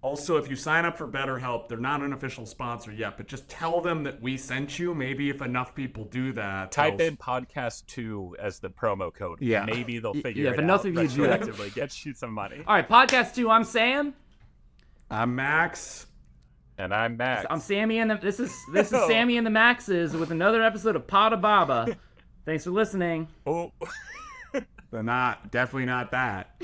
Also, 0.00 0.36
if 0.36 0.48
you 0.48 0.54
sign 0.54 0.84
up 0.84 0.96
for 0.96 1.08
BetterHelp, 1.08 1.66
they're 1.68 1.76
not 1.76 2.02
an 2.02 2.12
official 2.12 2.46
sponsor 2.46 2.92
yet, 2.92 3.16
but 3.16 3.26
just 3.26 3.48
tell 3.48 3.80
them 3.80 4.04
that 4.04 4.22
we 4.22 4.36
sent 4.36 4.78
you. 4.78 4.94
Maybe 4.94 5.28
if 5.28 5.42
enough 5.42 5.74
people 5.74 6.04
do 6.04 6.32
that, 6.34 6.70
Type 6.70 6.98
they'll- 6.98 7.08
in 7.08 7.16
podcast 7.16 7.84
two 7.86 8.36
as 8.38 8.60
the 8.60 8.70
promo 8.70 9.12
code. 9.12 9.40
Yeah. 9.42 9.64
Maybe 9.64 9.98
they'll 9.98 10.14
figure 10.14 10.44
yeah, 10.44 10.50
it 10.50 10.52
out. 10.52 10.52
Yeah, 10.52 10.52
if 10.52 10.58
enough 10.60 10.84
of 10.84 10.94
you 10.94 11.08
do 11.08 11.26
that. 11.26 11.74
get 11.74 12.06
you 12.06 12.14
some 12.14 12.32
money. 12.32 12.62
All 12.64 12.76
right, 12.76 12.88
podcast 12.88 13.34
two. 13.34 13.50
I'm 13.50 13.64
Sam. 13.64 14.14
I'm 15.10 15.34
Max. 15.34 16.06
And 16.76 16.94
I'm 16.94 17.16
Max. 17.16 17.46
I'm 17.48 17.60
Sammy 17.60 17.98
and 17.98 18.10
the, 18.10 18.16
this 18.16 18.38
is 18.38 18.54
this 18.72 18.92
is 18.92 19.00
Sammy 19.06 19.36
and 19.36 19.46
the 19.46 19.50
Maxes 19.50 20.14
with 20.14 20.30
another 20.30 20.62
episode 20.62 20.96
of 20.96 21.06
Pada 21.06 21.40
Baba. 21.40 21.96
Thanks 22.44 22.64
for 22.64 22.70
listening. 22.70 23.28
oh. 23.46 23.72
They're 24.90 25.02
not, 25.02 25.50
definitely 25.50 25.84
not 25.84 26.12
that. 26.12 26.54